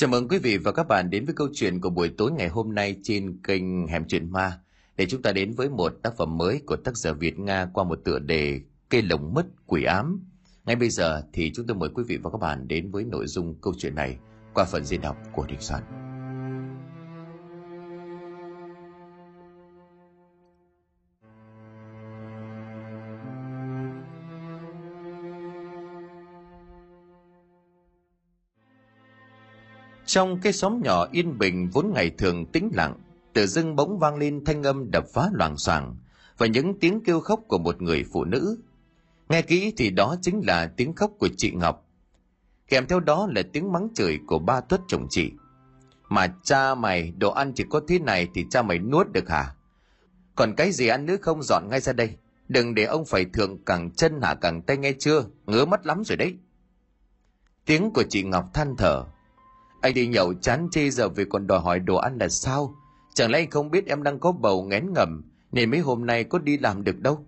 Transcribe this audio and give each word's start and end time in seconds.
Chào 0.00 0.08
mừng 0.08 0.28
quý 0.28 0.38
vị 0.38 0.58
và 0.58 0.72
các 0.72 0.88
bạn 0.88 1.10
đến 1.10 1.24
với 1.24 1.34
câu 1.34 1.48
chuyện 1.54 1.80
của 1.80 1.90
buổi 1.90 2.08
tối 2.18 2.32
ngày 2.32 2.48
hôm 2.48 2.74
nay 2.74 2.96
trên 3.02 3.38
kênh 3.42 3.86
Hẻm 3.86 4.04
Chuyện 4.08 4.32
Ma 4.32 4.58
để 4.96 5.06
chúng 5.06 5.22
ta 5.22 5.32
đến 5.32 5.52
với 5.52 5.68
một 5.68 5.92
tác 6.02 6.16
phẩm 6.16 6.38
mới 6.38 6.60
của 6.66 6.76
tác 6.76 6.96
giả 6.96 7.12
Việt 7.12 7.38
Nga 7.38 7.66
qua 7.72 7.84
một 7.84 8.00
tựa 8.04 8.18
đề 8.18 8.60
Cây 8.88 9.02
lồng 9.02 9.34
mất 9.34 9.46
quỷ 9.66 9.84
ám. 9.84 10.20
Ngay 10.64 10.76
bây 10.76 10.90
giờ 10.90 11.22
thì 11.32 11.52
chúng 11.54 11.66
tôi 11.66 11.76
mời 11.76 11.88
quý 11.94 12.04
vị 12.08 12.16
và 12.16 12.30
các 12.30 12.38
bạn 12.38 12.68
đến 12.68 12.90
với 12.90 13.04
nội 13.04 13.26
dung 13.26 13.54
câu 13.60 13.74
chuyện 13.78 13.94
này 13.94 14.18
qua 14.54 14.64
phần 14.64 14.84
diễn 14.84 15.00
đọc 15.00 15.16
của 15.32 15.46
Đình 15.46 15.60
Soạn. 15.60 15.82
Trong 30.10 30.40
cái 30.40 30.52
xóm 30.52 30.80
nhỏ 30.82 31.06
yên 31.12 31.38
bình 31.38 31.68
vốn 31.72 31.92
ngày 31.94 32.10
thường 32.10 32.46
tĩnh 32.46 32.70
lặng, 32.74 32.94
tự 33.32 33.46
dưng 33.46 33.76
bỗng 33.76 33.98
vang 33.98 34.16
lên 34.16 34.44
thanh 34.44 34.62
âm 34.62 34.90
đập 34.90 35.04
phá 35.14 35.28
loảng 35.32 35.58
xoảng 35.58 35.96
và 36.38 36.46
những 36.46 36.78
tiếng 36.80 37.00
kêu 37.04 37.20
khóc 37.20 37.40
của 37.48 37.58
một 37.58 37.82
người 37.82 38.04
phụ 38.12 38.24
nữ. 38.24 38.58
Nghe 39.28 39.42
kỹ 39.42 39.72
thì 39.76 39.90
đó 39.90 40.16
chính 40.22 40.40
là 40.46 40.66
tiếng 40.76 40.94
khóc 40.94 41.10
của 41.18 41.28
chị 41.36 41.52
Ngọc. 41.52 41.86
Kèm 42.68 42.86
theo 42.86 43.00
đó 43.00 43.28
là 43.34 43.42
tiếng 43.52 43.72
mắng 43.72 43.88
chửi 43.94 44.18
của 44.26 44.38
ba 44.38 44.60
tuất 44.60 44.80
chồng 44.88 45.06
chị. 45.10 45.32
Mà 46.08 46.34
cha 46.42 46.74
mày, 46.74 47.12
đồ 47.18 47.30
ăn 47.30 47.52
chỉ 47.54 47.64
có 47.70 47.80
thế 47.88 47.98
này 47.98 48.28
thì 48.34 48.46
cha 48.50 48.62
mày 48.62 48.78
nuốt 48.78 49.12
được 49.12 49.28
hả? 49.28 49.54
Còn 50.34 50.54
cái 50.56 50.72
gì 50.72 50.86
ăn 50.86 51.06
nữa 51.06 51.16
không 51.22 51.42
dọn 51.42 51.68
ngay 51.68 51.80
ra 51.80 51.92
đây. 51.92 52.16
Đừng 52.48 52.74
để 52.74 52.84
ông 52.84 53.04
phải 53.04 53.24
thượng 53.24 53.64
cẳng 53.64 53.90
chân 53.90 54.20
hạ 54.22 54.34
cẳng 54.34 54.62
tay 54.62 54.76
nghe 54.76 54.92
chưa, 54.98 55.24
ngứa 55.46 55.64
mắt 55.64 55.86
lắm 55.86 56.02
rồi 56.04 56.16
đấy. 56.16 56.34
Tiếng 57.64 57.90
của 57.90 58.04
chị 58.08 58.22
Ngọc 58.22 58.44
than 58.54 58.76
thở, 58.78 59.04
anh 59.80 59.94
đi 59.94 60.06
nhậu 60.06 60.34
chán 60.34 60.68
chê 60.70 60.90
giờ 60.90 61.08
về 61.08 61.24
còn 61.24 61.46
đòi 61.46 61.60
hỏi 61.60 61.78
đồ 61.78 61.96
ăn 61.96 62.18
là 62.18 62.28
sao? 62.28 62.74
Chẳng 63.14 63.30
lẽ 63.30 63.38
anh 63.38 63.50
không 63.50 63.70
biết 63.70 63.86
em 63.86 64.02
đang 64.02 64.18
có 64.18 64.32
bầu 64.32 64.62
ngén 64.62 64.92
ngầm 64.92 65.22
nên 65.52 65.70
mấy 65.70 65.80
hôm 65.80 66.06
nay 66.06 66.24
có 66.24 66.38
đi 66.38 66.58
làm 66.58 66.84
được 66.84 67.00
đâu? 67.00 67.26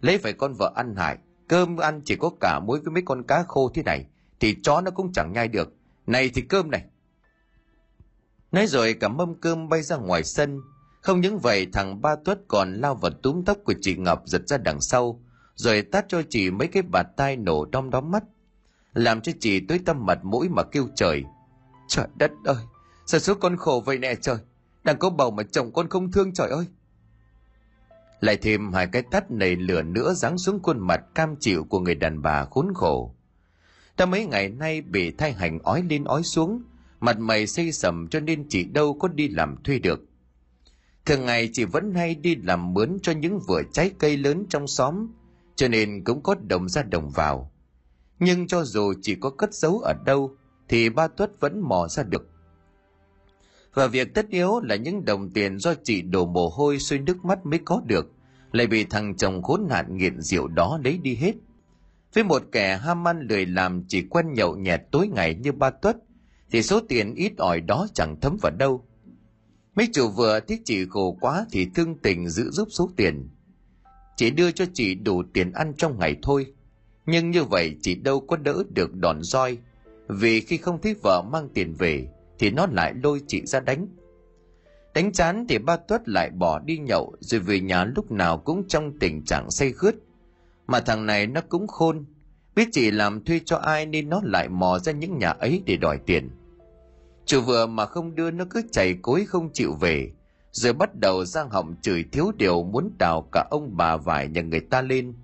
Lấy 0.00 0.18
phải 0.18 0.32
con 0.32 0.54
vợ 0.54 0.72
ăn 0.74 0.96
hại, 0.96 1.18
cơm 1.48 1.76
ăn 1.76 2.00
chỉ 2.04 2.16
có 2.16 2.30
cả 2.40 2.60
muối 2.66 2.80
với 2.80 2.92
mấy 2.92 3.02
con 3.06 3.22
cá 3.22 3.42
khô 3.42 3.70
thế 3.74 3.82
này 3.82 4.06
thì 4.40 4.56
chó 4.62 4.80
nó 4.80 4.90
cũng 4.90 5.12
chẳng 5.12 5.32
nhai 5.32 5.48
được. 5.48 5.74
Này 6.06 6.30
thì 6.34 6.42
cơm 6.42 6.70
này. 6.70 6.84
Nói 8.52 8.66
rồi 8.66 8.94
cả 8.94 9.08
mâm 9.08 9.34
cơm 9.34 9.68
bay 9.68 9.82
ra 9.82 9.96
ngoài 9.96 10.24
sân. 10.24 10.60
Không 11.00 11.20
những 11.20 11.38
vậy 11.38 11.66
thằng 11.72 12.02
ba 12.02 12.16
tuất 12.24 12.38
còn 12.48 12.74
lao 12.74 12.94
vào 12.94 13.10
túm 13.22 13.44
tóc 13.44 13.58
của 13.64 13.74
chị 13.80 13.96
Ngọc 13.96 14.22
giật 14.26 14.42
ra 14.48 14.58
đằng 14.58 14.80
sau 14.80 15.20
rồi 15.54 15.82
tát 15.82 16.04
cho 16.08 16.22
chị 16.30 16.50
mấy 16.50 16.68
cái 16.68 16.82
bạt 16.82 17.06
tai 17.16 17.36
nổ 17.36 17.64
đom 17.64 17.90
đóm 17.90 18.10
mắt 18.10 18.24
làm 18.94 19.20
cho 19.20 19.32
chị 19.40 19.60
tối 19.60 19.80
tâm 19.84 20.06
mặt 20.06 20.24
mũi 20.24 20.48
mà 20.48 20.62
kêu 20.62 20.88
trời 20.94 21.24
Trời 21.88 22.06
đất 22.16 22.30
ơi, 22.44 22.64
sao 23.06 23.20
số 23.20 23.34
con 23.34 23.56
khổ 23.56 23.82
vậy 23.86 23.98
nè 23.98 24.14
trời, 24.14 24.36
đang 24.84 24.98
có 24.98 25.10
bầu 25.10 25.30
mà 25.30 25.42
chồng 25.42 25.72
con 25.72 25.88
không 25.88 26.12
thương 26.12 26.32
trời 26.34 26.50
ơi. 26.50 26.66
Lại 28.20 28.36
thêm 28.36 28.72
hai 28.72 28.86
cái 28.86 29.02
tắt 29.02 29.30
nảy 29.30 29.56
lửa 29.56 29.82
nữa 29.82 30.14
giáng 30.14 30.38
xuống 30.38 30.62
khuôn 30.62 30.78
mặt 30.78 31.00
cam 31.14 31.36
chịu 31.40 31.64
của 31.64 31.80
người 31.80 31.94
đàn 31.94 32.22
bà 32.22 32.44
khốn 32.44 32.68
khổ. 32.74 33.14
Đã 33.96 34.06
mấy 34.06 34.26
ngày 34.26 34.48
nay 34.48 34.80
bị 34.80 35.10
thai 35.10 35.32
hành 35.32 35.58
ói 35.58 35.82
lên 35.82 36.04
ói 36.04 36.22
xuống, 36.22 36.62
mặt 37.00 37.18
mày 37.18 37.46
xây 37.46 37.72
sầm 37.72 38.08
cho 38.08 38.20
nên 38.20 38.48
chị 38.48 38.64
đâu 38.64 38.98
có 39.00 39.08
đi 39.08 39.28
làm 39.28 39.56
thuê 39.64 39.78
được. 39.78 40.00
Thường 41.06 41.26
ngày 41.26 41.50
chị 41.52 41.64
vẫn 41.64 41.94
hay 41.94 42.14
đi 42.14 42.36
làm 42.36 42.74
mướn 42.74 42.98
cho 43.02 43.12
những 43.12 43.40
vựa 43.48 43.62
trái 43.72 43.90
cây 43.98 44.16
lớn 44.16 44.46
trong 44.48 44.66
xóm, 44.66 45.08
cho 45.56 45.68
nên 45.68 46.04
cũng 46.04 46.22
có 46.22 46.34
đồng 46.48 46.68
ra 46.68 46.82
đồng 46.82 47.10
vào. 47.10 47.52
Nhưng 48.18 48.46
cho 48.46 48.64
dù 48.64 48.94
chị 49.02 49.14
có 49.14 49.30
cất 49.30 49.54
giấu 49.54 49.78
ở 49.78 49.94
đâu, 50.04 50.36
thì 50.68 50.88
ba 50.88 51.08
tuất 51.08 51.40
vẫn 51.40 51.60
mò 51.60 51.88
ra 51.88 52.02
được. 52.02 52.28
Và 53.74 53.86
việc 53.86 54.14
tất 54.14 54.28
yếu 54.28 54.60
là 54.60 54.76
những 54.76 55.04
đồng 55.04 55.30
tiền 55.30 55.58
do 55.58 55.74
chị 55.84 56.02
đổ 56.02 56.26
mồ 56.26 56.48
hôi 56.48 56.78
xuôi 56.78 56.98
nước 56.98 57.24
mắt 57.24 57.46
mới 57.46 57.60
có 57.64 57.82
được, 57.86 58.12
lại 58.52 58.66
bị 58.66 58.84
thằng 58.84 59.16
chồng 59.16 59.42
khốn 59.42 59.66
nạn 59.68 59.96
nghiện 59.96 60.20
rượu 60.20 60.48
đó 60.48 60.80
lấy 60.84 60.98
đi 60.98 61.14
hết. 61.14 61.34
Với 62.14 62.24
một 62.24 62.42
kẻ 62.52 62.76
ham 62.76 63.08
ăn 63.08 63.20
lười 63.20 63.46
làm 63.46 63.84
chỉ 63.88 64.02
quen 64.10 64.32
nhậu 64.32 64.56
nhẹt 64.56 64.80
tối 64.90 65.08
ngày 65.08 65.34
như 65.34 65.52
ba 65.52 65.70
tuất, 65.70 65.96
thì 66.50 66.62
số 66.62 66.80
tiền 66.88 67.14
ít 67.14 67.32
ỏi 67.38 67.60
đó 67.60 67.86
chẳng 67.94 68.20
thấm 68.20 68.36
vào 68.42 68.52
đâu. 68.58 68.84
Mấy 69.74 69.88
chủ 69.92 70.08
vừa 70.08 70.40
thấy 70.40 70.60
chị 70.64 70.86
khổ 70.90 71.18
quá 71.20 71.46
thì 71.50 71.66
thương 71.74 71.98
tình 71.98 72.28
giữ 72.28 72.50
giúp 72.50 72.68
số 72.70 72.90
tiền. 72.96 73.28
Chỉ 74.16 74.30
đưa 74.30 74.50
cho 74.50 74.64
chị 74.74 74.94
đủ 74.94 75.22
tiền 75.32 75.52
ăn 75.52 75.72
trong 75.76 75.98
ngày 75.98 76.16
thôi. 76.22 76.46
Nhưng 77.06 77.30
như 77.30 77.44
vậy 77.44 77.76
chị 77.82 77.94
đâu 77.94 78.20
có 78.20 78.36
đỡ 78.36 78.62
được 78.74 78.94
đòn 78.94 79.22
roi 79.22 79.58
vì 80.08 80.40
khi 80.40 80.56
không 80.56 80.80
thấy 80.82 80.94
vợ 81.02 81.22
mang 81.22 81.48
tiền 81.54 81.74
về, 81.74 82.08
thì 82.38 82.50
nó 82.50 82.66
lại 82.72 82.94
lôi 83.02 83.20
chị 83.26 83.46
ra 83.46 83.60
đánh. 83.60 83.86
Đánh 84.94 85.12
chán 85.12 85.46
thì 85.48 85.58
ba 85.58 85.76
tuất 85.76 86.08
lại 86.08 86.30
bỏ 86.30 86.58
đi 86.58 86.78
nhậu, 86.78 87.16
rồi 87.20 87.40
về 87.40 87.60
nhà 87.60 87.84
lúc 87.84 88.10
nào 88.10 88.38
cũng 88.38 88.68
trong 88.68 88.98
tình 88.98 89.24
trạng 89.24 89.50
say 89.50 89.72
khướt. 89.72 89.94
Mà 90.66 90.80
thằng 90.80 91.06
này 91.06 91.26
nó 91.26 91.40
cũng 91.48 91.66
khôn, 91.66 92.04
biết 92.54 92.68
chị 92.72 92.90
làm 92.90 93.24
thuê 93.24 93.40
cho 93.44 93.56
ai 93.56 93.86
nên 93.86 94.08
nó 94.08 94.20
lại 94.24 94.48
mò 94.48 94.78
ra 94.78 94.92
những 94.92 95.18
nhà 95.18 95.30
ấy 95.30 95.62
để 95.66 95.76
đòi 95.76 95.98
tiền. 96.06 96.30
Chủ 97.26 97.40
vừa 97.40 97.66
mà 97.66 97.86
không 97.86 98.14
đưa 98.14 98.30
nó 98.30 98.44
cứ 98.50 98.62
chảy 98.72 98.98
cối 99.02 99.24
không 99.24 99.50
chịu 99.52 99.74
về, 99.80 100.12
rồi 100.52 100.72
bắt 100.72 100.90
đầu 100.94 101.24
giang 101.24 101.50
họng 101.50 101.74
chửi 101.82 102.04
thiếu 102.12 102.32
điều 102.36 102.62
muốn 102.62 102.90
đào 102.98 103.28
cả 103.32 103.46
ông 103.50 103.76
bà 103.76 103.96
vải 103.96 104.28
nhà 104.28 104.42
người 104.42 104.60
ta 104.60 104.82
lên. 104.82 105.14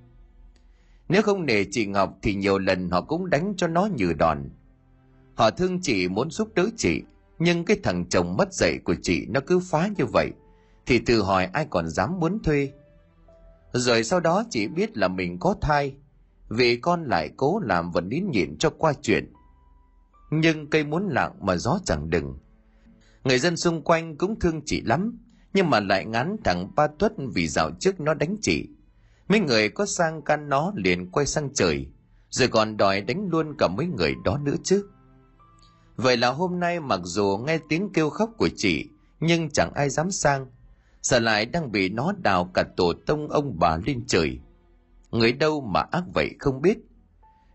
Nếu 1.09 1.23
không 1.23 1.47
nể 1.47 1.65
chị 1.71 1.87
ngọc 1.87 2.19
thì 2.23 2.35
nhiều 2.35 2.59
lần 2.59 2.91
họ 2.91 3.01
cũng 3.01 3.31
đánh 3.31 3.55
cho 3.57 3.67
nó 3.67 3.89
như 3.97 4.13
đòn. 4.13 4.51
Họ 5.35 5.51
thương 5.51 5.81
chị 5.81 6.09
muốn 6.09 6.31
giúp 6.31 6.49
đỡ 6.55 6.69
chị, 6.77 7.03
nhưng 7.39 7.65
cái 7.65 7.77
thằng 7.83 8.05
chồng 8.09 8.37
mất 8.37 8.55
dạy 8.55 8.79
của 8.85 8.95
chị 9.03 9.27
nó 9.27 9.41
cứ 9.47 9.59
phá 9.59 9.91
như 9.97 10.07
vậy, 10.07 10.31
thì 10.87 10.99
tự 10.99 11.23
hỏi 11.23 11.45
ai 11.53 11.67
còn 11.71 11.89
dám 11.89 12.21
muốn 12.21 12.43
thuê. 12.43 12.73
Rồi 13.73 14.05
sau 14.05 14.21
đó 14.21 14.45
chị 14.51 14.69
biết 14.69 14.97
là 14.97 15.09
mình 15.09 15.39
có 15.39 15.55
thai, 15.61 15.95
vì 16.49 16.77
con 16.77 17.05
lại 17.05 17.31
cố 17.37 17.61
làm 17.65 17.91
và 17.91 18.01
nín 18.01 18.31
nhịn 18.31 18.59
cho 18.59 18.71
qua 18.71 18.93
chuyện. 19.03 19.33
Nhưng 20.31 20.71
cây 20.71 20.85
muốn 20.85 21.09
lặng 21.09 21.33
mà 21.41 21.57
gió 21.57 21.79
chẳng 21.85 22.11
đừng. 22.11 22.39
Người 23.25 23.39
dân 23.39 23.57
xung 23.57 23.83
quanh 23.83 24.17
cũng 24.17 24.39
thương 24.41 24.61
chị 24.67 24.81
lắm, 24.81 25.19
nhưng 25.55 25.71
mà 25.71 25.81
lại 25.81 26.05
ngán 26.05 26.37
thằng 26.45 26.73
ba 26.77 26.87
tuất 26.87 27.13
vì 27.35 27.49
dạo 27.49 27.71
trước 27.81 28.01
nó 28.01 28.15
đánh 28.15 28.37
chị. 28.43 28.69
Mấy 29.29 29.41
người 29.41 29.69
có 29.69 29.87
sang 29.87 30.23
can 30.23 30.49
nó 30.49 30.73
liền 30.77 31.11
quay 31.11 31.27
sang 31.27 31.55
trời, 31.55 31.87
rồi 32.31 32.49
còn 32.49 32.77
đòi 32.77 33.01
đánh 33.01 33.29
luôn 33.31 33.55
cả 33.59 33.69
mấy 33.69 33.87
người 33.87 34.15
đó 34.25 34.39
nữa 34.39 34.55
chứ. 34.63 34.89
Vậy 35.97 36.17
là 36.17 36.31
hôm 36.31 36.61
nay 36.61 36.81
mặc 36.81 37.01
dù 37.05 37.39
nghe 37.47 37.59
tiếng 37.69 37.91
kêu 37.93 38.11
khóc 38.11 38.31
của 38.39 38.49
chị, 38.57 38.89
nhưng 39.21 39.51
chẳng 39.51 39.73
ai 39.75 39.91
dám 39.91 40.11
sang. 40.11 40.47
Sợ 41.03 41.19
lại 41.19 41.47
đang 41.47 41.73
bị 41.73 41.89
nó 41.89 42.13
đào 42.23 42.51
cả 42.55 42.65
tổ 42.77 42.93
tông 43.07 43.29
ông 43.29 43.59
bà 43.59 43.77
lên 43.87 44.05
trời. 44.07 44.39
Người 45.11 45.33
đâu 45.33 45.61
mà 45.61 45.81
ác 45.81 46.05
vậy 46.15 46.35
không 46.39 46.63
biết. 46.63 46.79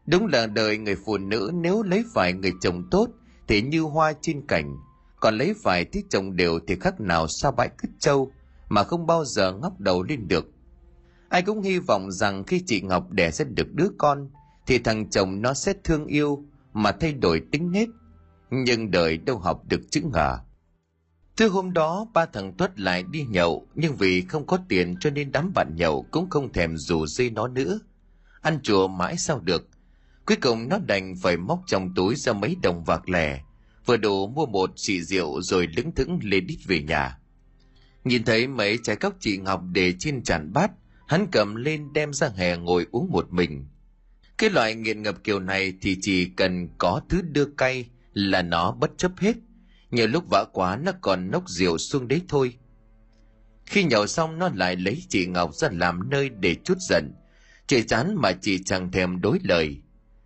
Đúng 0.06 0.28
là 0.28 0.48
đời 0.48 0.78
người 0.78 0.96
phụ 1.06 1.18
nữ 1.18 1.52
nếu 1.54 1.84
lấy 1.84 2.04
phải 2.14 2.34
người 2.34 2.54
chồng 2.62 2.84
tốt 2.92 3.08
thì 3.48 3.62
như 3.62 3.82
hoa 3.82 4.14
trên 4.22 4.48
cành, 4.48 4.78
còn 5.20 5.38
lấy 5.38 5.54
phải 5.64 5.86
thích 5.86 6.06
chồng 6.10 6.36
đều 6.36 6.60
thì 6.68 6.76
khác 6.76 7.02
nào 7.02 7.28
xa 7.28 7.52
bãi 7.52 7.70
cứt 7.78 7.90
trâu 8.00 8.32
mà 8.70 8.84
không 8.84 9.08
bao 9.08 9.26
giờ 9.26 9.54
ngóc 9.54 9.80
đầu 9.80 10.04
lên 10.04 10.28
được. 10.28 10.46
Ai 11.30 11.42
cũng 11.42 11.62
hy 11.62 11.80
vọng 11.80 12.12
rằng 12.12 12.44
khi 12.44 12.64
chị 12.66 12.82
Ngọc 12.82 13.12
đẻ 13.12 13.32
sẽ 13.32 13.44
được 13.44 13.74
đứa 13.74 13.88
con 13.98 14.30
thì 14.68 14.80
thằng 14.80 15.10
chồng 15.10 15.42
nó 15.42 15.54
sẽ 15.54 15.74
thương 15.84 16.06
yêu 16.06 16.44
mà 16.74 16.92
thay 16.92 17.14
đổi 17.14 17.42
tính 17.52 17.72
nết 17.72 17.90
nhưng 18.50 18.92
đời 18.92 19.18
đâu 19.18 19.38
học 19.38 19.62
được 19.68 19.82
chữ 19.92 20.02
ngờ. 20.14 20.40
Thứ 21.38 21.50
hôm 21.50 21.74
đó 21.74 22.08
ba 22.14 22.26
thằng 22.26 22.54
Tuất 22.54 22.80
lại 22.80 23.04
đi 23.12 23.24
nhậu 23.30 23.68
nhưng 23.76 23.96
vì 23.96 24.22
không 24.22 24.48
có 24.48 24.60
tiền 24.70 24.96
cho 25.00 25.10
nên 25.10 25.32
đám 25.32 25.52
bạn 25.56 25.76
nhậu 25.76 26.06
cũng 26.12 26.30
không 26.30 26.54
thèm 26.54 26.78
rủ 26.78 27.06
dây 27.06 27.30
nó 27.30 27.48
nữa. 27.48 27.80
Ăn 28.42 28.60
chùa 28.64 28.88
mãi 28.88 29.18
sao 29.18 29.40
được. 29.40 29.68
Cuối 30.26 30.38
cùng 30.42 30.70
nó 30.70 30.78
đành 30.88 31.16
phải 31.22 31.38
móc 31.38 31.60
trong 31.68 31.94
túi 31.96 32.16
ra 32.16 32.34
mấy 32.34 32.56
đồng 32.64 32.84
vạc 32.84 33.10
lẻ 33.10 33.42
vừa 33.86 33.98
đủ 33.98 34.28
mua 34.28 34.46
một 34.46 34.72
xì 34.76 35.02
rượu 35.02 35.42
rồi 35.42 35.68
lững 35.78 35.92
thững 35.92 36.20
lên 36.24 36.48
đít 36.48 36.60
về 36.68 36.82
nhà. 36.82 37.18
Nhìn 38.04 38.24
thấy 38.24 38.48
mấy 38.48 38.80
trái 38.84 38.96
cốc 38.96 39.14
chị 39.20 39.38
Ngọc 39.38 39.62
để 39.72 39.94
trên 40.00 40.24
tràn 40.24 40.54
bát, 40.54 40.72
hắn 41.08 41.28
cầm 41.32 41.56
lên 41.56 41.94
đem 41.94 42.14
ra 42.14 42.30
hè 42.36 42.58
ngồi 42.58 42.86
uống 42.92 43.12
một 43.12 43.34
mình. 43.34 43.68
Cái 44.38 44.50
loại 44.50 44.76
nghiện 44.76 45.04
ngập 45.04 45.24
kiểu 45.24 45.40
này 45.40 45.74
thì 45.82 45.98
chỉ 46.02 46.26
cần 46.26 46.70
có 46.78 47.02
thứ 47.10 47.22
đưa 47.22 47.46
cay 47.46 47.86
là 48.20 48.42
nó 48.42 48.72
bất 48.72 48.92
chấp 48.98 49.12
hết. 49.18 49.36
Nhiều 49.92 50.08
lúc 50.08 50.24
vã 50.30 50.46
quá 50.54 50.80
nó 50.84 50.92
còn 51.02 51.32
nốc 51.32 51.50
rượu 51.50 51.78
xuống 51.78 52.08
đấy 52.08 52.22
thôi. 52.28 52.58
Khi 53.66 53.84
nhậu 53.84 54.08
xong, 54.08 54.40
nó 54.40 54.50
lại 54.56 54.76
lấy 54.76 55.04
chị 55.10 55.28
ngọc 55.28 55.56
ra 55.56 55.70
làm 55.72 56.10
nơi 56.10 56.30
để 56.30 56.56
chút 56.64 56.78
giận. 56.80 57.12
Chị 57.68 57.84
chán 57.84 58.16
mà 58.16 58.32
chị 58.32 58.64
chẳng 58.64 58.92
thèm 58.92 59.22
đối 59.22 59.40
lời. 59.44 59.82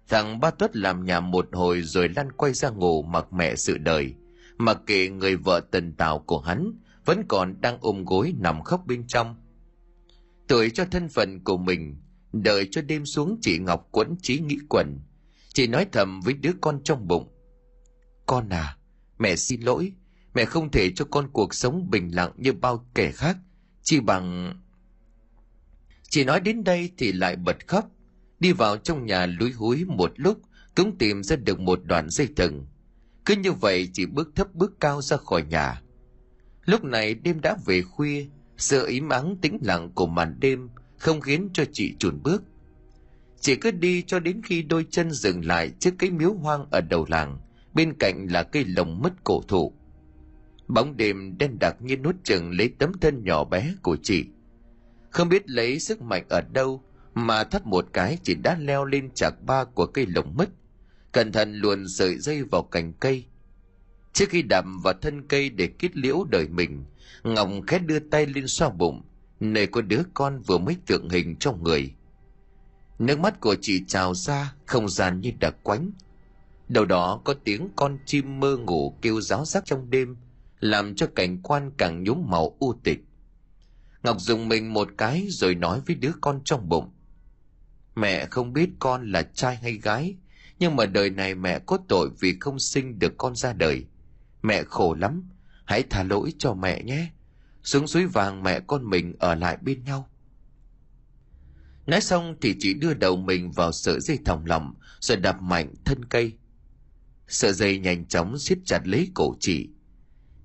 Thằng 0.07 0.40
ba 0.40 0.51
tuất 0.51 0.75
làm 0.75 1.06
nhà 1.06 1.19
một 1.19 1.48
hồi 1.51 1.81
rồi 1.81 2.10
lăn 2.10 2.31
quay 2.31 2.54
ra 2.54 2.69
ngủ 2.69 3.04
mặc 3.04 3.34
mẹ 3.34 3.56
sự 3.56 3.78
đời. 3.78 4.13
Mặc 4.57 4.78
kệ 4.86 5.10
người 5.10 5.36
vợ 5.36 5.62
tần 5.72 5.94
tào 5.94 6.19
của 6.19 6.39
hắn 6.39 6.74
vẫn 7.06 7.24
còn 7.28 7.62
đang 7.62 7.78
ôm 7.81 8.06
gối 8.06 8.34
nằm 8.39 8.63
khóc 8.63 8.84
bên 8.86 9.07
trong. 9.07 9.36
Tuổi 10.48 10.69
cho 10.69 10.86
thân 10.92 11.10
phận 11.10 11.44
của 11.44 11.57
mình, 11.57 12.01
đợi 12.34 12.68
cho 12.72 12.81
đêm 12.81 13.06
xuống 13.06 13.38
chị 13.42 13.60
ngọc 13.60 13.88
quẫn 13.92 14.16
trí 14.22 14.39
nghĩ 14.39 14.57
quẩn. 14.69 15.00
Chị 15.54 15.68
nói 15.68 15.86
thầm 15.92 16.22
với 16.22 16.34
đứa 16.34 16.51
con 16.62 16.84
trong 16.84 17.07
bụng 17.07 17.33
con 18.25 18.50
à, 18.50 18.78
Mẹ 19.20 19.36
xin 19.36 19.62
lỗi, 19.62 19.94
mẹ 20.34 20.46
không 20.46 20.72
thể 20.72 20.92
cho 20.96 21.06
con 21.06 21.30
cuộc 21.34 21.54
sống 21.54 21.90
bình 21.90 22.16
lặng 22.16 22.31
như 22.38 22.54
bao 22.54 22.86
kẻ 22.96 23.12
khác, 23.12 23.38
chỉ 23.81 24.00
bằng... 24.00 24.56
Chỉ 26.10 26.24
nói 26.24 26.40
đến 26.40 26.64
đây 26.64 26.92
thì 26.98 27.12
lại 27.12 27.36
bật 27.36 27.68
khóc, 27.68 27.92
đi 28.40 28.52
vào 28.52 28.78
trong 28.78 29.06
nhà 29.06 29.25
lúi 29.25 29.52
húi 29.52 29.86
một 29.86 30.12
lúc 30.16 30.42
cũng 30.75 30.98
tìm 30.98 31.24
ra 31.24 31.36
được 31.36 31.60
một 31.60 31.80
đoạn 31.84 32.10
dây 32.10 32.28
thừng. 32.36 32.66
Cứ 33.25 33.36
như 33.36 33.52
vậy 33.52 33.90
chỉ 33.94 34.06
bước 34.06 34.30
thấp 34.36 34.56
bước 34.56 34.80
cao 34.80 35.02
ra 35.02 35.18
khỏi 35.18 35.44
nhà. 35.44 35.81
Lúc 36.66 36.84
này 36.84 37.14
đêm 37.14 37.42
đã 37.42 37.58
về 37.66 37.81
khuya, 37.81 38.25
sự 38.58 38.88
im 38.88 39.10
ắng 39.10 39.38
tĩnh 39.42 39.58
lặng 39.62 39.92
của 39.96 40.08
màn 40.08 40.40
đêm 40.40 40.70
không 40.98 41.22
khiến 41.22 41.50
cho 41.54 41.64
chị 41.74 41.96
chùn 42.00 42.20
bước. 42.24 42.44
Chị 43.40 43.56
cứ 43.56 43.72
đi 43.72 44.02
cho 44.02 44.20
đến 44.20 44.42
khi 44.44 44.62
đôi 44.62 44.86
chân 44.90 45.12
dừng 45.12 45.46
lại 45.46 45.72
trước 45.80 45.94
cái 46.00 46.12
miếu 46.12 46.34
hoang 46.34 46.66
ở 46.72 46.81
đầu 46.81 47.06
làng, 47.10 47.38
bên 47.74 47.94
cạnh 48.00 48.28
là 48.31 48.44
cây 48.44 48.66
lồng 48.66 49.02
mất 49.02 49.24
cổ 49.24 49.42
thụ. 49.48 49.74
Bóng 50.68 50.98
đêm 50.98 51.38
đen 51.38 51.60
đặc 51.60 51.75
như 51.80 51.98
nút 51.98 52.16
chừng 52.24 52.52
lấy 52.52 52.74
tấm 52.80 52.92
thân 53.02 53.24
nhỏ 53.24 53.44
bé 53.44 53.74
của 53.81 53.98
chị. 54.04 54.25
Không 55.10 55.30
biết 55.30 55.50
lấy 55.50 55.80
sức 55.80 56.02
mạnh 56.02 56.25
ở 56.30 56.42
đâu 56.42 56.84
mà 57.14 57.44
thắt 57.44 57.66
một 57.66 57.86
cái 57.94 58.18
chị 58.24 58.36
đã 58.36 58.58
leo 58.60 58.86
lên 58.86 59.10
chạc 59.16 59.34
ba 59.46 59.64
của 59.64 59.86
cây 59.86 60.06
lồng 60.06 60.36
mất, 60.38 60.50
cẩn 61.12 61.31
thận 61.31 61.54
luồn 61.54 61.88
sợi 61.88 62.18
dây 62.18 62.44
vào 62.44 62.64
cành 62.64 62.94
cây. 62.94 63.25
Trước 64.14 64.30
khi 64.30 64.42
đạp 64.42 64.66
vào 64.84 64.94
thân 65.02 65.28
cây 65.28 65.50
để 65.50 65.68
kết 65.68 65.98
liễu 65.98 66.24
đời 66.30 66.48
mình, 66.48 66.86
Ngọc 67.24 67.50
khẽ 67.68 67.80
đưa 67.80 68.00
tay 68.00 68.25
lên 68.25 68.48
xoa 68.48 68.70
bụng, 68.70 69.02
nơi 69.40 69.68
có 69.68 69.81
đứa 69.81 70.02
con 70.14 70.42
vừa 70.42 70.58
mới 70.58 70.78
tượng 70.86 71.10
hình 71.10 71.36
trong 71.36 71.64
người. 71.64 71.94
Nước 73.00 73.20
mắt 73.20 73.40
của 73.40 73.56
chị 73.62 73.84
trào 73.88 74.16
ra, 74.16 74.54
không 74.66 74.90
gian 74.90 75.22
như 75.22 75.31
đặc 75.40 75.56
quánh. 75.64 75.92
Đầu 76.74 76.86
đó 76.86 77.22
có 77.24 77.34
tiếng 77.34 77.70
con 77.75 77.98
chim 78.06 78.40
mơ 78.40 78.58
ngủ 78.58 78.98
kêu 79.02 79.22
ráo 79.22 79.46
rắc 79.46 79.66
trong 79.66 79.90
đêm, 79.90 80.18
làm 80.60 80.96
cho 80.96 81.08
cảnh 81.16 81.42
quan 81.44 81.72
càng 81.78 82.04
nhúm 82.04 82.24
màu 82.28 82.56
u 82.60 82.74
tịch. 82.84 83.00
Ngọc 84.04 84.18
dùng 84.20 84.50
mình 84.50 84.74
một 84.74 84.90
cái 84.98 85.28
rồi 85.30 85.56
nói 85.56 85.81
với 85.88 85.96
đứa 85.96 86.12
con 86.22 86.42
trong 86.44 86.70
bụng. 86.70 86.90
Mẹ 87.96 88.25
không 88.25 88.54
biết 88.54 88.70
con 88.80 89.12
là 89.12 89.22
trai 89.22 89.56
hay 89.56 89.74
gái, 89.74 90.16
nhưng 90.60 90.75
mà 90.75 90.86
đời 90.86 91.10
này 91.10 91.36
mẹ 91.36 91.60
có 91.60 91.78
tội 91.88 92.10
vì 92.20 92.38
không 92.40 92.60
sinh 92.60 93.00
được 93.00 93.14
con 93.18 93.36
ra 93.36 93.54
đời. 93.54 93.86
Mẹ 94.42 94.64
khổ 94.64 94.94
lắm, 94.94 95.30
hãy 95.66 95.84
tha 95.90 96.04
lỗi 96.04 96.34
cho 96.38 96.54
mẹ 96.54 96.84
nhé. 96.84 97.12
Xuống 97.64 97.88
suối 97.88 98.06
vàng 98.06 98.44
mẹ 98.44 98.60
con 98.60 98.90
mình 98.90 99.16
ở 99.20 99.36
lại 99.36 99.58
bên 99.62 99.84
nhau. 99.84 100.10
Nói 101.88 102.02
xong 102.02 102.36
thì 102.42 102.56
chị 102.60 102.74
đưa 102.74 102.94
đầu 102.94 103.16
mình 103.16 103.52
vào 103.52 103.72
sợi 103.72 104.00
dây 104.00 104.20
thòng 104.25 104.46
lòng 104.46 104.74
rồi 105.00 105.18
đạp 105.18 105.42
mạnh 105.42 105.74
thân 105.86 106.06
cây. 106.06 106.34
Sợi 107.28 107.54
dây 107.54 107.80
nhanh 107.80 108.06
chóng 108.06 108.40
siết 108.40 108.58
chặt 108.66 108.81
lấy 108.88 109.10
cổ 109.14 109.36
chị. 109.40 109.70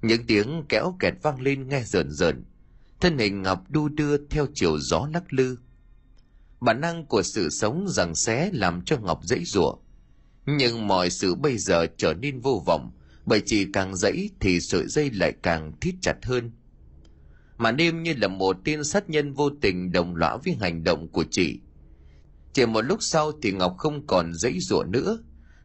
Những 0.02 0.26
tiếng 0.26 0.62
kéo 0.69 0.96
kẹt 1.00 1.14
vang 1.22 1.40
lên 1.40 1.69
nghe 1.69 1.82
rợn 1.82 2.10
rợn. 2.10 2.44
Thân 3.00 3.19
hình 3.19 3.42
Ngọc 3.42 3.70
đu 3.70 3.88
đưa 3.88 4.26
theo 4.26 4.46
chiều 4.54 4.78
gió 4.78 5.08
lắc 5.14 5.32
lư. 5.32 5.56
Bản 6.60 6.80
năng 6.80 7.06
của 7.06 7.22
sự 7.22 7.50
sống 7.50 7.86
rằng 7.88 8.14
xé 8.14 8.50
làm 8.52 8.82
cho 8.84 8.98
Ngọc 8.98 9.20
dãy 9.25 9.44
rủa 9.44 9.75
Nhưng 10.46 10.86
mọi 10.86 11.10
sự 11.10 11.34
bây 11.34 11.58
giờ 11.58 11.86
trở 11.96 12.14
nên 12.14 12.40
vô 12.40 12.62
vọng, 12.66 12.90
bởi 13.26 13.42
chỉ 13.46 13.66
càng 13.72 13.96
dãy 13.96 14.30
thì 14.40 14.60
sợi 14.60 14.86
dây 14.86 15.10
lại 15.10 15.32
càng 15.42 15.72
thít 15.80 15.94
chặt 16.00 16.16
hơn 16.22 16.50
mà 17.58 17.72
đêm 17.72 18.02
như 18.02 18.14
là 18.16 18.28
một 18.28 18.56
tên 18.64 18.84
sát 18.84 19.10
nhân 19.10 19.32
vô 19.32 19.50
tình 19.60 19.92
đồng 19.92 20.16
lõa 20.16 20.36
với 20.36 20.54
hành 20.60 20.84
động 20.84 21.08
của 21.08 21.25
chị 21.30 21.60
chỉ 22.52 22.66
một 22.66 22.80
lúc 22.80 23.02
sau 23.02 23.32
thì 23.42 23.52
ngọc 23.52 23.75
không 23.78 24.06
còn 24.06 24.34
dãy 24.34 24.58
rủa 24.60 24.84
nữa 24.84 25.19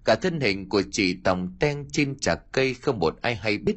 cả 0.05 0.15
thân 0.15 0.39
hình 0.39 0.69
của 0.69 0.83
chị 0.91 1.17
tòng 1.23 1.55
ten 1.59 1.85
trên 1.91 2.19
chạc 2.19 2.39
cây 2.51 2.73
không 2.73 2.99
một 2.99 3.21
ai 3.21 3.35
hay 3.35 3.57
biết. 3.57 3.75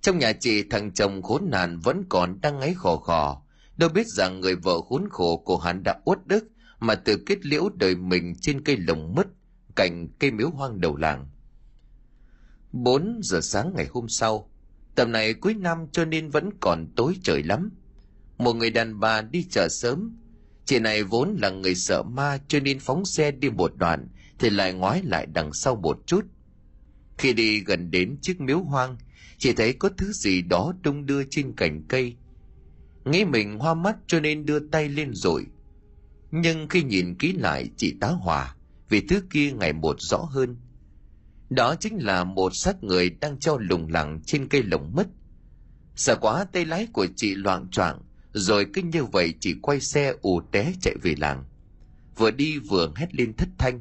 Trong 0.00 0.18
nhà 0.18 0.32
chị 0.32 0.62
thằng 0.70 0.92
chồng 0.94 1.22
khốn 1.22 1.50
nạn 1.50 1.78
vẫn 1.78 2.04
còn 2.08 2.40
đang 2.40 2.58
ngáy 2.58 2.74
khò 2.74 2.96
khò. 2.96 3.42
Đâu 3.76 3.88
biết 3.88 4.06
rằng 4.06 4.40
người 4.40 4.56
vợ 4.56 4.80
khốn 4.88 5.08
khổ 5.10 5.36
của 5.36 5.58
hắn 5.58 5.82
đã 5.82 6.00
uất 6.04 6.26
đức 6.26 6.48
mà 6.78 6.94
tự 6.94 7.16
kết 7.26 7.46
liễu 7.46 7.68
đời 7.74 7.96
mình 7.96 8.34
trên 8.40 8.64
cây 8.64 8.76
lồng 8.76 9.14
mất 9.14 9.26
cạnh 9.76 10.08
cây 10.18 10.30
miếu 10.30 10.50
hoang 10.50 10.80
đầu 10.80 10.96
làng. 10.96 11.26
4 12.72 13.20
giờ 13.22 13.40
sáng 13.40 13.72
ngày 13.76 13.86
hôm 13.90 14.08
sau, 14.08 14.50
tầm 14.94 15.12
này 15.12 15.34
cuối 15.34 15.54
năm 15.54 15.86
cho 15.92 16.04
nên 16.04 16.30
vẫn 16.30 16.50
còn 16.60 16.86
tối 16.96 17.16
trời 17.22 17.42
lắm. 17.42 17.70
Một 18.38 18.52
người 18.52 18.70
đàn 18.70 19.00
bà 19.00 19.22
đi 19.22 19.46
chợ 19.50 19.68
sớm, 19.68 20.16
chị 20.64 20.78
này 20.78 21.02
vốn 21.02 21.36
là 21.42 21.50
người 21.50 21.74
sợ 21.74 22.02
ma 22.02 22.38
cho 22.48 22.60
nên 22.60 22.78
phóng 22.80 23.04
xe 23.04 23.30
đi 23.30 23.50
một 23.50 23.72
đoạn 23.76 24.08
thì 24.42 24.50
lại 24.50 24.72
ngoái 24.72 25.02
lại 25.02 25.26
đằng 25.26 25.52
sau 25.52 25.76
một 25.76 25.98
chút. 26.06 26.24
Khi 27.18 27.32
đi 27.32 27.60
gần 27.60 27.90
đến 27.90 28.16
chiếc 28.22 28.40
miếu 28.40 28.58
hoang, 28.58 28.96
chỉ 29.38 29.52
thấy 29.52 29.72
có 29.72 29.88
thứ 29.96 30.12
gì 30.12 30.42
đó 30.42 30.74
đung 30.82 31.06
đưa 31.06 31.24
trên 31.24 31.52
cành 31.56 31.82
cây. 31.88 32.16
Nghĩ 33.04 33.24
mình 33.24 33.58
hoa 33.58 33.74
mắt 33.74 33.96
cho 34.06 34.20
nên 34.20 34.46
đưa 34.46 34.58
tay 34.58 34.88
lên 34.88 35.14
rồi. 35.14 35.46
Nhưng 36.30 36.68
khi 36.68 36.82
nhìn 36.82 37.14
kỹ 37.14 37.32
lại 37.32 37.70
chị 37.76 37.94
tá 38.00 38.08
hòa 38.08 38.56
vì 38.88 39.00
thứ 39.00 39.22
kia 39.30 39.52
ngày 39.52 39.72
một 39.72 39.96
rõ 40.00 40.18
hơn– 40.18 40.56
đó 41.54 41.74
chính 41.80 42.04
là 42.04 42.24
một 42.24 42.56
xác 42.56 42.84
người 42.84 43.10
đang 43.10 43.38
treo 43.38 43.58
lủng 43.58 43.88
lẳng 43.88 44.20
trên 44.26 44.48
cây 44.48 44.62
lồng 44.62 44.92
mất. 44.94 45.06
Sợ 45.96 46.16
quá 46.20 46.44
tay 46.52 46.64
lái 46.64 46.86
của 46.92 47.06
chị 47.16 47.34
loạn 47.34 47.68
choạng 47.70 48.00
rồi 48.32 48.66
cứ 48.72 48.82
như 48.82 49.04
vậy 49.04 49.34
chị 49.40 49.54
quay 49.62 49.80
xe 49.80 50.14
ù 50.22 50.40
té 50.52 50.72
chạy 50.80 50.94
về 51.02 51.14
làng. 51.18 51.44
Vừa 52.16 52.30
đi 52.30 52.58
vừa 52.58 52.92
hét 52.96 53.14
lên 53.14 53.32
thất 53.36 53.48
thanh. 53.58 53.80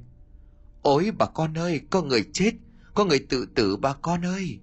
Ôi 0.81 1.11
bà 1.17 1.25
con 1.25 1.57
ơi, 1.57 1.81
có 1.89 2.01
người 2.01 2.25
chết, 2.33 2.51
có 2.93 3.05
người 3.05 3.19
tự 3.29 3.45
tử 3.55 3.77
bà 3.77 3.93
con 3.93 4.25
ơi. 4.25 4.59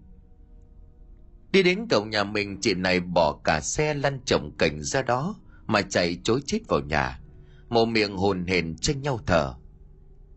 Đi 1.52 1.62
đến 1.62 1.88
cổng 1.90 2.10
nhà 2.10 2.24
mình 2.24 2.60
chị 2.60 2.74
này 2.74 3.00
bỏ 3.00 3.40
cả 3.44 3.60
xe 3.60 3.94
lăn 3.94 4.20
chồng 4.24 4.52
cảnh 4.58 4.82
ra 4.82 5.02
đó 5.02 5.34
mà 5.66 5.82
chạy 5.82 6.18
chối 6.24 6.40
chết 6.46 6.58
vào 6.68 6.80
nhà. 6.80 7.20
mồ 7.68 7.84
miệng 7.84 8.16
hồn 8.16 8.46
hển 8.46 8.76
tranh 8.76 9.02
nhau 9.02 9.20
thở. 9.26 9.54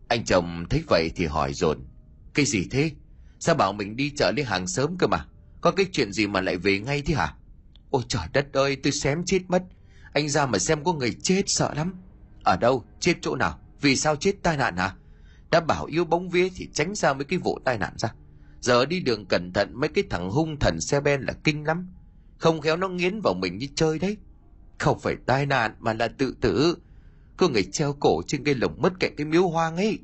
Anh 0.08 0.24
chồng 0.24 0.64
thấy 0.70 0.82
vậy 0.88 1.10
thì 1.16 1.26
hỏi 1.26 1.54
dồn 1.54 1.78
cái 2.34 2.46
gì 2.46 2.66
thế? 2.70 2.90
Sao 3.40 3.54
bảo 3.54 3.72
mình 3.72 3.96
đi 3.96 4.10
chợ 4.10 4.32
lấy 4.36 4.44
hàng 4.44 4.66
sớm 4.66 4.96
cơ 4.98 5.06
mà? 5.06 5.26
Có 5.60 5.70
cái 5.70 5.86
chuyện 5.92 6.12
gì 6.12 6.26
mà 6.26 6.40
lại 6.40 6.56
về 6.56 6.78
ngay 6.78 7.02
thế 7.02 7.14
hả? 7.14 7.34
Ôi 7.90 8.02
trời 8.08 8.26
đất 8.32 8.52
ơi, 8.52 8.76
tôi 8.76 8.92
xém 8.92 9.24
chết 9.24 9.40
mất. 9.48 9.62
Anh 10.12 10.28
ra 10.28 10.46
mà 10.46 10.58
xem 10.58 10.84
có 10.84 10.92
người 10.92 11.16
chết 11.22 11.42
sợ 11.46 11.74
lắm. 11.74 11.94
Ở 12.44 12.56
đâu? 12.56 12.84
Chết 13.00 13.14
chỗ 13.20 13.36
nào? 13.36 13.58
Vì 13.80 13.96
sao 13.96 14.16
chết 14.16 14.32
tai 14.42 14.56
nạn 14.56 14.76
hả? 14.76 14.94
Đã 15.52 15.60
bảo 15.60 15.84
yêu 15.84 16.04
bóng 16.04 16.30
vía 16.30 16.48
thì 16.56 16.68
tránh 16.72 16.94
ra 16.94 17.12
mấy 17.12 17.24
cái 17.24 17.38
vụ 17.38 17.58
tai 17.64 17.78
nạn 17.78 17.94
ra. 17.96 18.14
Giờ 18.60 18.86
đi 18.86 19.00
đường 19.00 19.26
cẩn 19.26 19.52
thận 19.52 19.70
mấy 19.74 19.88
cái 19.88 20.04
thằng 20.10 20.30
hung 20.30 20.58
thần 20.58 20.80
xe 20.80 21.00
ben 21.00 21.22
là 21.22 21.32
kinh 21.44 21.66
lắm. 21.66 21.88
Không 22.38 22.60
khéo 22.60 22.76
nó 22.76 22.88
nghiến 22.88 23.20
vào 23.20 23.34
mình 23.34 23.58
như 23.58 23.66
chơi 23.74 23.98
đấy. 23.98 24.16
Không 24.78 25.00
phải 25.00 25.16
tai 25.26 25.46
nạn 25.46 25.74
mà 25.78 25.92
là 25.92 26.08
tự 26.08 26.34
tử. 26.40 26.76
Có 27.36 27.48
người 27.48 27.62
treo 27.72 27.92
cổ 28.00 28.22
trên 28.26 28.44
cây 28.44 28.54
lồng 28.54 28.82
mất 28.82 28.92
cạnh 29.00 29.16
cái 29.16 29.26
miếu 29.26 29.48
hoang 29.48 29.76
ấy. 29.76 29.98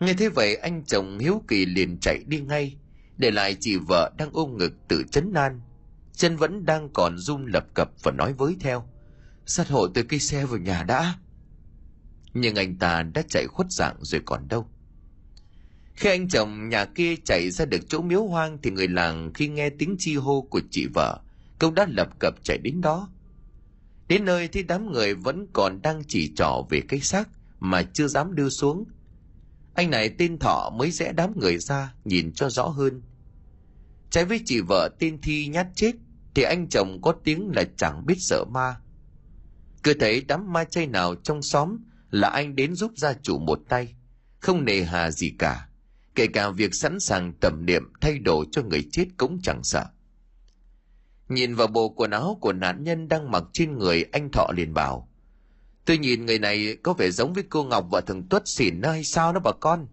Nghe 0.00 0.14
thế 0.14 0.28
vậy 0.28 0.56
anh 0.56 0.84
chồng 0.84 1.18
hiếu 1.18 1.42
kỳ 1.48 1.66
liền 1.66 1.98
chạy 2.00 2.24
đi 2.26 2.40
ngay, 2.40 2.76
để 3.16 3.30
lại 3.30 3.56
chị 3.60 3.76
vợ 3.76 4.12
đang 4.18 4.30
ôm 4.32 4.56
ngực 4.56 4.72
tự 4.88 5.04
chấn 5.10 5.32
nan. 5.32 5.60
Chân 6.12 6.36
vẫn 6.36 6.64
đang 6.64 6.88
còn 6.92 7.18
run 7.18 7.46
lập 7.46 7.64
cập 7.74 7.90
và 8.02 8.12
nói 8.12 8.32
với 8.32 8.56
theo. 8.60 8.88
Sát 9.46 9.68
hộ 9.68 9.88
từ 9.88 10.02
cây 10.02 10.20
xe 10.20 10.46
vào 10.46 10.58
nhà 10.58 10.82
đã. 10.82 11.14
Nhưng 12.34 12.54
anh 12.54 12.78
ta 12.78 13.02
đã 13.02 13.22
chạy 13.28 13.46
khuất 13.46 13.72
dạng 13.72 13.96
rồi 14.00 14.20
còn 14.24 14.48
đâu. 14.48 14.68
Khi 15.94 16.10
anh 16.10 16.28
chồng 16.28 16.68
nhà 16.68 16.84
kia 16.84 17.14
chạy 17.24 17.50
ra 17.50 17.64
được 17.64 17.88
chỗ 17.88 18.02
miếu 18.02 18.26
hoang 18.26 18.58
thì 18.62 18.70
người 18.70 18.88
làng 18.88 19.32
khi 19.34 19.48
nghe 19.48 19.70
tiếng 19.70 19.96
chi 19.98 20.16
hô 20.16 20.40
của 20.40 20.60
chị 20.70 20.86
vợ, 20.94 21.20
cũng 21.58 21.74
đã 21.74 21.86
lập 21.90 22.08
cập 22.20 22.34
chạy 22.44 22.58
đến 22.58 22.80
đó. 22.80 23.08
Đến 24.08 24.24
nơi 24.24 24.48
thì 24.48 24.62
đám 24.62 24.92
người 24.92 25.14
vẫn 25.14 25.46
còn 25.52 25.82
đang 25.82 26.02
chỉ 26.08 26.32
trỏ 26.36 26.62
về 26.70 26.82
cái 26.88 27.00
xác 27.00 27.28
mà 27.60 27.82
chưa 27.82 28.08
dám 28.08 28.34
đưa 28.34 28.48
xuống– 28.48 28.84
anh 29.78 29.90
này 29.90 30.10
tên 30.18 30.38
thọ 30.38 30.70
mới 30.70 30.90
rẽ 30.90 31.12
đám 31.12 31.40
người 31.40 31.58
ra 31.58 31.94
nhìn 32.04 32.32
cho 32.32 32.50
rõ 32.50 32.68
hơn 32.68 33.02
trái 34.10 34.24
với 34.24 34.40
chị 34.44 34.60
vợ 34.68 34.88
tên 34.98 35.20
thi 35.20 35.46
nhát 35.46 35.66
chết 35.74 35.92
thì 36.34 36.42
anh 36.42 36.68
chồng 36.68 36.98
có 37.02 37.14
tiếng 37.24 37.50
là 37.54 37.64
chẳng 37.76 38.06
biết 38.06 38.14
sợ 38.18 38.44
ma 38.44 38.76
cứ 39.82 39.94
thấy 39.94 40.24
đám 40.28 40.52
ma 40.52 40.64
chay 40.64 40.86
nào 40.86 41.14
trong 41.14 41.42
xóm 41.42 41.78
là 42.10 42.28
anh 42.28 42.56
đến 42.56 42.74
giúp 42.74 42.92
gia 42.96 43.12
chủ 43.12 43.38
một 43.38 43.60
tay 43.68 43.94
không 44.40 44.64
nề 44.64 44.82
hà 44.82 45.10
gì 45.10 45.34
cả 45.38 45.68
kể 46.14 46.26
cả 46.26 46.50
việc 46.50 46.74
sẵn 46.74 47.00
sàng 47.00 47.32
tầm 47.40 47.66
niệm 47.66 47.92
thay 48.00 48.18
đổi 48.18 48.46
cho 48.52 48.62
người 48.62 48.88
chết 48.92 49.06
cũng 49.16 49.40
chẳng 49.42 49.64
sợ 49.64 49.86
nhìn 51.28 51.54
vào 51.54 51.66
bộ 51.66 51.88
quần 51.88 52.10
áo 52.10 52.38
của 52.40 52.52
nạn 52.52 52.84
nhân 52.84 53.08
đang 53.08 53.30
mặc 53.30 53.44
trên 53.52 53.78
người 53.78 54.04
anh 54.12 54.30
thọ 54.32 54.46
liền 54.56 54.74
bảo 54.74 55.08
Tôi 55.88 55.98
nhìn 55.98 56.26
người 56.26 56.38
này 56.38 56.76
có 56.82 56.92
vẻ 56.92 57.10
giống 57.10 57.32
với 57.32 57.44
cô 57.50 57.64
Ngọc 57.64 57.86
và 57.90 58.00
thằng 58.00 58.22
Tuất 58.28 58.48
xỉn 58.48 58.82
hay 58.82 59.04
sao 59.04 59.32
đó 59.32 59.40
bà 59.44 59.50
con. 59.60 59.86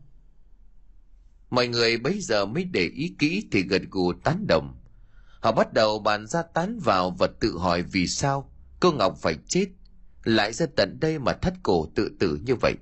Mọi 1.50 1.68
người 1.68 1.98
bấy 1.98 2.20
giờ 2.20 2.46
mới 2.46 2.64
để 2.64 2.90
ý 2.96 3.16
kỹ 3.20 3.48
thì 3.52 3.62
gật 3.62 3.82
gù 3.92 4.14
tán 4.14 4.48
đồng. 4.48 4.76
Họ 5.40 5.52
bắt 5.52 5.74
đầu 5.74 6.00
bàn 6.00 6.28
ra 6.28 6.44
tán 6.54 6.80
vào 6.80 7.12
và 7.20 7.28
tự 7.40 7.58
hỏi 7.58 7.82
vì 7.82 8.08
sao 8.08 8.52
cô 8.80 8.92
Ngọc 8.92 9.18
phải 9.22 9.36
chết, 9.48 9.68
lại 10.26 10.54
ra 10.54 10.66
tận 10.76 10.98
đây 11.02 11.20
mà 11.20 11.34
thắt 11.34 11.54
cổ 11.64 11.88
tự 11.96 12.12
tử 12.20 12.40
như 12.46 12.56
vậy. 12.56 12.76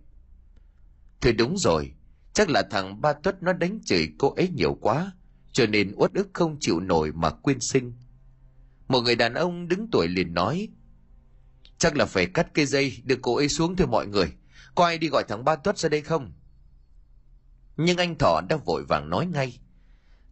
Thôi 1.21 1.33
đúng 1.33 1.57
rồi, 1.57 1.93
Chắc 2.33 2.49
là 2.49 2.63
thằng 2.71 3.01
ba 3.01 3.13
tuất 3.13 3.43
nó 3.43 3.53
đánh 3.53 3.79
chửi 3.85 4.09
cô 4.17 4.33
ấy 4.33 4.49
nhiều 4.55 4.77
quá, 4.81 5.11
cho 5.51 5.65
nên 5.65 5.93
uất 5.95 6.13
ức 6.13 6.29
không 6.33 6.57
chịu 6.59 6.79
nổi 6.79 7.11
mà 7.11 7.29
quyên 7.29 7.59
sinh. 7.59 7.93
Một 8.87 9.01
người 9.01 9.15
đàn 9.15 9.33
ông 9.33 9.67
đứng 9.67 9.87
tuổi 9.91 10.07
liền 10.07 10.33
nói, 10.33 10.69
chắc 11.77 11.95
là 11.95 12.05
phải 12.05 12.25
cắt 12.25 12.47
cây 12.53 12.65
dây 12.65 12.97
đưa 13.03 13.15
cô 13.21 13.35
ấy 13.35 13.49
xuống 13.49 13.75
thôi 13.75 13.87
mọi 13.87 14.07
người. 14.07 14.33
Có 14.75 14.85
ai 14.85 14.97
đi 14.97 15.09
gọi 15.09 15.23
thằng 15.27 15.43
ba 15.45 15.55
tuất 15.55 15.77
ra 15.77 15.89
đây 15.89 16.01
không? 16.01 16.31
Nhưng 17.77 17.97
anh 17.97 18.17
Thọ 18.17 18.41
đã 18.49 18.57
vội 18.65 18.83
vàng 18.83 19.09
nói 19.09 19.25
ngay. 19.25 19.59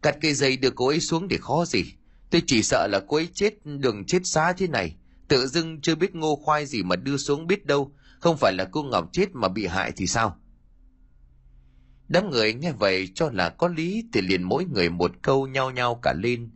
Cắt 0.02 0.18
cây 0.22 0.34
dây 0.34 0.58
đưa 0.58 0.72
cô 0.72 0.88
ấy 0.88 1.00
xuống 1.00 1.28
để 1.28 1.38
khó 1.38 1.66
gì. 1.66 1.84
Tôi 2.30 2.42
chỉ 2.48 2.64
sợ 2.64 2.88
là 2.92 3.02
cô 3.08 3.18
ấy 3.18 3.28
chết 3.34 3.66
đường 3.66 4.06
chết 4.06 4.20
xá 4.24 4.54
thế 4.54 4.68
này. 4.68 4.96
Tự 5.32 5.48
dưng 5.48 5.82
chưa 5.82 5.96
biết 5.96 6.16
ngô 6.16 6.36
khoai 6.36 6.66
gì 6.66 6.84
mà 6.84 6.96
đưa 6.96 7.18
xuống 7.18 7.48
biết 7.48 7.66
đâu. 7.66 7.92
Không 8.20 8.38
phải 8.38 8.54
là 8.54 8.66
cô 8.72 8.84
Ngọc 8.84 9.10
chết 9.14 9.26
mà 9.34 9.48
bị 9.48 9.66
hại 9.66 9.92
thì 9.96 10.08
sao? 10.08 10.38
Đám 12.08 12.30
người 12.30 12.54
nghe 12.54 12.72
vậy 12.72 13.10
cho 13.16 13.30
là 13.34 13.50
có 13.50 13.68
lý 13.68 14.04
thì 14.14 14.22
liền 14.22 14.44
mỗi 14.44 14.66
người 14.66 14.90
một 14.90 15.12
câu 15.22 15.48
nhau 15.48 15.72
nhau 15.72 16.00
cả 16.04 16.14
lên. 16.18 16.52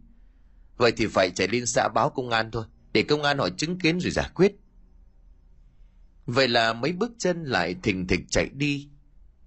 Vậy 0.77 0.91
thì 0.97 1.07
phải 1.07 1.29
chạy 1.29 1.47
lên 1.47 1.65
xã 1.65 1.87
báo 1.95 2.09
công 2.09 2.29
an 2.29 2.51
thôi, 2.51 2.65
để 2.93 3.03
công 3.03 3.23
an 3.23 3.37
họ 3.37 3.49
chứng 3.49 3.79
kiến 3.79 3.99
rồi 3.99 4.11
giải 4.11 4.29
quyết. 4.35 4.55
Vậy 6.25 6.47
là 6.47 6.73
mấy 6.73 6.91
bước 6.91 7.11
chân 7.17 7.43
lại 7.43 7.75
thình 7.83 8.07
thịch 8.07 8.21
chạy 8.29 8.49
đi. 8.53 8.89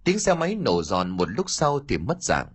Tiếng 0.04 0.18
xe 0.18 0.34
máy 0.34 0.54
nổ 0.54 0.82
giòn 0.82 1.10
một 1.10 1.28
lúc 1.30 1.50
sau 1.50 1.80
thì 1.88 1.98
mất 1.98 2.22
dạng. 2.22 2.48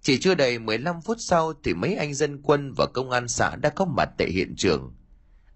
Chỉ 0.00 0.18
chưa 0.20 0.34
đầy 0.34 0.58
15 0.58 1.00
phút 1.02 1.16
sau 1.20 1.52
thì 1.64 1.74
mấy 1.74 1.94
anh 1.94 2.14
dân 2.14 2.42
quân 2.42 2.72
và 2.76 2.86
công 2.86 3.10
an 3.10 3.28
xã 3.28 3.56
đã 3.56 3.70
có 3.70 3.84
mặt 3.84 4.08
tại 4.18 4.28
hiện 4.30 4.54
trường. 4.56 4.94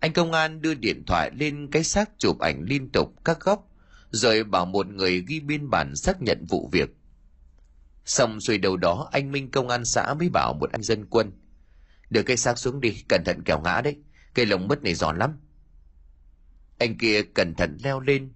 Anh 0.00 0.12
công 0.12 0.32
an 0.32 0.62
đưa 0.62 0.74
điện 0.74 1.04
thoại 1.06 1.30
lên 1.34 1.68
cái 1.70 1.84
xác 1.84 2.10
chụp 2.18 2.38
ảnh 2.38 2.62
liên 2.62 2.90
tục 2.90 3.14
các 3.24 3.40
góc, 3.40 3.68
rồi 4.10 4.44
bảo 4.44 4.66
một 4.66 4.86
người 4.86 5.24
ghi 5.28 5.40
biên 5.40 5.70
bản 5.70 5.96
xác 5.96 6.22
nhận 6.22 6.46
vụ 6.48 6.68
việc. 6.72 6.90
Xong 8.04 8.40
rồi 8.40 8.58
đầu 8.58 8.76
đó 8.76 9.08
anh 9.12 9.32
Minh 9.32 9.50
công 9.50 9.68
an 9.68 9.84
xã 9.84 10.14
mới 10.14 10.28
bảo 10.28 10.54
một 10.60 10.72
anh 10.72 10.82
dân 10.82 11.06
quân. 11.10 11.32
Đưa 12.10 12.22
cây 12.22 12.36
xác 12.36 12.58
xuống 12.58 12.80
đi, 12.80 13.02
cẩn 13.08 13.22
thận 13.24 13.42
kẻo 13.44 13.60
ngã 13.60 13.80
đấy. 13.80 13.96
Cây 14.34 14.46
lồng 14.46 14.68
mất 14.68 14.82
này 14.82 14.94
giòn 14.94 15.18
lắm. 15.18 15.30
Anh 16.78 16.98
kia 16.98 17.22
cẩn 17.22 17.54
thận 17.54 17.78
leo 17.84 18.00
lên. 18.00 18.32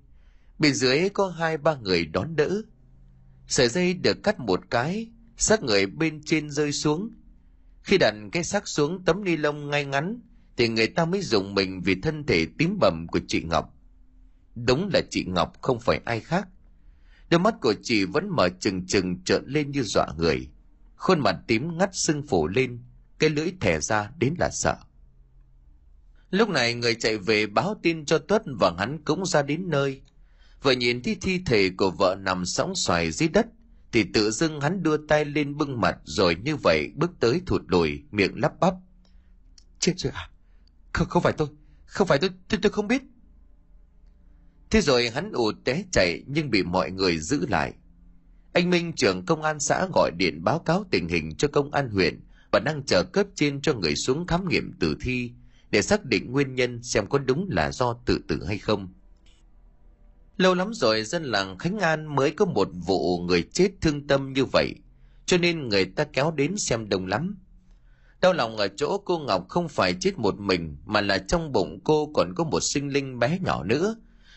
Bên 0.59 0.75
dưới 0.75 1.09
có 1.09 1.29
hai 1.29 1.57
ba 1.57 1.77
người 1.77 2.07
đón 2.07 2.37
đỡ. 2.37 2.63
Sợi 3.47 3.69
dây 3.69 3.95
được 3.95 4.23
cắt 4.23 4.41
một 4.41 4.61
cái, 4.71 5.11
xác 5.37 5.63
người 5.63 5.87
bên 5.87 6.23
trên 6.25 6.51
rơi 6.51 6.73
xuống. 6.73 7.11
Khi 7.83 7.99
đặt 7.99 8.15
cái 8.33 8.45
xác 8.45 8.69
xuống 8.69 9.05
tấm 9.05 9.25
ni 9.25 9.37
lông 9.37 9.71
ngay 9.71 9.85
ngắn, 9.85 10.21
thì 10.57 10.69
người 10.69 10.87
ta 10.87 11.05
mới 11.05 11.21
dùng 11.23 11.55
mình 11.55 11.81
vì 11.81 11.95
thân 12.01 12.27
thể 12.27 12.47
tím 12.59 12.79
bầm 12.81 13.07
của 13.07 13.21
chị 13.29 13.43
Ngọc. 13.43 13.75
Đúng 14.55 14.91
là 14.93 15.01
chị 15.11 15.25
Ngọc 15.25 15.63
không 15.63 15.81
phải 15.81 16.01
ai 16.05 16.21
khác. 16.21 16.49
Đôi 17.31 17.41
mắt 17.41 17.55
của 17.61 17.75
chị 17.83 18.05
vẫn 18.05 18.29
mở 18.29 18.49
trừng 18.61 18.87
trừng 18.87 19.25
trợn 19.25 19.45
lên 19.47 19.71
như 19.71 19.83
dọa 19.83 20.07
người. 20.19 20.49
Khuôn 20.97 21.21
mặt 21.21 21.37
tím 21.47 21.79
ngắt 21.79 21.91
sưng 21.93 22.27
phủ 22.27 22.49
lên, 22.49 22.79
cái 23.19 23.31
lưỡi 23.31 23.53
thẻ 23.61 23.81
ra 23.81 24.11
đến 24.19 24.35
là 24.39 24.51
sợ. 24.51 24.77
Lúc 26.31 26.49
này 26.49 26.75
người 26.75 26.95
chạy 26.95 27.19
về 27.19 27.47
báo 27.47 27.77
tin 27.83 28.05
cho 28.05 28.19
Tuất 28.19 28.43
và 28.61 28.75
hắn 28.79 28.99
cũng 29.05 29.27
ra 29.27 29.43
đến 29.43 29.71
nơi. 29.71 30.01
Vừa 30.63 30.73
nhìn 30.73 31.03
thấy 31.03 31.17
thi 31.21 31.41
thể 31.47 31.71
của 31.77 31.91
vợ 31.91 32.17
nằm 32.21 32.45
sóng 32.45 32.75
xoài 32.75 33.11
dưới 33.11 33.29
đất, 33.29 33.47
thì 33.93 34.05
tự 34.15 34.31
dưng 34.31 34.61
hắn 34.61 34.83
đưa 34.83 34.97
tay 34.97 35.25
lên 35.25 35.57
bưng 35.57 35.81
mặt 35.81 35.99
rồi 36.05 36.37
như 36.45 36.57
vậy 36.57 36.91
bước 36.95 37.11
tới 37.21 37.41
thụt 37.47 37.63
lùi, 37.67 38.03
miệng 38.11 38.41
lắp 38.41 38.61
bắp. 38.61 38.75
Chết 39.79 39.93
rồi 39.97 40.13
à? 40.17 40.32
Không, 40.93 41.09
không 41.09 41.23
phải 41.23 41.33
tôi, 41.33 41.49
không 41.85 42.09
phải 42.09 42.19
tôi, 42.19 42.31
tôi, 42.49 42.61
tôi 42.63 42.73
không 42.73 42.89
biết. 42.89 43.03
Thế 44.71 44.81
rồi 44.81 45.11
hắn 45.11 45.33
ù 45.33 45.53
té 45.65 45.85
chạy 45.93 46.23
nhưng 46.27 46.51
bị 46.51 46.63
mọi 46.63 46.91
người 46.91 47.19
giữ 47.19 47.47
lại. 47.47 47.73
Anh 48.53 48.71
Minh 48.71 48.93
trưởng 48.93 49.27
công 49.27 49.43
an 49.43 49.61
xã 49.61 49.87
gọi 49.95 50.11
điện 50.17 50.45
báo 50.45 50.59
cáo 50.59 50.85
tình 50.91 51.09
hình 51.09 51.35
cho 51.37 51.49
công 51.49 51.71
an 51.71 51.91
huyện 51.91 52.21
và 52.53 52.61
đang 52.65 52.83
chờ 52.87 53.05
cấp 53.05 53.27
trên 53.35 53.61
cho 53.63 53.75
người 53.75 53.97
xuống 53.97 54.27
khám 54.27 54.49
nghiệm 54.49 54.73
tử 54.81 54.97
thi 55.01 55.33
để 55.71 55.83
xác 55.83 56.05
định 56.05 56.33
nguyên 56.33 56.55
nhân 56.55 56.83
xem 56.83 57.07
có 57.07 57.19
đúng 57.19 57.49
là 57.51 57.73
do 57.73 57.95
tự 58.07 58.21
tử 58.29 58.45
hay 58.45 58.59
không. 58.59 58.89
Lâu 60.37 60.55
lắm 60.55 60.75
rồi 60.75 61.05
dân 61.05 61.25
làng 61.25 61.59
Khánh 61.59 61.79
An 61.79 62.15
mới 62.15 62.31
có 62.31 62.45
một 62.45 62.69
vụ 62.73 63.19
người 63.19 63.43
chết 63.43 63.71
thương 63.81 64.07
tâm 64.07 64.33
như 64.33 64.45
vậy, 64.45 64.75
cho 65.27 65.39
nên 65.39 65.69
người 65.69 65.85
ta 65.85 66.05
kéo 66.05 66.31
đến 66.31 66.57
xem 66.57 66.89
đông 66.89 67.07
lắm. 67.07 67.37
Đau 68.23 68.33
lòng 68.33 68.57
ở 68.57 68.69
chỗ 68.69 68.99
cô 69.05 69.19
Ngọc 69.19 69.49
không 69.49 69.69
phải 69.69 69.95
chết 70.01 70.19
một 70.19 70.41
mình 70.41 70.77
mà 70.85 71.01
là 71.01 71.19
trong 71.19 71.53
bụng 71.53 71.81
cô 71.85 72.11
còn 72.15 72.35
có 72.35 72.45
một 72.45 72.61
sinh 72.61 72.89
linh 72.89 73.19
bé 73.19 73.39
nhỏ 73.39 73.65
nữa, 73.65 73.97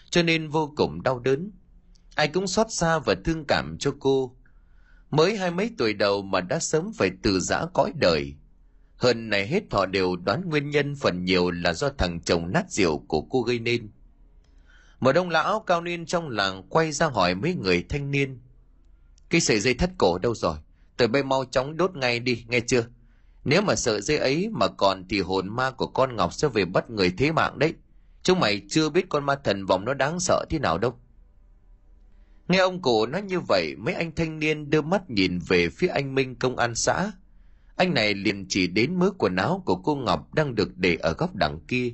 cho 0.10 0.24
nên 0.24 0.50
vô 0.50 0.74
cùng 0.78 1.04
đau 1.04 1.20
đớn. 1.20 1.52
Ai 2.16 2.28
cũng 2.28 2.48
xót 2.48 2.68
xa 2.70 3.00
và 3.00 3.16
thương 3.26 3.46
cảm 3.46 3.78
cho 3.80 3.92
cô. 4.00 4.36
Mới 5.10 5.38
hai 5.38 5.52
mấy 5.52 5.72
tuổi 5.78 5.94
đầu 5.94 6.22
mà 6.22 6.42
đã 6.42 6.60
sớm 6.60 6.92
phải 6.98 7.12
từ 7.24 7.40
giã 7.40 7.66
cõi 7.74 7.92
đời. 7.96 8.36
Hơn 8.98 9.30
này 9.30 9.48
hết 9.48 9.64
họ 9.72 9.86
đều 9.86 10.16
đoán 10.16 10.50
nguyên 10.50 10.70
nhân 10.70 10.96
phần 10.96 11.26
nhiều 11.26 11.52
là 11.52 11.74
do 11.74 11.90
thằng 11.98 12.22
chồng 12.22 12.52
nát 12.52 12.72
rượu 12.72 12.98
của 13.08 13.22
cô 13.22 13.42
gây 13.42 13.60
nên. 13.60 13.92
Một 15.00 15.12
đông 15.12 15.30
lão 15.30 15.60
cao 15.60 15.82
niên 15.82 16.06
trong 16.06 16.30
làng 16.30 16.64
quay 16.70 16.92
ra 16.92 17.08
hỏi 17.08 17.36
mấy 17.36 17.56
người 17.56 17.86
thanh 17.90 18.12
niên. 18.12 18.40
Cái 19.30 19.42
sợi 19.42 19.60
dây 19.60 19.74
thắt 19.74 19.90
cổ 19.98 20.18
đâu 20.18 20.36
rồi? 20.36 20.56
Tụi 20.98 21.08
bay 21.08 21.24
mau 21.24 21.46
chóng 21.46 21.78
đốt 21.78 21.96
ngay 21.96 22.20
đi, 22.20 22.46
nghe 22.48 22.60
chưa? 22.60 22.86
Nếu 23.46 23.62
mà 23.62 23.76
sợi 23.76 24.02
dây 24.02 24.18
ấy 24.18 24.50
mà 24.52 24.68
còn 24.68 25.06
thì 25.10 25.22
hồn 25.22 25.56
ma 25.56 25.72
của 25.72 25.88
con 25.88 26.16
Ngọc 26.16 26.34
sẽ 26.34 26.48
về 26.48 26.66
bắt 26.66 26.90
người 26.90 27.12
thế 27.18 27.32
mạng 27.32 27.60
đấy. 27.60 27.74
Chúng 28.24 28.40
mày 28.40 28.62
chưa 28.70 28.90
biết 28.90 29.10
con 29.10 29.26
ma 29.26 29.36
thần 29.36 29.66
vòng 29.66 29.86
nó 29.86 29.94
đáng 29.94 30.20
sợ 30.20 30.46
thế 30.50 30.60
nào 30.60 30.78
đâu. 30.78 30.94
Nghe 32.48 32.58
ông 32.58 32.82
cụ 32.82 33.06
nói 33.06 33.22
như 33.22 33.40
vậy, 33.40 33.76
mấy 33.78 33.94
anh 33.94 34.16
thanh 34.16 34.40
niên 34.40 34.70
đưa 34.70 34.82
mắt 34.82 35.10
nhìn 35.10 35.40
về 35.48 35.70
phía 35.70 35.88
anh 35.88 36.16
Minh 36.16 36.36
công 36.36 36.58
an 36.58 36.76
xã. 36.76 37.12
Anh 37.76 37.94
này 37.94 38.14
liền 38.14 38.46
chỉ 38.50 38.68
đến 38.68 39.00
mớ 39.00 39.12
quần 39.18 39.36
áo 39.36 39.64
của 39.66 39.76
cô 39.76 39.96
Ngọc 39.96 40.34
đang 40.34 40.56
được 40.56 40.78
để 40.78 40.96
ở 40.96 41.14
góc 41.14 41.36
đằng 41.36 41.60
kia. 41.68 41.94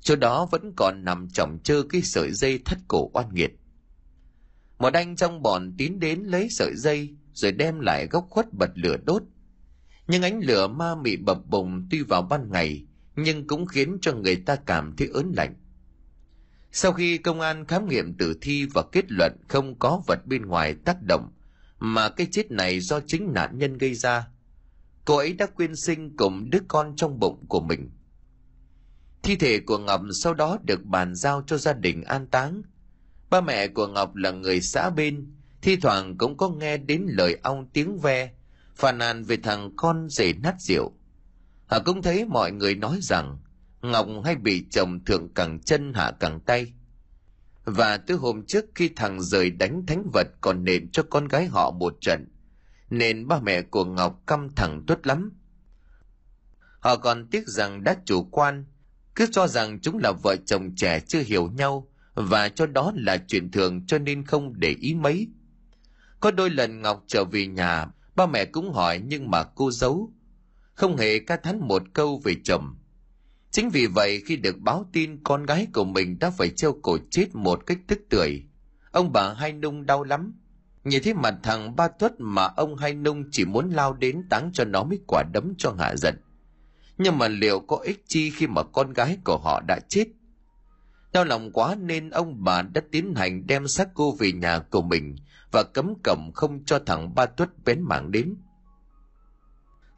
Chỗ 0.00 0.16
đó 0.16 0.46
vẫn 0.50 0.72
còn 0.76 1.04
nằm 1.04 1.28
chồng 1.32 1.58
chơ 1.64 1.82
cái 1.88 2.02
sợi 2.02 2.32
dây 2.32 2.58
thắt 2.64 2.78
cổ 2.88 3.10
oan 3.12 3.34
nghiệt. 3.34 3.50
Một 4.78 4.94
anh 4.94 5.16
trong 5.16 5.42
bọn 5.42 5.74
tiến 5.78 6.00
đến 6.00 6.22
lấy 6.22 6.48
sợi 6.50 6.72
dây 6.76 7.16
rồi 7.32 7.52
đem 7.52 7.80
lại 7.80 8.06
góc 8.06 8.26
khuất 8.30 8.52
bật 8.52 8.70
lửa 8.74 8.96
đốt. 9.06 9.22
Nhưng 10.08 10.22
ánh 10.22 10.40
lửa 10.40 10.68
ma 10.68 10.94
mị 10.94 11.16
bập 11.16 11.46
bùng 11.46 11.86
tuy 11.90 12.02
vào 12.02 12.22
ban 12.22 12.50
ngày 12.52 12.84
nhưng 13.16 13.46
cũng 13.46 13.66
khiến 13.66 13.98
cho 14.00 14.12
người 14.12 14.36
ta 14.36 14.56
cảm 14.56 14.96
thấy 14.96 15.08
ớn 15.14 15.32
lạnh. 15.36 15.54
Sau 16.72 16.92
khi 16.92 17.18
công 17.18 17.40
an 17.40 17.64
khám 17.66 17.88
nghiệm 17.88 18.14
tử 18.14 18.38
thi 18.40 18.66
và 18.66 18.82
kết 18.92 19.04
luận 19.08 19.32
không 19.48 19.78
có 19.78 20.02
vật 20.06 20.26
bên 20.26 20.46
ngoài 20.46 20.74
tác 20.74 21.02
động, 21.02 21.32
mà 21.78 22.08
cái 22.08 22.26
chết 22.30 22.50
này 22.50 22.80
do 22.80 23.00
chính 23.06 23.32
nạn 23.32 23.58
nhân 23.58 23.78
gây 23.78 23.94
ra, 23.94 24.28
cô 25.04 25.16
ấy 25.16 25.32
đã 25.32 25.46
quyên 25.46 25.76
sinh 25.76 26.16
cùng 26.16 26.50
đứa 26.50 26.58
con 26.68 26.96
trong 26.96 27.18
bụng 27.18 27.46
của 27.48 27.60
mình. 27.60 27.90
Thi 29.22 29.36
thể 29.36 29.60
của 29.60 29.78
Ngọc 29.78 30.02
sau 30.22 30.34
đó 30.34 30.58
được 30.64 30.84
bàn 30.84 31.14
giao 31.14 31.42
cho 31.46 31.56
gia 31.56 31.72
đình 31.72 32.04
an 32.04 32.26
táng. 32.26 32.62
Ba 33.30 33.40
mẹ 33.40 33.68
của 33.68 33.86
Ngọc 33.86 34.16
là 34.16 34.30
người 34.30 34.60
xã 34.60 34.90
bên, 34.90 35.32
thi 35.62 35.76
thoảng 35.76 36.18
cũng 36.18 36.36
có 36.36 36.48
nghe 36.48 36.76
đến 36.76 37.06
lời 37.08 37.38
ong 37.42 37.68
tiếng 37.72 37.98
ve, 37.98 38.32
phàn 38.78 38.98
nàn 38.98 39.24
về 39.24 39.36
thằng 39.36 39.70
con 39.76 40.08
rể 40.10 40.32
nát 40.32 40.54
rượu. 40.58 40.92
Họ 41.66 41.78
cũng 41.84 42.02
thấy 42.02 42.24
mọi 42.24 42.52
người 42.52 42.74
nói 42.74 42.98
rằng 43.02 43.38
Ngọc 43.82 44.06
hay 44.24 44.36
bị 44.36 44.64
chồng 44.70 45.04
thượng 45.04 45.34
cẳng 45.34 45.60
chân 45.60 45.92
hạ 45.94 46.12
cẳng 46.20 46.40
tay. 46.40 46.72
Và 47.64 47.96
từ 47.96 48.16
hôm 48.16 48.46
trước 48.46 48.64
khi 48.74 48.90
thằng 48.96 49.20
rời 49.20 49.50
đánh 49.50 49.86
thánh 49.86 50.10
vật 50.12 50.26
còn 50.40 50.64
nện 50.64 50.90
cho 50.90 51.02
con 51.10 51.28
gái 51.28 51.46
họ 51.46 51.70
một 51.70 51.94
trận, 52.00 52.26
nên 52.90 53.28
ba 53.28 53.40
mẹ 53.40 53.62
của 53.62 53.84
Ngọc 53.84 54.22
căm 54.26 54.48
thẳng 54.56 54.84
tuất 54.86 55.06
lắm. 55.06 55.32
Họ 56.80 56.96
còn 56.96 57.26
tiếc 57.30 57.48
rằng 57.48 57.84
đã 57.84 57.96
chủ 58.04 58.24
quan, 58.24 58.64
cứ 59.14 59.26
cho 59.32 59.46
rằng 59.46 59.80
chúng 59.80 59.98
là 59.98 60.12
vợ 60.22 60.36
chồng 60.46 60.74
trẻ 60.76 61.00
chưa 61.00 61.20
hiểu 61.20 61.50
nhau 61.50 61.88
và 62.14 62.48
cho 62.48 62.66
đó 62.66 62.92
là 62.96 63.18
chuyện 63.28 63.50
thường 63.50 63.86
cho 63.86 63.98
nên 63.98 64.24
không 64.24 64.60
để 64.60 64.76
ý 64.80 64.94
mấy. 64.94 65.28
Có 66.20 66.30
đôi 66.30 66.50
lần 66.50 66.82
Ngọc 66.82 67.04
trở 67.06 67.24
về 67.24 67.46
nhà, 67.46 67.86
ba 68.18 68.26
mẹ 68.26 68.44
cũng 68.44 68.72
hỏi 68.72 69.00
nhưng 69.06 69.30
mà 69.30 69.44
cô 69.44 69.70
giấu, 69.70 70.12
không 70.74 70.96
hề 70.96 71.18
ca 71.18 71.36
thán 71.36 71.58
một 71.60 71.82
câu 71.92 72.20
về 72.24 72.34
chồng. 72.44 72.76
Chính 73.50 73.70
vì 73.70 73.86
vậy 73.86 74.22
khi 74.26 74.36
được 74.36 74.58
báo 74.58 74.86
tin 74.92 75.22
con 75.24 75.46
gái 75.46 75.66
của 75.74 75.84
mình 75.84 76.18
đã 76.18 76.30
phải 76.30 76.50
treo 76.50 76.72
cổ 76.82 76.98
chết 77.10 77.34
một 77.34 77.66
cách 77.66 77.78
tức 77.86 77.98
tưởi, 78.10 78.42
ông 78.92 79.12
bà 79.12 79.32
Hai 79.32 79.52
Nung 79.52 79.86
đau 79.86 80.04
lắm. 80.04 80.34
Nhìn 80.84 81.02
thấy 81.04 81.14
mặt 81.14 81.34
thằng 81.42 81.76
Ba 81.76 81.88
Tuất 81.88 82.12
mà 82.18 82.44
ông 82.44 82.76
Hai 82.76 82.94
Nung 82.94 83.24
chỉ 83.30 83.44
muốn 83.44 83.70
lao 83.70 83.92
đến 83.92 84.28
táng 84.30 84.50
cho 84.52 84.64
nó 84.64 84.84
mấy 84.84 85.00
quả 85.06 85.22
đấm 85.32 85.54
cho 85.58 85.74
hạ 85.78 85.96
giận. 85.96 86.14
Nhưng 86.98 87.18
mà 87.18 87.28
liệu 87.28 87.60
có 87.60 87.76
ích 87.76 88.04
chi 88.06 88.30
khi 88.30 88.46
mà 88.46 88.62
con 88.62 88.92
gái 88.92 89.18
của 89.24 89.38
họ 89.38 89.60
đã 89.60 89.78
chết? 89.88 90.04
Đau 91.12 91.24
lòng 91.24 91.52
quá 91.52 91.74
nên 91.74 92.10
ông 92.10 92.44
bà 92.44 92.62
đã 92.62 92.80
tiến 92.90 93.14
hành 93.14 93.46
đem 93.46 93.68
xác 93.68 93.88
cô 93.94 94.12
về 94.12 94.32
nhà 94.32 94.58
của 94.58 94.82
mình 94.82 95.16
và 95.52 95.62
cấm 95.62 95.94
cổng 96.04 96.30
không 96.34 96.64
cho 96.64 96.78
thằng 96.86 97.14
Ba 97.14 97.26
Tuất 97.26 97.64
bén 97.64 97.82
mảng 97.82 98.10
đến. 98.10 98.34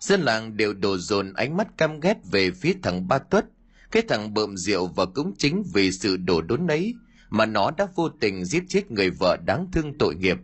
Dân 0.01 0.21
làng 0.21 0.57
đều 0.57 0.75
đổ 0.75 0.99
dồn 0.99 1.33
ánh 1.33 1.57
mắt 1.57 1.69
căm 1.79 2.01
ghét 2.01 2.17
về 2.31 2.51
phía 2.51 2.75
thằng 2.83 3.09
Ba 3.09 3.19
Tuất, 3.19 3.47
cái 3.91 4.03
thằng 4.09 4.35
bợm 4.35 4.57
rượu 4.57 4.87
và 4.87 5.07
cũng 5.07 5.35
chính 5.39 5.63
vì 5.75 5.93
sự 5.93 6.17
đổ 6.17 6.43
đốn 6.43 6.67
ấy 6.67 6.95
mà 7.31 7.47
nó 7.47 7.71
đã 7.71 7.89
vô 7.95 8.09
tình 8.09 8.45
giết 8.45 8.65
chết 8.69 8.91
người 8.91 9.11
vợ 9.11 9.37
đáng 9.47 9.67
thương 9.73 9.99
tội 9.99 10.15
nghiệp, 10.15 10.39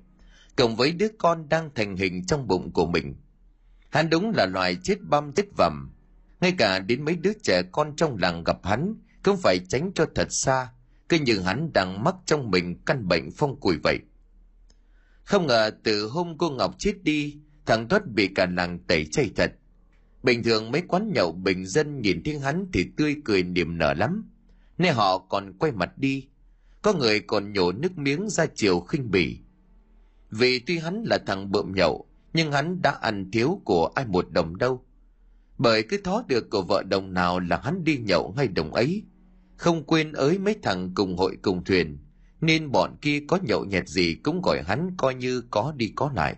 cộng 0.57 0.77
với 0.77 0.93
đứa 0.93 1.09
con 1.19 1.49
đang 1.49 1.71
thành 1.75 1.97
hình 1.97 2.27
trong 2.27 2.47
bụng 2.49 2.73
của 2.73 2.87
mình. 2.87 3.15
Hắn 3.91 4.11
đúng 4.11 4.33
là 4.35 4.47
loài 4.47 4.77
chết 4.83 5.01
băm 5.01 5.33
chết 5.33 5.47
vầm. 5.57 5.91
Ngay 6.41 6.55
cả 6.59 6.79
đến 6.79 7.05
mấy 7.05 7.17
đứa 7.17 7.33
trẻ 7.43 7.63
con 7.73 7.97
trong 7.97 8.17
làng 8.19 8.45
gặp 8.45 8.65
hắn 8.65 8.95
cũng 9.23 9.37
phải 9.37 9.59
tránh 9.69 9.91
cho 9.95 10.07
thật 10.15 10.27
xa, 10.31 10.69
cứ 11.09 11.19
như 11.19 11.41
hắn 11.41 11.71
đang 11.75 12.05
mắc 12.05 12.15
trong 12.27 12.51
mình 12.51 12.77
căn 12.87 13.09
bệnh 13.09 13.31
phong 13.31 13.61
cùi 13.61 13.77
vậy. 13.83 13.99
Không 15.27 15.47
ngờ 15.47 15.71
từ 15.83 16.09
hôm 16.09 16.39
cô 16.39 16.51
Ngọc 16.51 16.75
chết 16.79 16.95
đi, 17.03 17.37
thằng 17.67 17.89
Tuất 17.89 18.03
bị 18.15 18.29
cả 18.35 18.47
làng 18.47 18.79
tẩy 18.79 19.05
chay 19.05 19.31
thật. 19.37 19.53
Bình 20.23 20.43
thường 20.43 20.71
mấy 20.71 20.83
quán 20.89 21.13
nhậu 21.15 21.33
bình 21.33 21.67
dân 21.67 22.01
nhìn 22.01 22.23
thấy 22.25 22.39
hắn 22.39 22.67
thì 22.73 22.87
tươi 22.97 23.17
cười 23.25 23.43
niềm 23.43 23.79
nở 23.79 23.95
lắm. 23.95 24.31
Nên 24.79 24.95
họ 24.95 25.19
còn 25.19 25.53
quay 25.59 25.73
mặt 25.73 25.99
đi. 25.99 26.29
Có 26.83 26.93
người 26.93 27.21
còn 27.21 27.53
nhổ 27.53 27.73
nước 27.73 27.99
miếng 27.99 28.29
ra 28.29 28.47
chiều 28.55 28.81
khinh 28.81 29.11
bỉ. 29.11 29.39
Vì 30.31 30.59
tuy 30.59 30.79
hắn 30.79 31.03
là 31.03 31.19
thằng 31.27 31.53
bợm 31.53 31.73
nhậu, 31.75 32.07
nhưng 32.33 32.53
hắn 32.53 32.83
đã 32.83 32.91
ăn 32.91 33.31
thiếu 33.31 33.61
của 33.65 33.87
ai 33.95 34.07
một 34.07 34.31
đồng 34.31 34.59
đâu. 34.59 34.85
Bởi 35.59 35.83
cứ 35.83 36.01
thó 36.05 36.23
được 36.29 36.51
của 36.51 36.63
vợ 36.63 36.83
đồng 36.83 37.15
nào 37.15 37.41
là 37.41 37.61
hắn 37.65 37.85
đi 37.85 37.97
nhậu 37.97 38.35
ngay 38.37 38.49
đồng 38.49 38.75
ấy. 38.75 39.05
Không 39.57 39.85
quên 39.85 40.13
ới 40.13 40.39
mấy 40.39 40.57
thằng 40.63 40.93
cùng 40.95 41.17
hội 41.17 41.37
cùng 41.43 41.65
thuyền, 41.65 41.99
nên 42.41 42.71
bọn 42.73 42.97
kia 43.01 43.21
có 43.29 43.39
nhậu 43.43 43.65
nhẹt 43.65 43.89
gì 43.89 44.15
cũng 44.15 44.43
gọi 44.43 44.63
hắn 44.63 44.91
coi 44.97 45.15
như 45.15 45.43
có 45.51 45.73
đi 45.77 45.93
có 45.97 46.11
lại. 46.15 46.37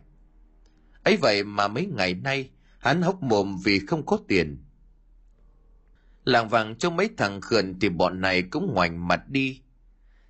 ấy 1.03 1.17
vậy 1.17 1.45
mà 1.45 1.69
mấy 1.69 1.87
ngày 1.87 2.15
nay, 2.15 2.51
hắn 2.79 3.03
hốc 3.03 3.23
mồm 3.23 3.59
vì 3.65 3.79
không 3.79 4.07
có 4.07 4.19
tiền. 4.29 4.65
Làng 6.25 6.49
vàng 6.49 6.75
cho 6.79 6.91
mấy 6.91 7.11
thằng 7.17 7.41
khườn 7.41 7.75
thì 7.81 7.89
bọn 7.89 8.21
này 8.21 8.43
cũng 8.43 8.75
ngoảnh 8.75 9.09
mặt 9.09 9.29
đi. 9.29 9.61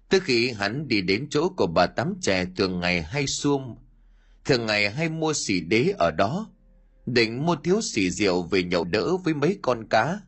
Từ 0.09 0.21
khi 0.21 0.51
hắn 0.51 0.89
đi 0.89 1.01
đến 1.01 1.27
chỗ 1.31 1.49
của 1.49 1.67
bà 1.67 1.87
tắm 1.87 2.15
chè 2.21 2.45
thường 2.57 2.81
ngày 2.81 3.03
hay 3.03 3.27
xuông, 3.27 3.77
thường 4.45 4.67
ngày 4.67 4.91
hay 4.91 5.09
mua 5.09 5.33
xỉ 5.33 5.61
đế 5.61 5.95
ở 5.99 6.11
đó, 6.11 6.51
định 7.07 7.47
mua 7.47 7.57
thiếu 7.57 7.81
xỉ 7.81 8.11
rượu 8.11 8.43
về 8.43 8.63
nhậu 8.63 8.85
đỡ 8.85 9.17
với 9.17 9.35
mấy 9.35 9.59
con 9.63 9.89
cá. 9.89 10.21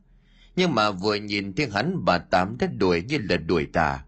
Nhưng 0.56 0.74
mà 0.74 0.90
vừa 0.90 1.14
nhìn 1.14 1.52
thấy 1.52 1.68
hắn 1.72 2.04
bà 2.04 2.18
Tám 2.18 2.56
đã 2.58 2.66
đuổi 2.66 3.02
như 3.02 3.18
là 3.28 3.36
đuổi 3.36 3.66
tà. 3.72 4.04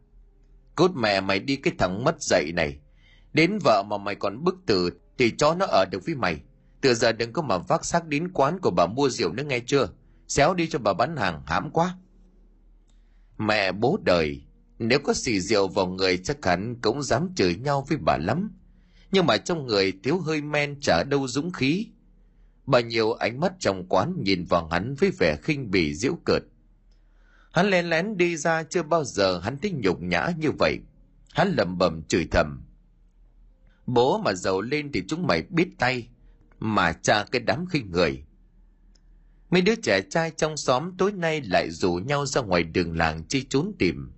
Cốt 0.75 0.91
mẹ 0.95 1.21
mày 1.21 1.41
đi 1.41 1.57
cái 1.57 1.75
thằng 1.79 2.05
mất 2.05 2.23
dạy 2.23 2.53
này. 2.53 2.79
Đến 3.33 3.59
vợ 3.65 3.83
mà 3.83 3.99
mày 3.99 4.15
còn 4.15 4.45
bức 4.45 4.57
tử 4.67 4.91
thì 5.19 5.33
cho 5.39 5.55
nó 5.55 5.67
ở 5.67 5.85
được 5.91 6.07
với 6.07 6.15
mày. 6.15 6.41
Từ 6.81 6.95
giờ 6.95 7.13
đừng 7.13 7.33
có 7.33 7.43
mà 7.43 7.59
vác 7.59 7.85
xác 7.85 8.07
đến 8.07 8.33
quán 8.33 8.59
của 8.59 8.71
bà 8.71 8.87
mua 8.87 9.09
rượu 9.09 9.33
nữa 9.33 9.45
nghe 9.45 9.59
chưa? 9.67 9.89
Xéo 10.29 10.55
đi 10.55 10.67
cho 10.67 10.79
bà 10.79 10.93
bán 10.93 11.17
hàng 11.17 11.43
hãm 11.47 11.71
quá. 11.71 11.97
Mẹ 13.39 13.73
bố 13.73 13.99
đời, 14.05 14.43
nếu 14.79 14.99
có 14.99 15.15
xì 15.15 15.41
rượu 15.41 15.69
vào 15.69 15.87
người 15.87 16.19
chắc 16.19 16.45
hẳn 16.45 16.81
cũng 16.81 17.03
dám 17.03 17.35
chửi 17.37 17.55
nhau 17.55 17.87
với 17.89 17.99
bà 17.99 18.17
lắm. 18.17 18.51
Nhưng 19.13 19.27
mà 19.27 19.37
trong 19.37 19.67
người 19.67 19.93
thiếu 20.03 20.19
hơi 20.19 20.41
men 20.43 20.81
chả 20.81 21.05
đâu 21.05 21.29
dũng 21.29 21.53
khí. 21.53 21.87
Bà 22.67 22.81
nhiều 22.81 23.13
ánh 23.13 23.41
mắt 23.41 23.53
trong 23.59 23.87
quán 23.89 24.15
nhìn 24.19 24.45
vào 24.45 24.69
hắn 24.69 24.95
với 24.95 25.11
vẻ 25.19 25.37
khinh 25.43 25.71
bỉ 25.71 25.95
giễu 25.95 26.15
cợt. 26.25 26.43
Hắn 27.53 27.71
lén 27.71 27.87
lén 27.87 28.17
đi 28.17 28.37
ra 28.37 28.63
chưa 28.63 28.83
bao 28.83 29.05
giờ 29.05 29.39
hắn 29.39 29.59
thích 29.59 29.73
nhục 29.75 30.03
nhã 30.03 30.29
như 30.39 30.51
vậy. 30.59 30.79
Hắn 31.35 31.55
lầm 31.57 31.79
bầm 31.79 32.03
chửi 32.03 32.29
thầm. 32.31 32.63
Bố 33.87 34.19
mà 34.19 34.33
giàu 34.33 34.61
lên 34.61 34.93
thì 34.93 35.03
chúng 35.09 35.27
mày 35.27 35.43
biết 35.43 35.69
tay, 35.79 36.09
mà 36.59 36.93
cha 36.93 37.25
cái 37.33 37.41
đám 37.41 37.67
khinh 37.67 37.91
người. 37.91 38.25
Mấy 39.51 39.63
đứa 39.63 39.75
trẻ 39.75 40.01
trai 40.11 40.31
trong 40.31 40.57
xóm 40.57 40.97
tối 40.99 41.13
nay 41.13 41.41
lại 41.41 41.71
rủ 41.71 41.95
nhau 41.95 42.27
ra 42.27 42.41
ngoài 42.41 42.63
đường 42.63 42.97
làng 42.97 43.25
chi 43.29 43.47
trốn 43.49 43.73
tìm. 43.79 44.13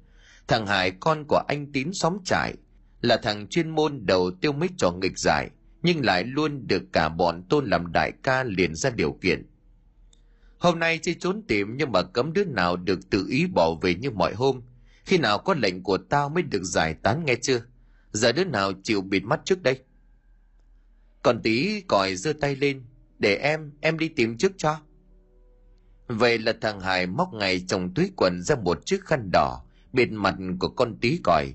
Thằng 0.49 0.67
Hải 0.67 0.91
con 0.91 1.25
của 1.29 1.43
anh 1.49 1.73
Tín 1.73 1.91
xóm 1.93 2.19
trại 2.25 2.55
là 3.01 3.17
thằng 3.17 3.49
chuyên 3.49 3.71
môn 3.71 4.07
đầu 4.07 4.31
tiêu 4.41 4.53
mấy 4.53 4.69
trò 4.77 4.91
nghịch 4.91 5.19
giải 5.19 5.51
nhưng 5.83 6.05
lại 6.05 6.25
luôn 6.25 6.67
được 6.67 6.83
cả 6.93 7.09
bọn 7.09 7.43
tôn 7.49 7.67
làm 7.67 7.93
đại 7.93 8.13
ca 8.23 8.45
liền 8.45 8.75
ra 8.75 8.91
điều 8.91 9.19
kiện. 9.21 9.47
Hôm 10.65 10.79
nay 10.79 10.99
chi 10.99 11.15
trốn 11.15 11.43
tìm 11.49 11.77
nhưng 11.77 11.93
mà 11.93 12.03
cấm 12.03 12.33
đứa 12.33 12.45
nào 12.45 12.77
được 12.77 13.11
tự 13.11 13.27
ý 13.31 13.47
bỏ 13.47 13.75
về 13.83 13.95
như 13.95 14.11
mọi 14.11 14.35
hôm. 14.35 14.63
Khi 15.05 15.19
nào 15.19 15.39
có 15.39 15.55
lệnh 15.55 15.83
của 15.83 15.99
tao 15.99 16.29
mới 16.29 16.43
được 16.43 16.63
giải 16.63 16.95
tán 16.95 17.25
nghe 17.25 17.35
chưa? 17.43 17.61
Giờ 18.13 18.33
đứa 18.33 18.45
nào 18.45 18.73
chịu 18.83 19.01
bịt 19.01 19.25
mắt 19.25 19.41
trước 19.45 19.63
đây? 19.63 19.79
Còn 21.23 21.43
tí 21.43 21.81
còi 21.81 22.17
giơ 22.17 22.33
tay 22.33 22.57
lên. 22.57 22.85
Để 23.19 23.37
em, 23.37 23.73
em 23.81 23.99
đi 23.99 24.09
tìm 24.09 24.39
trước 24.39 24.53
cho. 24.57 24.81
Vậy 26.07 26.39
là 26.39 26.53
thằng 26.61 26.81
Hải 26.81 27.07
móc 27.07 27.35
ngày 27.35 27.65
trong 27.69 27.95
túi 27.95 28.11
quần 28.17 28.43
ra 28.43 28.57
một 28.57 28.87
chiếc 28.87 29.05
khăn 29.05 29.31
đỏ, 29.33 29.65
bịt 29.93 30.11
mặt 30.11 30.35
của 30.59 30.69
con 30.69 30.99
tí 31.01 31.21
còi. 31.25 31.55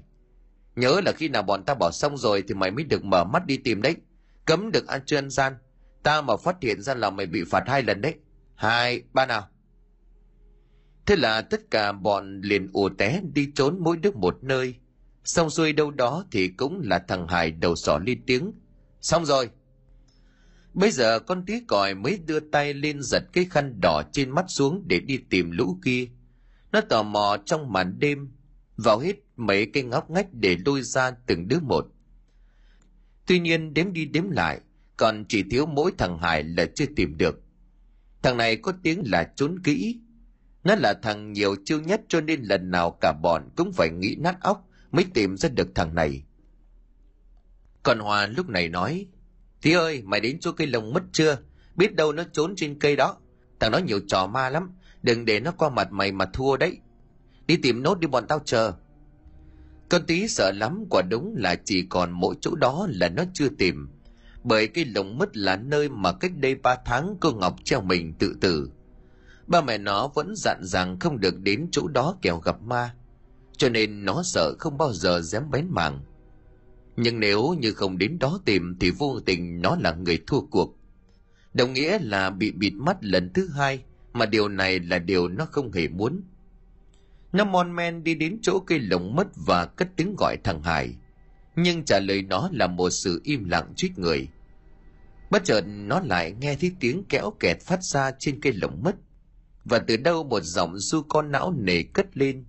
Nhớ 0.76 1.02
là 1.06 1.12
khi 1.12 1.28
nào 1.28 1.44
bọn 1.44 1.64
ta 1.64 1.74
bỏ 1.74 1.92
xong 1.92 2.18
rồi 2.18 2.44
thì 2.48 2.54
mày 2.54 2.72
mới 2.72 2.84
được 2.84 3.04
mở 3.04 3.24
mắt 3.24 3.46
đi 3.46 3.58
tìm 3.58 3.82
đấy. 3.82 3.96
Cấm 4.46 4.72
được 4.72 4.88
ăn 4.88 5.02
chưa 5.06 5.22
gian. 5.30 5.54
Ta 6.04 6.22
mà 6.22 6.38
phát 6.38 6.56
hiện 6.62 6.82
ra 6.82 6.94
là 6.94 7.10
mày 7.10 7.26
bị 7.26 7.44
phạt 7.44 7.64
hai 7.68 7.84
lần 7.84 8.02
đấy. 8.02 8.16
Hai, 8.60 9.04
ba 9.14 9.26
nào. 9.26 9.48
Thế 11.06 11.16
là 11.16 11.42
tất 11.42 11.72
cả 11.72 11.92
bọn 11.92 12.42
liền 12.42 12.70
ùa 12.74 12.90
té 12.98 13.22
đi 13.34 13.52
trốn 13.56 13.78
mỗi 13.80 13.98
đứa 13.98 14.12
một 14.12 14.44
nơi. 14.44 14.76
Xong 15.24 15.50
xuôi 15.50 15.74
đâu 15.74 15.92
đó 15.92 16.26
thì 16.32 16.48
cũng 16.48 16.82
là 16.84 17.00
thằng 17.08 17.28
Hải 17.28 17.52
đầu 17.52 17.76
sỏ 17.76 18.00
lên 18.06 18.22
tiếng. 18.26 18.52
Xong 19.02 19.26
rồi. 19.26 19.50
Bây 20.74 20.92
giờ 20.92 21.20
con 21.20 21.46
tí 21.46 21.54
còi 21.68 21.96
mới 21.96 22.20
đưa 22.26 22.40
tay 22.40 22.74
lên 22.74 23.02
giật 23.02 23.24
cái 23.34 23.46
khăn 23.50 23.82
đỏ 23.82 24.04
trên 24.12 24.30
mắt 24.30 24.46
xuống 24.48 24.84
để 24.88 25.00
đi 25.00 25.18
tìm 25.30 25.52
lũ 25.52 25.78
kia. 25.86 26.08
Nó 26.72 26.82
tò 26.82 27.04
mò 27.04 27.38
trong 27.46 27.74
màn 27.74 28.00
đêm, 28.00 28.32
vào 28.78 29.00
hết 29.00 29.16
mấy 29.36 29.66
cái 29.66 29.84
ngóc 29.84 30.10
ngách 30.10 30.34
để 30.34 30.58
lôi 30.66 30.82
ra 30.82 31.12
từng 31.12 31.48
đứa 31.48 31.60
một. 31.60 31.88
Tuy 33.28 33.40
nhiên 33.40 33.74
đếm 33.74 33.94
đi 33.94 34.06
đếm 34.06 34.30
lại, 34.30 34.60
còn 34.98 35.26
chỉ 35.30 35.44
thiếu 35.44 35.66
mỗi 35.66 35.92
thằng 35.98 36.18
Hải 36.18 36.44
là 36.44 36.66
chưa 36.76 36.86
tìm 36.96 37.18
được. 37.18 37.44
Thằng 38.24 38.38
này 38.38 38.56
có 38.56 38.74
tiếng 38.84 39.04
là 39.06 39.32
trốn 39.36 39.60
kỹ. 39.64 40.00
Nó 40.64 40.76
là 40.76 40.94
thằng 41.02 41.34
nhiều 41.34 41.56
chiêu 41.66 41.82
nhất 41.82 42.02
cho 42.08 42.22
nên 42.22 42.42
lần 42.42 42.72
nào 42.72 42.98
cả 43.02 43.14
bọn 43.22 43.50
cũng 43.56 43.72
phải 43.74 43.90
nghĩ 43.90 44.16
nát 44.20 44.42
óc 44.42 44.68
mới 44.92 45.06
tìm 45.14 45.38
ra 45.38 45.50
được 45.50 45.76
thằng 45.76 45.96
này. 45.96 46.24
Còn 47.84 48.00
Hòa 48.00 48.28
lúc 48.28 48.50
này 48.50 48.70
nói, 48.70 49.08
Thí 49.62 49.72
ơi, 49.72 50.02
mày 50.06 50.20
đến 50.20 50.40
chỗ 50.40 50.52
cây 50.52 50.68
lồng 50.68 50.94
mất 50.94 51.04
chưa? 51.12 51.38
Biết 51.76 51.96
đâu 51.96 52.12
nó 52.12 52.24
trốn 52.32 52.54
trên 52.56 52.80
cây 52.80 52.96
đó. 52.96 53.18
Thằng 53.60 53.72
đó 53.72 53.78
nhiều 53.78 54.00
trò 54.08 54.28
ma 54.28 54.50
lắm, 54.50 54.72
đừng 55.02 55.26
để 55.26 55.40
nó 55.40 55.52
qua 55.52 55.70
mặt 55.70 55.92
mày 55.92 56.12
mà 56.12 56.26
thua 56.26 56.58
đấy. 56.58 56.78
Đi 57.48 57.58
tìm 57.58 57.84
nốt 57.84 58.00
đi 58.00 58.08
bọn 58.08 58.28
tao 58.28 58.40
chờ. 58.46 58.74
Con 59.90 60.06
tí 60.06 60.28
sợ 60.28 60.52
lắm 60.52 60.84
quả 60.90 61.02
đúng 61.02 61.36
là 61.38 61.56
chỉ 61.56 61.86
còn 61.90 62.12
mỗi 62.12 62.36
chỗ 62.42 62.56
đó 62.56 62.88
là 62.90 63.10
nó 63.10 63.24
chưa 63.34 63.50
tìm 63.50 63.90
bởi 64.44 64.68
cái 64.68 64.86
lồng 64.86 65.18
mất 65.18 65.38
là 65.38 65.56
nơi 65.56 65.90
mà 65.90 66.14
cách 66.14 66.32
đây 66.36 66.56
ba 66.56 66.76
tháng 66.86 67.16
cô 67.20 67.32
Ngọc 67.32 67.56
treo 67.64 67.82
mình 67.82 68.14
tự 68.14 68.36
tử. 68.42 68.70
Ba 69.48 69.62
mẹ 69.62 69.78
nó 69.78 70.08
vẫn 70.08 70.34
dặn 70.36 70.60
rằng 70.64 71.00
không 71.00 71.20
được 71.20 71.40
đến 71.40 71.68
chỗ 71.72 71.88
đó 71.88 72.16
kẻo 72.22 72.40
gặp 72.40 72.62
ma, 72.62 72.96
cho 73.58 73.70
nên 73.70 74.06
nó 74.06 74.24
sợ 74.24 74.54
không 74.60 74.78
bao 74.78 74.94
giờ 74.94 75.22
dám 75.22 75.52
bén 75.52 75.66
mảng. 75.70 76.00
Nhưng 76.96 77.20
nếu 77.20 77.56
như 77.60 77.74
không 77.74 77.98
đến 77.98 78.20
đó 78.20 78.40
tìm 78.46 78.76
thì 78.80 78.92
vô 78.92 79.20
tình 79.26 79.62
nó 79.62 79.78
là 79.80 79.92
người 79.92 80.24
thua 80.28 80.42
cuộc. 80.42 80.76
Đồng 81.54 81.74
nghĩa 81.74 82.00
là 82.02 82.30
bị 82.30 82.52
bịt 82.52 82.74
mắt 82.74 82.98
lần 83.02 83.34
thứ 83.34 83.48
hai, 83.48 83.84
mà 84.14 84.26
điều 84.26 84.48
này 84.48 84.80
là 84.80 85.00
điều 85.00 85.28
nó 85.28 85.46
không 85.46 85.72
hề 85.72 85.88
muốn. 85.88 86.22
Nó 87.32 87.46
mon 87.46 87.76
men 87.76 88.04
đi 88.04 88.16
đến 88.16 88.40
chỗ 88.42 88.60
cây 88.60 88.80
lồng 88.80 89.16
mất 89.16 89.28
và 89.36 89.66
cất 89.66 89.88
tiếng 89.96 90.16
gọi 90.18 90.38
thằng 90.44 90.64
Hải– 90.64 90.96
nhưng 91.64 91.86
trả 91.86 92.00
lời 92.00 92.22
nó 92.22 92.50
là 92.54 92.68
một 92.68 92.90
sự 92.90 93.22
im 93.24 93.50
lặng 93.50 93.74
trích 93.76 94.00
người. 94.00 94.28
Bất 95.30 95.44
chợt 95.44 95.62
nó 95.68 96.00
lại 96.00 96.32
nghe 96.40 96.56
thấy 96.56 96.72
tiếng 96.80 97.04
kéo 97.10 97.34
kẹt 97.40 97.62
phát 97.62 97.84
ra 97.84 98.12
trên 98.20 98.42
cây 98.42 98.54
lồng 98.54 98.84
mất, 98.84 98.96
và 99.66 99.80
từ 99.80 99.98
đâu 99.98 100.24
một 100.24 100.44
giọng 100.44 100.78
du 100.78 101.02
con 101.02 101.32
não 101.32 101.54
nề 101.58 101.84
cất 101.84 102.18
lên. 102.18 102.46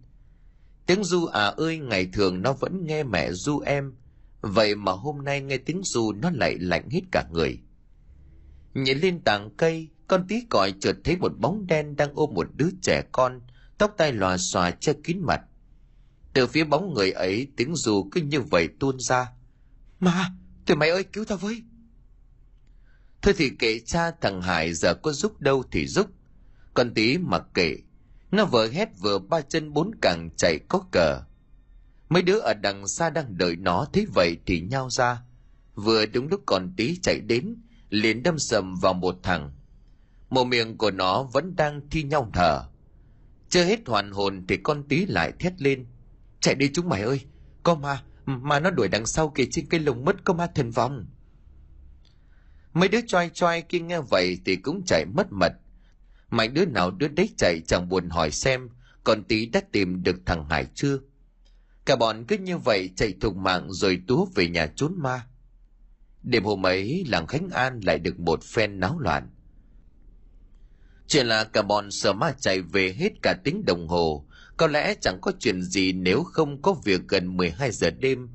Tiếng 0.86 1.04
du 1.04 1.26
à 1.26 1.44
ơi 1.46 1.78
ngày 1.78 2.08
thường 2.12 2.42
nó 2.42 2.52
vẫn 2.52 2.86
nghe 2.86 3.02
mẹ 3.02 3.32
du 3.32 3.60
em, 3.60 3.92
vậy 4.40 4.74
mà 4.74 4.92
hôm 4.92 5.24
nay 5.24 5.40
nghe 5.40 5.56
tiếng 5.58 5.80
du 5.84 6.12
nó 6.12 6.30
lại 6.30 6.58
lạnh 6.58 6.90
hết 6.90 7.00
cả 7.12 7.24
người. 7.32 7.58
Nhìn 8.74 8.98
lên 8.98 9.20
tảng 9.20 9.50
cây, 9.56 9.88
con 10.06 10.26
tí 10.28 10.42
còi 10.50 10.74
chợt 10.80 10.96
thấy 11.04 11.16
một 11.16 11.32
bóng 11.38 11.66
đen 11.66 11.96
đang 11.96 12.10
ôm 12.14 12.34
một 12.34 12.46
đứa 12.56 12.68
trẻ 12.82 13.02
con, 13.12 13.40
tóc 13.78 13.94
tai 13.96 14.12
lòa 14.12 14.36
xòa 14.36 14.70
che 14.70 14.92
kín 15.04 15.18
mặt. 15.20 15.40
Từ 16.32 16.46
phía 16.46 16.64
bóng 16.64 16.94
người 16.94 17.12
ấy 17.12 17.48
tiếng 17.56 17.74
dù 17.74 18.08
cứ 18.12 18.20
như 18.20 18.40
vậy 18.40 18.68
tuôn 18.80 19.00
ra. 19.00 19.32
Mà, 20.00 20.30
tụi 20.66 20.76
mày 20.76 20.90
ơi 20.90 21.04
cứu 21.04 21.24
tao 21.24 21.38
với. 21.38 21.62
Thôi 23.22 23.34
thì 23.36 23.50
kệ 23.58 23.78
cha 23.78 24.10
thằng 24.10 24.42
Hải 24.42 24.74
giờ 24.74 24.94
có 24.94 25.12
giúp 25.12 25.40
đâu 25.40 25.62
thì 25.72 25.86
giúp. 25.86 26.06
Còn 26.74 26.94
tí 26.94 27.18
mặc 27.18 27.42
kệ. 27.54 27.76
Nó 28.30 28.44
vừa 28.44 28.68
hét 28.68 28.88
vừa 28.98 29.18
ba 29.18 29.40
chân 29.40 29.72
bốn 29.72 29.90
cẳng 30.02 30.30
chạy 30.36 30.58
có 30.68 30.84
cờ. 30.90 31.20
Mấy 32.08 32.22
đứa 32.22 32.38
ở 32.38 32.54
đằng 32.54 32.88
xa 32.88 33.10
đang 33.10 33.38
đợi 33.38 33.56
nó 33.56 33.86
thấy 33.92 34.06
vậy 34.14 34.36
thì 34.46 34.60
nhao 34.60 34.90
ra. 34.90 35.22
Vừa 35.74 36.06
đúng 36.06 36.28
lúc 36.28 36.42
còn 36.46 36.72
tí 36.76 36.98
chạy 37.02 37.20
đến, 37.20 37.56
liền 37.90 38.22
đâm 38.22 38.38
sầm 38.38 38.74
vào 38.82 38.94
một 38.94 39.16
thằng. 39.22 39.52
Một 40.30 40.44
miệng 40.44 40.78
của 40.78 40.90
nó 40.90 41.22
vẫn 41.22 41.56
đang 41.56 41.80
thi 41.90 42.02
nhau 42.02 42.30
thở. 42.34 42.64
Chưa 43.48 43.64
hết 43.64 43.80
hoàn 43.86 44.10
hồn 44.10 44.44
thì 44.48 44.56
con 44.56 44.88
tí 44.88 45.06
lại 45.06 45.32
thét 45.38 45.62
lên. 45.62 45.86
Chạy 46.40 46.54
đi 46.54 46.70
chúng 46.74 46.88
mày 46.88 47.02
ơi, 47.02 47.20
có 47.62 47.74
ma, 47.74 48.02
mà 48.26 48.60
nó 48.60 48.70
đuổi 48.70 48.88
đằng 48.88 49.06
sau 49.06 49.28
kìa 49.30 49.44
trên 49.50 49.66
cây 49.66 49.80
lồng 49.80 50.04
mất 50.04 50.24
có 50.24 50.34
ma 50.34 50.46
thần 50.54 50.70
vong. 50.70 51.06
Mấy 52.72 52.88
đứa 52.88 53.00
choi 53.06 53.30
choi 53.34 53.62
kia 53.62 53.78
nghe 53.78 54.00
vậy 54.00 54.38
thì 54.44 54.56
cũng 54.56 54.84
chạy 54.86 55.04
mất 55.04 55.26
mật. 55.30 55.52
Mày 56.30 56.48
đứa 56.48 56.64
nào 56.64 56.90
đứa 56.90 57.08
đấy 57.08 57.30
chạy 57.36 57.60
chẳng 57.66 57.88
buồn 57.88 58.08
hỏi 58.08 58.30
xem 58.30 58.68
còn 59.04 59.24
tí 59.24 59.46
đã 59.46 59.60
tìm 59.72 60.02
được 60.02 60.16
thằng 60.26 60.48
Hải 60.50 60.66
chưa. 60.74 60.98
Cả 61.84 61.96
bọn 61.96 62.24
cứ 62.24 62.38
như 62.38 62.58
vậy 62.58 62.90
chạy 62.96 63.14
thục 63.20 63.36
mạng 63.36 63.72
rồi 63.72 64.02
túa 64.06 64.26
về 64.34 64.48
nhà 64.48 64.66
trốn 64.76 64.94
ma. 64.98 65.26
Đêm 66.22 66.44
hôm 66.44 66.66
ấy 66.66 67.04
làng 67.08 67.26
Khánh 67.26 67.48
An 67.50 67.80
lại 67.84 67.98
được 67.98 68.20
một 68.20 68.44
phen 68.44 68.80
náo 68.80 68.98
loạn. 68.98 69.30
Chỉ 71.06 71.22
là 71.22 71.44
cả 71.44 71.62
bọn 71.62 71.90
sợ 71.90 72.12
ma 72.12 72.32
chạy 72.40 72.62
về 72.62 72.92
hết 72.98 73.12
cả 73.22 73.34
tiếng 73.44 73.64
đồng 73.64 73.88
hồ. 73.88 74.26
Có 74.60 74.66
lẽ 74.66 74.94
chẳng 75.00 75.18
có 75.20 75.32
chuyện 75.40 75.62
gì 75.62 75.92
nếu 75.92 76.22
không 76.22 76.62
có 76.62 76.74
việc 76.84 77.00
gần 77.08 77.36
12 77.36 77.70
giờ 77.70 77.90
đêm. 77.90 78.28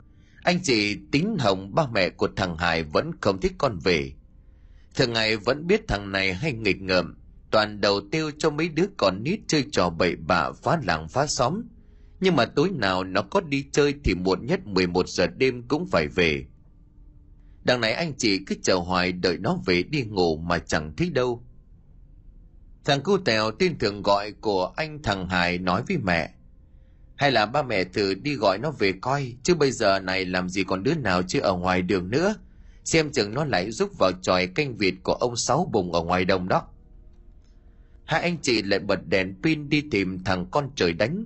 Anh 0.43 0.59
chị 0.63 0.97
Tín 1.11 1.27
Hồng 1.39 1.75
ba 1.75 1.87
mẹ 1.93 2.09
của 2.09 2.27
thằng 2.35 2.57
Hải 2.57 2.83
vẫn 2.83 3.11
không 3.21 3.39
thích 3.41 3.53
con 3.57 3.79
về. 3.83 4.11
Thường 4.95 5.13
ngày 5.13 5.37
vẫn 5.37 5.67
biết 5.67 5.81
thằng 5.87 6.11
này 6.11 6.33
hay 6.33 6.53
nghịch 6.53 6.81
ngợm, 6.81 7.17
toàn 7.51 7.81
đầu 7.81 8.01
tiêu 8.11 8.31
cho 8.37 8.49
mấy 8.49 8.69
đứa 8.69 8.85
con 8.97 9.23
nít 9.23 9.39
chơi 9.47 9.65
trò 9.71 9.89
bậy 9.89 10.15
bạ 10.15 10.51
phá 10.51 10.79
làng 10.83 11.07
phá 11.07 11.27
xóm. 11.27 11.61
Nhưng 12.19 12.35
mà 12.35 12.45
tối 12.45 12.69
nào 12.69 13.03
nó 13.03 13.21
có 13.21 13.41
đi 13.41 13.65
chơi 13.71 13.93
thì 14.03 14.13
muộn 14.15 14.45
nhất 14.45 14.67
11 14.67 15.09
giờ 15.09 15.27
đêm 15.27 15.63
cũng 15.67 15.87
phải 15.87 16.07
về. 16.07 16.45
Đằng 17.63 17.81
này 17.81 17.93
anh 17.93 18.13
chị 18.17 18.39
cứ 18.47 18.55
chờ 18.63 18.75
hoài 18.75 19.11
đợi 19.11 19.37
nó 19.37 19.57
về 19.65 19.83
đi 19.83 20.03
ngủ 20.03 20.37
mà 20.37 20.59
chẳng 20.59 20.95
thấy 20.97 21.09
đâu. 21.09 21.43
Thằng 22.85 23.01
cu 23.01 23.17
tèo 23.17 23.51
tin 23.51 23.77
thường 23.77 24.01
gọi 24.01 24.31
của 24.31 24.73
anh 24.75 24.99
thằng 25.03 25.29
Hải 25.29 25.57
nói 25.57 25.83
với 25.87 25.97
mẹ. 25.97 26.31
Hay 27.15 27.31
là 27.31 27.45
ba 27.45 27.61
mẹ 27.61 27.83
thử 27.83 28.13
đi 28.13 28.35
gọi 28.35 28.57
nó 28.57 28.71
về 28.71 28.93
coi, 29.01 29.35
chứ 29.43 29.55
bây 29.55 29.71
giờ 29.71 29.99
này 29.99 30.25
làm 30.25 30.49
gì 30.49 30.63
còn 30.63 30.83
đứa 30.83 30.93
nào 30.93 31.21
chứ 31.23 31.39
ở 31.39 31.53
ngoài 31.53 31.81
đường 31.81 32.09
nữa. 32.09 32.35
Xem 32.83 33.11
chừng 33.11 33.33
nó 33.33 33.45
lại 33.45 33.71
rút 33.71 33.97
vào 33.97 34.11
tròi 34.21 34.47
canh 34.47 34.77
vịt 34.77 34.93
của 35.03 35.13
ông 35.13 35.35
Sáu 35.35 35.69
Bùng 35.71 35.93
ở 35.93 36.01
ngoài 36.01 36.25
đồng 36.25 36.47
đó. 36.47 36.67
Hai 38.05 38.21
anh 38.21 38.37
chị 38.41 38.61
lại 38.61 38.79
bật 38.79 38.99
đèn 39.07 39.35
pin 39.43 39.69
đi 39.69 39.83
tìm 39.91 40.23
thằng 40.23 40.45
con 40.51 40.69
trời 40.75 40.93
đánh. 40.93 41.25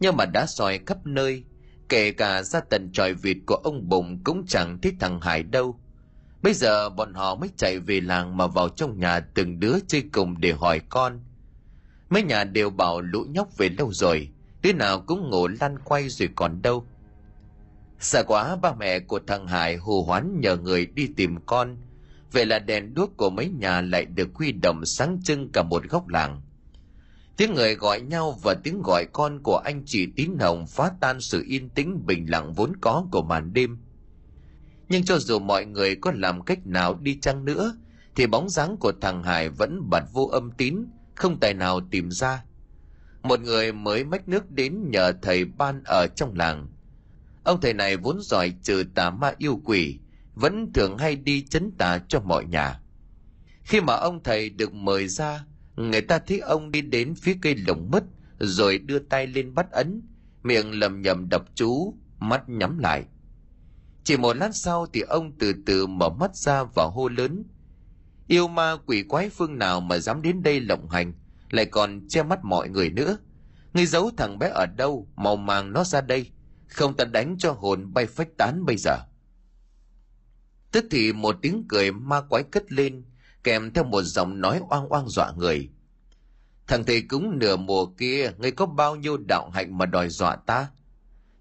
Nhưng 0.00 0.16
mà 0.16 0.26
đã 0.26 0.46
soi 0.46 0.80
khắp 0.86 1.06
nơi, 1.06 1.44
kể 1.88 2.12
cả 2.12 2.42
ra 2.42 2.60
tận 2.60 2.90
tròi 2.92 3.14
vịt 3.14 3.36
của 3.46 3.54
ông 3.54 3.88
Bùng 3.88 4.24
cũng 4.24 4.46
chẳng 4.46 4.78
thấy 4.82 4.92
thằng 5.00 5.20
Hải 5.20 5.42
đâu. 5.42 5.80
Bây 6.42 6.54
giờ 6.54 6.90
bọn 6.90 7.14
họ 7.14 7.34
mới 7.34 7.50
chạy 7.56 7.78
về 7.78 8.00
làng 8.00 8.36
mà 8.36 8.46
vào 8.46 8.68
trong 8.68 8.98
nhà 8.98 9.20
từng 9.20 9.60
đứa 9.60 9.74
chơi 9.88 10.02
cùng 10.12 10.40
để 10.40 10.52
hỏi 10.52 10.80
con. 10.88 11.20
Mấy 12.10 12.22
nhà 12.22 12.44
đều 12.44 12.70
bảo 12.70 13.00
lũ 13.00 13.24
nhóc 13.28 13.56
về 13.56 13.68
lâu 13.68 13.92
rồi, 13.92 14.28
đứa 14.62 14.72
nào 14.72 15.00
cũng 15.00 15.30
ngủ 15.30 15.48
lăn 15.48 15.78
quay 15.78 16.08
rồi 16.08 16.28
còn 16.34 16.62
đâu. 16.62 16.86
Sợ 18.00 18.24
quá 18.26 18.56
ba 18.56 18.74
mẹ 18.74 18.98
của 19.00 19.20
thằng 19.26 19.46
Hải 19.46 19.76
hù 19.76 20.02
hoán 20.02 20.40
nhờ 20.40 20.56
người 20.56 20.86
đi 20.86 21.08
tìm 21.16 21.36
con. 21.46 21.76
Vậy 22.32 22.46
là 22.46 22.58
đèn 22.58 22.94
đuốc 22.94 23.16
của 23.16 23.30
mấy 23.30 23.48
nhà 23.48 23.80
lại 23.80 24.04
được 24.04 24.28
huy 24.34 24.52
động 24.52 24.84
sáng 24.84 25.18
trưng 25.24 25.52
cả 25.52 25.62
một 25.62 25.82
góc 25.88 26.08
làng. 26.08 26.42
Tiếng 27.36 27.54
người 27.54 27.74
gọi 27.74 28.00
nhau 28.00 28.38
và 28.42 28.54
tiếng 28.54 28.82
gọi 28.82 29.04
con 29.12 29.42
của 29.42 29.56
anh 29.56 29.82
chị 29.86 30.06
Tín 30.16 30.38
Hồng 30.40 30.66
phá 30.66 30.90
tan 31.00 31.20
sự 31.20 31.44
yên 31.48 31.68
tĩnh 31.68 32.06
bình 32.06 32.30
lặng 32.30 32.52
vốn 32.52 32.72
có 32.80 33.06
của 33.12 33.22
màn 33.22 33.52
đêm. 33.52 33.78
Nhưng 34.88 35.04
cho 35.04 35.18
dù 35.18 35.38
mọi 35.38 35.66
người 35.66 35.96
có 35.96 36.12
làm 36.14 36.42
cách 36.42 36.66
nào 36.66 36.98
đi 37.02 37.18
chăng 37.20 37.44
nữa, 37.44 37.76
thì 38.16 38.26
bóng 38.26 38.48
dáng 38.48 38.76
của 38.76 38.92
thằng 39.00 39.22
Hải 39.22 39.48
vẫn 39.48 39.90
bật 39.90 40.02
vô 40.12 40.26
âm 40.26 40.50
tín, 40.50 40.84
không 41.14 41.40
tài 41.40 41.54
nào 41.54 41.80
tìm 41.90 42.10
ra. 42.10 42.44
Một 43.22 43.40
người 43.40 43.72
mới 43.72 44.04
mách 44.04 44.28
nước 44.28 44.50
đến 44.50 44.90
nhờ 44.90 45.12
thầy 45.22 45.44
ban 45.44 45.82
ở 45.84 46.06
trong 46.06 46.34
làng. 46.34 46.68
Ông 47.44 47.60
thầy 47.60 47.74
này 47.74 47.96
vốn 47.96 48.20
giỏi 48.22 48.54
trừ 48.62 48.84
tà 48.94 49.10
ma 49.10 49.32
yêu 49.38 49.60
quỷ, 49.64 49.98
vẫn 50.34 50.72
thường 50.72 50.98
hay 50.98 51.16
đi 51.16 51.42
chấn 51.42 51.70
tà 51.78 51.98
cho 52.08 52.20
mọi 52.20 52.44
nhà. 52.44 52.80
Khi 53.62 53.80
mà 53.80 53.94
ông 53.94 54.22
thầy 54.22 54.50
được 54.50 54.74
mời 54.74 55.08
ra, 55.08 55.44
người 55.76 56.00
ta 56.00 56.18
thấy 56.18 56.38
ông 56.38 56.70
đi 56.70 56.80
đến 56.80 57.14
phía 57.14 57.36
cây 57.42 57.54
lồng 57.66 57.90
mất, 57.90 58.04
rồi 58.38 58.78
đưa 58.78 58.98
tay 58.98 59.26
lên 59.26 59.54
bắt 59.54 59.70
ấn, 59.70 60.02
miệng 60.42 60.78
lầm 60.78 61.02
nhầm 61.02 61.28
đập 61.28 61.42
chú, 61.54 61.94
mắt 62.18 62.48
nhắm 62.48 62.78
lại– 62.78 63.04
chỉ 64.08 64.16
một 64.16 64.36
lát 64.36 64.56
sau 64.56 64.86
thì 64.92 65.00
ông 65.00 65.32
từ 65.38 65.52
từ 65.66 65.86
mở 65.86 66.08
mắt 66.08 66.36
ra 66.36 66.64
và 66.64 66.84
hô 66.84 67.08
lớn. 67.08 67.44
Yêu 68.26 68.48
ma 68.48 68.76
quỷ 68.86 69.02
quái 69.02 69.28
phương 69.28 69.58
nào 69.58 69.80
mà 69.80 69.98
dám 69.98 70.22
đến 70.22 70.42
đây 70.42 70.60
lộng 70.60 70.88
hành, 70.88 71.12
lại 71.50 71.66
còn 71.66 72.08
che 72.08 72.22
mắt 72.22 72.44
mọi 72.44 72.68
người 72.68 72.90
nữa. 72.90 73.18
Ngươi 73.72 73.86
giấu 73.86 74.10
thằng 74.16 74.38
bé 74.38 74.48
ở 74.48 74.66
đâu, 74.66 75.08
màu 75.16 75.36
màng 75.36 75.72
nó 75.72 75.84
ra 75.84 76.00
đây, 76.00 76.30
không 76.68 76.96
ta 76.96 77.04
đánh 77.04 77.36
cho 77.38 77.52
hồn 77.52 77.94
bay 77.94 78.06
phách 78.06 78.28
tán 78.38 78.64
bây 78.64 78.76
giờ. 78.76 78.98
Tức 80.72 80.84
thì 80.90 81.12
một 81.12 81.36
tiếng 81.42 81.64
cười 81.68 81.92
ma 81.92 82.20
quái 82.20 82.42
cất 82.42 82.72
lên, 82.72 83.04
kèm 83.44 83.72
theo 83.72 83.84
một 83.84 84.02
giọng 84.02 84.40
nói 84.40 84.60
oang 84.70 84.88
oang 84.88 85.08
dọa 85.08 85.32
người. 85.36 85.70
Thằng 86.66 86.84
thầy 86.84 87.02
cúng 87.02 87.38
nửa 87.38 87.56
mùa 87.56 87.86
kia, 87.86 88.32
ngươi 88.38 88.50
có 88.50 88.66
bao 88.66 88.96
nhiêu 88.96 89.16
đạo 89.16 89.50
hạnh 89.50 89.78
mà 89.78 89.86
đòi 89.86 90.08
dọa 90.08 90.36
ta? 90.36 90.68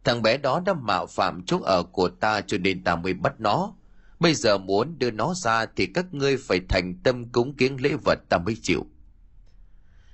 Thằng 0.07 0.21
bé 0.21 0.37
đó 0.37 0.61
đã 0.65 0.73
mạo 0.73 1.05
phạm 1.05 1.45
chỗ 1.45 1.59
ở 1.63 1.83
của 1.83 2.09
ta 2.09 2.41
cho 2.41 2.57
nên 2.57 2.83
ta 2.83 2.95
mới 2.95 3.13
bắt 3.13 3.39
nó. 3.39 3.73
Bây 4.19 4.33
giờ 4.33 4.57
muốn 4.57 4.99
đưa 4.99 5.11
nó 5.11 5.33
ra 5.33 5.65
thì 5.75 5.85
các 5.85 6.13
ngươi 6.13 6.37
phải 6.37 6.59
thành 6.69 6.93
tâm 7.03 7.29
cúng 7.31 7.53
kiến 7.53 7.77
lễ 7.81 7.95
vật 8.05 8.19
ta 8.29 8.37
mới 8.37 8.57
chịu. 8.61 8.85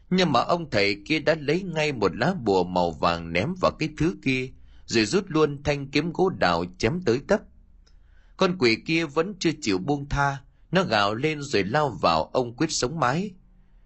Nhưng 0.09 0.31
mà 0.31 0.41
ông 0.41 0.69
thầy 0.69 1.01
kia 1.05 1.19
đã 1.19 1.35
lấy 1.39 1.61
ngay 1.61 1.91
một 1.91 2.15
lá 2.15 2.33
bùa 2.43 2.63
màu 2.63 2.91
vàng 2.91 3.33
ném 3.33 3.53
vào 3.61 3.71
cái 3.79 3.89
thứ 3.97 4.15
kia, 4.23 4.49
rồi 4.85 5.05
rút 5.05 5.25
luôn 5.27 5.63
thanh 5.63 5.91
kiếm 5.91 6.13
gỗ 6.13 6.29
đào 6.29 6.65
chém 6.77 7.01
tới 7.05 7.21
tấp. 7.27 7.41
Con 8.37 8.57
quỷ 8.59 8.77
kia 8.85 9.05
vẫn 9.05 9.35
chưa 9.39 9.51
chịu 9.61 9.77
buông 9.77 10.09
tha, 10.09 10.37
nó 10.71 10.83
gào 10.83 11.15
lên 11.15 11.41
rồi 11.41 11.63
lao 11.63 11.89
vào 11.89 12.23
ông 12.23 12.55
quyết 12.55 12.71
sống 12.71 12.99
mái. 12.99 13.31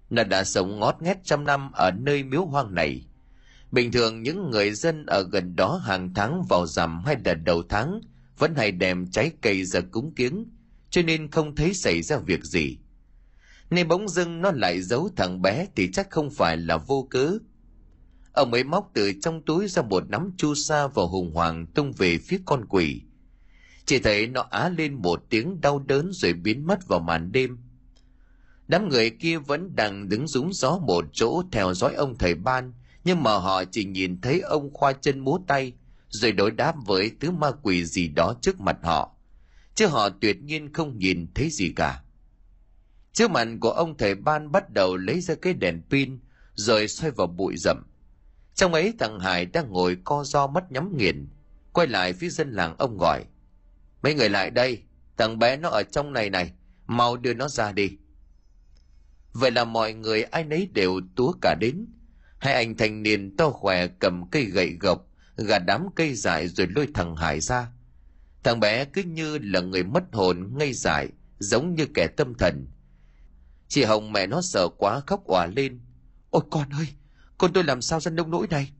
Nó 0.10 0.24
đã 0.24 0.44
sống 0.44 0.80
ngót 0.80 0.96
nghét 1.02 1.18
trăm 1.24 1.44
năm 1.44 1.72
ở 1.72 1.92
nơi 1.92 2.24
miếu 2.24 2.46
hoang 2.46 2.76
này, 2.76 3.06
Bình 3.72 3.92
thường 3.92 4.24
những 4.24 4.50
người 4.52 4.72
dân 4.72 5.06
ở 5.06 5.24
gần 5.32 5.56
đó 5.56 5.82
hàng 5.84 6.14
tháng 6.14 6.44
vào 6.50 6.68
rằm 6.68 7.04
hay 7.06 7.16
đợt 7.16 7.34
đầu 7.34 7.64
tháng 7.70 8.02
vẫn 8.38 8.56
hay 8.56 8.72
đem 8.72 9.12
trái 9.12 9.32
cây 9.42 9.64
ra 9.64 9.80
cúng 9.92 10.14
kiếng, 10.16 10.46
cho 10.90 11.02
nên 11.02 11.32
không 11.32 11.56
thấy 11.56 11.74
xảy 11.74 12.02
ra 12.02 12.18
việc 12.18 12.44
gì. 12.44 12.78
Nên 13.70 13.88
bỗng 13.88 14.10
dưng 14.10 14.42
nó 14.42 14.52
lại 14.52 14.82
giấu 14.82 15.10
thằng 15.16 15.42
bé 15.42 15.68
thì 15.76 15.92
chắc 15.92 16.10
không 16.10 16.30
phải 16.30 16.58
là 16.58 16.78
vô 16.78 17.08
cớ. 17.10 17.38
Ông 18.34 18.54
ấy 18.54 18.64
móc 18.64 18.92
từ 18.94 19.14
trong 19.22 19.42
túi 19.46 19.68
ra 19.68 19.82
một 19.82 20.10
nắm 20.10 20.32
chu 20.38 20.56
sa 20.56 20.88
và 20.88 21.04
hùng 21.04 21.32
hoàng 21.34 21.66
tung 21.66 21.92
về 21.92 22.18
phía 22.18 22.40
con 22.46 22.66
quỷ. 22.70 23.02
Chỉ 23.86 24.00
thấy 24.00 24.28
nó 24.28 24.42
á 24.42 24.70
lên 24.70 24.94
một 24.94 25.24
tiếng 25.30 25.62
đau 25.62 25.80
đớn 25.80 26.10
rồi 26.14 26.34
biến 26.34 26.68
mất 26.68 26.88
vào 26.88 27.00
màn 27.00 27.32
đêm. 27.32 27.58
Đám 28.68 28.90
người 28.90 29.10
kia 29.10 29.38
vẫn 29.38 29.76
đang 29.76 30.10
đứng 30.10 30.28
rúng 30.28 30.54
gió 30.54 30.78
một 30.78 31.06
chỗ 31.14 31.44
theo 31.52 31.74
dõi 31.74 31.94
ông 31.94 32.18
thầy 32.18 32.36
ban, 32.36 32.74
nhưng 33.08 33.24
mà 33.24 33.38
họ 33.38 33.64
chỉ 33.64 33.86
nhìn 33.86 34.22
thấy 34.22 34.40
ông 34.40 34.74
khoa 34.74 34.94
chân 34.94 35.20
múa 35.20 35.40
tay, 35.48 35.74
rồi 36.10 36.32
đối 36.32 36.52
đáp 36.52 36.76
với 36.86 37.12
thứ 37.20 37.32
ma 37.32 37.52
quỷ 37.62 37.86
gì 37.86 38.08
đó 38.08 38.36
trước 38.42 38.60
mặt 38.60 38.78
họ. 38.84 39.16
Chứ 39.76 39.88
họ 39.88 40.10
tuyệt 40.10 40.42
nhiên 40.42 40.74
không 40.74 40.98
nhìn 40.98 41.28
thấy 41.36 41.50
gì 41.50 41.74
cả. 41.76 42.04
Trước 43.14 43.32
mặt 43.32 43.48
của 43.62 43.70
ông 43.70 43.98
thầy 43.98 44.16
ban 44.16 44.52
bắt 44.52 44.74
đầu 44.74 44.98
lấy 44.98 45.22
ra 45.22 45.36
cái 45.42 45.54
đèn 45.54 45.82
pin, 45.90 46.20
rồi 46.54 46.88
xoay 46.88 47.12
vào 47.12 47.28
bụi 47.28 47.56
rậm. 47.58 47.84
Trong 48.56 48.74
ấy 48.74 48.94
thằng 49.00 49.20
hải 49.20 49.46
đang 49.46 49.72
ngồi 49.72 49.98
co 50.04 50.24
do 50.24 50.48
mắt 50.48 50.72
nhắm 50.72 50.98
nghiền, 50.98 51.28
quay 51.74 51.88
lại 51.88 52.14
phía 52.14 52.30
dân 52.30 52.52
làng 52.52 52.76
ông 52.78 52.98
gọi. 52.98 53.24
Mấy 54.04 54.14
người 54.14 54.30
lại 54.30 54.50
đây, 54.50 54.82
thằng 55.18 55.40
bé 55.40 55.58
nó 55.58 55.70
ở 55.70 55.84
trong 55.84 56.14
này 56.14 56.30
này, 56.30 56.52
mau 56.88 57.18
đưa 57.18 57.34
nó 57.34 57.48
ra 57.48 57.72
đi. 57.72 57.98
Vậy 59.34 59.52
là 59.52 59.66
mọi 59.66 59.94
người 59.94 60.24
ai 60.24 60.44
nấy 60.44 60.70
đều 60.74 61.02
túa 61.16 61.32
cả 61.42 61.56
đến 61.62 61.86
Hai 62.40 62.54
anh 62.54 62.78
thanh 62.78 63.04
niên 63.04 63.38
to 63.38 63.50
khỏe 63.50 63.88
cầm 63.88 64.30
cây 64.30 64.46
gậy 64.46 64.78
gộc, 64.80 65.08
gạt 65.38 65.60
đám 65.60 65.88
cây 65.96 66.14
dại 66.14 66.48
rồi 66.48 66.68
lôi 66.76 66.88
thằng 66.94 67.16
Hải 67.16 67.40
ra. 67.40 67.72
Thằng 68.44 68.60
bé 68.60 68.86
cứ 68.86 69.04
như 69.04 69.38
là 69.38 69.62
người 69.62 69.84
mất 69.84 70.04
hồn 70.12 70.54
ngây 70.58 70.74
dại, 70.74 71.10
giống 71.40 71.76
như 71.76 71.86
kẻ 71.94 72.08
tâm 72.08 72.34
thần. 72.34 72.68
Chị 73.68 73.84
Hồng 73.84 74.12
mẹ 74.12 74.28
nó 74.28 74.42
sợ 74.42 74.68
quá 74.78 75.02
khóc 75.08 75.24
òa 75.26 75.46
lên. 75.46 75.80
Ôi 76.30 76.44
con 76.52 76.70
ơi, 76.70 76.88
con 77.38 77.54
tôi 77.54 77.64
làm 77.64 77.82
sao 77.82 78.00
ra 78.00 78.12
nông 78.12 78.32
nỗi 78.32 78.48
này? 78.48 78.72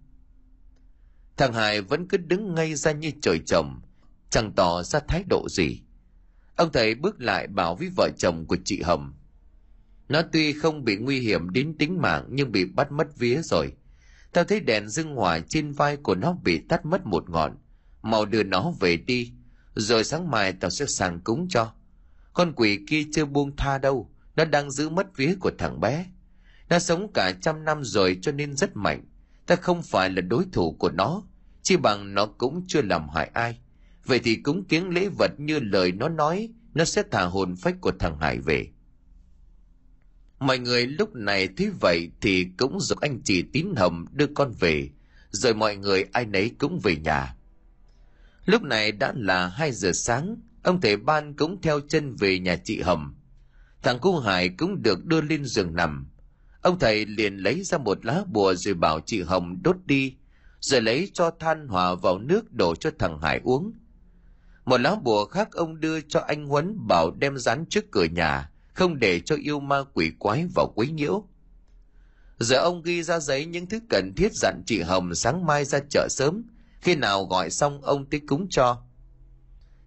Thằng 1.38 1.54
Hải 1.54 1.82
vẫn 1.82 2.08
cứ 2.08 2.18
đứng 2.18 2.56
ngay 2.56 2.76
ra 2.76 2.92
như 2.92 3.12
trời 3.22 3.40
trồng, 3.46 3.82
chẳng 4.30 4.52
tỏ 4.56 4.84
ra 4.84 5.00
thái 5.08 5.24
độ 5.30 5.50
gì. 5.50 5.82
Ông 6.56 6.72
thầy 6.72 6.96
bước 6.96 7.22
lại 7.22 7.48
bảo 7.48 7.76
với 7.76 7.90
vợ 7.96 8.10
chồng 8.18 8.46
của 8.46 8.58
chị 8.66 8.82
Hồng. 8.82 9.14
Nó 10.10 10.22
tuy 10.32 10.54
không 10.54 10.84
bị 10.84 10.98
nguy 10.98 11.20
hiểm 11.20 11.50
đến 11.50 11.78
tính 11.78 12.02
mạng 12.02 12.26
nhưng 12.30 12.52
bị 12.52 12.66
bắt 12.66 12.92
mất 12.92 13.18
vía 13.18 13.42
rồi. 13.42 13.74
Tao 14.34 14.44
thấy 14.44 14.60
đèn 14.60 14.90
dưng 14.90 15.16
hỏa 15.16 15.40
trên 15.40 15.72
vai 15.72 15.98
của 15.98 16.16
nó 16.16 16.34
bị 16.44 16.60
tắt 16.70 16.86
mất 16.86 17.06
một 17.06 17.30
ngọn. 17.30 17.58
Mau 18.02 18.26
đưa 18.26 18.44
nó 18.44 18.72
về 18.80 18.98
đi, 18.98 19.34
rồi 19.76 20.04
sáng 20.04 20.32
mai 20.32 20.54
tao 20.54 20.70
sẽ 20.70 20.86
sàng 20.86 21.20
cúng 21.20 21.48
cho. 21.50 21.74
Con 22.34 22.54
quỷ 22.56 22.80
kia 22.88 23.04
chưa 23.14 23.26
buông 23.26 23.56
tha 23.56 23.78
đâu, 23.78 24.12
nó 24.36 24.46
đang 24.46 24.72
giữ 24.72 24.90
mất 24.90 25.18
vía 25.18 25.36
của 25.40 25.52
thằng 25.58 25.80
bé. 25.80 26.06
Nó 26.70 26.80
sống 26.80 27.12
cả 27.14 27.32
trăm 27.42 27.66
năm 27.66 27.84
rồi 27.84 28.18
cho 28.22 28.32
nên 28.32 28.56
rất 28.56 28.76
mạnh. 28.76 29.06
Ta 29.46 29.56
không 29.56 29.82
phải 29.84 30.10
là 30.10 30.22
đối 30.22 30.46
thủ 30.52 30.76
của 30.80 30.92
nó, 30.92 31.24
chỉ 31.62 31.78
bằng 31.78 32.14
nó 32.14 32.26
cũng 32.26 32.64
chưa 32.68 32.82
làm 32.82 33.10
hại 33.10 33.30
ai. 33.34 33.60
Vậy 34.06 34.20
thì 34.24 34.36
cúng 34.36 34.64
kiến 34.64 34.90
lễ 34.90 35.10
vật 35.20 35.32
như 35.38 35.60
lời 35.60 35.92
nó 35.92 36.10
nói 36.10 36.50
nó 36.74 36.86
sẽ 36.86 37.04
thả 37.12 37.24
hồn 37.24 37.56
phách 37.56 37.76
của 37.82 37.92
thằng 38.00 38.20
Hải 38.20 38.40
về. 38.40 38.68
Mọi 40.40 40.60
người 40.60 40.88
lúc 40.88 41.16
này 41.16 41.48
thấy 41.58 41.70
vậy 41.80 42.12
thì 42.22 42.48
cũng 42.58 42.80
giúp 42.80 43.00
anh 43.00 43.22
chị 43.24 43.44
tín 43.54 43.68
hầm 43.76 44.06
đưa 44.12 44.28
con 44.36 44.54
về, 44.60 44.90
rồi 45.32 45.54
mọi 45.54 45.76
người 45.76 46.06
ai 46.12 46.26
nấy 46.26 46.52
cũng 46.60 46.80
về 46.84 46.96
nhà. 46.96 47.36
Lúc 48.46 48.62
này 48.62 48.92
đã 48.92 49.14
là 49.16 49.48
2 49.48 49.72
giờ 49.72 49.92
sáng, 49.94 50.36
ông 50.64 50.82
thầy 50.82 50.98
ban 50.98 51.34
cũng 51.34 51.62
theo 51.62 51.80
chân 51.80 52.16
về 52.16 52.40
nhà 52.40 52.56
chị 52.64 52.82
Hầm. 52.82 53.16
Thằng 53.84 54.00
cu 54.00 54.20
Hải 54.20 54.50
cũng 54.50 54.82
được 54.82 55.06
đưa 55.06 55.22
lên 55.22 55.46
giường 55.46 55.76
nằm. 55.76 56.08
Ông 56.62 56.80
thầy 56.80 57.06
liền 57.06 57.38
lấy 57.38 57.64
ra 57.64 57.78
một 57.78 58.06
lá 58.06 58.24
bùa 58.28 58.54
rồi 58.54 58.74
bảo 58.74 59.00
chị 59.06 59.22
Hồng 59.22 59.60
đốt 59.64 59.76
đi, 59.86 60.16
rồi 60.60 60.82
lấy 60.82 61.12
cho 61.14 61.32
than 61.40 61.68
hòa 61.68 61.96
vào 61.96 62.20
nước 62.20 62.54
đổ 62.54 62.76
cho 62.76 62.92
thằng 63.00 63.22
Hải 63.22 63.42
uống. 63.44 63.74
Một 64.66 64.78
lá 64.78 64.96
bùa 64.96 65.26
khác 65.26 65.52
ông 65.52 65.80
đưa 65.80 66.02
cho 66.02 66.20
anh 66.20 66.46
Huấn 66.46 66.88
bảo 66.88 67.12
đem 67.12 67.38
dán 67.38 67.66
trước 67.70 67.92
cửa 67.92 68.06
nhà, 68.06 68.50
không 68.78 69.00
để 69.00 69.20
cho 69.20 69.36
yêu 69.36 69.60
ma 69.60 69.84
quỷ 69.94 70.12
quái 70.20 70.46
vào 70.56 70.72
quấy 70.76 70.88
nhiễu. 70.88 71.24
Giờ 72.40 72.58
ông 72.58 72.82
ghi 72.82 73.04
ra 73.04 73.20
giấy 73.20 73.46
những 73.46 73.66
thứ 73.66 73.80
cần 73.90 74.14
thiết 74.18 74.34
dặn 74.34 74.62
chị 74.66 74.82
Hồng 74.82 75.16
sáng 75.16 75.46
mai 75.46 75.66
ra 75.66 75.80
chợ 75.90 76.08
sớm, 76.10 76.44
khi 76.82 76.96
nào 76.96 77.26
gọi 77.26 77.50
xong 77.50 77.82
ông 77.82 78.06
tới 78.10 78.22
cúng 78.28 78.48
cho. 78.50 78.82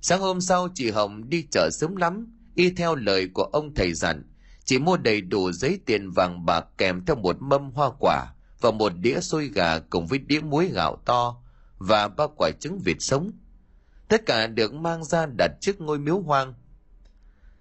Sáng 0.01 0.21
hôm 0.21 0.41
sau 0.41 0.69
chị 0.75 0.91
Hồng 0.91 1.29
đi 1.29 1.47
chợ 1.51 1.71
sớm 1.73 1.97
lắm, 1.97 2.39
y 2.55 2.71
theo 2.71 2.95
lời 2.95 3.29
của 3.35 3.43
ông 3.43 3.75
thầy 3.75 3.95
dặn, 3.95 4.23
chỉ 4.65 4.79
mua 4.79 4.97
đầy 4.97 5.21
đủ 5.21 5.53
giấy 5.53 5.79
tiền 5.87 6.11
vàng 6.11 6.47
bạc 6.47 6.67
kèm 6.79 7.05
theo 7.07 7.17
một 7.17 7.37
mâm 7.41 7.71
hoa 7.71 7.91
quả 7.99 8.27
và 8.61 8.71
một 8.71 8.93
đĩa 9.01 9.21
xôi 9.21 9.49
gà 9.49 9.79
cùng 9.79 10.07
với 10.07 10.19
đĩa 10.19 10.41
muối 10.41 10.67
gạo 10.67 11.03
to 11.05 11.43
và 11.79 12.09
ba 12.09 12.27
quả 12.37 12.51
trứng 12.61 12.79
vịt 12.79 12.97
sống. 13.01 13.31
Tất 14.09 14.27
cả 14.27 14.47
được 14.47 14.75
mang 14.75 15.05
ra 15.05 15.27
đặt 15.39 15.51
trước 15.61 15.81
ngôi 15.81 15.99
miếu 15.99 16.21
hoang. 16.21 16.55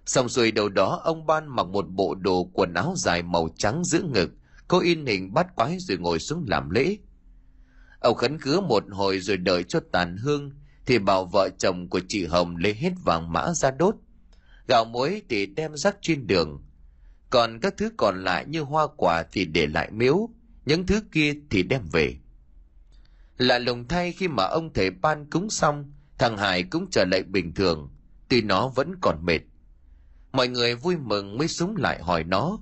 Xong 0.06 0.28
xuôi 0.28 0.50
đầu 0.50 0.68
đó 0.68 1.00
ông 1.04 1.26
ban 1.26 1.56
mặc 1.56 1.66
một 1.66 1.86
bộ 1.88 2.14
đồ 2.14 2.50
quần 2.52 2.74
áo 2.74 2.94
dài 2.96 3.22
màu 3.22 3.48
trắng 3.56 3.84
giữ 3.84 4.02
ngực, 4.02 4.30
có 4.68 4.78
in 4.78 5.06
hình 5.06 5.34
bắt 5.34 5.46
quái 5.56 5.78
rồi 5.78 5.98
ngồi 5.98 6.18
xuống 6.18 6.44
làm 6.48 6.70
lễ. 6.70 6.96
Ông 8.00 8.16
khấn 8.16 8.38
khứa 8.38 8.60
một 8.60 8.84
hồi 8.90 9.20
rồi 9.20 9.36
đợi 9.36 9.62
cho 9.62 9.80
tàn 9.92 10.16
hương, 10.16 10.52
thì 10.86 10.98
bảo 10.98 11.24
vợ 11.24 11.48
chồng 11.58 11.88
của 11.88 12.00
chị 12.08 12.26
Hồng 12.26 12.56
lấy 12.56 12.74
hết 12.74 12.92
vàng 13.04 13.32
mã 13.32 13.52
ra 13.54 13.70
đốt. 13.70 13.94
Gạo 14.68 14.84
muối 14.84 15.22
thì 15.28 15.46
đem 15.46 15.76
rắc 15.76 15.96
trên 16.02 16.26
đường. 16.26 16.62
Còn 17.30 17.60
các 17.60 17.74
thứ 17.76 17.90
còn 17.96 18.24
lại 18.24 18.44
như 18.48 18.60
hoa 18.60 18.86
quả 18.96 19.22
thì 19.32 19.44
để 19.44 19.66
lại 19.66 19.90
miếu, 19.90 20.28
những 20.64 20.86
thứ 20.86 21.00
kia 21.12 21.34
thì 21.50 21.62
đem 21.62 21.82
về. 21.92 22.16
Lạ 23.38 23.58
lùng 23.58 23.88
thay 23.88 24.12
khi 24.12 24.28
mà 24.28 24.44
ông 24.44 24.72
thầy 24.72 24.90
ban 24.90 25.30
cúng 25.30 25.50
xong, 25.50 25.92
thằng 26.18 26.36
Hải 26.36 26.62
cũng 26.62 26.86
trở 26.90 27.04
lại 27.04 27.22
bình 27.22 27.54
thường, 27.54 27.90
tuy 28.28 28.42
nó 28.42 28.68
vẫn 28.68 28.94
còn 29.00 29.24
mệt. 29.24 29.40
Mọi 30.32 30.48
người 30.48 30.74
vui 30.74 30.96
mừng 30.96 31.38
mới 31.38 31.48
súng 31.48 31.76
lại 31.76 32.02
hỏi 32.02 32.24
nó. 32.24 32.58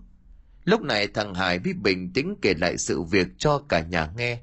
Lúc 0.65 0.83
này 0.83 1.09
thằng 1.09 1.35
Hải 1.35 1.59
mới 1.59 1.73
bình 1.73 2.13
tĩnh 2.13 2.35
kể 2.43 2.55
lại 2.55 2.79
sự 2.79 3.03
việc 3.03 3.27
cho 3.39 3.59
cả 3.69 3.81
nhà 3.81 4.11
nghe. 4.17 4.41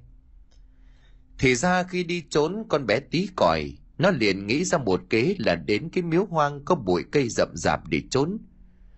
Thì 1.39 1.55
ra 1.55 1.83
khi 1.83 2.03
đi 2.03 2.23
trốn 2.29 2.63
con 2.69 2.85
bé 2.85 2.99
tí 2.99 3.29
còi, 3.35 3.77
nó 3.97 4.11
liền 4.11 4.47
nghĩ 4.47 4.63
ra 4.63 4.77
một 4.77 5.01
kế 5.09 5.35
là 5.39 5.55
đến 5.55 5.89
cái 5.89 6.03
miếu 6.03 6.25
hoang 6.25 6.65
có 6.65 6.75
bụi 6.75 7.03
cây 7.11 7.29
rậm 7.29 7.49
rạp 7.53 7.87
để 7.87 8.01
trốn. 8.09 8.37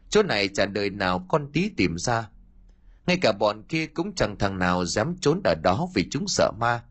Chỗ 0.10 0.24
này 0.24 0.48
chả 0.48 0.66
đời 0.66 0.90
nào 0.90 1.26
con 1.30 1.52
tí 1.54 1.70
tìm 1.70 1.98
ra. 1.98 2.30
Ngay 3.08 3.18
cả 3.22 3.32
bọn 3.40 3.64
kia 3.64 3.86
cũng 3.86 4.16
chẳng 4.16 4.38
thằng 4.38 4.60
nào 4.60 4.86
dám 4.86 5.16
trốn 5.22 5.42
ở 5.44 5.56
đó 5.56 5.88
vì 5.94 6.08
chúng 6.10 6.28
sợ 6.28 6.52
ma. 6.60 6.84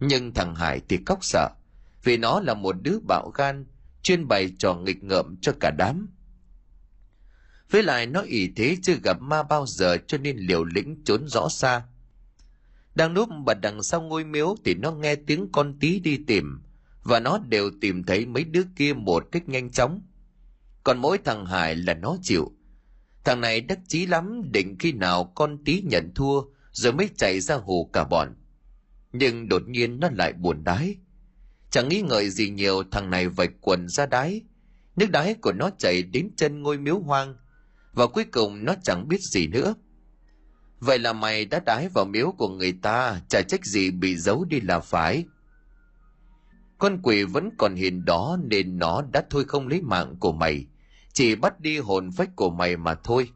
Nhưng 0.00 0.34
thằng 0.34 0.54
Hải 0.54 0.80
thì 0.88 0.96
cóc 0.96 1.24
sợ, 1.24 1.48
vì 2.04 2.16
nó 2.16 2.40
là 2.40 2.54
một 2.54 2.76
đứa 2.82 2.98
bạo 3.08 3.30
gan, 3.34 3.66
chuyên 4.02 4.28
bày 4.28 4.52
trò 4.58 4.74
nghịch 4.74 5.04
ngợm 5.04 5.36
cho 5.40 5.52
cả 5.60 5.70
đám. 5.70 6.08
Với 7.70 7.82
lại 7.82 8.06
nó 8.06 8.20
ỷ 8.20 8.52
thế 8.56 8.76
chưa 8.82 8.96
gặp 9.02 9.20
ma 9.20 9.42
bao 9.42 9.66
giờ 9.66 9.96
cho 10.06 10.18
nên 10.18 10.36
liều 10.36 10.64
lĩnh 10.64 11.04
trốn 11.04 11.28
rõ 11.28 11.48
xa. 11.48 11.82
Đang 12.94 13.14
núp 13.14 13.28
bật 13.44 13.58
đằng 13.60 13.82
sau 13.82 14.02
ngôi 14.02 14.24
miếu 14.24 14.56
thì 14.64 14.74
nó 14.74 14.92
nghe 14.92 15.14
tiếng 15.14 15.48
con 15.52 15.78
tí 15.80 16.00
đi 16.00 16.18
tìm, 16.26 16.62
và 17.02 17.20
nó 17.20 17.38
đều 17.38 17.70
tìm 17.80 18.04
thấy 18.04 18.26
mấy 18.26 18.44
đứa 18.44 18.62
kia 18.76 18.92
một 18.92 19.24
cách 19.32 19.48
nhanh 19.48 19.70
chóng. 19.70 20.02
Còn 20.84 20.98
mỗi 20.98 21.18
thằng 21.18 21.46
Hải 21.46 21.76
là 21.76 21.94
nó 21.94 22.16
chịu. 22.22 22.52
Thằng 23.24 23.40
này 23.40 23.60
đắc 23.60 23.78
chí 23.88 24.06
lắm 24.06 24.42
định 24.52 24.76
khi 24.78 24.92
nào 24.92 25.32
con 25.34 25.64
tí 25.64 25.82
nhận 25.82 26.14
thua 26.14 26.42
rồi 26.72 26.92
mới 26.92 27.10
chạy 27.16 27.40
ra 27.40 27.54
hù 27.54 27.90
cả 27.92 28.04
bọn. 28.04 28.34
Nhưng 29.12 29.48
đột 29.48 29.62
nhiên 29.68 30.00
nó 30.00 30.08
lại 30.12 30.32
buồn 30.32 30.64
đái. 30.64 30.96
Chẳng 31.70 31.88
nghĩ 31.88 32.02
ngợi 32.02 32.30
gì 32.30 32.50
nhiều 32.50 32.82
thằng 32.90 33.10
này 33.10 33.28
vạch 33.28 33.50
quần 33.60 33.88
ra 33.88 34.06
đái. 34.06 34.42
Nước 34.96 35.10
đái 35.10 35.34
của 35.34 35.52
nó 35.52 35.70
chảy 35.78 36.02
đến 36.02 36.30
chân 36.36 36.62
ngôi 36.62 36.78
miếu 36.78 36.98
hoang. 36.98 37.36
Và 37.98 38.06
cuối 38.06 38.24
cùng 38.24 38.64
nó 38.64 38.74
chẳng 38.82 39.08
biết 39.08 39.20
gì 39.20 39.46
nữa. 39.46 39.74
Vậy 40.80 40.98
là 40.98 41.12
mày 41.12 41.44
đã 41.44 41.60
đái 41.66 41.88
vào 41.88 42.04
miếu 42.04 42.32
của 42.38 42.48
người 42.48 42.72
ta, 42.72 43.20
chả 43.28 43.42
trách 43.42 43.64
gì 43.64 43.90
bị 43.90 44.16
giấu 44.16 44.44
đi 44.44 44.60
là 44.60 44.80
phải. 44.80 45.24
Con 46.78 47.00
quỷ 47.02 47.24
vẫn 47.24 47.50
còn 47.58 47.74
hiền 47.74 48.04
đó 48.04 48.38
nên 48.44 48.78
nó 48.78 49.02
đã 49.12 49.22
thôi 49.30 49.44
không 49.44 49.68
lấy 49.68 49.82
mạng 49.82 50.16
của 50.20 50.32
mày, 50.32 50.66
chỉ 51.12 51.34
bắt 51.34 51.60
đi 51.60 51.78
hồn 51.78 52.10
phách 52.12 52.36
của 52.36 52.50
mày 52.50 52.76
mà 52.76 52.94
thôi. 52.94 53.30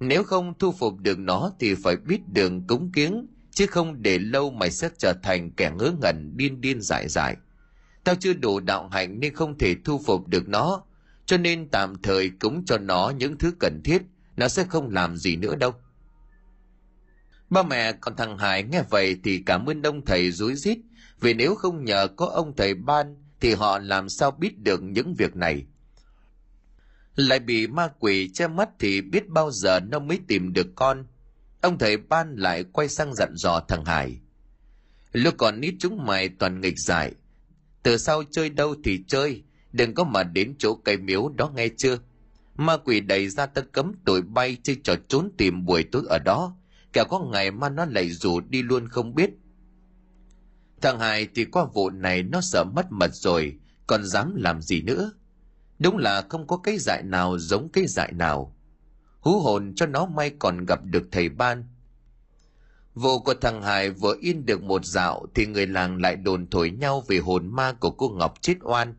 Nếu 0.00 0.24
không 0.24 0.54
thu 0.58 0.72
phục 0.72 0.94
được 0.98 1.18
nó 1.18 1.52
thì 1.60 1.74
phải 1.74 1.96
biết 1.96 2.20
đường 2.28 2.66
cúng 2.66 2.90
kiếng, 2.94 3.26
chứ 3.50 3.66
không 3.66 4.02
để 4.02 4.18
lâu 4.18 4.50
mày 4.50 4.70
sẽ 4.70 4.88
trở 4.98 5.12
thành 5.22 5.50
kẻ 5.50 5.72
ngớ 5.78 5.92
ngẩn 6.00 6.36
điên 6.36 6.60
điên 6.60 6.80
dại 6.80 7.08
dại. 7.08 7.36
Tao 8.04 8.14
chưa 8.14 8.32
đủ 8.32 8.60
đạo 8.60 8.88
hạnh 8.88 9.20
nên 9.20 9.34
không 9.34 9.58
thể 9.58 9.74
thu 9.84 10.00
phục 10.06 10.28
được 10.28 10.48
nó, 10.48 10.82
cho 11.30 11.36
nên 11.36 11.68
tạm 11.68 12.02
thời 12.02 12.30
cúng 12.40 12.64
cho 12.66 12.78
nó 12.78 13.12
những 13.16 13.38
thứ 13.38 13.52
cần 13.60 13.80
thiết, 13.84 14.02
nó 14.36 14.48
sẽ 14.48 14.64
không 14.64 14.90
làm 14.90 15.16
gì 15.16 15.36
nữa 15.36 15.54
đâu. 15.56 15.74
Ba 17.50 17.62
mẹ 17.62 17.92
còn 17.92 18.16
thằng 18.16 18.38
Hải 18.38 18.62
nghe 18.62 18.82
vậy 18.90 19.16
thì 19.24 19.42
cảm 19.46 19.66
ơn 19.66 19.82
ông 19.82 20.04
thầy 20.04 20.30
rối 20.30 20.54
rít, 20.54 20.78
vì 21.20 21.34
nếu 21.34 21.54
không 21.54 21.84
nhờ 21.84 22.08
có 22.16 22.26
ông 22.26 22.56
thầy 22.56 22.74
ban 22.74 23.16
thì 23.40 23.54
họ 23.54 23.78
làm 23.78 24.08
sao 24.08 24.30
biết 24.30 24.58
được 24.58 24.82
những 24.82 25.14
việc 25.14 25.36
này. 25.36 25.66
Lại 27.16 27.38
bị 27.38 27.66
ma 27.66 27.88
quỷ 27.98 28.30
che 28.34 28.46
mắt 28.46 28.68
thì 28.78 29.00
biết 29.00 29.28
bao 29.28 29.50
giờ 29.50 29.80
nó 29.80 29.98
mới 29.98 30.18
tìm 30.28 30.52
được 30.52 30.66
con. 30.74 31.06
Ông 31.60 31.78
thầy 31.78 31.96
ban 31.96 32.36
lại 32.36 32.64
quay 32.64 32.88
sang 32.88 33.14
dặn 33.14 33.36
dò 33.36 33.60
thằng 33.68 33.84
Hải. 33.84 34.20
Lúc 35.12 35.34
còn 35.38 35.60
nít 35.60 35.74
chúng 35.78 36.06
mày 36.06 36.28
toàn 36.28 36.60
nghịch 36.60 36.78
giải. 36.78 37.12
Từ 37.82 37.96
sau 37.96 38.22
chơi 38.30 38.50
đâu 38.50 38.74
thì 38.84 39.04
chơi, 39.08 39.42
đừng 39.72 39.94
có 39.94 40.04
mà 40.04 40.22
đến 40.22 40.54
chỗ 40.58 40.74
cây 40.74 40.96
miếu 40.96 41.28
đó 41.28 41.50
nghe 41.54 41.68
chưa. 41.68 41.98
Ma 42.56 42.76
quỷ 42.76 43.00
đầy 43.00 43.28
ra 43.28 43.46
ta 43.46 43.62
cấm 43.72 43.92
tụi 44.04 44.22
bay 44.22 44.56
chơi 44.62 44.76
trò 44.84 44.94
trốn 45.08 45.30
tìm 45.36 45.64
buổi 45.64 45.84
tối 45.84 46.02
ở 46.08 46.18
đó, 46.18 46.56
kẻo 46.92 47.04
có 47.08 47.18
ngày 47.18 47.50
mà 47.50 47.68
nó 47.68 47.84
lại 47.84 48.10
rủ 48.10 48.40
đi 48.40 48.62
luôn 48.62 48.88
không 48.88 49.14
biết. 49.14 49.30
Thằng 50.80 50.98
Hải 50.98 51.28
thì 51.34 51.44
qua 51.44 51.64
vụ 51.64 51.90
này 51.90 52.22
nó 52.22 52.40
sợ 52.40 52.64
mất 52.64 52.86
mật 52.90 53.14
rồi, 53.14 53.58
còn 53.86 54.04
dám 54.04 54.34
làm 54.36 54.62
gì 54.62 54.82
nữa. 54.82 55.12
Đúng 55.78 55.98
là 55.98 56.22
không 56.28 56.46
có 56.46 56.56
cái 56.56 56.78
dại 56.78 57.02
nào 57.02 57.38
giống 57.38 57.68
cái 57.68 57.86
dại 57.86 58.12
nào. 58.12 58.56
Hú 59.20 59.40
hồn 59.40 59.72
cho 59.76 59.86
nó 59.86 60.06
may 60.06 60.30
còn 60.38 60.64
gặp 60.64 60.80
được 60.84 61.04
thầy 61.12 61.28
ban. 61.28 61.64
Vụ 62.94 63.18
của 63.18 63.34
thằng 63.34 63.62
Hải 63.62 63.90
vừa 63.90 64.14
in 64.20 64.46
được 64.46 64.62
một 64.62 64.84
dạo 64.84 65.26
thì 65.34 65.46
người 65.46 65.66
làng 65.66 66.00
lại 66.00 66.16
đồn 66.16 66.46
thổi 66.50 66.70
nhau 66.70 67.04
về 67.08 67.18
hồn 67.18 67.48
ma 67.48 67.72
của 67.72 67.90
cô 67.90 68.08
Ngọc 68.08 68.34
chết 68.40 68.54
oan. 68.60 68.94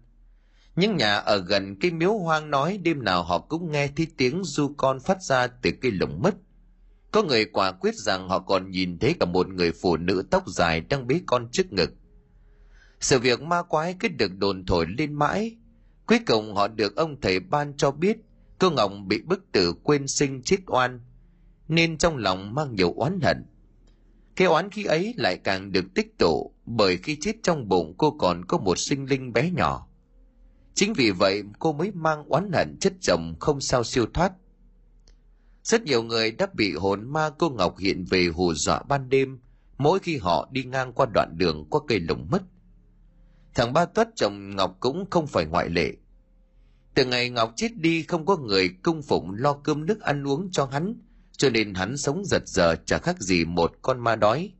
Những 0.81 0.97
nhà 0.97 1.15
ở 1.15 1.37
gần 1.37 1.75
cái 1.79 1.91
miếu 1.91 2.17
hoang 2.17 2.51
nói 2.51 2.77
đêm 2.83 3.03
nào 3.03 3.23
họ 3.23 3.39
cũng 3.39 3.71
nghe 3.71 3.87
thấy 3.87 4.07
tiếng 4.17 4.41
du 4.43 4.73
con 4.77 4.99
phát 4.99 5.23
ra 5.23 5.47
từ 5.47 5.71
cây 5.81 5.91
lồng 5.91 6.21
mất. 6.21 6.35
Có 7.11 7.23
người 7.23 7.45
quả 7.45 7.71
quyết 7.71 7.95
rằng 7.95 8.29
họ 8.29 8.39
còn 8.39 8.71
nhìn 8.71 8.99
thấy 8.99 9.15
cả 9.19 9.25
một 9.25 9.47
người 9.47 9.71
phụ 9.71 9.97
nữ 9.97 10.23
tóc 10.31 10.43
dài 10.47 10.81
đang 10.81 11.07
bế 11.07 11.21
con 11.25 11.47
trước 11.51 11.73
ngực. 11.73 11.93
Sự 12.99 13.19
việc 13.19 13.41
ma 13.41 13.61
quái 13.61 13.95
cứ 13.99 14.07
được 14.07 14.37
đồn 14.37 14.65
thổi 14.65 14.85
lên 14.97 15.13
mãi. 15.13 15.57
Cuối 16.05 16.19
cùng 16.27 16.55
họ 16.55 16.67
được 16.67 16.95
ông 16.95 17.21
thầy 17.21 17.39
ban 17.39 17.77
cho 17.77 17.91
biết 17.91 18.17
cô 18.59 18.69
Ngọc 18.69 18.91
bị 19.07 19.21
bức 19.21 19.51
tử 19.51 19.73
quên 19.83 20.07
sinh 20.07 20.41
chết 20.43 20.57
oan, 20.67 20.99
nên 21.67 21.97
trong 21.97 22.17
lòng 22.17 22.53
mang 22.53 22.75
nhiều 22.75 22.93
oán 22.93 23.19
hận. 23.23 23.45
Cái 24.35 24.47
oán 24.47 24.69
khi 24.69 24.85
ấy 24.85 25.13
lại 25.17 25.37
càng 25.43 25.71
được 25.71 25.85
tích 25.95 26.17
tụ 26.19 26.53
bởi 26.65 26.97
khi 26.97 27.17
chết 27.21 27.35
trong 27.43 27.67
bụng 27.67 27.93
cô 27.97 28.11
còn 28.11 28.45
có 28.45 28.57
một 28.57 28.79
sinh 28.79 29.05
linh 29.05 29.33
bé 29.33 29.51
nhỏ. 29.51 29.87
Chính 30.73 30.93
vì 30.93 31.12
vậy 31.12 31.43
cô 31.60 31.73
mới 31.73 31.91
mang 31.91 32.23
oán 32.27 32.51
hận 32.53 32.77
chất 32.79 32.93
chồng 33.01 33.36
không 33.39 33.62
sao 33.62 33.84
siêu 33.84 34.05
thoát. 34.13 34.31
Rất 35.63 35.84
nhiều 35.84 36.03
người 36.03 36.31
đã 36.31 36.47
bị 36.53 36.73
hồn 36.73 37.13
ma 37.13 37.29
cô 37.38 37.49
Ngọc 37.49 37.77
hiện 37.77 38.05
về 38.10 38.27
hù 38.27 38.53
dọa 38.53 38.84
ban 38.84 39.10
đêm, 39.10 39.39
mỗi 39.77 39.99
khi 39.99 40.17
họ 40.17 40.49
đi 40.51 40.63
ngang 40.63 40.93
qua 40.93 41.05
đoạn 41.13 41.38
đường 41.38 41.67
qua 41.69 41.81
cây 41.88 41.99
lồng 41.99 42.27
mất. 42.31 42.41
Thằng 43.53 43.73
ba 43.73 43.86
tuất 43.86 44.10
chồng 44.15 44.55
Ngọc 44.55 44.77
cũng 44.79 45.05
không 45.10 45.27
phải 45.27 45.45
ngoại 45.45 45.69
lệ. 45.69 45.93
Từ 46.93 47.05
ngày 47.05 47.29
Ngọc 47.29 47.53
chết 47.55 47.69
đi 47.75 48.03
không 48.03 48.25
có 48.25 48.38
người 48.38 48.69
cung 48.84 49.01
phụng 49.01 49.36
lo 49.36 49.53
cơm 49.53 49.86
nước 49.86 50.01
ăn 50.01 50.27
uống 50.27 50.51
cho 50.51 50.65
hắn, 50.65 50.95
cho 51.38 51.49
nên 51.49 51.73
hắn 51.73 51.97
sống 51.97 52.25
giật 52.25 52.47
giờ 52.47 52.75
chả 52.86 52.97
khác 52.97 53.19
gì 53.19 53.45
một 53.45 53.71
con 53.81 53.99
ma 53.99 54.15
đói. 54.15 54.53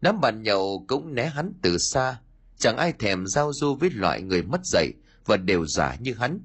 Đám 0.00 0.20
bạn 0.20 0.42
nhậu 0.42 0.84
cũng 0.88 1.14
né 1.14 1.26
hắn 1.26 1.52
từ 1.62 1.78
xa, 1.78 2.20
chẳng 2.58 2.76
ai 2.76 2.92
thèm 2.92 3.26
giao 3.26 3.52
du 3.52 3.74
với 3.74 3.90
loại 3.90 4.22
người 4.22 4.42
mất 4.42 4.60
dạy 4.64 4.92
và 5.26 5.36
đều 5.36 5.66
giả 5.66 5.96
như 6.00 6.14
hắn. 6.14 6.40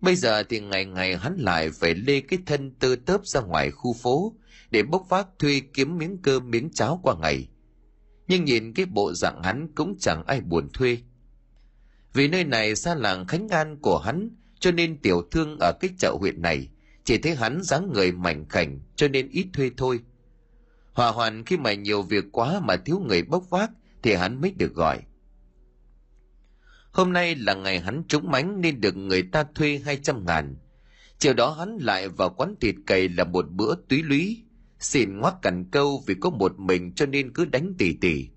Bây 0.00 0.16
giờ 0.16 0.42
thì 0.42 0.60
ngày 0.60 0.84
ngày 0.84 1.16
hắn 1.16 1.36
lại 1.38 1.70
phải 1.70 1.94
lê 1.94 2.20
cái 2.20 2.38
thân 2.46 2.74
tơ 2.74 2.96
tớp 3.06 3.26
ra 3.26 3.40
ngoài 3.40 3.70
khu 3.70 3.92
phố 3.92 4.34
để 4.70 4.82
bốc 4.82 5.06
vác 5.08 5.26
thuê 5.38 5.60
kiếm 5.74 5.98
miếng 5.98 6.18
cơm 6.22 6.50
miếng 6.50 6.70
cháo 6.74 7.00
qua 7.02 7.14
ngày. 7.20 7.48
Nhưng 8.28 8.44
nhìn 8.44 8.72
cái 8.72 8.86
bộ 8.86 9.12
dạng 9.12 9.42
hắn 9.42 9.68
cũng 9.74 9.96
chẳng 9.98 10.24
ai 10.26 10.40
buồn 10.40 10.68
thuê. 10.72 10.98
Vì 12.12 12.28
nơi 12.28 12.44
này 12.44 12.76
xa 12.76 12.94
làng 12.94 13.26
Khánh 13.26 13.48
An 13.48 13.76
của 13.80 13.98
hắn, 13.98 14.30
cho 14.60 14.70
nên 14.70 14.98
tiểu 14.98 15.22
thương 15.30 15.56
ở 15.60 15.72
cái 15.80 15.90
chợ 15.98 16.16
huyện 16.20 16.42
này 16.42 16.68
chỉ 17.04 17.18
thấy 17.18 17.34
hắn 17.34 17.62
dáng 17.62 17.92
người 17.92 18.12
mảnh 18.12 18.48
khảnh, 18.48 18.80
cho 18.96 19.08
nên 19.08 19.28
ít 19.28 19.46
thuê 19.52 19.70
thôi. 19.76 20.00
Hòa 20.92 21.08
hoàn 21.08 21.44
khi 21.44 21.56
mà 21.56 21.74
nhiều 21.74 22.02
việc 22.02 22.24
quá 22.32 22.60
mà 22.60 22.76
thiếu 22.76 22.98
người 23.06 23.22
bốc 23.22 23.50
vác 23.50 23.70
thì 24.02 24.14
hắn 24.14 24.40
mới 24.40 24.50
được 24.50 24.74
gọi. 24.74 25.02
Hôm 26.96 27.12
nay 27.12 27.34
là 27.34 27.54
ngày 27.54 27.80
hắn 27.80 28.02
trúng 28.08 28.30
mánh 28.30 28.60
nên 28.60 28.80
được 28.80 28.96
người 28.96 29.22
ta 29.22 29.44
thuê 29.54 29.80
200 29.84 30.26
ngàn. 30.26 30.56
Chiều 31.18 31.34
đó 31.34 31.50
hắn 31.50 31.76
lại 31.80 32.08
vào 32.08 32.30
quán 32.30 32.54
thịt 32.60 32.74
cầy 32.86 33.08
là 33.08 33.24
một 33.24 33.50
bữa 33.50 33.74
túy 33.88 34.02
lúy. 34.02 34.42
Xin 34.78 35.18
ngoắc 35.18 35.34
cằn 35.42 35.70
câu 35.70 36.02
vì 36.06 36.14
có 36.20 36.30
một 36.30 36.58
mình 36.58 36.92
cho 36.94 37.06
nên 37.06 37.32
cứ 37.32 37.44
đánh 37.44 37.74
tỉ 37.78 37.92
tỉ. 38.00 38.28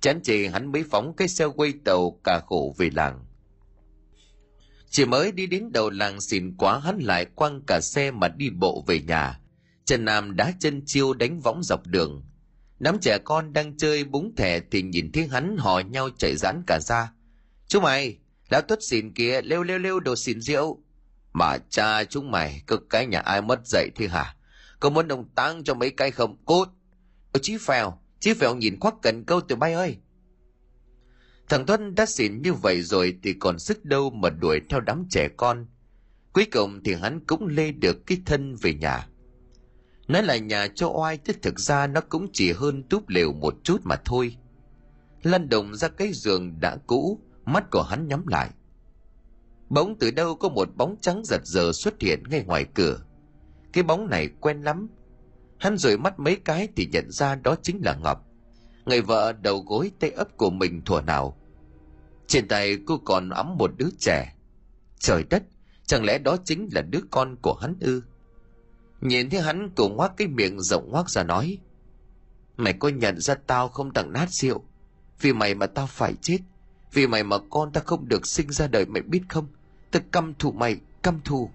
Chán 0.00 0.22
chề 0.22 0.48
hắn 0.48 0.72
mới 0.72 0.84
phóng 0.90 1.16
cái 1.16 1.28
xe 1.28 1.44
quay 1.44 1.72
tàu 1.84 2.20
cả 2.24 2.40
khổ 2.46 2.74
về 2.78 2.90
làng. 2.94 3.24
Chỉ 4.90 5.04
mới 5.04 5.32
đi 5.32 5.46
đến 5.46 5.72
đầu 5.72 5.90
làng 5.90 6.20
xỉn 6.20 6.56
quá 6.56 6.78
hắn 6.78 6.98
lại 6.98 7.24
quăng 7.24 7.60
cả 7.66 7.80
xe 7.80 8.10
mà 8.10 8.28
đi 8.28 8.50
bộ 8.50 8.84
về 8.86 9.00
nhà. 9.00 9.40
Trần 9.84 10.04
Nam 10.04 10.36
đá 10.36 10.52
chân 10.60 10.82
chiêu 10.86 11.14
đánh 11.14 11.40
võng 11.40 11.62
dọc 11.62 11.86
đường. 11.86 12.24
Đám 12.78 12.98
trẻ 13.00 13.18
con 13.24 13.52
đang 13.52 13.76
chơi 13.76 14.04
búng 14.04 14.34
thẻ 14.36 14.60
thì 14.70 14.82
nhìn 14.82 15.12
thấy 15.12 15.26
hắn 15.26 15.56
hỏi 15.56 15.84
nhau 15.84 16.08
chạy 16.18 16.36
rãn 16.36 16.62
cả 16.66 16.78
ra. 16.80 17.12
Chúng 17.68 17.82
mày, 17.82 18.18
lão 18.50 18.62
tuất 18.62 18.82
xỉn 18.82 19.12
kia 19.12 19.40
lêu 19.42 19.62
lêu 19.62 19.78
lêu 19.78 20.00
đồ 20.00 20.16
xỉn 20.16 20.40
rượu. 20.40 20.78
Mà 21.32 21.58
cha 21.70 22.04
chúng 22.04 22.30
mày, 22.30 22.62
cực 22.66 22.90
cái 22.90 23.06
nhà 23.06 23.20
ai 23.20 23.42
mất 23.42 23.66
dậy 23.66 23.90
thế 23.94 24.08
hả? 24.08 24.36
Có 24.80 24.90
muốn 24.90 25.08
đồng 25.08 25.28
tăng 25.28 25.64
cho 25.64 25.74
mấy 25.74 25.90
cái 25.90 26.10
không? 26.10 26.36
Cốt! 26.44 26.68
Ơ 27.32 27.40
chí 27.42 27.58
phèo, 27.58 27.98
chí 28.20 28.34
phèo 28.34 28.54
nhìn 28.54 28.80
khoác 28.80 28.94
cần 29.02 29.24
câu 29.24 29.40
từ 29.40 29.56
bay 29.56 29.72
ơi. 29.72 29.96
Thằng 31.48 31.66
Tuấn 31.66 31.94
đã 31.94 32.06
xỉn 32.06 32.42
như 32.42 32.52
vậy 32.52 32.82
rồi 32.82 33.18
thì 33.22 33.34
còn 33.40 33.58
sức 33.58 33.84
đâu 33.84 34.10
mà 34.10 34.30
đuổi 34.30 34.60
theo 34.68 34.80
đám 34.80 35.06
trẻ 35.10 35.28
con. 35.36 35.66
Cuối 36.32 36.46
cùng 36.52 36.82
thì 36.84 36.94
hắn 36.94 37.20
cũng 37.26 37.46
lê 37.46 37.72
được 37.72 38.06
cái 38.06 38.18
thân 38.26 38.56
về 38.56 38.74
nhà. 38.74 39.08
Nói 40.08 40.22
là 40.22 40.36
nhà 40.36 40.68
cho 40.74 40.88
oai 40.88 41.16
chứ 41.16 41.32
thực 41.42 41.60
ra 41.60 41.86
nó 41.86 42.00
cũng 42.00 42.28
chỉ 42.32 42.52
hơn 42.52 42.82
túp 42.82 43.08
lều 43.08 43.32
một 43.32 43.54
chút 43.62 43.80
mà 43.84 43.96
thôi. 44.04 44.36
Lăn 45.22 45.48
đồng 45.48 45.74
ra 45.74 45.88
cái 45.88 46.12
giường 46.12 46.60
đã 46.60 46.76
cũ, 46.86 47.20
mắt 47.52 47.70
của 47.70 47.82
hắn 47.82 48.08
nhắm 48.08 48.26
lại. 48.26 48.50
Bỗng 49.68 49.98
từ 49.98 50.10
đâu 50.10 50.34
có 50.34 50.48
một 50.48 50.68
bóng 50.76 50.96
trắng 51.00 51.22
giật 51.24 51.40
giờ 51.44 51.70
xuất 51.74 52.00
hiện 52.00 52.22
ngay 52.30 52.44
ngoài 52.44 52.66
cửa. 52.74 52.98
Cái 53.72 53.84
bóng 53.84 54.10
này 54.10 54.28
quen 54.40 54.62
lắm. 54.62 54.88
Hắn 55.58 55.78
rồi 55.78 55.98
mắt 55.98 56.20
mấy 56.20 56.36
cái 56.36 56.68
thì 56.76 56.88
nhận 56.92 57.10
ra 57.10 57.34
đó 57.34 57.56
chính 57.62 57.80
là 57.84 57.94
Ngọc. 57.94 58.24
Người 58.84 59.02
vợ 59.02 59.32
đầu 59.32 59.64
gối 59.66 59.90
tay 60.00 60.10
ấp 60.10 60.36
của 60.36 60.50
mình 60.50 60.82
thuở 60.84 61.00
nào. 61.00 61.36
Trên 62.26 62.48
tay 62.48 62.78
cô 62.86 62.98
còn 62.98 63.28
ấm 63.28 63.56
một 63.56 63.70
đứa 63.76 63.88
trẻ. 63.98 64.34
Trời 64.98 65.24
đất, 65.30 65.42
chẳng 65.86 66.04
lẽ 66.04 66.18
đó 66.18 66.36
chính 66.44 66.68
là 66.72 66.82
đứa 66.82 67.00
con 67.10 67.36
của 67.42 67.54
hắn 67.54 67.76
ư? 67.80 68.02
Nhìn 69.00 69.30
thấy 69.30 69.40
hắn 69.40 69.70
cổ 69.76 69.88
ngoác 69.88 70.12
cái 70.16 70.28
miệng 70.28 70.60
rộng 70.60 70.90
ngoác 70.90 71.10
ra 71.10 71.22
nói. 71.22 71.58
Mày 72.56 72.72
có 72.72 72.88
nhận 72.88 73.20
ra 73.20 73.34
tao 73.34 73.68
không 73.68 73.92
tặng 73.92 74.12
nát 74.12 74.30
rượu? 74.30 74.64
Vì 75.20 75.32
mày 75.32 75.54
mà 75.54 75.66
tao 75.66 75.86
phải 75.86 76.14
chết. 76.22 76.38
Vì 76.92 77.06
mày 77.06 77.24
mà 77.24 77.36
con 77.50 77.72
ta 77.72 77.80
không 77.80 78.08
được 78.08 78.26
sinh 78.26 78.50
ra 78.50 78.66
đời 78.66 78.86
mày 78.86 79.02
biết 79.02 79.22
không? 79.28 79.46
Ta 79.90 80.00
căm 80.12 80.34
thù 80.34 80.52
mày, 80.52 80.76
căm 81.02 81.20
thù. 81.24 81.50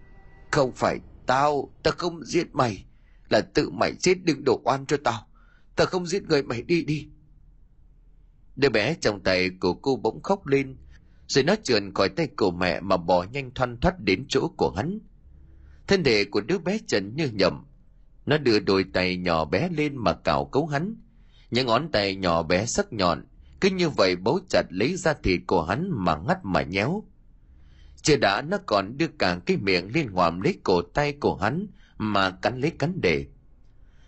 Không 0.51 0.71
phải 0.75 0.99
tao, 1.25 1.73
ta 1.83 1.91
không 1.91 2.25
giết 2.25 2.55
mày. 2.55 2.85
Là 3.29 3.41
tự 3.41 3.69
mày 3.69 3.93
chết 3.95 4.15
đừng 4.23 4.43
đổ 4.43 4.61
oan 4.63 4.85
cho 4.85 4.97
tao. 5.03 5.27
Ta 5.75 5.85
không 5.85 6.07
giết 6.07 6.23
người 6.23 6.43
mày 6.43 6.61
đi 6.61 6.83
đi. 6.83 7.07
Đứa 8.55 8.69
bé 8.69 8.95
trong 9.01 9.23
tay 9.23 9.49
của 9.59 9.73
cô 9.73 9.95
bỗng 9.95 10.21
khóc 10.23 10.47
lên. 10.47 10.77
Rồi 11.27 11.43
nó 11.43 11.55
trườn 11.63 11.93
khỏi 11.93 12.09
tay 12.09 12.27
của 12.37 12.51
mẹ 12.51 12.79
mà 12.79 12.97
bỏ 12.97 13.23
nhanh 13.23 13.51
thoăn 13.53 13.77
thoắt 13.77 13.99
đến 13.99 14.25
chỗ 14.29 14.47
của 14.57 14.71
hắn. 14.71 14.99
Thân 15.87 16.03
thể 16.03 16.25
của 16.25 16.41
đứa 16.41 16.57
bé 16.57 16.77
trần 16.87 17.15
như 17.15 17.29
nhầm. 17.33 17.65
Nó 18.25 18.37
đưa 18.37 18.59
đôi 18.59 18.85
tay 18.93 19.17
nhỏ 19.17 19.45
bé 19.45 19.69
lên 19.69 19.97
mà 19.97 20.13
cào 20.13 20.45
cấu 20.45 20.67
hắn. 20.67 20.95
Những 21.51 21.67
ngón 21.67 21.91
tay 21.91 22.15
nhỏ 22.15 22.43
bé 22.43 22.65
sắc 22.65 22.93
nhọn 22.93 23.25
cứ 23.63 23.69
như 23.69 23.89
vậy 23.89 24.15
bấu 24.15 24.39
chặt 24.49 24.63
lấy 24.69 24.95
da 24.95 25.13
thịt 25.13 25.41
của 25.47 25.63
hắn 25.63 25.89
mà 25.91 26.17
ngắt 26.27 26.37
mà 26.43 26.61
nhéo. 26.61 27.03
Chưa 28.01 28.17
đã, 28.17 28.41
nó 28.41 28.57
còn 28.65 28.97
đưa 28.97 29.07
cả 29.07 29.39
cái 29.45 29.57
miệng 29.57 29.91
lên 29.93 30.11
ngoạm 30.11 30.41
lấy 30.41 30.59
cổ 30.63 30.81
tay 30.81 31.13
của 31.13 31.35
hắn 31.35 31.67
mà 31.97 32.29
cắn 32.29 32.61
lấy 32.61 32.71
cắn 32.71 33.01
để 33.01 33.25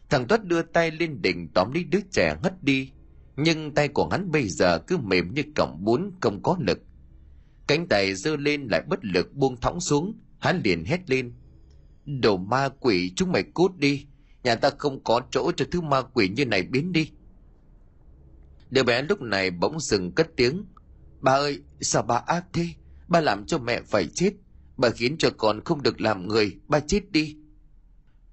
thằng 0.09 0.27
tuất 0.27 0.45
đưa 0.45 0.61
tay 0.61 0.91
lên 0.91 1.21
đỉnh 1.21 1.47
tóm 1.53 1.71
lấy 1.71 1.83
đứa 1.83 1.99
trẻ 2.11 2.35
ngất 2.43 2.63
đi, 2.63 2.91
nhưng 3.35 3.73
tay 3.73 3.87
của 3.87 4.07
hắn 4.07 4.31
bây 4.31 4.47
giờ 4.47 4.79
cứ 4.79 4.97
mềm 4.97 5.33
như 5.33 5.43
cọng 5.55 5.83
bún, 5.85 6.11
không 6.21 6.43
có 6.43 6.57
lực. 6.59 6.79
Cánh 7.67 7.87
tay 7.87 8.13
giơ 8.13 8.35
lên 8.35 8.67
lại 8.71 8.81
bất 8.87 9.05
lực 9.05 9.33
buông 9.33 9.61
thõng 9.61 9.79
xuống, 9.79 10.13
hắn 10.39 10.61
liền 10.63 10.85
hét 10.85 11.09
lên. 11.09 11.33
Đồ 12.05 12.37
ma 12.37 12.69
quỷ, 12.79 13.11
chúng 13.15 13.31
mày 13.31 13.43
cút 13.43 13.77
đi, 13.77 14.05
nhà 14.43 14.55
ta 14.55 14.69
không 14.77 15.03
có 15.03 15.21
chỗ 15.31 15.51
cho 15.57 15.65
thứ 15.71 15.81
ma 15.81 16.01
quỷ 16.01 16.29
như 16.29 16.45
này 16.45 16.63
biến 16.63 16.91
đi. 16.91 17.11
Đứa 18.69 18.83
bé 18.83 19.01
lúc 19.01 19.21
này 19.21 19.51
bỗng 19.51 19.79
dừng 19.79 20.11
cất 20.11 20.27
tiếng. 20.37 20.65
Bà 21.21 21.31
ơi, 21.31 21.61
sao 21.81 22.03
bà 22.03 22.15
ác 22.15 22.45
thế? 22.53 22.67
Bà 23.07 23.21
làm 23.21 23.45
cho 23.45 23.57
mẹ 23.57 23.81
phải 23.81 24.07
chết. 24.07 24.33
Bà 24.77 24.89
khiến 24.89 25.17
cho 25.17 25.29
con 25.37 25.63
không 25.65 25.81
được 25.81 26.01
làm 26.01 26.27
người. 26.27 26.57
Bà 26.67 26.79
chết 26.79 27.11
đi. 27.11 27.37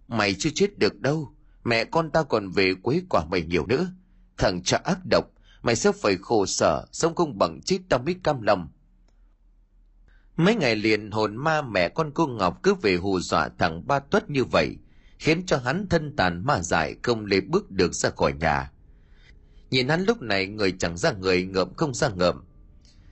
Mày 0.09 0.35
chưa 0.35 0.51
chết 0.55 0.79
được 0.79 1.01
đâu. 1.01 1.35
Mẹ 1.64 1.85
con 1.85 2.11
ta 2.11 2.23
còn 2.23 2.51
về 2.51 2.75
quấy 2.83 3.03
quả 3.09 3.25
mày 3.25 3.42
nhiều 3.42 3.66
nữa. 3.66 3.92
Thằng 4.37 4.62
cha 4.62 4.81
ác 4.85 4.99
độc. 5.11 5.25
Mày 5.62 5.77
sẽ 5.77 5.92
phải 5.92 6.16
khổ 6.16 6.47
sở. 6.47 6.87
Sống 6.92 7.14
không 7.14 7.38
bằng 7.38 7.61
chết 7.64 7.79
tao 7.88 8.01
mới 8.01 8.14
cam 8.23 8.42
lòng. 8.42 8.68
Mấy 10.37 10.55
ngày 10.55 10.77
liền 10.77 11.11
hồn 11.11 11.37
ma 11.37 11.62
mẹ 11.62 11.88
con 11.88 12.11
cô 12.14 12.27
Ngọc 12.27 12.62
cứ 12.62 12.75
về 12.75 12.97
hù 12.97 13.21
dọa 13.21 13.49
thằng 13.59 13.87
ba 13.87 13.99
tuất 13.99 14.31
như 14.31 14.45
vậy, 14.45 14.77
khiến 15.18 15.47
cho 15.47 15.57
hắn 15.57 15.87
thân 15.88 16.16
tàn 16.16 16.47
ma 16.47 16.61
dại 16.62 16.97
không 17.03 17.27
lê 17.27 17.40
bước 17.40 17.71
được 17.71 17.95
ra 17.95 18.11
khỏi 18.11 18.33
nhà. 18.33 18.71
Nhìn 19.72 19.88
hắn 19.88 20.04
lúc 20.04 20.22
này 20.22 20.46
người 20.46 20.72
chẳng 20.78 20.96
ra 20.96 21.12
người 21.12 21.44
ngợm 21.44 21.74
không 21.74 21.94
ra 21.94 22.08
ngợm. 22.08 22.44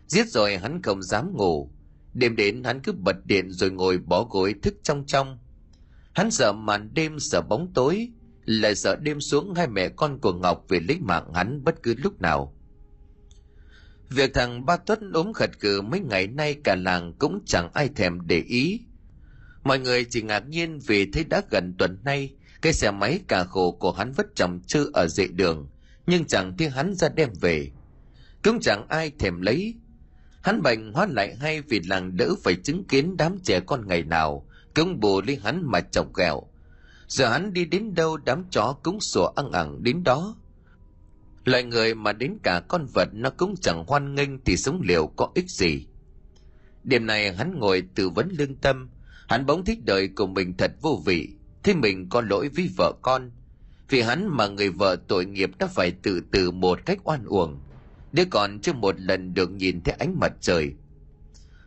Giết 0.06 0.28
rồi 0.28 0.56
hắn 0.56 0.82
không 0.82 1.02
dám 1.02 1.32
ngủ. 1.36 1.70
Đêm 2.14 2.36
đến 2.36 2.64
hắn 2.64 2.80
cứ 2.80 2.92
bật 2.92 3.16
điện 3.26 3.50
rồi 3.50 3.70
ngồi 3.70 3.98
bỏ 3.98 4.24
gối 4.24 4.54
thức 4.62 4.74
trong 4.82 5.06
trong. 5.06 5.38
Hắn 6.12 6.30
sợ 6.30 6.52
màn 6.52 6.90
đêm 6.94 7.20
sợ 7.20 7.42
bóng 7.48 7.72
tối, 7.74 8.08
lại 8.44 8.74
sợ 8.74 8.96
đêm 8.96 9.20
xuống 9.20 9.54
hai 9.54 9.68
mẹ 9.68 9.88
con 9.88 10.18
của 10.18 10.32
Ngọc 10.32 10.64
về 10.68 10.80
lấy 10.80 10.98
mạng 11.00 11.32
hắn 11.34 11.64
bất 11.64 11.82
cứ 11.82 11.94
lúc 11.98 12.20
nào. 12.20 12.54
Việc 14.10 14.34
thằng 14.34 14.66
Ba 14.66 14.76
Tuất 14.76 14.98
ốm 15.12 15.32
khật 15.32 15.50
cử 15.60 15.80
mấy 15.80 16.00
ngày 16.00 16.26
nay 16.26 16.56
cả 16.64 16.76
làng 16.76 17.12
cũng 17.18 17.42
chẳng 17.46 17.70
ai 17.74 17.88
thèm 17.88 18.26
để 18.26 18.38
ý. 18.38 18.80
Mọi 19.64 19.78
người 19.78 20.04
chỉ 20.04 20.22
ngạc 20.22 20.48
nhiên 20.48 20.78
vì 20.86 21.10
thấy 21.12 21.24
đã 21.24 21.42
gần 21.50 21.74
tuần 21.78 21.98
nay, 22.04 22.34
cái 22.62 22.72
xe 22.72 22.90
máy 22.90 23.20
cà 23.28 23.44
khổ 23.44 23.72
của 23.72 23.92
hắn 23.92 24.12
vất 24.12 24.26
chồng 24.34 24.60
chư 24.66 24.90
ở 24.92 25.06
dệ 25.08 25.26
đường, 25.26 25.68
nhưng 26.06 26.24
chẳng 26.24 26.56
thấy 26.56 26.68
hắn 26.68 26.94
ra 26.94 27.08
đem 27.08 27.28
về. 27.40 27.70
Cũng 28.44 28.60
chẳng 28.60 28.86
ai 28.88 29.10
thèm 29.18 29.40
lấy. 29.40 29.74
Hắn 30.42 30.62
bệnh 30.62 30.92
hóa 30.92 31.06
lại 31.10 31.36
hay 31.36 31.62
vì 31.62 31.80
làng 31.80 32.16
đỡ 32.16 32.34
phải 32.44 32.54
chứng 32.54 32.84
kiến 32.84 33.16
đám 33.16 33.38
trẻ 33.44 33.60
con 33.60 33.88
ngày 33.88 34.02
nào, 34.02 34.46
cũng 34.74 35.00
bù 35.00 35.20
lấy 35.20 35.36
hắn 35.36 35.62
mà 35.64 35.80
chọc 35.80 36.14
ghẹo. 36.16 36.42
Giờ 37.08 37.28
hắn 37.28 37.52
đi 37.52 37.64
đến 37.64 37.94
đâu 37.94 38.16
đám 38.16 38.44
chó 38.50 38.76
cũng 38.82 39.00
sủa 39.00 39.26
ăn 39.36 39.52
ẳng 39.52 39.82
đến 39.82 40.04
đó. 40.04 40.36
Loài 41.44 41.62
người 41.62 41.94
mà 41.94 42.12
đến 42.12 42.38
cả 42.42 42.60
con 42.68 42.86
vật 42.94 43.08
nó 43.12 43.30
cũng 43.30 43.54
chẳng 43.56 43.84
hoan 43.86 44.14
nghênh 44.14 44.44
thì 44.44 44.56
sống 44.56 44.80
liệu 44.82 45.06
có 45.16 45.28
ích 45.34 45.50
gì. 45.50 45.86
Đêm 46.84 47.06
này 47.06 47.32
hắn 47.34 47.58
ngồi 47.58 47.82
tư 47.94 48.08
vấn 48.08 48.28
lương 48.38 48.54
tâm. 48.54 48.90
Hắn 49.28 49.46
bỗng 49.46 49.64
thích 49.64 49.78
đời 49.84 50.08
của 50.08 50.26
mình 50.26 50.54
thật 50.56 50.72
vô 50.80 51.02
vị. 51.06 51.28
Thế 51.62 51.74
mình 51.74 52.08
có 52.08 52.20
lỗi 52.20 52.48
với 52.48 52.70
vợ 52.76 52.92
con 53.02 53.30
vì 53.90 54.00
hắn 54.00 54.28
mà 54.28 54.48
người 54.48 54.70
vợ 54.70 54.96
tội 55.08 55.26
nghiệp 55.26 55.50
đã 55.58 55.66
phải 55.66 55.90
tự 55.90 56.20
tử 56.32 56.50
một 56.50 56.86
cách 56.86 56.98
oan 57.04 57.24
uổng. 57.24 57.60
Đứa 58.12 58.24
còn 58.30 58.60
chưa 58.60 58.72
một 58.72 59.00
lần 59.00 59.34
được 59.34 59.50
nhìn 59.50 59.80
thấy 59.80 59.94
ánh 59.98 60.18
mặt 60.20 60.32
trời. 60.40 60.72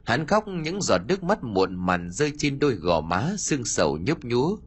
Hắn 0.06 0.28
khóc 0.28 0.48
những 0.48 0.82
giọt 0.82 1.02
nước 1.08 1.24
mắt 1.24 1.44
muộn 1.44 1.76
màn 1.86 2.12
rơi 2.12 2.34
trên 2.38 2.60
đôi 2.60 2.74
gò 2.74 3.02
má 3.02 3.36
sưng 3.38 3.66
sầu 3.66 3.98
nhấp 3.98 4.24
nhúa 4.24 4.58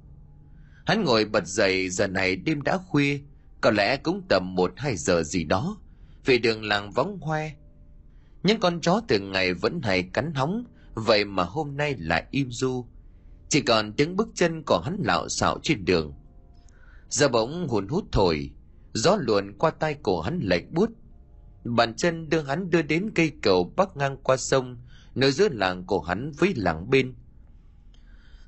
hắn 0.86 1.04
ngồi 1.04 1.24
bật 1.24 1.46
dậy, 1.46 1.88
giờ 1.88 2.06
này 2.06 2.36
đêm 2.36 2.62
đã 2.62 2.78
khuya, 2.78 3.20
có 3.60 3.70
lẽ 3.70 3.96
cũng 3.96 4.22
tầm 4.28 4.54
một, 4.54 4.72
hai 4.76 4.96
giờ 4.96 5.22
gì 5.22 5.44
đó, 5.44 5.76
vì 6.24 6.38
đường 6.38 6.64
làng 6.64 6.90
vắng 6.90 7.18
hoe. 7.18 7.50
Những 8.42 8.60
con 8.60 8.80
chó 8.80 9.00
từng 9.08 9.32
ngày 9.32 9.54
vẫn 9.54 9.80
hay 9.82 10.02
cắn 10.02 10.34
hóng, 10.34 10.64
vậy 10.94 11.24
mà 11.24 11.42
hôm 11.42 11.76
nay 11.76 11.94
lại 11.98 12.24
im 12.30 12.50
du 12.50 12.86
chỉ 13.48 13.60
còn 13.60 13.92
tiếng 13.92 14.16
bước 14.16 14.28
chân 14.34 14.62
của 14.66 14.80
hắn 14.84 14.96
lạo 15.04 15.28
xạo 15.28 15.58
trên 15.62 15.84
đường 15.84 16.14
giờ 17.10 17.28
bỗng 17.28 17.68
hùn 17.68 17.88
hút 17.88 18.04
thổi 18.12 18.50
gió 18.92 19.16
luồn 19.20 19.52
qua 19.58 19.70
tay 19.70 19.96
cổ 20.02 20.20
hắn 20.20 20.40
lệch 20.42 20.70
bút 20.70 20.90
bàn 21.64 21.94
chân 21.94 22.28
đưa 22.28 22.42
hắn 22.42 22.70
đưa 22.70 22.82
đến 22.82 23.10
cây 23.14 23.32
cầu 23.42 23.72
bắc 23.76 23.96
ngang 23.96 24.16
qua 24.22 24.36
sông 24.36 24.76
nơi 25.14 25.32
giữa 25.32 25.48
làng 25.48 25.86
của 25.86 26.00
hắn 26.00 26.32
với 26.32 26.54
làng 26.56 26.90
bên 26.90 27.14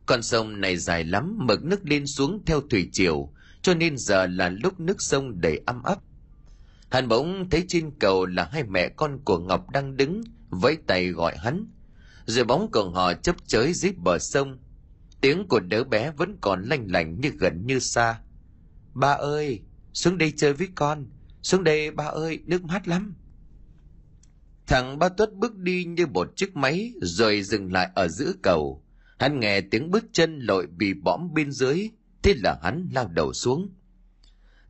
Con 0.08 0.22
sông 0.22 0.60
này 0.60 0.76
dài 0.76 1.04
lắm, 1.04 1.38
mực 1.40 1.64
nước 1.64 1.88
lên 1.88 2.06
xuống 2.06 2.42
theo 2.46 2.60
thủy 2.60 2.88
triều, 2.92 3.32
cho 3.62 3.74
nên 3.74 3.98
giờ 3.98 4.26
là 4.26 4.48
lúc 4.48 4.80
nước 4.80 5.02
sông 5.02 5.40
đầy 5.40 5.60
âm 5.66 5.82
ấp. 5.82 5.98
Hắn 6.90 7.08
bỗng 7.08 7.50
thấy 7.50 7.64
trên 7.68 7.90
cầu 7.98 8.26
là 8.26 8.48
hai 8.52 8.64
mẹ 8.64 8.88
con 8.88 9.18
của 9.24 9.38
Ngọc 9.38 9.70
đang 9.70 9.96
đứng, 9.96 10.22
vẫy 10.50 10.76
tay 10.86 11.08
gọi 11.08 11.36
hắn. 11.36 11.66
Rồi 12.26 12.44
bóng 12.44 12.70
của 12.70 12.90
họ 12.90 13.14
chấp 13.14 13.36
chới 13.46 13.72
dưới 13.72 13.92
bờ 13.92 14.18
sông. 14.18 14.58
Tiếng 15.20 15.48
của 15.48 15.60
đứa 15.60 15.84
bé 15.84 16.10
vẫn 16.10 16.36
còn 16.40 16.62
lanh 16.62 16.90
lảnh 16.90 17.20
như 17.20 17.28
gần 17.28 17.66
như 17.66 17.78
xa. 17.78 18.20
Ba 18.98 19.12
ơi, 19.12 19.60
xuống 19.92 20.18
đây 20.18 20.32
chơi 20.36 20.52
với 20.52 20.68
con. 20.74 21.06
Xuống 21.42 21.64
đây 21.64 21.90
ba 21.90 22.04
ơi, 22.04 22.38
nước 22.46 22.64
mát 22.64 22.88
lắm. 22.88 23.14
Thằng 24.66 24.98
ba 24.98 25.08
tuất 25.08 25.34
bước 25.34 25.56
đi 25.56 25.84
như 25.84 26.06
một 26.06 26.36
chiếc 26.36 26.56
máy 26.56 26.92
rồi 27.00 27.42
dừng 27.42 27.72
lại 27.72 27.90
ở 27.94 28.08
giữa 28.08 28.32
cầu. 28.42 28.84
Hắn 29.18 29.40
nghe 29.40 29.60
tiếng 29.60 29.90
bước 29.90 30.04
chân 30.12 30.38
lội 30.38 30.66
bị 30.66 30.94
bõm 30.94 31.34
bên 31.34 31.52
dưới, 31.52 31.90
thế 32.22 32.34
là 32.34 32.58
hắn 32.62 32.88
lao 32.92 33.08
đầu 33.08 33.32
xuống. 33.32 33.68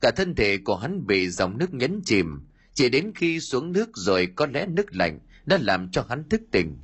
Cả 0.01 0.11
thân 0.17 0.35
thể 0.35 0.59
của 0.59 0.77
hắn 0.77 1.07
bị 1.07 1.29
dòng 1.29 1.59
nước 1.59 1.75
nhấn 1.75 2.01
chìm, 2.05 2.41
chỉ 2.75 2.89
đến 2.89 3.13
khi 3.15 3.41
xuống 3.41 3.73
nước 3.73 3.89
rồi 3.95 4.27
có 4.37 4.47
lẽ 4.47 4.67
nước 4.67 4.97
lạnh 4.97 5.19
đã 5.47 5.59
làm 5.61 5.91
cho 5.91 6.07
hắn 6.09 6.29
thức 6.29 6.43
tỉnh. 6.51 6.79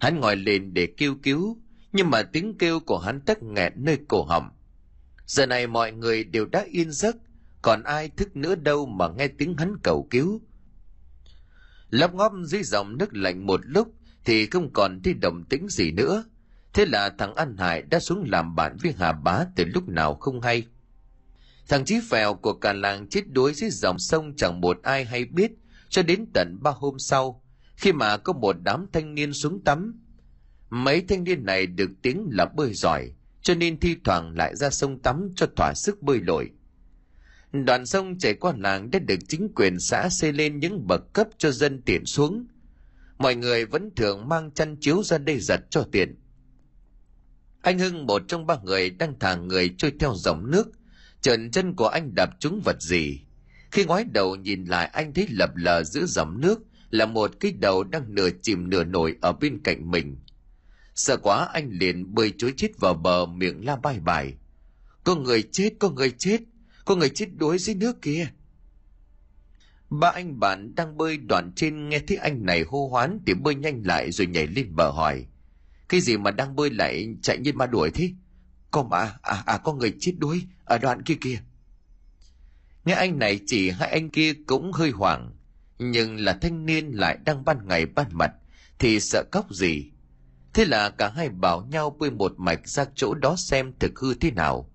Hắn 0.00 0.20
ngồi 0.20 0.36
lên 0.36 0.74
để 0.74 0.86
kêu 0.96 1.14
cứu, 1.22 1.58
nhưng 1.92 2.10
mà 2.10 2.22
tiếng 2.22 2.58
kêu 2.58 2.80
của 2.80 2.98
hắn 2.98 3.20
tắc 3.20 3.42
nghẹn 3.42 3.72
nơi 3.76 3.98
cổ 4.08 4.24
họng. 4.24 4.50
Giờ 5.26 5.46
này 5.46 5.66
mọi 5.66 5.92
người 5.92 6.24
đều 6.24 6.46
đã 6.46 6.64
yên 6.70 6.92
giấc, 6.92 7.16
còn 7.62 7.82
ai 7.82 8.08
thức 8.08 8.36
nữa 8.36 8.54
đâu 8.54 8.86
mà 8.86 9.08
nghe 9.08 9.28
tiếng 9.28 9.56
hắn 9.56 9.76
cầu 9.82 10.08
cứu. 10.10 10.40
Lấp 11.90 12.14
ngóp 12.14 12.32
dưới 12.44 12.62
dòng 12.62 12.98
nước 12.98 13.14
lạnh 13.14 13.46
một 13.46 13.60
lúc 13.62 13.94
thì 14.24 14.46
không 14.46 14.72
còn 14.72 15.00
thấy 15.02 15.14
động 15.14 15.44
tĩnh 15.44 15.68
gì 15.68 15.90
nữa. 15.90 16.24
Thế 16.72 16.86
là 16.86 17.10
thằng 17.18 17.34
An 17.34 17.56
Hải 17.56 17.82
đã 17.82 18.00
xuống 18.00 18.24
làm 18.28 18.54
bạn 18.54 18.76
với 18.82 18.94
Hà 18.98 19.12
Bá 19.12 19.44
từ 19.56 19.64
lúc 19.64 19.88
nào 19.88 20.14
không 20.14 20.40
hay. 20.40 20.66
Thằng 21.68 21.84
Chí 21.84 22.00
Phèo 22.10 22.34
của 22.34 22.52
cả 22.52 22.72
làng 22.72 23.08
chết 23.08 23.20
đuối 23.32 23.54
dưới 23.54 23.70
dòng 23.70 23.98
sông 23.98 24.36
chẳng 24.36 24.60
một 24.60 24.78
ai 24.82 25.04
hay 25.04 25.24
biết 25.24 25.52
cho 25.88 26.02
đến 26.02 26.26
tận 26.34 26.58
ba 26.62 26.70
hôm 26.70 26.98
sau, 26.98 27.42
khi 27.76 27.92
mà 27.92 28.16
có 28.16 28.32
một 28.32 28.56
đám 28.62 28.86
thanh 28.92 29.14
niên 29.14 29.32
xuống 29.32 29.64
tắm. 29.64 30.00
Mấy 30.70 31.00
thanh 31.08 31.24
niên 31.24 31.44
này 31.44 31.66
được 31.66 31.90
tiếng 32.02 32.28
là 32.30 32.46
bơi 32.56 32.74
giỏi, 32.74 33.12
cho 33.42 33.54
nên 33.54 33.80
thi 33.80 33.96
thoảng 34.04 34.36
lại 34.36 34.56
ra 34.56 34.70
sông 34.70 35.02
tắm 35.02 35.28
cho 35.36 35.46
thỏa 35.56 35.74
sức 35.74 36.02
bơi 36.02 36.20
lội. 36.20 36.50
Đoạn 37.52 37.86
sông 37.86 38.18
chảy 38.18 38.34
qua 38.34 38.52
làng 38.58 38.90
đã 38.90 38.98
được 38.98 39.18
chính 39.28 39.48
quyền 39.54 39.80
xã 39.80 40.08
xây 40.08 40.32
lên 40.32 40.60
những 40.60 40.86
bậc 40.86 41.12
cấp 41.12 41.28
cho 41.38 41.50
dân 41.50 41.82
tiện 41.82 42.06
xuống. 42.06 42.46
Mọi 43.18 43.34
người 43.34 43.66
vẫn 43.66 43.90
thường 43.96 44.28
mang 44.28 44.50
chăn 44.50 44.76
chiếu 44.80 45.02
ra 45.02 45.18
đây 45.18 45.40
giặt 45.40 45.60
cho 45.70 45.84
tiện. 45.92 46.14
Anh 47.62 47.78
Hưng 47.78 48.06
một 48.06 48.22
trong 48.28 48.46
ba 48.46 48.56
người 48.64 48.90
đang 48.90 49.18
thả 49.18 49.34
người 49.34 49.74
trôi 49.78 49.92
theo 50.00 50.14
dòng 50.16 50.50
nước, 50.50 50.68
trần 51.20 51.50
chân 51.50 51.74
của 51.74 51.86
anh 51.86 52.14
đạp 52.14 52.30
trúng 52.38 52.60
vật 52.64 52.82
gì. 52.82 53.20
Khi 53.70 53.84
ngoái 53.84 54.04
đầu 54.04 54.36
nhìn 54.36 54.64
lại 54.64 54.90
anh 54.92 55.14
thấy 55.14 55.26
lập 55.30 55.50
lờ 55.56 55.84
giữa 55.84 56.04
dòng 56.06 56.40
nước 56.40 56.60
là 56.90 57.06
một 57.06 57.40
cái 57.40 57.52
đầu 57.52 57.84
đang 57.84 58.14
nửa 58.14 58.28
chìm 58.42 58.70
nửa 58.70 58.84
nổi 58.84 59.16
ở 59.20 59.32
bên 59.32 59.60
cạnh 59.64 59.90
mình. 59.90 60.16
Sợ 60.94 61.16
quá 61.16 61.48
anh 61.52 61.70
liền 61.70 62.14
bơi 62.14 62.32
chối 62.38 62.54
chết 62.56 62.68
vào 62.80 62.94
bờ 62.94 63.26
miệng 63.26 63.64
la 63.64 63.76
bài 63.76 64.00
bài. 64.00 64.34
Có 65.04 65.14
người 65.14 65.42
chết, 65.52 65.70
có 65.78 65.90
người 65.90 66.10
chết, 66.10 66.40
có 66.84 66.96
người 66.96 67.08
chết 67.08 67.26
đuối 67.36 67.58
dưới 67.58 67.74
nước 67.74 68.02
kia. 68.02 68.28
Ba 69.90 70.08
anh 70.08 70.40
bạn 70.40 70.74
đang 70.74 70.96
bơi 70.96 71.16
đoạn 71.16 71.52
trên 71.56 71.88
nghe 71.88 71.98
thấy 71.98 72.16
anh 72.16 72.46
này 72.46 72.64
hô 72.68 72.88
hoán 72.88 73.18
thì 73.26 73.34
bơi 73.34 73.54
nhanh 73.54 73.82
lại 73.86 74.12
rồi 74.12 74.26
nhảy 74.26 74.46
lên 74.46 74.76
bờ 74.76 74.90
hỏi. 74.90 75.26
Cái 75.88 76.00
gì 76.00 76.16
mà 76.16 76.30
đang 76.30 76.56
bơi 76.56 76.70
lại 76.70 77.14
chạy 77.22 77.38
như 77.38 77.52
ma 77.52 77.66
đuổi 77.66 77.90
thế? 77.94 78.10
Có 78.70 78.82
mà, 78.82 78.98
à, 79.22 79.42
à 79.46 79.58
có 79.58 79.72
người 79.72 79.94
chết 80.00 80.12
đuối 80.18 80.42
ở 80.64 80.78
đoạn 80.78 81.02
kia 81.02 81.16
kia. 81.20 81.38
Nghe 82.84 82.94
anh 82.94 83.18
này 83.18 83.40
chỉ 83.46 83.70
hai 83.70 83.90
anh 83.90 84.10
kia 84.10 84.32
cũng 84.46 84.72
hơi 84.72 84.90
hoảng, 84.90 85.30
nhưng 85.78 86.16
là 86.20 86.38
thanh 86.42 86.66
niên 86.66 86.90
lại 86.90 87.18
đang 87.24 87.44
ban 87.44 87.68
ngày 87.68 87.86
ban 87.86 88.06
mặt 88.12 88.32
thì 88.78 89.00
sợ 89.00 89.24
cóc 89.32 89.54
gì. 89.54 89.91
Thế 90.54 90.64
là 90.64 90.90
cả 90.90 91.08
hai 91.08 91.28
bảo 91.28 91.66
nhau 91.70 91.96
bơi 91.98 92.10
một 92.10 92.32
mạch 92.36 92.68
ra 92.68 92.84
chỗ 92.94 93.14
đó 93.14 93.36
xem 93.36 93.72
thực 93.78 93.98
hư 93.98 94.14
thế 94.14 94.30
nào. 94.30 94.70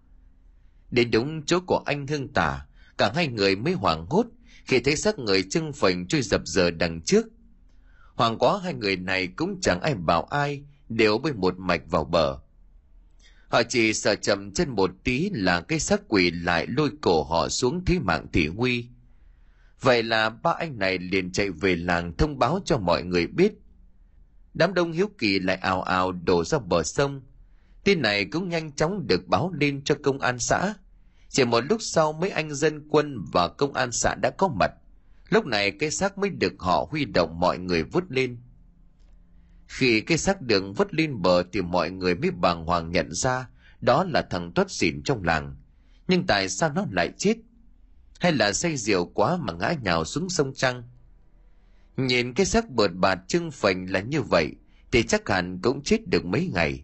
Đến 0.92 1.12
đúng 1.12 1.46
chỗ 1.46 1.60
của 1.60 1.84
anh 1.86 2.08
Hưng 2.08 2.34
tả, 2.34 2.66
cả 2.98 3.12
hai 3.16 3.28
người 3.28 3.56
mới 3.56 3.74
hoảng 3.74 4.06
hốt 4.10 4.26
khi 4.66 4.80
thấy 4.80 4.96
xác 4.96 5.20
người 5.20 5.44
chân 5.50 5.74
phình 5.74 6.08
trôi 6.08 6.22
dập 6.22 6.42
dờ 6.46 6.72
đằng 6.72 7.02
trước. 7.02 7.26
Hoàng 8.16 8.38
quá 8.38 8.60
hai 8.64 8.74
người 8.74 8.96
này 8.96 9.28
cũng 9.28 9.62
chẳng 9.62 9.82
ai 9.82 9.96
bảo 9.96 10.24
ai, 10.24 10.64
đều 10.90 11.18
bơi 11.18 11.34
một 11.34 11.54
mạch 11.58 11.82
vào 11.86 12.04
bờ. 12.04 12.38
Họ 13.50 13.64
chỉ 13.64 13.94
sợ 13.94 14.16
chậm 14.16 14.52
chân 14.52 14.70
một 14.70 14.92
tí 15.04 15.30
là 15.34 15.62
cái 15.62 15.80
xác 15.80 16.02
quỷ 16.08 16.32
lại 16.32 16.68
lôi 16.70 16.90
cổ 17.02 17.24
họ 17.24 17.50
xuống 17.50 17.86
thế 17.86 18.00
mạng 18.00 18.26
thị 18.34 18.48
nguy. 18.48 18.88
Vậy 19.82 20.04
là 20.04 20.30
ba 20.30 20.52
anh 20.60 20.80
này 20.80 20.98
liền 20.98 21.32
chạy 21.32 21.50
về 21.50 21.76
làng 21.76 22.18
thông 22.18 22.40
báo 22.40 22.60
cho 22.66 22.78
mọi 22.78 23.04
người 23.04 23.28
biết. 23.28 23.54
Đám 24.58 24.74
đông 24.74 24.92
hiếu 24.92 25.10
kỳ 25.18 25.40
lại 25.40 25.56
ào 25.56 25.82
ào 25.82 26.12
đổ 26.12 26.44
ra 26.44 26.60
bờ 26.60 26.84
sông. 26.84 27.22
Tin 27.84 28.02
này 28.02 28.26
cũng 28.26 28.50
nhanh 28.50 28.72
chóng 28.72 29.08
được 29.08 29.28
báo 29.28 29.52
lên 29.54 29.84
cho 29.84 29.96
công 30.04 30.20
an 30.20 30.40
xã. 30.40 30.74
Chỉ 31.30 31.46
một 31.46 31.64
lúc 31.70 31.82
sau 31.82 32.14
mấy 32.14 32.30
anh 32.30 32.56
dân 32.56 32.88
quân 32.90 33.26
và 33.32 33.48
công 33.48 33.74
an 33.74 33.92
xã 33.92 34.16
đã 34.16 34.30
có 34.30 34.48
mặt. 34.48 34.72
Lúc 35.30 35.46
này 35.46 35.72
cái 35.72 35.92
xác 35.92 36.18
mới 36.18 36.30
được 36.30 36.54
họ 36.60 36.88
huy 36.90 37.06
động 37.06 37.40
mọi 37.40 37.58
người 37.58 37.84
vút 37.84 38.04
lên. 38.10 38.38
Khi 39.68 40.02
cái 40.02 40.18
xác 40.18 40.42
đường 40.42 40.74
vứt 40.74 40.94
lên 40.94 41.22
bờ 41.22 41.44
thì 41.54 41.62
mọi 41.62 41.92
người 41.92 42.16
mới 42.16 42.32
bàng 42.32 42.66
hoàng 42.66 42.92
nhận 42.92 43.14
ra 43.14 43.48
đó 43.82 44.04
là 44.04 44.22
thằng 44.22 44.52
tuất 44.56 44.72
xỉn 44.72 45.04
trong 45.04 45.24
làng. 45.24 45.56
Nhưng 46.08 46.28
tại 46.28 46.50
sao 46.50 46.72
nó 46.74 46.86
lại 46.92 47.12
chết? 47.18 47.36
Hay 48.20 48.32
là 48.32 48.54
say 48.54 48.78
rượu 48.78 49.06
quá 49.06 49.38
mà 49.38 49.54
ngã 49.54 49.74
nhào 49.84 50.06
xuống 50.06 50.30
sông 50.30 50.54
trăng? 50.56 50.84
Nhìn 51.98 52.34
cái 52.34 52.46
xác 52.46 52.70
bợt 52.70 52.92
bạt 52.96 53.20
trưng 53.28 53.52
phành 53.52 53.92
là 53.92 54.00
như 54.00 54.22
vậy 54.22 54.52
thì 54.92 55.04
chắc 55.04 55.30
hẳn 55.30 55.60
cũng 55.62 55.84
chết 55.84 56.08
được 56.08 56.26
mấy 56.26 56.50
ngày. 56.54 56.84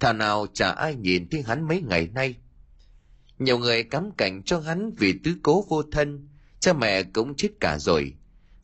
Thà 0.00 0.12
nào 0.12 0.46
chả 0.54 0.70
ai 0.70 0.94
nhìn 0.94 1.28
thấy 1.28 1.42
hắn 1.42 1.68
mấy 1.68 1.82
ngày 1.82 2.08
nay. 2.14 2.34
Nhiều 3.38 3.58
người 3.58 3.82
cắm 3.82 4.10
cảnh 4.10 4.42
cho 4.42 4.60
hắn 4.60 4.90
vì 4.98 5.14
tứ 5.24 5.36
cố 5.42 5.66
vô 5.68 5.82
thân, 5.82 6.28
cha 6.60 6.72
mẹ 6.72 7.02
cũng 7.02 7.34
chết 7.36 7.48
cả 7.60 7.78
rồi, 7.78 8.14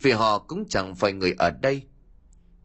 vì 0.02 0.10
họ 0.10 0.38
cũng 0.38 0.68
chẳng 0.68 0.94
phải 0.94 1.12
người 1.12 1.34
ở 1.38 1.50
đây 1.50 1.82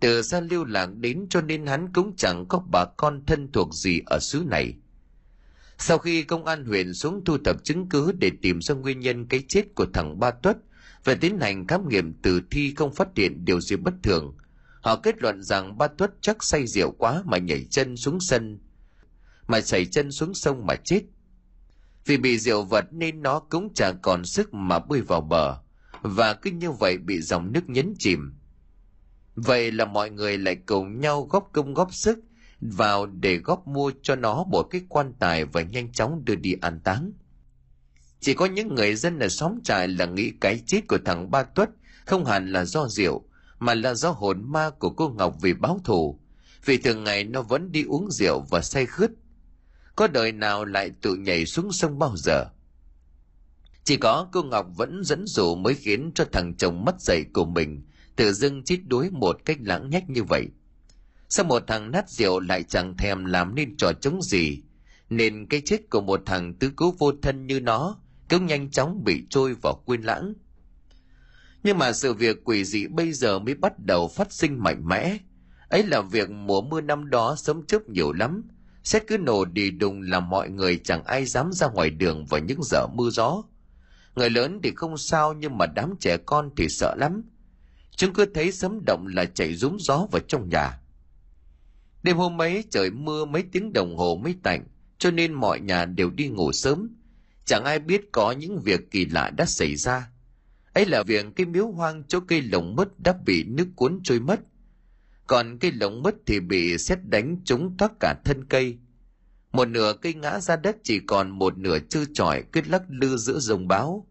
từ 0.06 0.22
xa 0.22 0.40
lưu 0.40 0.66
lạc 0.66 0.90
đến 0.96 1.26
cho 1.30 1.42
nên 1.42 1.66
hắn 1.66 1.94
cũng 1.94 2.16
chẳng 2.16 2.46
có 2.50 2.64
bà 2.72 2.86
con 2.98 3.26
thân 3.26 3.52
thuộc 3.52 3.74
gì 3.74 4.02
ở 4.06 4.20
xứ 4.20 4.44
này. 4.48 4.74
Sau 5.78 5.98
khi 5.98 6.24
công 6.24 6.46
an 6.46 6.66
huyện 6.66 6.94
xuống 6.94 7.24
thu 7.26 7.38
thập 7.46 7.64
chứng 7.64 7.90
cứ 7.90 8.12
để 8.12 8.32
tìm 8.42 8.62
ra 8.62 8.76
nguyên 8.76 9.00
nhân 9.00 9.28
cái 9.28 9.44
chết 9.48 9.76
của 9.76 9.86
thằng 9.94 10.20
Ba 10.20 10.32
Tuất 10.32 10.58
về 11.06 11.16
tiến 11.16 11.40
hành 11.40 11.68
khám 11.68 11.90
nghiệm 11.90 12.14
tử 12.14 12.42
thi 12.52 12.74
không 12.76 12.94
phát 12.94 13.08
hiện 13.16 13.46
điều 13.46 13.62
gì 13.62 13.76
bất 13.76 13.94
thường, 14.04 14.38
họ 14.82 14.96
kết 14.96 15.22
luận 15.22 15.44
rằng 15.44 15.78
Ba 15.78 15.88
Tuất 15.88 16.12
chắc 16.22 16.44
say 16.44 16.68
rượu 16.68 16.92
quá 16.92 17.22
mà 17.26 17.38
nhảy 17.38 17.66
chân 17.70 17.98
xuống 17.98 18.20
sân, 18.20 18.60
mà 19.48 19.62
chảy 19.62 19.86
chân 19.86 20.12
xuống 20.12 20.34
sông 20.34 20.66
mà 20.66 20.76
chết. 20.76 21.02
Vì 22.06 22.18
bị 22.18 22.38
rượu 22.38 22.64
vật 22.64 22.86
nên 22.92 23.22
nó 23.22 23.40
cũng 23.40 23.74
chẳng 23.74 24.00
còn 24.02 24.26
sức 24.26 24.54
mà 24.54 24.80
bơi 24.80 25.02
vào 25.02 25.22
bờ, 25.22 25.58
và 26.02 26.34
cứ 26.34 26.52
như 26.52 26.72
vậy 26.72 26.98
bị 26.98 27.22
dòng 27.22 27.52
nước 27.52 27.70
nhấn 27.70 27.94
chìm 28.00 28.34
Vậy 29.36 29.72
là 29.72 29.86
mọi 29.86 30.10
người 30.10 30.38
lại 30.38 30.56
cùng 30.56 31.00
nhau 31.00 31.28
góp 31.30 31.50
công 31.54 31.74
góp 31.74 31.94
sức 31.94 32.20
vào 32.62 33.06
để 33.06 33.38
góp 33.38 33.68
mua 33.68 33.92
cho 34.02 34.16
nó 34.16 34.44
một 34.44 34.64
cái 34.64 34.82
quan 34.90 35.14
tài 35.20 35.46
và 35.46 35.62
nhanh 35.62 35.92
chóng 35.92 36.26
đưa 36.26 36.36
đi 36.36 36.56
an 36.62 36.80
táng. 36.84 37.12
Chỉ 38.26 38.34
có 38.34 38.46
những 38.46 38.76
người 38.76 38.96
dân 38.96 39.20
ở 39.20 39.30
xóm 39.30 39.60
trại 39.64 39.88
là 39.88 40.06
nghĩ 40.06 40.32
cái 40.42 40.60
chết 40.66 40.88
của 40.88 40.98
thằng 41.06 41.32
Ba 41.32 41.44
Tuất 41.44 41.70
không 42.06 42.26
hẳn 42.26 42.52
là 42.52 42.66
do 42.66 42.88
rượu, 42.88 43.24
mà 43.60 43.74
là 43.74 43.94
do 43.94 44.10
hồn 44.10 44.52
ma 44.52 44.70
của 44.70 44.90
cô 44.90 45.10
Ngọc 45.10 45.36
vì 45.42 45.54
báo 45.54 45.80
thù. 45.84 46.20
Vì 46.66 46.78
thường 46.78 47.04
ngày 47.04 47.24
nó 47.24 47.42
vẫn 47.42 47.72
đi 47.72 47.84
uống 47.84 48.12
rượu 48.12 48.46
và 48.50 48.62
say 48.62 48.86
khướt. 48.86 49.12
Có 49.96 50.08
đời 50.08 50.32
nào 50.32 50.66
lại 50.66 50.92
tự 51.02 51.16
nhảy 51.16 51.46
xuống 51.46 51.72
sông 51.72 52.00
bao 52.00 52.16
giờ? 52.18 52.46
Chỉ 53.84 53.98
có 53.98 54.28
cô 54.32 54.44
Ngọc 54.44 54.68
vẫn 54.76 55.04
dẫn 55.04 55.28
dụ 55.28 55.56
mới 55.56 55.76
khiến 55.76 56.12
cho 56.16 56.26
thằng 56.32 56.56
chồng 56.58 56.86
mất 56.86 57.02
dạy 57.02 57.24
của 57.34 57.46
mình 57.46 57.86
tự 58.16 58.34
dưng 58.34 58.64
chết 58.64 58.78
đuối 58.88 59.10
một 59.12 59.38
cách 59.46 59.58
lãng 59.62 59.90
nhách 59.90 60.10
như 60.10 60.24
vậy. 60.24 60.46
Sao 61.30 61.46
một 61.46 61.64
thằng 61.68 61.92
nát 61.92 62.10
rượu 62.10 62.40
lại 62.40 62.64
chẳng 62.64 62.98
thèm 62.98 63.26
làm 63.26 63.56
nên 63.56 63.78
trò 63.78 63.94
chống 63.94 64.22
gì, 64.22 64.64
nên 65.10 65.48
cái 65.50 65.62
chết 65.66 65.90
của 65.90 66.02
một 66.02 66.22
thằng 66.26 66.54
tứ 66.54 66.72
cứu 66.78 66.96
vô 67.00 67.12
thân 67.22 67.48
như 67.48 67.60
nó 67.60 67.98
cũng 68.30 68.46
nhanh 68.46 68.72
chóng 68.72 69.04
bị 69.04 69.24
trôi 69.30 69.56
vào 69.62 69.82
quên 69.86 70.02
lãng. 70.02 70.34
Nhưng 71.64 71.78
mà 71.78 71.94
sự 71.94 72.14
việc 72.14 72.44
quỷ 72.44 72.66
dị 72.66 72.88
bây 72.88 73.14
giờ 73.14 73.40
mới 73.40 73.54
bắt 73.54 73.80
đầu 73.80 74.08
phát 74.08 74.34
sinh 74.34 74.64
mạnh 74.64 74.88
mẽ. 74.88 75.18
Ấy 75.70 75.84
là 75.84 76.02
việc 76.02 76.30
mùa 76.30 76.62
mưa 76.62 76.82
năm 76.82 77.10
đó 77.10 77.36
sớm 77.36 77.66
chớp 77.66 77.90
nhiều 77.90 78.12
lắm. 78.12 78.44
Xét 78.84 79.04
cứ 79.08 79.18
nổ 79.18 79.46
đi 79.46 79.72
đùng 79.72 80.02
làm 80.02 80.30
mọi 80.30 80.50
người 80.50 80.80
chẳng 80.84 81.04
ai 81.04 81.26
dám 81.26 81.52
ra 81.54 81.68
ngoài 81.68 81.90
đường 81.90 82.26
vào 82.26 82.40
những 82.40 82.64
giờ 82.64 82.88
mưa 82.88 83.10
gió. 83.10 83.44
Người 84.16 84.30
lớn 84.30 84.60
thì 84.64 84.72
không 84.76 84.98
sao 84.98 85.34
nhưng 85.34 85.58
mà 85.58 85.66
đám 85.66 85.94
trẻ 86.00 86.18
con 86.18 86.50
thì 86.58 86.70
sợ 86.70 86.96
lắm. 86.98 87.24
Chúng 87.96 88.14
cứ 88.14 88.26
thấy 88.34 88.52
sấm 88.52 88.86
động 88.86 89.08
là 89.08 89.26
chạy 89.26 89.56
rúm 89.56 89.78
gió 89.80 90.08
vào 90.12 90.22
trong 90.28 90.50
nhà. 90.50 90.80
Đêm 92.04 92.18
hôm 92.18 92.42
ấy 92.42 92.64
trời 92.70 92.90
mưa 92.90 93.26
mấy 93.26 93.44
tiếng 93.52 93.74
đồng 93.74 93.98
hồ 93.98 94.20
mới 94.24 94.36
tạnh, 94.44 94.68
cho 94.98 95.12
nên 95.12 95.34
mọi 95.34 95.60
nhà 95.60 95.86
đều 95.86 96.10
đi 96.10 96.28
ngủ 96.28 96.52
sớm. 96.52 96.96
Chẳng 97.46 97.64
ai 97.64 97.80
biết 97.80 98.12
có 98.12 98.32
những 98.32 98.60
việc 98.60 98.92
kỳ 98.92 99.06
lạ 99.06 99.32
đã 99.38 99.46
xảy 99.46 99.76
ra. 99.76 100.10
ấy 100.74 100.86
là 100.86 101.04
việc 101.04 101.26
cái 101.36 101.46
miếu 101.46 101.68
hoang 101.68 102.04
chỗ 102.08 102.20
cây 102.20 102.42
lồng 102.42 102.76
mất 102.76 103.00
đã 103.00 103.14
bị 103.26 103.44
nước 103.44 103.68
cuốn 103.76 104.00
trôi 104.04 104.20
mất. 104.20 104.40
Còn 105.28 105.58
cây 105.60 105.72
lồng 105.72 106.04
mất 106.04 106.16
thì 106.26 106.40
bị 106.40 106.78
xét 106.78 107.00
đánh 107.04 107.38
trúng 107.46 107.78
thoát 107.78 107.92
cả 108.00 108.16
thân 108.26 108.46
cây. 108.46 108.78
Một 109.52 109.66
nửa 109.66 109.94
cây 110.02 110.14
ngã 110.14 110.40
ra 110.40 110.56
đất 110.56 110.78
chỉ 110.84 111.00
còn 111.00 111.30
một 111.30 111.58
nửa 111.58 111.80
trơ 111.80 112.06
trọi 112.14 112.44
cứ 112.52 112.62
lắc 112.68 112.82
lư 112.88 113.18
giữa 113.18 113.40
rồng 113.40 113.68
báo. 113.68 114.08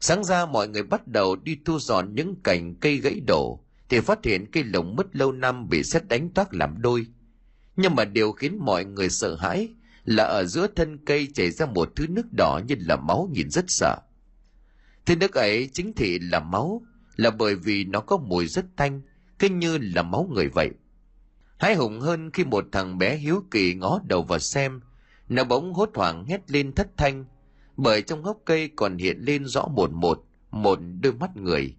Sáng 0.00 0.24
ra 0.24 0.46
mọi 0.46 0.68
người 0.68 0.82
bắt 0.82 1.08
đầu 1.08 1.36
đi 1.36 1.58
thu 1.64 1.78
dọn 1.78 2.14
những 2.14 2.36
cành 2.44 2.74
cây 2.74 2.96
gãy 2.96 3.20
đổ, 3.26 3.64
thì 3.88 4.00
phát 4.00 4.24
hiện 4.24 4.46
cây 4.52 4.64
lồng 4.64 4.96
mất 4.96 5.16
lâu 5.16 5.32
năm 5.32 5.68
bị 5.68 5.82
xét 5.82 6.08
đánh 6.08 6.30
toác 6.30 6.54
làm 6.54 6.82
đôi. 6.82 7.06
Nhưng 7.76 7.94
mà 7.94 8.04
điều 8.04 8.32
khiến 8.32 8.58
mọi 8.60 8.84
người 8.84 9.10
sợ 9.10 9.34
hãi 9.34 9.68
là 10.04 10.24
ở 10.24 10.44
giữa 10.44 10.66
thân 10.76 10.98
cây 11.04 11.28
chảy 11.34 11.50
ra 11.50 11.66
một 11.66 11.92
thứ 11.96 12.06
nước 12.06 12.26
đỏ 12.36 12.60
như 12.66 12.74
là 12.78 12.96
máu 12.96 13.28
nhìn 13.32 13.50
rất 13.50 13.64
sợ. 13.68 13.96
Thứ 15.06 15.16
nước 15.16 15.34
ấy 15.34 15.70
chính 15.72 15.92
thị 15.92 16.18
là 16.18 16.40
máu, 16.40 16.82
là 17.16 17.30
bởi 17.30 17.54
vì 17.54 17.84
nó 17.84 18.00
có 18.00 18.16
mùi 18.16 18.46
rất 18.46 18.64
thanh, 18.76 19.00
cứ 19.38 19.48
như 19.48 19.78
là 19.78 20.02
máu 20.02 20.28
người 20.32 20.48
vậy. 20.48 20.70
Hái 21.58 21.74
hùng 21.74 22.00
hơn 22.00 22.30
khi 22.30 22.44
một 22.44 22.64
thằng 22.72 22.98
bé 22.98 23.16
hiếu 23.16 23.44
kỳ 23.50 23.74
ngó 23.74 24.00
đầu 24.04 24.22
vào 24.22 24.38
xem, 24.38 24.80
nó 25.28 25.44
bỗng 25.44 25.74
hốt 25.74 25.90
hoảng 25.94 26.24
hét 26.24 26.50
lên 26.50 26.72
thất 26.72 26.88
thanh, 26.96 27.24
bởi 27.76 28.02
trong 28.02 28.22
gốc 28.22 28.38
cây 28.44 28.70
còn 28.76 28.96
hiện 28.96 29.18
lên 29.20 29.46
rõ 29.46 29.66
một 29.66 29.92
một, 29.92 30.24
một 30.50 30.78
đôi 31.00 31.12
mắt 31.12 31.36
người. 31.36 31.76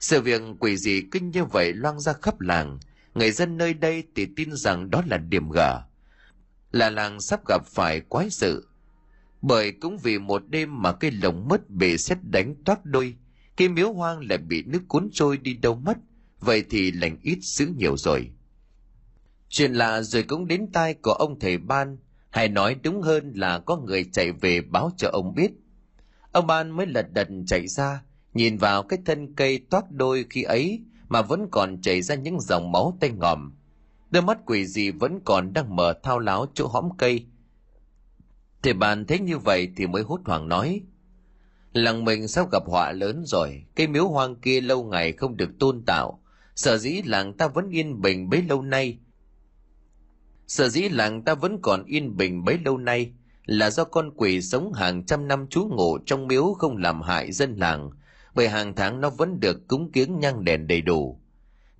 Sự 0.00 0.20
việc 0.20 0.42
quỷ 0.58 0.76
dị 0.76 1.02
kinh 1.12 1.30
như 1.30 1.44
vậy 1.44 1.72
loang 1.72 2.00
ra 2.00 2.12
khắp 2.12 2.40
làng, 2.40 2.78
người 3.14 3.30
dân 3.30 3.56
nơi 3.56 3.74
đây 3.74 4.04
thì 4.14 4.26
tin 4.36 4.52
rằng 4.52 4.90
đó 4.90 5.02
là 5.06 5.16
điểm 5.16 5.50
gở, 5.50 5.82
là 6.72 6.90
làng 6.90 7.20
sắp 7.20 7.40
gặp 7.48 7.66
phải 7.66 8.00
quái 8.00 8.30
sự. 8.30 8.68
Bởi 9.42 9.72
cũng 9.72 9.98
vì 9.98 10.18
một 10.18 10.42
đêm 10.48 10.82
mà 10.82 10.92
cây 10.92 11.10
lồng 11.10 11.48
mất 11.48 11.70
bị 11.70 11.98
xét 11.98 12.18
đánh 12.22 12.54
toát 12.64 12.84
đôi, 12.84 13.14
cây 13.56 13.68
miếu 13.68 13.92
hoang 13.92 14.20
lại 14.28 14.38
bị 14.38 14.62
nước 14.62 14.82
cuốn 14.88 15.08
trôi 15.12 15.36
đi 15.36 15.54
đâu 15.54 15.74
mất, 15.74 15.98
vậy 16.40 16.64
thì 16.70 16.90
lành 16.90 17.18
ít 17.22 17.38
dữ 17.42 17.66
nhiều 17.76 17.96
rồi. 17.96 18.30
Chuyện 19.48 19.72
lạ 19.72 20.02
rồi 20.02 20.22
cũng 20.22 20.46
đến 20.46 20.66
tai 20.72 20.94
của 20.94 21.12
ông 21.12 21.38
thầy 21.40 21.58
Ban, 21.58 21.98
hay 22.30 22.48
nói 22.48 22.76
đúng 22.82 23.02
hơn 23.02 23.32
là 23.34 23.58
có 23.58 23.76
người 23.76 24.04
chạy 24.12 24.32
về 24.32 24.60
báo 24.60 24.90
cho 24.96 25.08
ông 25.12 25.34
biết. 25.34 25.50
Ông 26.32 26.46
Ban 26.46 26.70
mới 26.70 26.86
lật 26.86 27.12
đật 27.12 27.28
chạy 27.46 27.68
ra, 27.68 28.02
nhìn 28.34 28.56
vào 28.56 28.82
cái 28.82 28.98
thân 29.04 29.34
cây 29.34 29.58
toát 29.70 29.90
đôi 29.90 30.24
khi 30.30 30.42
ấy 30.42 30.80
mà 31.08 31.22
vẫn 31.22 31.48
còn 31.50 31.80
chảy 31.82 32.02
ra 32.02 32.14
những 32.14 32.40
dòng 32.40 32.72
máu 32.72 32.96
tanh 33.00 33.18
ngòm. 33.18 33.52
Đôi 34.10 34.22
mắt 34.22 34.38
quỷ 34.46 34.66
gì 34.66 34.90
vẫn 34.90 35.20
còn 35.24 35.52
đang 35.52 35.76
mở 35.76 35.94
thao 36.02 36.18
láo 36.18 36.46
chỗ 36.54 36.66
hõm 36.66 36.88
cây. 36.98 37.26
Thầy 38.62 38.72
bàn 38.72 39.06
thấy 39.06 39.18
như 39.18 39.38
vậy 39.38 39.68
thì 39.76 39.86
mới 39.86 40.02
hốt 40.02 40.20
hoảng 40.24 40.48
nói. 40.48 40.82
Làng 41.72 42.04
mình 42.04 42.28
sắp 42.28 42.46
gặp 42.52 42.62
họa 42.66 42.92
lớn 42.92 43.22
rồi, 43.26 43.64
cây 43.76 43.86
miếu 43.86 44.08
hoang 44.08 44.36
kia 44.36 44.60
lâu 44.60 44.84
ngày 44.84 45.12
không 45.12 45.36
được 45.36 45.50
tôn 45.58 45.82
tạo. 45.86 46.20
Sở 46.54 46.78
dĩ 46.78 47.02
làng 47.04 47.36
ta 47.36 47.48
vẫn 47.48 47.70
yên 47.70 48.00
bình 48.00 48.30
bấy 48.30 48.42
lâu 48.42 48.62
nay. 48.62 48.98
Sở 50.46 50.68
dĩ 50.68 50.88
làng 50.88 51.24
ta 51.24 51.34
vẫn 51.34 51.58
còn 51.62 51.84
yên 51.84 52.16
bình 52.16 52.44
bấy 52.44 52.58
lâu 52.64 52.78
nay 52.78 53.12
là 53.46 53.70
do 53.70 53.84
con 53.84 54.10
quỷ 54.16 54.42
sống 54.42 54.72
hàng 54.72 55.06
trăm 55.06 55.28
năm 55.28 55.46
trú 55.46 55.68
ngụ 55.70 55.98
trong 56.06 56.26
miếu 56.26 56.54
không 56.58 56.76
làm 56.76 57.02
hại 57.02 57.32
dân 57.32 57.56
làng, 57.56 57.90
bởi 58.34 58.48
hàng 58.48 58.74
tháng 58.74 59.00
nó 59.00 59.10
vẫn 59.10 59.40
được 59.40 59.68
cúng 59.68 59.92
kiếng 59.92 60.18
nhang 60.18 60.44
đèn 60.44 60.66
đầy 60.66 60.80
đủ. 60.80 61.20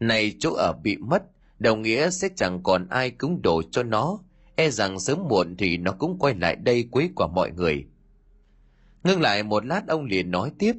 Này 0.01 0.35
chỗ 0.39 0.53
ở 0.55 0.73
bị 0.73 0.97
mất, 0.97 1.23
đồng 1.59 1.83
nghĩa 1.83 2.11
sẽ 2.11 2.29
chẳng 2.37 2.63
còn 2.63 2.89
ai 2.89 3.11
cúng 3.11 3.43
đồ 3.43 3.63
cho 3.71 3.83
nó, 3.83 4.19
e 4.57 4.71
rằng 4.71 5.01
sớm 5.01 5.19
muộn 5.29 5.57
thì 5.57 5.77
nó 5.77 5.93
cũng 5.93 6.19
quay 6.19 6.35
lại 6.35 6.57
đây 6.57 6.89
quấy 6.91 7.11
quả 7.15 7.27
mọi 7.27 7.51
người. 7.51 7.85
Ngưng 9.05 9.21
lại 9.21 9.43
một 9.43 9.67
lát 9.67 9.83
ông 9.89 10.05
liền 10.05 10.31
nói 10.31 10.53
tiếp, 10.59 10.73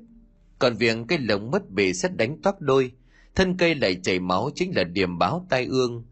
còn 0.60 0.76
việc 0.76 0.98
cây 1.08 1.20
lồng 1.20 1.52
mất 1.52 1.70
bị 1.70 1.94
xét 1.94 2.18
đánh 2.18 2.42
toác 2.42 2.62
đôi, 2.62 2.92
thân 3.36 3.58
cây 3.58 3.76
lại 3.76 3.96
chảy 4.04 4.20
máu 4.20 4.50
chính 4.56 4.76
là 4.76 4.84
điểm 4.84 5.18
báo 5.18 5.46
tai 5.50 5.66
ương. 5.66 6.06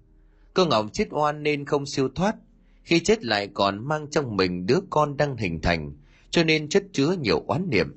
Cơ 0.53 0.65
Ngọc 0.65 0.85
chết 0.93 1.07
oan 1.11 1.43
nên 1.43 1.65
không 1.65 1.85
siêu 1.85 2.09
thoát, 2.15 2.35
khi 2.83 2.99
chết 2.99 3.25
lại 3.25 3.47
còn 3.53 3.87
mang 3.87 4.07
trong 4.11 4.37
mình 4.37 4.65
đứa 4.65 4.79
con 4.89 5.17
đang 5.17 5.37
hình 5.37 5.61
thành, 5.61 5.93
cho 6.29 6.43
nên 6.43 6.69
chất 6.69 6.83
chứa 6.93 7.15
nhiều 7.21 7.43
oán 7.47 7.69
niệm. 7.69 7.95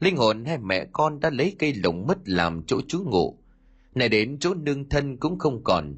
Linh 0.00 0.16
hồn 0.16 0.44
hai 0.44 0.58
mẹ 0.58 0.86
con 0.92 1.20
đã 1.20 1.30
lấy 1.30 1.56
cây 1.58 1.74
lồng 1.74 2.06
mất 2.06 2.18
làm 2.24 2.62
chỗ 2.66 2.80
trú 2.88 3.04
ngụ 3.04 3.38
này 3.94 4.08
đến 4.08 4.36
chỗ 4.40 4.54
nương 4.54 4.88
thân 4.88 5.16
cũng 5.16 5.38
không 5.38 5.64
còn. 5.64 5.96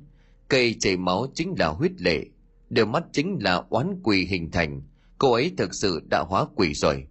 Cây 0.49 0.76
chảy 0.80 0.97
máu 0.97 1.26
chính 1.34 1.55
là 1.59 1.66
huyết 1.66 1.92
lệ, 2.01 2.26
đôi 2.70 2.86
mắt 2.86 3.05
chính 3.12 3.38
là 3.40 3.62
oán 3.68 4.01
quỷ 4.03 4.26
hình 4.30 4.51
thành. 4.51 4.82
Cô 5.18 5.32
ấy 5.32 5.53
thực 5.57 5.74
sự 5.74 6.01
đã 6.11 6.24
hóa 6.28 6.47
quỷ 6.55 6.74
rồi. 6.74 7.07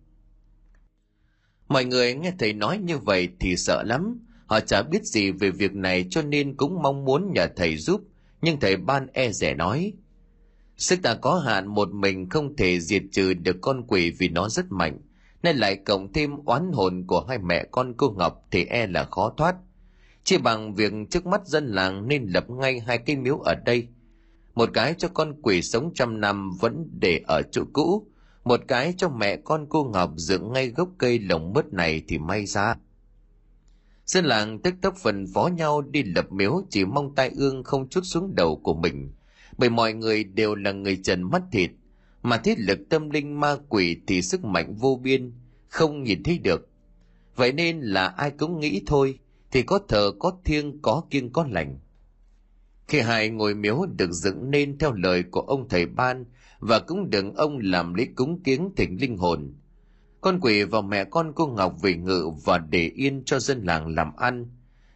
Mọi 1.67 1.86
người 1.86 2.13
nghe 2.13 2.31
thầy 2.39 2.53
nói 2.53 2.77
như 2.77 2.97
vậy 2.97 3.29
thì 3.39 3.55
sợ 3.55 3.83
lắm. 3.83 4.19
Họ 4.45 4.59
chả 4.59 4.81
biết 4.81 5.03
gì 5.03 5.31
về 5.31 5.51
việc 5.51 5.73
này 5.73 6.05
cho 6.09 6.21
nên 6.21 6.57
cũng 6.57 6.81
mong 6.81 7.05
muốn 7.05 7.33
nhờ 7.33 7.47
thầy 7.55 7.77
giúp. 7.77 8.01
Nhưng 8.41 8.59
thầy 8.59 8.77
ban 8.77 9.07
e 9.13 9.31
rẻ 9.31 9.53
nói, 9.53 9.93
sức 10.77 10.99
ta 11.03 11.15
có 11.15 11.39
hạn 11.39 11.67
một 11.67 11.89
mình 11.93 12.29
không 12.29 12.55
thể 12.55 12.79
diệt 12.79 13.03
trừ 13.11 13.33
được 13.33 13.57
con 13.61 13.88
quỷ 13.88 14.11
vì 14.11 14.29
nó 14.29 14.49
rất 14.49 14.65
mạnh. 14.69 14.99
Nên 15.43 15.57
lại 15.57 15.75
cộng 15.75 16.13
thêm 16.13 16.38
oán 16.45 16.71
hồn 16.73 17.03
của 17.07 17.25
hai 17.29 17.38
mẹ 17.38 17.65
con 17.71 17.93
cô 17.97 18.15
Ngọc 18.17 18.45
thì 18.51 18.65
e 18.65 18.88
là 18.88 19.03
khó 19.11 19.33
thoát. 19.38 19.55
Chỉ 20.26 20.38
bằng 20.38 20.73
việc 20.73 20.93
trước 21.09 21.26
mắt 21.26 21.47
dân 21.47 21.67
làng 21.67 22.07
nên 22.07 22.26
lập 22.28 22.49
ngay 22.49 22.80
hai 22.80 22.97
cây 22.97 23.15
miếu 23.15 23.38
ở 23.38 23.55
đây. 23.55 23.88
Một 24.55 24.69
cái 24.73 24.95
cho 24.97 25.07
con 25.07 25.41
quỷ 25.41 25.61
sống 25.61 25.91
trăm 25.95 26.21
năm 26.21 26.51
vẫn 26.59 26.89
để 26.99 27.21
ở 27.28 27.41
chỗ 27.41 27.63
cũ, 27.73 28.07
một 28.43 28.61
cái 28.67 28.93
cho 28.97 29.09
mẹ 29.09 29.38
con 29.38 29.65
cô 29.69 29.84
Ngọc 29.84 30.11
dựng 30.15 30.53
ngay 30.53 30.67
gốc 30.67 30.89
cây 30.97 31.19
lồng 31.19 31.53
mứt 31.53 31.73
này 31.73 32.03
thì 32.07 32.17
may 32.17 32.45
ra. 32.45 32.76
Dân 34.05 34.26
làng 34.26 34.59
tức 34.59 34.73
tốc 34.82 34.95
phần 34.97 35.26
phó 35.34 35.47
nhau 35.47 35.82
đi 35.82 36.03
lập 36.03 36.32
miếu 36.32 36.61
chỉ 36.69 36.86
mong 36.86 37.15
tai 37.15 37.32
ương 37.36 37.63
không 37.63 37.89
chút 37.89 38.01
xuống 38.03 38.36
đầu 38.36 38.55
của 38.63 38.73
mình, 38.73 39.11
bởi 39.57 39.69
mọi 39.69 39.93
người 39.93 40.23
đều 40.23 40.55
là 40.55 40.71
người 40.71 40.99
trần 41.03 41.23
mắt 41.23 41.43
thịt, 41.51 41.71
mà 42.21 42.38
thiết 42.38 42.59
lực 42.59 42.80
tâm 42.89 43.09
linh 43.09 43.39
ma 43.39 43.57
quỷ 43.69 43.97
thì 44.07 44.21
sức 44.21 44.43
mạnh 44.43 44.76
vô 44.76 44.99
biên 45.03 45.34
không 45.67 46.03
nhìn 46.03 46.23
thấy 46.23 46.39
được 46.39 46.69
vậy 47.36 47.51
nên 47.51 47.80
là 47.80 48.07
ai 48.07 48.32
cũng 48.32 48.59
nghĩ 48.59 48.82
thôi 48.86 49.19
thì 49.55 49.63
có 49.63 49.79
thờ, 49.87 50.11
có 50.19 50.37
thiêng, 50.45 50.81
có 50.81 51.03
kiêng, 51.09 51.33
có 51.33 51.47
lành. 51.49 51.79
Khi 52.87 52.99
hai 52.99 53.29
ngôi 53.29 53.55
miếu 53.55 53.85
được 53.97 54.11
dựng 54.11 54.51
nên 54.51 54.77
theo 54.77 54.91
lời 54.91 55.23
của 55.31 55.41
ông 55.41 55.69
thầy 55.69 55.85
ban 55.85 56.25
và 56.59 56.79
cũng 56.79 57.09
đừng 57.09 57.33
ông 57.35 57.59
làm 57.61 57.93
lễ 57.93 58.07
cúng 58.15 58.43
kiếng 58.43 58.69
thỉnh 58.75 58.97
linh 59.01 59.17
hồn, 59.17 59.53
con 60.21 60.39
quỷ 60.41 60.63
và 60.63 60.81
mẹ 60.81 61.03
con 61.03 61.31
cô 61.35 61.47
ngọc 61.47 61.81
về 61.81 61.95
ngự 61.95 62.29
và 62.45 62.57
để 62.57 62.91
yên 62.95 63.23
cho 63.25 63.39
dân 63.39 63.63
làng 63.63 63.95
làm 63.95 64.15
ăn. 64.15 64.47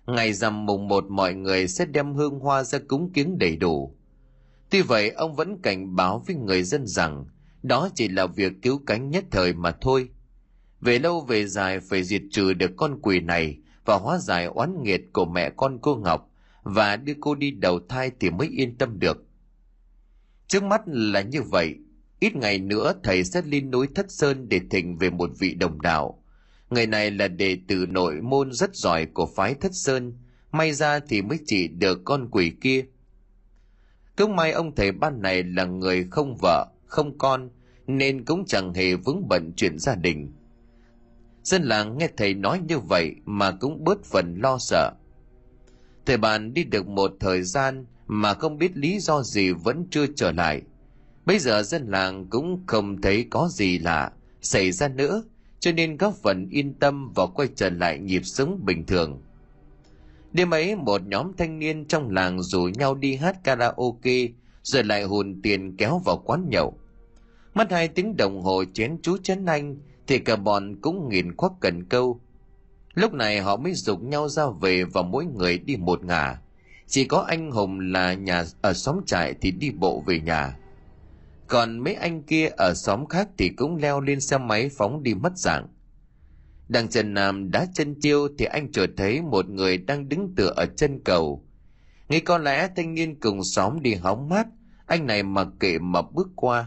Ngày 0.07 0.34
rằm 0.34 0.66
mùng 0.66 0.88
một, 0.88 1.05
mọi 1.10 1.34
người 1.34 1.68
sẽ 1.68 1.86
đem 1.86 2.14
hương 2.14 2.39
hoa 2.39 2.64
ra 2.64 2.80
cúng 2.88 3.12
kiếng 3.14 3.38
đầy 3.38 3.55
đủ. 3.55 3.95
Tuy 4.70 4.82
vậy, 4.82 5.10
ông 5.10 5.36
vẫn 5.36 5.62
cảnh 5.62 5.95
báo 5.95 6.24
với 6.28 6.36
người 6.36 6.64
dân 6.64 6.88
rằng 6.88 7.26
đó 7.64 7.89
chỉ 7.95 8.07
là 8.07 8.26
việc 8.26 8.53
cứu 8.62 8.82
cánh 8.86 9.10
nhất 9.10 9.26
thời 9.32 9.53
mà 9.53 9.72
thôi. 9.82 10.10
Về 10.82 10.99
lâu 10.99 11.22
về 11.22 11.47
dài 11.47 11.80
phải 11.80 12.03
diệt 12.03 12.22
trừ 12.32 12.53
được 12.53 12.72
con 12.78 12.99
quỷ 13.01 13.20
này 13.20 13.57
và 13.90 13.96
hóa 13.96 14.18
giải 14.18 14.46
oán 14.46 14.84
nghiệt 14.84 15.02
của 15.14 15.26
mẹ 15.26 15.50
con 15.50 15.80
cô 15.82 15.96
Ngọc 15.96 16.32
và 16.64 16.96
đưa 16.96 17.14
cô 17.20 17.36
đi 17.36 17.52
đầu 17.52 17.80
thai 17.90 18.12
thì 18.20 18.30
mới 18.30 18.48
yên 18.48 18.78
tâm 18.78 19.00
được. 19.00 19.26
Trước 20.48 20.64
mắt 20.64 20.82
là 20.86 21.22
như 21.22 21.42
vậy, 21.42 21.76
ít 22.20 22.36
ngày 22.36 22.60
nữa 22.60 22.94
thầy 23.04 23.24
sẽ 23.24 23.42
lên 23.42 23.72
núi 23.72 23.88
Thất 23.96 24.12
Sơn 24.12 24.50
để 24.50 24.62
thỉnh 24.70 24.98
về 24.98 25.10
một 25.10 25.30
vị 25.40 25.54
đồng 25.54 25.82
đạo. 25.82 26.24
Người 26.70 26.88
này 26.88 27.12
là 27.12 27.28
đệ 27.28 27.58
tử 27.68 27.86
nội 27.90 28.22
môn 28.22 28.54
rất 28.54 28.76
giỏi 28.76 29.06
của 29.06 29.26
phái 29.26 29.54
Thất 29.54 29.76
Sơn, 29.76 30.18
may 30.52 30.74
ra 30.74 31.00
thì 31.00 31.22
mới 31.22 31.40
chỉ 31.46 31.68
được 31.68 32.02
con 32.06 32.30
quỷ 32.32 32.52
kia– 32.62 32.86
Cứ 34.18 34.28
may 34.28 34.52
ông 34.52 34.76
thầy 34.76 34.92
ban 34.92 35.22
này 35.22 35.44
là 35.44 35.66
người 35.66 36.08
không 36.12 36.38
vợ, 36.42 36.68
không 36.86 37.18
con, 37.18 37.50
nên 37.88 38.26
cũng 38.26 38.46
chẳng 38.46 38.74
hề 38.74 38.96
vướng 38.96 39.28
bận 39.28 39.54
chuyện 39.56 39.80
gia 39.80 39.96
đình. 39.96 40.32
Dân 41.50 41.64
làng 41.64 41.97
nghe 41.97 42.10
thầy 42.18 42.34
nói 42.34 42.62
như 42.68 42.80
vậy 42.80 43.16
mà 43.26 43.52
cũng 43.52 43.84
bớt 43.84 44.04
phần 44.04 44.36
lo 44.41 44.58
sợ. 44.58 44.91
Thầy 46.06 46.18
bạn 46.18 46.54
đi 46.54 46.64
được 46.64 46.88
một 46.88 47.14
thời 47.20 47.43
gian 47.43 47.86
mà 48.08 48.34
không 48.34 48.58
biết 48.58 48.78
lý 48.78 49.00
do 49.00 49.24
gì 49.24 49.52
vẫn 49.52 49.88
chưa 49.91 50.06
trở 50.16 50.32
lại. 50.32 50.62
Bây 51.26 51.39
giờ 51.39 51.64
dân 51.64 51.88
làng 51.88 52.26
cũng 52.30 52.64
không 52.68 53.02
thấy 53.02 53.26
có 53.30 53.50
gì 53.52 53.80
lạ 53.80 54.12
xảy 54.41 54.72
ra 54.72 54.88
nữa, 54.88 55.24
cho 55.60 55.72
nên 55.72 55.97
góp 55.97 56.16
phần 56.16 56.50
yên 56.50 56.74
tâm 56.74 57.14
và 57.16 57.26
quay 57.26 57.50
trở 57.56 57.70
lại 57.70 58.00
nhịp 58.00 58.22
sống 58.26 58.60
bình 58.66 58.86
thường. 58.86 59.22
Đêm 60.32 60.54
ấy 60.54 60.76
một 60.76 61.02
nhóm 61.08 61.32
thanh 61.38 61.60
niên 61.60 61.86
trong 61.86 62.12
làng 62.12 62.41
rủ 62.41 62.64
nhau 62.64 62.95
đi 62.95 63.16
hát 63.16 63.43
karaoke 63.43 64.28
rồi 64.64 64.84
lại 64.84 65.04
hùn 65.04 65.41
tiền 65.41 65.78
kéo 65.78 66.02
vào 66.06 66.18
quán 66.18 66.50
nhậu. 66.50 66.78
Mất 67.54 67.72
hai 67.72 67.88
tiếng 67.88 68.18
đồng 68.18 68.41
hồ 68.41 68.64
chén 68.74 68.97
chú 69.02 69.18
chén 69.18 69.45
anh 69.45 69.78
thì 70.10 70.20
cả 70.20 70.36
bọn 70.36 70.76
cũng 70.82 71.10
nghìn 71.10 71.38
khoác 71.38 71.51
cần 71.60 71.84
câu. 71.84 72.22
Lúc 72.93 73.14
này 73.14 73.39
họ 73.39 73.57
mới 73.57 73.74
dục 73.74 74.01
nhau 74.01 74.30
ra 74.30 74.43
về 74.62 74.84
và 74.84 75.01
mỗi 75.01 75.26
người 75.26 75.57
đi 75.57 75.78
một 75.78 76.03
ngả. 76.03 76.41
chỉ 76.88 77.05
có 77.05 77.20
anh 77.20 77.51
hùng 77.51 77.80
là 77.80 78.14
nhà 78.14 78.43
ở 78.62 78.74
xóm 78.74 78.99
trại 79.05 79.34
thì 79.41 79.51
đi 79.51 79.72
bộ 79.72 80.03
về 80.07 80.20
nhà 80.20 80.60
còn 81.49 81.80
mấy 81.80 81.93
anh 81.93 82.24
kia 82.24 82.47
ở 82.47 82.74
xóm 82.74 83.05
khác 83.05 83.28
thì 83.38 83.49
cũng 83.49 83.76
leo 83.76 84.01
lên 84.01 84.22
xe 84.22 84.38
máy 84.38 84.70
phóng 84.78 85.03
đi 85.03 85.14
mất 85.14 85.38
dạng 85.38 85.68
đang 86.68 86.88
chân 86.88 87.14
nam 87.14 87.51
đá 87.51 87.68
chân 87.74 87.99
chiêu 88.01 88.28
thì 88.38 88.45
anh 88.45 88.72
chợt 88.72 88.89
thấy 88.97 89.22
một 89.22 89.49
người 89.49 89.78
đang 89.78 90.10
đứng 90.10 90.36
tựa 90.36 90.53
ở 90.55 90.66
chân 90.66 90.99
cầu 91.03 91.45
nghĩ 92.10 92.20
có 92.20 92.38
lẽ 92.38 92.70
thanh 92.76 92.93
niên 92.93 93.20
cùng 93.20 93.43
xóm 93.43 93.82
đi 93.82 93.93
hóng 93.93 94.30
mát, 94.30 94.47
anh 94.86 95.07
này 95.07 95.24
mặc 95.24 95.47
kệ 95.60 95.80
mà 95.80 96.01
bước 96.01 96.28
qua 96.36 96.66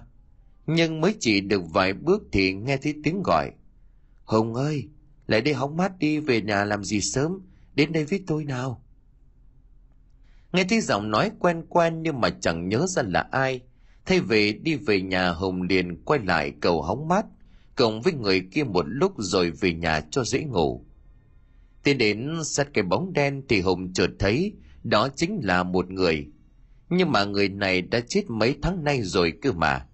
nhưng 0.66 1.00
mới 1.00 1.14
chỉ 1.20 1.40
được 1.40 1.62
vài 1.72 1.92
bước 1.92 2.22
thì 2.32 2.52
nghe 2.52 2.76
thấy 2.76 2.94
tiếng 3.04 3.22
gọi. 3.22 3.50
Hùng 4.24 4.54
ơi, 4.54 4.88
lại 5.26 5.40
đây 5.40 5.54
hóng 5.54 5.76
mát 5.76 5.98
đi 5.98 6.18
về 6.18 6.40
nhà 6.42 6.64
làm 6.64 6.84
gì 6.84 7.00
sớm, 7.00 7.40
đến 7.74 7.92
đây 7.92 8.04
với 8.04 8.24
tôi 8.26 8.44
nào. 8.44 8.82
Nghe 10.52 10.64
thấy 10.64 10.80
giọng 10.80 11.10
nói 11.10 11.30
quen 11.38 11.64
quen 11.68 12.02
nhưng 12.02 12.20
mà 12.20 12.30
chẳng 12.40 12.68
nhớ 12.68 12.86
ra 12.88 13.02
là 13.02 13.28
ai. 13.30 13.60
Thay 14.06 14.20
vì 14.20 14.52
đi 14.52 14.74
về 14.74 15.00
nhà, 15.00 15.30
hùng 15.30 15.62
liền 15.62 16.04
quay 16.04 16.20
lại 16.24 16.52
cầu 16.60 16.82
hóng 16.82 17.08
mát, 17.08 17.26
cùng 17.76 18.02
với 18.02 18.12
người 18.12 18.48
kia 18.52 18.64
một 18.64 18.84
lúc 18.88 19.12
rồi 19.18 19.50
về 19.50 19.74
nhà 19.74 20.00
cho 20.10 20.24
dễ 20.24 20.44
ngủ. 20.44 20.84
Tiến 21.82 21.98
đến 21.98 22.30
sát 22.44 22.68
cái 22.74 22.84
bóng 22.84 23.12
đen 23.12 23.42
thì 23.48 23.60
hùng 23.60 23.92
chợt 23.92 24.10
thấy 24.18 24.52
đó 24.84 25.08
chính 25.16 25.40
là 25.42 25.62
một 25.62 25.90
người. 25.90 26.26
Nhưng 26.90 27.12
mà 27.12 27.24
người 27.24 27.48
này 27.48 27.82
đã 27.82 28.00
chết 28.08 28.22
mấy 28.28 28.56
tháng 28.62 28.84
nay 28.84 29.02
rồi 29.02 29.32
cơ 29.42 29.52
mà 29.52 29.86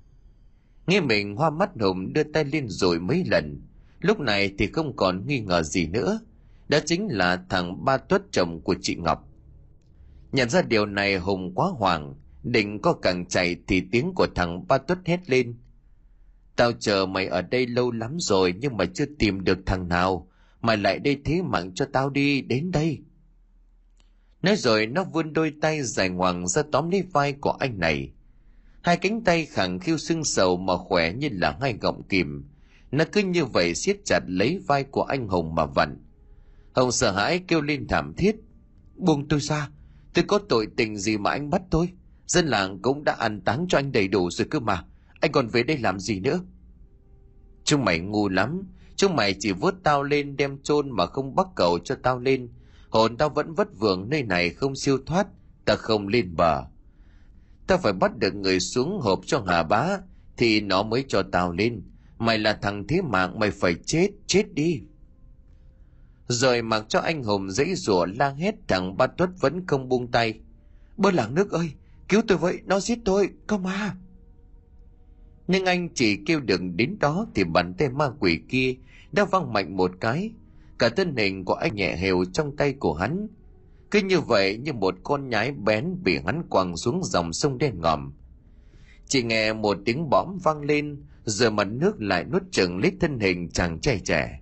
nghe 0.89 1.01
mình 1.01 1.37
hoa 1.37 1.51
mắt 1.51 1.71
hùng 1.81 2.13
đưa 2.13 2.23
tay 2.23 2.45
lên 2.45 2.69
rồi 2.69 3.01
mấy 3.01 3.25
lần. 3.31 3.63
Lúc 4.01 4.21
này 4.21 4.55
thì 4.59 4.67
không 4.67 4.97
còn 4.97 5.27
nghi 5.27 5.41
ngờ 5.41 5.63
gì 5.63 5.87
nữa. 5.87 6.21
Đó 6.69 6.79
chính 6.87 7.09
là 7.11 7.45
thằng 7.49 7.85
ba 7.85 7.97
tuất 7.97 8.23
chồng 8.31 8.61
của 8.61 8.75
chị 8.83 8.97
ngọc. 8.97 9.29
Nhận 10.33 10.51
ra 10.51 10.63
điều 10.63 10.87
này 10.87 11.17
hùng 11.17 11.55
quá 11.55 11.69
hoảng, 11.69 12.15
định 12.43 12.83
có 12.83 12.93
càng 12.93 13.27
chạy 13.27 13.57
thì 13.67 13.83
tiếng 13.93 14.13
của 14.15 14.27
thằng 14.35 14.67
ba 14.69 14.79
tuất 14.79 14.99
hét 15.05 15.31
lên. 15.31 15.57
Tao 16.57 16.73
chờ 16.73 17.07
mày 17.07 17.27
ở 17.27 17.43
đây 17.43 17.67
lâu 17.67 17.91
lắm 17.91 18.17
rồi 18.21 18.55
nhưng 18.61 18.77
mà 18.77 18.85
chưa 18.95 19.07
tìm 19.19 19.45
được 19.45 19.59
thằng 19.67 19.89
nào, 19.89 20.29
mày 20.61 20.77
lại 20.77 20.99
đây 20.99 21.21
thế 21.25 21.43
mạng 21.43 21.75
cho 21.75 21.87
tao 21.93 22.11
đi, 22.11 22.41
đến 22.41 22.71
đây. 22.71 22.99
Nói 24.43 24.57
rồi 24.57 24.87
nó 24.87 25.05
vươn 25.05 25.33
đôi 25.33 25.53
tay 25.61 25.83
dài 25.83 26.09
ngoằng 26.09 26.49
ra 26.49 26.63
tóm 26.73 26.91
lấy 26.91 27.03
vai 27.13 27.33
của 27.33 27.51
anh 27.51 27.79
này 27.79 28.13
hai 28.83 28.97
cánh 28.97 29.25
tay 29.25 29.47
khẳng 29.47 29.79
khiu 29.79 29.99
sưng 29.99 30.25
sầu 30.25 30.57
mà 30.57 30.77
khỏe 30.77 31.13
như 31.13 31.29
là 31.33 31.59
hai 31.61 31.79
gọng 31.81 32.03
kìm. 32.09 32.45
Nó 32.91 33.05
cứ 33.13 33.23
như 33.23 33.45
vậy 33.45 33.75
siết 33.75 33.97
chặt 34.05 34.21
lấy 34.27 34.61
vai 34.67 34.85
của 34.85 35.03
anh 35.03 35.29
hùng 35.29 35.55
mà 35.55 35.67
vặn. 35.67 36.05
Hồng 36.73 36.93
sợ 36.93 37.11
hãi 37.13 37.41
kêu 37.49 37.61
lên 37.61 37.89
thảm 37.89 38.15
thiết. 38.15 38.37
Buông 38.97 39.29
tôi 39.29 39.41
ra, 39.41 39.69
tôi 40.15 40.25
có 40.29 40.39
tội 40.49 40.67
tình 40.77 40.97
gì 40.97 41.17
mà 41.17 41.31
anh 41.31 41.51
bắt 41.51 41.63
tôi? 41.71 41.89
Dân 42.27 42.47
làng 42.47 42.79
cũng 42.83 43.05
đã 43.05 43.13
ăn 43.13 43.41
táng 43.41 43.67
cho 43.69 43.79
anh 43.79 43.93
đầy 43.93 44.09
đủ 44.09 44.31
rồi 44.31 44.47
cơ 44.51 44.61
mà. 44.61 44.85
Anh 45.21 45.33
còn 45.33 45.49
về 45.49 45.63
đây 45.63 45.79
làm 45.79 46.01
gì 46.01 46.21
nữa? 46.21 46.41
Chúng 47.65 47.85
mày 47.85 47.99
ngu 47.99 48.29
lắm. 48.29 48.63
Chúng 48.97 49.17
mày 49.17 49.35
chỉ 49.39 49.53
vớt 49.53 49.75
tao 49.83 50.03
lên 50.03 50.37
đem 50.37 50.63
chôn 50.63 50.91
mà 50.91 51.07
không 51.07 51.35
bắt 51.35 51.47
cầu 51.57 51.79
cho 51.79 51.95
tao 52.03 52.19
lên. 52.19 52.49
Hồn 52.89 53.17
tao 53.17 53.29
vẫn 53.29 53.55
vất 53.55 53.69
vưởng, 53.79 54.11
nơi 54.11 54.23
này 54.23 54.51
không 54.51 54.77
siêu 54.77 54.99
thoát, 55.07 55.27
ta 55.65 55.75
không 55.75 56.09
lên 56.09 56.37
bờ 56.37 56.65
ta 57.69 57.77
phải 57.77 57.93
bắt 57.93 58.19
được 58.19 58.35
người 58.35 58.61
xuống 58.61 59.01
hộp 59.01 59.21
cho 59.27 59.45
hà 59.47 59.63
bá, 59.63 59.99
thì 60.37 60.61
nó 60.61 60.83
mới 60.83 61.05
cho 61.09 61.23
tao 61.33 61.53
lên. 61.53 61.83
Mày 62.19 62.39
là 62.39 62.59
thằng 62.63 62.87
thế 62.87 63.03
mạng, 63.03 63.39
mày 63.39 63.51
phải 63.51 63.75
chết 63.75 64.09
chết 64.27 64.55
đi. 64.55 64.81
Rồi 66.29 66.63
mặc 66.63 66.85
cho 66.89 67.01
anh 67.01 67.23
hùng 67.23 67.51
dãy 67.51 67.75
rủa 67.75 68.07
la 68.07 68.31
hét 68.31 68.55
thằng 68.69 68.97
ba 68.97 69.07
tuất 69.07 69.31
vẫn 69.41 69.67
không 69.67 69.89
buông 69.89 70.11
tay. 70.11 70.41
Bơ 70.97 71.11
làng 71.11 71.35
nước 71.35 71.51
ơi, 71.51 71.71
cứu 72.09 72.23
tôi 72.29 72.39
với 72.39 72.61
nó 72.65 72.81
giết 72.81 72.99
tôi 73.05 73.29
có 73.47 73.59
ma 73.59 73.73
à. 73.73 73.97
nhưng 75.47 75.65
anh 75.65 75.89
chỉ 75.95 76.17
kêu 76.27 76.41
đừng 76.41 76.77
đến 76.77 76.97
đó 77.01 77.27
thì 77.35 77.45
bàn 77.45 77.75
tay 77.79 77.89
ma 77.89 78.11
quỷ 78.21 78.41
kia 78.49 78.75
đã 79.13 79.25
văng 79.25 79.53
mạnh 79.53 79.77
một 79.77 79.91
cái. 80.01 80.31
Cả 80.79 80.89
thân 80.89 81.17
hình 81.17 81.45
của 81.45 81.55
anh 81.55 81.75
nhẹ 81.75 81.97
hều 81.97 82.25
trong 82.33 82.57
tay 82.57 82.73
của 82.73 82.95
hắn 82.95 83.29
cứ 83.91 84.01
như 84.01 84.21
vậy 84.21 84.59
như 84.59 84.73
một 84.73 84.95
con 85.03 85.29
nhái 85.29 85.53
bén 85.53 85.97
bị 86.03 86.19
hắn 86.27 86.43
quăng 86.49 86.77
xuống 86.77 87.01
dòng 87.05 87.33
sông 87.33 87.59
đen 87.59 87.81
ngòm. 87.81 88.13
Chỉ 89.07 89.23
nghe 89.23 89.53
một 89.53 89.79
tiếng 89.85 90.11
bõm 90.11 90.39
vang 90.43 90.61
lên 90.61 91.03
rồi 91.25 91.51
mặt 91.51 91.65
nước 91.65 92.03
lại 92.03 92.25
nuốt 92.25 92.43
chừng 92.51 92.79
lít 92.79 92.95
thân 93.01 93.21
hình 93.21 93.51
chàng 93.51 93.81
trai 93.81 94.01
trẻ. 94.05 94.41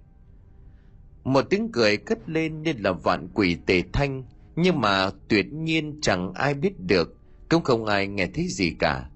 Một 1.24 1.42
tiếng 1.51 1.72
cười 1.72 1.97
cất 1.97 2.28
lên 2.28 2.62
như 2.62 2.72
là 2.78 2.92
vạn 2.92 3.28
quỷ 3.34 3.57
tề 3.66 3.82
thanh, 3.92 4.24
nhưng 4.57 4.80
mà 4.80 5.11
tuyệt 5.28 5.53
nhiên 5.53 5.99
chẳng 6.03 6.32
ai 6.34 6.55
biết 6.55 6.80
được, 6.80 7.16
cũng 7.51 7.64
không 7.64 7.84
ai 7.84 8.07
nghe 8.07 8.26
thấy 8.34 8.47
gì 8.49 8.74
cả. 8.78 9.11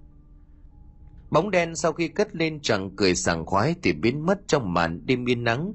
Bóng 1.30 1.50
đen 1.50 1.76
sau 1.76 1.92
khi 1.92 2.08
cất 2.08 2.36
lên 2.36 2.60
chẳng 2.62 2.90
cười 2.96 3.14
sảng 3.14 3.46
khoái 3.46 3.74
thì 3.82 3.92
biến 3.92 4.26
mất 4.26 4.40
trong 4.46 4.74
màn 4.74 5.06
đêm 5.06 5.28
yên 5.28 5.44
nắng. 5.44 5.72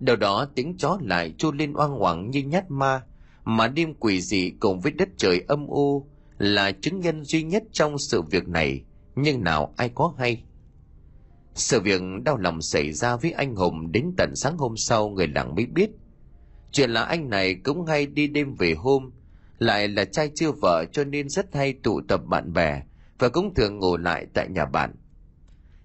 Đầu 0.00 0.16
đó 0.16 0.46
tiếng 0.54 0.76
chó 0.76 0.98
lại 1.02 1.34
chu 1.38 1.52
lên 1.52 1.72
oang 1.72 2.02
oảng 2.02 2.30
như 2.30 2.42
nhát 2.42 2.70
ma 2.70 3.02
mà 3.44 3.68
đêm 3.68 3.94
quỷ 3.94 4.20
dị 4.20 4.50
cùng 4.60 4.80
với 4.80 4.92
đất 4.92 5.08
trời 5.16 5.44
âm 5.48 5.66
u 5.66 6.06
là 6.38 6.72
chứng 6.72 7.00
nhân 7.00 7.24
duy 7.24 7.42
nhất 7.42 7.62
trong 7.72 7.98
sự 7.98 8.22
việc 8.22 8.48
này. 8.48 8.84
Nhưng 9.16 9.44
nào 9.44 9.74
ai 9.76 9.90
có 9.94 10.14
hay? 10.18 10.42
Sự 11.54 11.80
việc 11.80 12.02
đau 12.24 12.36
lòng 12.36 12.62
xảy 12.62 12.92
ra 12.92 13.16
với 13.16 13.32
anh 13.32 13.56
hùng 13.56 13.92
đến 13.92 14.12
tận 14.16 14.32
sáng 14.34 14.58
hôm 14.58 14.76
sau 14.76 15.08
người 15.08 15.28
làng 15.28 15.54
mới 15.54 15.66
biết. 15.66 15.90
Chuyện 16.72 16.90
là 16.90 17.02
anh 17.02 17.30
này 17.30 17.54
cũng 17.54 17.86
hay 17.86 18.06
đi 18.06 18.26
đêm 18.26 18.54
về 18.54 18.74
hôm, 18.74 19.10
lại 19.58 19.88
là 19.88 20.04
trai 20.04 20.30
chưa 20.34 20.52
vợ 20.52 20.84
cho 20.92 21.04
nên 21.04 21.28
rất 21.28 21.54
hay 21.54 21.72
tụ 21.72 22.00
tập 22.08 22.20
bạn 22.26 22.52
bè 22.52 22.82
và 23.18 23.28
cũng 23.28 23.54
thường 23.54 23.78
ngủ 23.78 23.96
lại 23.96 24.26
tại 24.34 24.48
nhà 24.48 24.66
bạn. 24.66 24.94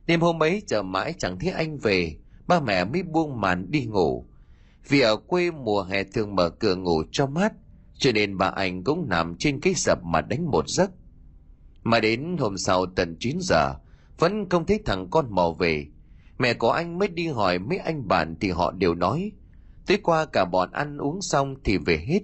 Đêm 0.08 0.22
hôm 0.22 0.44
ấy 0.44 0.64
chờ 0.68 0.82
mãi 0.82 1.14
chẳng 1.18 1.40
thấy 1.40 1.52
anh 1.52 1.78
về, 1.78 2.16
ba 2.48 2.60
mẹ 2.60 2.86
mới 2.86 3.04
buông 3.04 3.42
màn 3.42 3.72
đi 3.72 3.86
ngủ 3.86 4.26
vì 4.88 5.00
ở 5.00 5.16
quê 5.16 5.52
mùa 5.52 5.84
hè 5.84 6.04
thường 6.04 6.36
mở 6.36 6.50
cửa 6.50 6.76
ngủ 6.76 7.04
cho 7.12 7.28
mát, 7.28 7.54
cho 7.94 8.12
nên 8.12 8.38
bà 8.38 8.48
anh 8.48 8.84
cũng 8.84 9.10
nằm 9.10 9.36
trên 9.40 9.60
cái 9.60 9.74
sập 9.74 10.04
mà 10.04 10.22
đánh 10.22 10.46
một 10.46 10.70
giấc. 10.70 10.92
Mà 11.84 12.00
đến 12.00 12.38
hôm 12.40 12.58
sau 12.58 12.86
tận 12.86 13.16
9 13.20 13.38
giờ, 13.42 13.76
vẫn 14.18 14.50
không 14.50 14.66
thấy 14.66 14.80
thằng 14.86 15.08
con 15.10 15.26
mò 15.30 15.56
về. 15.60 15.88
Mẹ 16.38 16.54
của 16.54 16.72
anh 16.72 17.00
mới 17.00 17.08
đi 17.08 17.28
hỏi 17.28 17.60
mấy 17.60 17.78
anh 17.78 18.08
bạn 18.08 18.36
thì 18.40 18.50
họ 18.50 18.72
đều 18.72 18.96
nói 18.96 19.32
tới 19.90 19.98
qua 19.98 20.26
cả 20.26 20.46
bọn 20.46 20.72
ăn 20.72 20.98
uống 20.98 21.22
xong 21.22 21.56
thì 21.64 21.78
về 21.78 21.98
hết 22.08 22.20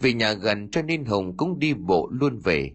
vì 0.00 0.12
nhà 0.12 0.32
gần 0.32 0.70
cho 0.70 0.82
nên 0.82 1.04
hùng 1.04 1.36
cũng 1.36 1.58
đi 1.58 1.74
bộ 1.74 2.08
luôn 2.12 2.38
về. 2.38 2.70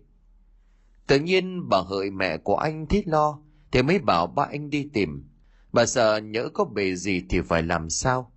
Tự 1.08 1.20
nhiên 1.20 1.70
bà 1.70 1.82
hợi 1.82 2.12
mẹ 2.12 2.38
của 2.38 2.56
anh 2.56 2.86
thấy 2.88 3.04
lo 3.06 3.40
thì 3.72 3.82
mới 3.82 4.00
bảo 4.00 4.28
ba 4.28 4.44
anh 4.44 4.70
đi 4.70 4.90
tìm. 4.94 5.30
Bà 5.74 5.86
sợ 5.86 6.18
nhỡ 6.18 6.50
có 6.54 6.66
bề 6.66 6.96
gì 6.96 7.22
thì 7.30 7.42
phải 7.42 7.64
làm 7.64 7.90
sao 7.90 8.32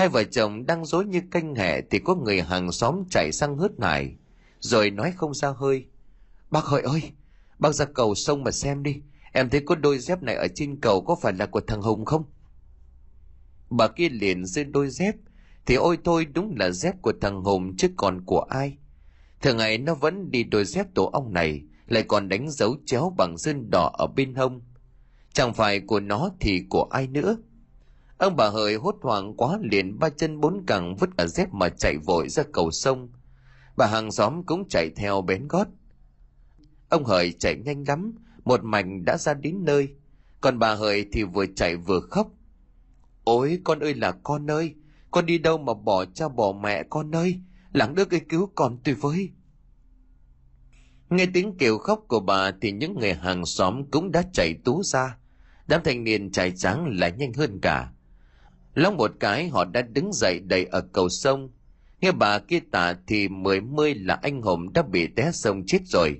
hai 0.00 0.08
vợ 0.08 0.24
chồng 0.24 0.66
đang 0.66 0.84
dối 0.84 1.04
như 1.04 1.20
canh 1.30 1.54
hẹ 1.54 1.80
thì 1.90 1.98
có 1.98 2.14
người 2.14 2.42
hàng 2.42 2.72
xóm 2.72 3.04
chạy 3.10 3.32
sang 3.32 3.56
hớt 3.58 3.78
nải, 3.78 4.14
rồi 4.60 4.90
nói 4.90 5.12
không 5.16 5.34
ra 5.34 5.48
hơi. 5.56 5.86
Bác 6.50 6.64
hợi 6.64 6.82
ơi, 6.82 7.02
bác 7.58 7.74
ra 7.74 7.84
cầu 7.84 8.14
sông 8.14 8.44
mà 8.44 8.50
xem 8.50 8.82
đi, 8.82 9.02
em 9.32 9.50
thấy 9.50 9.60
có 9.66 9.74
đôi 9.74 9.98
dép 9.98 10.22
này 10.22 10.34
ở 10.34 10.46
trên 10.54 10.80
cầu 10.80 11.00
có 11.00 11.16
phải 11.22 11.32
là 11.32 11.46
của 11.46 11.60
thằng 11.60 11.82
hùng 11.82 12.04
không? 12.04 12.24
Bà 13.70 13.88
kia 13.88 14.08
liền 14.08 14.44
rơi 14.44 14.64
đôi 14.64 14.90
dép, 14.90 15.14
thì 15.66 15.74
ôi 15.74 15.98
thôi 16.04 16.26
đúng 16.32 16.54
là 16.58 16.70
dép 16.70 17.02
của 17.02 17.12
thằng 17.20 17.42
hùng 17.42 17.76
chứ 17.76 17.88
còn 17.96 18.24
của 18.24 18.40
ai. 18.40 18.76
Thường 19.42 19.56
ngày 19.56 19.78
nó 19.78 19.94
vẫn 19.94 20.30
đi 20.30 20.44
đôi 20.44 20.64
dép 20.64 20.86
tổ 20.94 21.04
ong 21.04 21.32
này, 21.32 21.62
lại 21.86 22.02
còn 22.02 22.28
đánh 22.28 22.50
dấu 22.50 22.76
chéo 22.86 23.14
bằng 23.18 23.38
sơn 23.38 23.70
đỏ 23.70 23.90
ở 23.98 24.06
bên 24.06 24.34
hông. 24.34 24.60
Chẳng 25.32 25.54
phải 25.54 25.80
của 25.80 26.00
nó 26.00 26.30
thì 26.40 26.62
của 26.68 26.88
ai 26.90 27.06
nữa 27.06 27.36
ông 28.20 28.36
bà 28.36 28.48
hời 28.48 28.74
hốt 28.74 28.96
hoảng 29.02 29.34
quá 29.36 29.58
liền 29.62 29.98
ba 29.98 30.08
chân 30.08 30.40
bốn 30.40 30.64
cẳng 30.66 30.96
vứt 30.96 31.10
cả 31.18 31.26
dép 31.26 31.48
mà 31.52 31.68
chạy 31.68 31.96
vội 31.96 32.28
ra 32.28 32.42
cầu 32.52 32.70
sông. 32.70 33.08
Bà 33.76 33.86
hàng 33.86 34.10
xóm 34.10 34.42
cũng 34.46 34.68
chạy 34.68 34.90
theo 34.96 35.22
bén 35.22 35.48
gót. 35.48 35.68
Ông 36.88 37.04
hời 37.04 37.32
chạy 37.32 37.56
nhanh 37.56 37.84
lắm, 37.88 38.14
một 38.44 38.64
mảnh 38.64 39.04
đã 39.04 39.16
ra 39.16 39.34
đến 39.34 39.64
nơi. 39.64 39.88
Còn 40.40 40.58
bà 40.58 40.74
hời 40.74 41.06
thì 41.12 41.22
vừa 41.22 41.46
chạy 41.46 41.76
vừa 41.76 42.00
khóc. 42.00 42.28
Ôi, 43.24 43.60
con 43.64 43.78
ơi 43.80 43.94
là 43.94 44.12
con 44.12 44.50
ơi, 44.50 44.74
con 45.10 45.26
đi 45.26 45.38
đâu 45.38 45.58
mà 45.58 45.74
bỏ 45.74 46.04
cha 46.04 46.28
bỏ 46.28 46.52
mẹ 46.62 46.82
con 46.90 47.14
ơi 47.14 47.40
lãng 47.72 47.94
đức 47.94 48.10
ơi 48.10 48.20
cứu 48.28 48.50
con 48.54 48.78
tôi 48.84 48.94
với. 48.94 49.30
Nghe 51.10 51.26
tiếng 51.34 51.56
kêu 51.58 51.78
khóc 51.78 52.04
của 52.08 52.20
bà 52.20 52.50
thì 52.60 52.72
những 52.72 52.98
người 52.98 53.14
hàng 53.14 53.46
xóm 53.46 53.90
cũng 53.90 54.12
đã 54.12 54.22
chạy 54.32 54.54
tú 54.64 54.82
ra. 54.82 55.16
Đám 55.66 55.80
thanh 55.84 56.04
niên 56.04 56.32
chạy 56.32 56.52
trắng 56.56 56.98
lại 56.98 57.12
nhanh 57.12 57.32
hơn 57.32 57.58
cả 57.62 57.92
lóng 58.74 58.96
một 58.96 59.10
cái 59.20 59.48
họ 59.48 59.64
đã 59.64 59.82
đứng 59.82 60.12
dậy 60.12 60.40
đầy 60.40 60.64
ở 60.64 60.80
cầu 60.80 61.08
sông. 61.08 61.50
Nghe 62.00 62.12
bà 62.12 62.38
kia 62.38 62.60
tả 62.70 62.94
thì 63.06 63.28
mười 63.28 63.60
mươi 63.60 63.94
là 63.94 64.14
anh 64.22 64.42
hùng 64.42 64.72
đã 64.72 64.82
bị 64.82 65.06
té 65.06 65.30
sông 65.32 65.66
chết 65.66 65.78
rồi. 65.84 66.18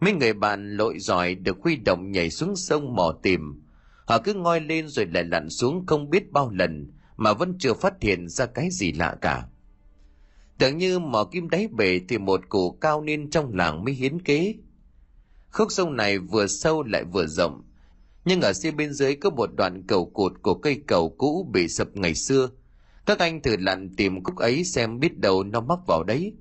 Mấy 0.00 0.12
người 0.12 0.32
bạn 0.32 0.76
lội 0.76 0.98
giỏi 0.98 1.34
được 1.34 1.56
huy 1.62 1.76
động 1.76 2.10
nhảy 2.10 2.30
xuống 2.30 2.56
sông 2.56 2.94
mò 2.94 3.14
tìm. 3.22 3.62
Họ 4.06 4.18
cứ 4.18 4.34
ngoi 4.34 4.60
lên 4.60 4.88
rồi 4.88 5.06
lại 5.06 5.24
lặn 5.24 5.50
xuống 5.50 5.86
không 5.86 6.10
biết 6.10 6.32
bao 6.32 6.50
lần 6.50 6.92
mà 7.16 7.32
vẫn 7.32 7.54
chưa 7.58 7.74
phát 7.74 7.94
hiện 8.00 8.28
ra 8.28 8.46
cái 8.46 8.68
gì 8.70 8.92
lạ 8.92 9.16
cả. 9.20 9.46
Tưởng 10.58 10.78
như 10.78 10.98
mò 10.98 11.24
kim 11.24 11.50
đáy 11.50 11.68
bể 11.68 12.00
thì 12.08 12.18
một 12.18 12.40
cụ 12.48 12.78
cao 12.80 13.02
niên 13.02 13.30
trong 13.30 13.54
làng 13.54 13.84
mới 13.84 13.94
hiến 13.94 14.22
kế. 14.22 14.54
Khúc 15.50 15.72
sông 15.72 15.96
này 15.96 16.18
vừa 16.18 16.46
sâu 16.46 16.82
lại 16.82 17.04
vừa 17.04 17.26
rộng, 17.26 17.62
nhưng 18.26 18.40
ở 18.40 18.52
phía 18.62 18.70
bên 18.70 18.92
dưới 18.92 19.14
có 19.14 19.30
một 19.30 19.50
đoạn 19.56 19.82
cầu 19.88 20.10
cột 20.14 20.32
của 20.42 20.54
cây 20.54 20.82
cầu 20.86 21.14
cũ 21.18 21.50
bị 21.52 21.68
sập 21.68 21.96
ngày 21.96 22.14
xưa. 22.14 22.50
Các 23.06 23.18
anh 23.18 23.42
thử 23.42 23.56
lặn 23.56 23.94
tìm 23.96 24.24
khúc 24.24 24.36
ấy 24.36 24.64
xem 24.64 25.00
biết 25.00 25.18
đâu 25.18 25.42
nó 25.42 25.60
mắc 25.60 25.78
vào 25.86 26.04
đấy. 26.04 26.34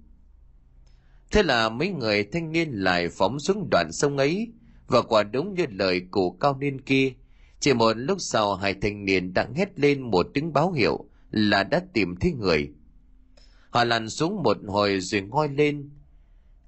Thế 1.31 1.43
là 1.43 1.69
mấy 1.69 1.89
người 1.89 2.23
thanh 2.23 2.51
niên 2.51 2.69
lại 2.71 3.09
phóng 3.09 3.39
xuống 3.39 3.67
đoạn 3.71 3.91
sông 3.91 4.17
ấy, 4.17 4.47
và 4.87 5.01
quả 5.01 5.23
đúng 5.23 5.53
như 5.53 5.65
lời 5.69 6.01
cụ 6.11 6.37
cao 6.39 6.57
niên 6.57 6.81
kia. 6.81 7.13
Chỉ 7.59 7.73
một 7.73 7.93
lúc 7.93 8.17
sau 8.21 8.55
hai 8.55 8.73
thanh 8.73 9.05
niên 9.05 9.33
đã 9.33 9.47
hét 9.55 9.79
lên 9.79 10.01
một 10.01 10.27
tiếng 10.33 10.53
báo 10.53 10.71
hiệu 10.71 11.09
là 11.31 11.63
đã 11.63 11.81
tìm 11.93 12.15
thấy 12.15 12.31
người. 12.31 12.69
Họ 13.69 13.83
lặn 13.83 14.09
xuống 14.09 14.43
một 14.43 14.57
hồi 14.67 14.99
rồi 14.99 15.21
ngoi 15.21 15.49
lên, 15.49 15.89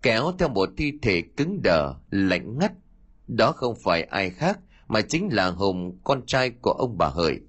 kéo 0.01 0.31
theo 0.39 0.49
một 0.49 0.69
thi 0.77 0.93
thể 1.01 1.21
cứng 1.21 1.61
đờ, 1.63 1.93
lạnh 2.11 2.57
ngắt. 2.59 2.71
Đó 3.27 3.51
không 3.51 3.75
phải 3.83 4.03
ai 4.03 4.29
khác 4.29 4.59
mà 4.87 5.01
chính 5.01 5.33
là 5.33 5.47
Hùng, 5.47 5.99
con 6.03 6.25
trai 6.25 6.49
của 6.49 6.71
ông 6.71 6.97
bà 6.97 7.07
Hợi. 7.07 7.39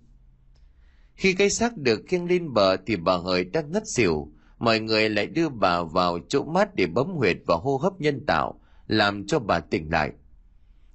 Khi 1.14 1.34
cái 1.34 1.50
xác 1.50 1.76
được 1.76 2.02
khiêng 2.08 2.24
lên 2.24 2.52
bờ 2.52 2.76
thì 2.86 2.96
bà 2.96 3.16
Hợi 3.16 3.44
đã 3.44 3.62
ngất 3.62 3.88
xỉu, 3.88 4.32
mọi 4.58 4.80
người 4.80 5.08
lại 5.08 5.26
đưa 5.26 5.48
bà 5.48 5.82
vào 5.82 6.18
chỗ 6.28 6.44
mát 6.44 6.74
để 6.74 6.86
bấm 6.86 7.06
huyệt 7.06 7.36
và 7.46 7.56
hô 7.56 7.76
hấp 7.76 8.00
nhân 8.00 8.26
tạo, 8.26 8.60
làm 8.86 9.26
cho 9.26 9.38
bà 9.38 9.60
tỉnh 9.60 9.90
lại. 9.90 10.12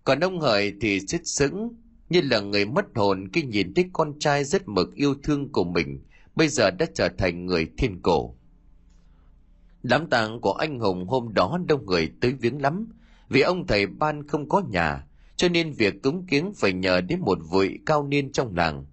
Còn 0.04 0.20
ông 0.20 0.39
Hợi 0.39 0.74
thì 0.82 1.00
xích 1.08 1.28
sững, 1.28 1.70
như 2.10 2.22
là 2.22 2.39
người 2.39 2.66
mất 2.66 2.86
hồn 2.96 3.28
khi 3.34 3.44
nhìn 3.44 3.74
thấy 3.74 3.86
con 3.94 4.20
trai 4.20 4.44
rất 4.44 4.68
mực 4.68 4.94
yêu 4.94 5.16
thương 5.24 5.52
của 5.52 5.64
mình, 5.64 6.04
bây 6.36 6.48
giờ 6.48 6.72
đã 6.72 6.86
trở 6.94 7.10
thành 7.18 7.46
người 7.46 7.68
thiên 7.78 8.02
cổ. 8.02 8.36
Đám 9.84 10.10
tang 10.10 10.41
của 10.41 10.54
anh 10.54 10.80
Hùng 10.80 11.08
hôm 11.08 11.34
đó 11.34 11.60
đông 11.68 11.86
người 11.86 12.12
tới 12.22 12.32
viếng 12.32 12.62
lắm, 12.62 12.88
vì 13.30 13.41
ông 13.41 13.68
thầy 13.68 13.86
ban 13.88 14.28
không 14.28 14.50
có 14.50 14.62
nhà, 14.70 15.08
cho 15.44 15.50
nên 15.50 15.74
việc 15.74 16.04
cúng 16.04 16.26
kiến 16.28 16.54
phải 16.56 16.74
nhờ 16.74 17.02
đến 17.02 17.20
một 17.20 17.38
vị 17.54 17.80
cao 17.86 18.08
niên 18.08 18.32
trong 18.32 18.56
làng. 18.56 18.86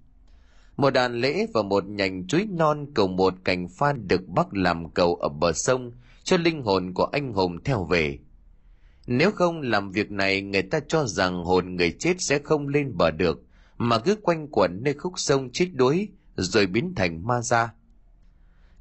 Một 0.76 0.90
đàn 0.90 1.20
lễ 1.20 1.46
và 1.54 1.62
một 1.62 1.84
nhành 1.86 2.26
chuối 2.26 2.46
non 2.50 2.86
cầu 2.94 3.08
một 3.08 3.34
cành 3.44 3.68
phan 3.68 4.08
được 4.08 4.28
bắc 4.28 4.54
làm 4.54 4.90
cầu 4.90 5.14
ở 5.14 5.28
bờ 5.28 5.52
sông 5.52 5.92
cho 6.24 6.36
linh 6.36 6.62
hồn 6.62 6.92
của 6.94 7.04
anh 7.04 7.32
Hùng 7.32 7.64
theo 7.64 7.84
về. 7.84 8.18
Nếu 9.06 9.30
không 9.30 9.60
làm 9.60 9.90
việc 9.90 10.10
này 10.10 10.42
người 10.42 10.62
ta 10.62 10.80
cho 10.88 11.06
rằng 11.06 11.44
hồn 11.44 11.76
người 11.76 11.96
chết 11.98 12.16
sẽ 12.18 12.38
không 12.38 12.68
lên 12.68 12.96
bờ 12.96 13.10
được, 13.10 13.42
mà 13.78 13.98
cứ 13.98 14.16
quanh 14.22 14.48
quẩn 14.48 14.82
nơi 14.82 14.94
khúc 14.94 15.12
sông 15.16 15.50
chết 15.52 15.68
đuối 15.72 16.08
rồi 16.36 16.66
biến 16.66 16.94
thành 16.96 17.26
ma 17.26 17.42
ra. 17.42 17.72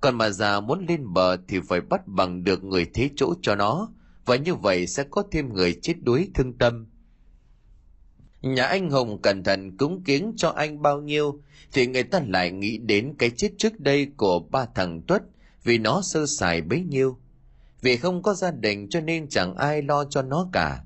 Còn 0.01 0.15
mà 0.15 0.29
già 0.29 0.59
muốn 0.59 0.85
lên 0.87 1.13
bờ 1.13 1.37
thì 1.47 1.59
phải 1.67 1.81
bắt 1.81 2.07
bằng 2.07 2.43
được 2.43 2.63
người 2.63 2.85
thế 2.93 3.09
chỗ 3.15 3.33
cho 3.41 3.55
nó, 3.55 3.89
và 4.25 4.35
như 4.35 4.55
vậy 4.55 4.87
sẽ 4.87 5.03
có 5.03 5.23
thêm 5.31 5.53
người 5.53 5.79
chết 5.81 5.93
đuối 6.03 6.29
thương 6.33 6.57
tâm. 6.57 6.88
Nhà 8.41 8.63
anh 8.63 8.89
Hùng 8.89 9.21
cẩn 9.21 9.43
thận 9.43 9.77
cúng 9.77 10.03
kiến 10.03 10.33
cho 10.37 10.49
anh 10.49 10.81
bao 10.81 11.01
nhiêu, 11.01 11.41
thì 11.73 11.87
người 11.87 12.03
ta 12.03 12.21
lại 12.27 12.51
nghĩ 12.51 12.77
đến 12.77 13.15
cái 13.19 13.29
chết 13.29 13.49
trước 13.57 13.79
đây 13.79 14.07
của 14.17 14.39
ba 14.39 14.65
thằng 14.75 15.01
Tuất, 15.01 15.23
vì 15.63 15.77
nó 15.77 16.01
sơ 16.01 16.25
sài 16.25 16.61
bấy 16.61 16.83
nhiêu. 16.83 17.17
Vì 17.81 17.97
không 17.97 18.21
có 18.21 18.33
gia 18.33 18.51
đình 18.51 18.89
cho 18.89 19.01
nên 19.01 19.29
chẳng 19.29 19.55
ai 19.55 19.81
lo 19.81 20.03
cho 20.03 20.21
nó 20.21 20.49
cả. 20.53 20.83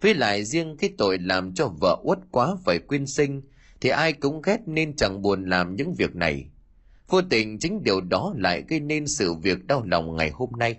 Với 0.00 0.14
lại 0.14 0.44
riêng 0.44 0.76
cái 0.76 0.90
tội 0.98 1.18
làm 1.18 1.54
cho 1.54 1.68
vợ 1.80 2.00
uất 2.02 2.18
quá 2.30 2.56
phải 2.64 2.78
quyên 2.78 3.06
sinh, 3.06 3.42
thì 3.80 3.88
ai 3.88 4.12
cũng 4.12 4.42
ghét 4.42 4.58
nên 4.66 4.96
chẳng 4.96 5.22
buồn 5.22 5.44
làm 5.44 5.76
những 5.76 5.94
việc 5.94 6.16
này. 6.16 6.46
Vô 7.08 7.22
tình 7.22 7.58
chính 7.58 7.82
điều 7.82 8.00
đó 8.00 8.34
lại 8.36 8.64
gây 8.68 8.80
nên 8.80 9.06
sự 9.06 9.34
việc 9.34 9.66
đau 9.66 9.82
lòng 9.84 10.16
ngày 10.16 10.30
hôm 10.30 10.50
nay. 10.58 10.76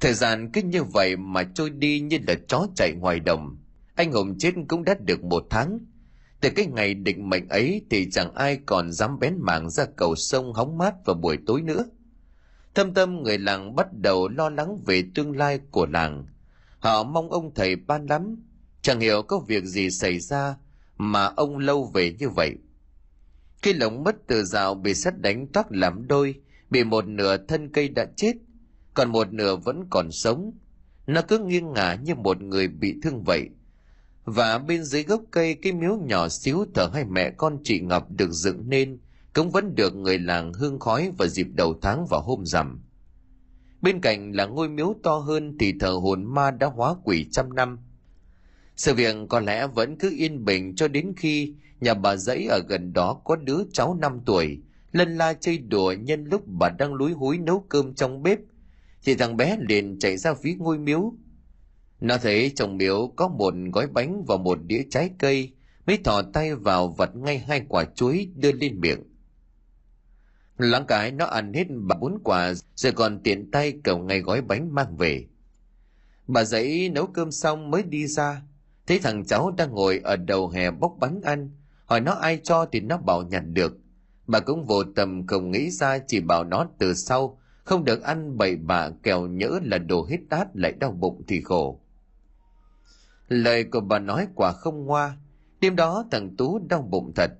Thời 0.00 0.14
gian 0.14 0.52
cứ 0.52 0.62
như 0.62 0.82
vậy 0.84 1.16
mà 1.16 1.42
trôi 1.54 1.70
đi 1.70 2.00
như 2.00 2.18
là 2.26 2.34
chó 2.48 2.66
chạy 2.76 2.92
ngoài 2.92 3.20
đồng. 3.20 3.56
Anh 4.00 4.12
Hùng 4.12 4.38
chết 4.38 4.54
cũng 4.68 4.84
đã 4.84 4.94
được 5.00 5.24
một 5.24 5.46
tháng. 5.50 5.78
Từ 6.40 6.50
cái 6.50 6.66
ngày 6.66 6.94
định 6.94 7.28
mệnh 7.28 7.48
ấy 7.48 7.86
thì 7.90 8.10
chẳng 8.10 8.34
ai 8.34 8.60
còn 8.66 8.92
dám 8.92 9.18
bén 9.18 9.34
mảng 9.38 9.70
ra 9.70 9.84
cầu 9.96 10.16
sông 10.16 10.52
hóng 10.52 10.78
mát 10.78 10.94
vào 11.04 11.16
buổi 11.16 11.38
tối 11.46 11.62
nữa. 11.62 11.84
Thâm 12.74 12.94
tâm 12.94 13.22
người 13.22 13.38
làng 13.38 13.74
bắt 13.76 13.86
đầu 13.92 14.28
lo 14.28 14.50
lắng 14.50 14.78
về 14.86 15.04
tương 15.14 15.36
lai 15.36 15.60
của 15.70 15.86
làng. 15.86 16.26
Họ 16.78 17.02
mong 17.04 17.30
ông 17.30 17.54
thầy 17.54 17.76
ban 17.76 18.06
lắm, 18.06 18.36
chẳng 18.82 19.00
hiểu 19.00 19.22
có 19.22 19.38
việc 19.38 19.64
gì 19.64 19.90
xảy 19.90 20.18
ra 20.18 20.56
mà 20.96 21.24
ông 21.24 21.58
lâu 21.58 21.90
về 21.94 22.16
như 22.18 22.28
vậy. 22.28 22.54
Khi 23.62 23.72
lồng 23.72 24.04
mất 24.04 24.16
từ 24.26 24.44
rào 24.44 24.74
bị 24.74 24.94
sắt 24.94 25.20
đánh 25.20 25.46
toác 25.46 25.66
làm 25.72 26.08
đôi, 26.08 26.34
bị 26.70 26.84
một 26.84 27.06
nửa 27.06 27.36
thân 27.36 27.72
cây 27.72 27.88
đã 27.88 28.06
chết, 28.16 28.32
còn 28.94 29.12
một 29.12 29.32
nửa 29.32 29.56
vẫn 29.56 29.86
còn 29.90 30.10
sống. 30.10 30.52
Nó 31.06 31.22
cứ 31.22 31.38
nghiêng 31.38 31.72
ngả 31.72 31.94
như 31.94 32.14
một 32.14 32.42
người 32.42 32.68
bị 32.68 32.94
thương 33.02 33.22
vậy. 33.22 33.50
Và 34.24 34.58
bên 34.58 34.84
dưới 34.84 35.02
gốc 35.02 35.22
cây 35.30 35.54
cái 35.54 35.72
miếu 35.72 35.96
nhỏ 35.96 36.28
xíu 36.28 36.64
thờ 36.74 36.90
hai 36.94 37.04
mẹ 37.04 37.30
con 37.30 37.58
chị 37.64 37.80
Ngọc 37.80 38.10
được 38.10 38.30
dựng 38.30 38.68
nên, 38.68 38.98
cũng 39.34 39.50
vẫn 39.50 39.74
được 39.74 39.96
người 39.96 40.18
làng 40.18 40.52
hương 40.52 40.78
khói 40.78 41.10
vào 41.18 41.28
dịp 41.28 41.46
đầu 41.54 41.78
tháng 41.82 42.06
và 42.10 42.18
hôm 42.18 42.46
rằm. 42.46 42.80
Bên 43.82 44.00
cạnh 44.00 44.32
là 44.32 44.46
ngôi 44.46 44.68
miếu 44.68 44.94
to 45.02 45.18
hơn 45.18 45.56
thì 45.58 45.74
thờ 45.80 45.90
hồn 45.90 46.24
ma 46.24 46.50
đã 46.50 46.66
hóa 46.66 46.94
quỷ 47.04 47.26
trăm 47.32 47.54
năm. 47.54 47.78
Sự 48.76 48.94
việc 48.94 49.16
có 49.28 49.40
lẽ 49.40 49.66
vẫn 49.66 49.96
cứ 49.98 50.14
yên 50.16 50.44
bình 50.44 50.74
cho 50.76 50.88
đến 50.88 51.12
khi 51.16 51.54
nhà 51.80 51.94
bà 51.94 52.16
dãy 52.16 52.46
ở 52.50 52.60
gần 52.68 52.92
đó 52.92 53.20
có 53.24 53.36
đứa 53.36 53.58
cháu 53.72 53.94
5 54.00 54.20
tuổi, 54.26 54.58
lân 54.92 55.16
la 55.16 55.32
chơi 55.32 55.58
đùa 55.58 55.92
nhân 55.92 56.24
lúc 56.24 56.42
bà 56.46 56.68
đang 56.78 56.94
lúi 56.94 57.12
húi 57.12 57.38
nấu 57.38 57.64
cơm 57.68 57.94
trong 57.94 58.22
bếp. 58.22 58.38
Thì 59.04 59.14
thằng 59.14 59.36
bé 59.36 59.56
liền 59.68 59.98
chạy 59.98 60.16
ra 60.16 60.34
phía 60.34 60.54
ngôi 60.58 60.78
miếu. 60.78 61.14
Nó 62.00 62.18
thấy 62.18 62.52
trong 62.56 62.76
miếu 62.76 63.12
có 63.16 63.28
một 63.28 63.54
gói 63.72 63.86
bánh 63.86 64.24
và 64.26 64.36
một 64.36 64.58
đĩa 64.66 64.82
trái 64.90 65.10
cây, 65.18 65.52
mới 65.86 65.98
thò 66.04 66.22
tay 66.22 66.54
vào 66.54 66.88
vật 66.88 67.16
ngay 67.16 67.38
hai 67.38 67.62
quả 67.68 67.84
chuối 67.94 68.28
đưa 68.36 68.52
lên 68.52 68.80
miệng. 68.80 69.02
Lắng 70.58 70.84
cái 70.88 71.10
nó 71.10 71.24
ăn 71.24 71.52
hết 71.52 71.64
ba 71.70 71.96
bốn 72.00 72.18
quả 72.24 72.52
rồi 72.74 72.92
còn 72.92 73.20
tiện 73.22 73.50
tay 73.50 73.72
cầm 73.84 74.06
ngay 74.06 74.20
gói 74.20 74.40
bánh 74.40 74.74
mang 74.74 74.96
về. 74.96 75.26
Bà 76.26 76.44
dãy 76.44 76.88
nấu 76.88 77.06
cơm 77.06 77.30
xong 77.30 77.70
mới 77.70 77.82
đi 77.82 78.06
ra, 78.06 78.42
thấy 78.86 78.98
thằng 78.98 79.24
cháu 79.24 79.50
đang 79.50 79.70
ngồi 79.70 80.00
ở 80.04 80.16
đầu 80.16 80.48
hè 80.48 80.70
bóc 80.70 80.96
bánh 81.00 81.20
ăn, 81.22 81.50
hỏi 81.84 82.00
nó 82.00 82.12
ai 82.12 82.40
cho 82.42 82.66
thì 82.72 82.80
nó 82.80 82.96
bảo 82.96 83.22
nhặt 83.22 83.42
được. 83.46 83.78
Bà 84.26 84.40
cũng 84.40 84.64
vô 84.64 84.84
tầm 84.84 85.26
không 85.26 85.50
nghĩ 85.50 85.70
ra 85.70 85.98
chỉ 85.98 86.20
bảo 86.20 86.44
nó 86.44 86.68
từ 86.78 86.94
sau, 86.94 87.40
không 87.64 87.84
được 87.84 88.02
ăn 88.02 88.38
bậy 88.38 88.56
bạ 88.56 88.90
kèo 89.02 89.26
nhỡ 89.26 89.60
là 89.62 89.78
đồ 89.78 90.06
hết 90.10 90.18
đát 90.28 90.56
lại 90.56 90.72
đau 90.72 90.92
bụng 90.92 91.22
thì 91.28 91.40
khổ. 91.40 91.80
Lời 93.30 93.64
của 93.64 93.80
bà 93.80 93.98
nói 93.98 94.26
quả 94.34 94.52
không 94.52 94.84
ngoa, 94.84 95.16
đêm 95.60 95.76
đó 95.76 96.04
thằng 96.10 96.36
Tú 96.36 96.60
đau 96.68 96.82
bụng 96.82 97.12
thật, 97.16 97.30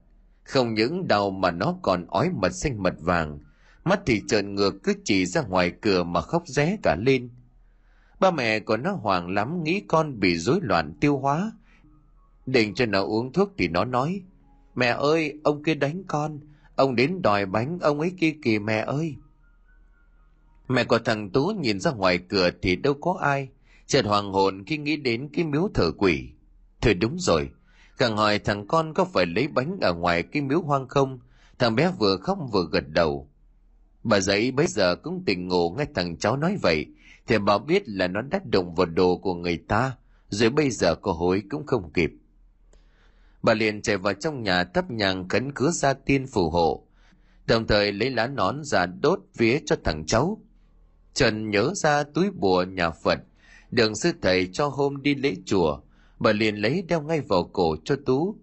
không 0.44 0.74
những 0.74 1.08
đau 1.08 1.30
mà 1.30 1.50
nó 1.50 1.76
còn 1.82 2.06
ói 2.06 2.30
mật 2.30 2.50
xanh 2.52 2.82
mật 2.82 2.94
vàng, 3.00 3.38
mắt 3.84 4.00
thì 4.06 4.22
trợn 4.28 4.54
ngược 4.54 4.82
cứ 4.82 4.94
chỉ 5.04 5.26
ra 5.26 5.42
ngoài 5.42 5.72
cửa 5.80 6.02
mà 6.02 6.20
khóc 6.20 6.42
ré 6.46 6.76
cả 6.82 6.96
lên. 7.00 7.30
Ba 8.20 8.30
mẹ 8.30 8.60
của 8.60 8.76
nó 8.76 8.92
hoảng 8.92 9.28
lắm 9.28 9.64
nghĩ 9.64 9.82
con 9.88 10.20
bị 10.20 10.38
rối 10.38 10.58
loạn 10.62 10.94
tiêu 11.00 11.18
hóa. 11.18 11.52
Định 12.46 12.74
cho 12.74 12.86
nó 12.86 13.02
uống 13.02 13.32
thuốc 13.32 13.52
thì 13.58 13.68
nó 13.68 13.84
nói, 13.84 14.22
Mẹ 14.74 14.86
ơi, 14.86 15.40
ông 15.44 15.62
kia 15.62 15.74
đánh 15.74 16.02
con, 16.08 16.40
ông 16.76 16.96
đến 16.96 17.22
đòi 17.22 17.46
bánh, 17.46 17.78
ông 17.80 18.00
ấy 18.00 18.12
kia 18.18 18.34
kìa 18.42 18.58
mẹ 18.58 18.78
ơi. 18.78 19.14
Mẹ 20.68 20.84
của 20.84 20.98
thằng 20.98 21.30
Tú 21.30 21.52
nhìn 21.60 21.80
ra 21.80 21.90
ngoài 21.90 22.18
cửa 22.28 22.50
thì 22.62 22.76
đâu 22.76 22.94
có 22.94 23.18
ai, 23.20 23.48
chợt 23.90 24.04
hoàng 24.04 24.32
hồn 24.32 24.64
khi 24.66 24.78
nghĩ 24.78 24.96
đến 24.96 25.28
cái 25.32 25.44
miếu 25.44 25.68
thờ 25.74 25.90
quỷ. 25.98 26.30
Thôi 26.80 26.94
đúng 26.94 27.16
rồi, 27.18 27.50
Càng 28.00 28.16
hỏi 28.16 28.38
thằng 28.38 28.66
con 28.66 28.94
có 28.94 29.04
phải 29.04 29.26
lấy 29.26 29.48
bánh 29.48 29.78
ở 29.80 29.94
ngoài 29.94 30.22
cái 30.22 30.42
miếu 30.42 30.60
hoang 30.60 30.88
không, 30.88 31.18
thằng 31.58 31.74
bé 31.74 31.92
vừa 31.98 32.16
khóc 32.16 32.38
vừa 32.52 32.68
gật 32.72 32.84
đầu. 32.88 33.30
Bà 34.02 34.20
giấy 34.20 34.50
bây 34.50 34.66
giờ 34.66 34.96
cũng 34.96 35.24
tỉnh 35.26 35.48
ngộ 35.48 35.74
nghe 35.78 35.84
thằng 35.94 36.16
cháu 36.16 36.36
nói 36.36 36.56
vậy, 36.62 36.86
thì 37.26 37.38
bà 37.38 37.58
biết 37.58 37.82
là 37.88 38.08
nó 38.08 38.20
đắt 38.22 38.46
đụng 38.46 38.74
vào 38.74 38.86
đồ 38.86 39.16
của 39.16 39.34
người 39.34 39.56
ta, 39.68 39.96
rồi 40.28 40.50
bây 40.50 40.70
giờ 40.70 40.94
có 40.94 41.12
hối 41.12 41.42
cũng 41.50 41.66
không 41.66 41.92
kịp. 41.92 42.10
Bà 43.42 43.54
liền 43.54 43.82
chạy 43.82 43.96
vào 43.96 44.14
trong 44.14 44.42
nhà 44.42 44.64
thắp 44.64 44.90
nhang 44.90 45.28
khấn 45.28 45.52
cứa 45.52 45.70
ra 45.70 45.92
tiên 45.92 46.26
phù 46.26 46.50
hộ, 46.50 46.86
đồng 47.46 47.66
thời 47.66 47.92
lấy 47.92 48.10
lá 48.10 48.26
nón 48.26 48.64
ra 48.64 48.86
đốt 48.86 49.20
vía 49.36 49.58
cho 49.66 49.76
thằng 49.84 50.04
cháu. 50.06 50.42
Trần 51.14 51.50
nhớ 51.50 51.72
ra 51.74 52.02
túi 52.02 52.30
bùa 52.30 52.62
nhà 52.62 52.90
Phật, 52.90 53.18
đường 53.70 53.94
sư 53.94 54.12
thầy 54.22 54.48
cho 54.52 54.68
hôm 54.68 55.02
đi 55.02 55.14
lễ 55.14 55.34
chùa, 55.44 55.80
bà 56.18 56.32
liền 56.32 56.56
lấy 56.56 56.84
đeo 56.88 57.02
ngay 57.02 57.20
vào 57.20 57.44
cổ 57.44 57.76
cho 57.84 57.96
tú. 58.06 58.36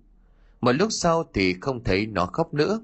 Một 0.61 0.71
lúc 0.71 0.91
sau 0.91 1.23
thì 1.34 1.55
không 1.61 1.84
thấy 1.84 2.05
nó 2.05 2.25
khóc 2.25 2.53
nữa. 2.53 2.82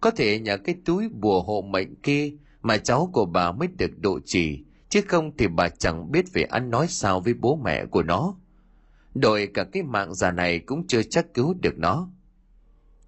Có 0.00 0.10
thể 0.10 0.38
nhờ 0.38 0.56
cái 0.56 0.76
túi 0.84 1.08
bùa 1.08 1.42
hộ 1.42 1.62
mệnh 1.62 1.94
kia 1.94 2.32
mà 2.62 2.78
cháu 2.78 3.10
của 3.12 3.24
bà 3.24 3.52
mới 3.52 3.68
được 3.68 3.90
độ 3.98 4.20
trì 4.24 4.64
chứ 4.88 5.00
không 5.08 5.36
thì 5.36 5.48
bà 5.48 5.68
chẳng 5.68 6.12
biết 6.12 6.32
về 6.32 6.42
ăn 6.42 6.70
nói 6.70 6.86
sao 6.88 7.20
với 7.20 7.34
bố 7.34 7.56
mẹ 7.64 7.86
của 7.86 8.02
nó. 8.02 8.34
Đổi 9.14 9.48
cả 9.54 9.64
cái 9.64 9.82
mạng 9.82 10.14
già 10.14 10.30
này 10.30 10.58
cũng 10.58 10.86
chưa 10.86 11.02
chắc 11.02 11.34
cứu 11.34 11.54
được 11.62 11.78
nó. 11.78 12.08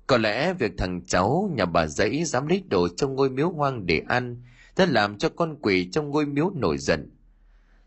Có 0.07 0.19
lẽ 0.19 0.53
việc 0.53 0.73
thằng 0.79 1.01
cháu 1.07 1.51
nhà 1.57 1.65
bà 1.65 1.87
dãy 1.87 2.25
dám 2.25 2.47
lấy 2.47 2.65
đồ 2.69 2.89
trong 2.89 3.15
ngôi 3.15 3.31
miếu 3.31 3.51
hoang 3.51 3.87
để 3.87 4.03
ăn 4.09 4.43
đã 4.77 4.87
làm 4.87 5.19
cho 5.19 5.29
con 5.29 5.57
quỷ 5.63 5.89
trong 5.93 6.11
ngôi 6.11 6.27
miếu 6.27 6.51
nổi 6.55 6.79
giận. 6.79 7.11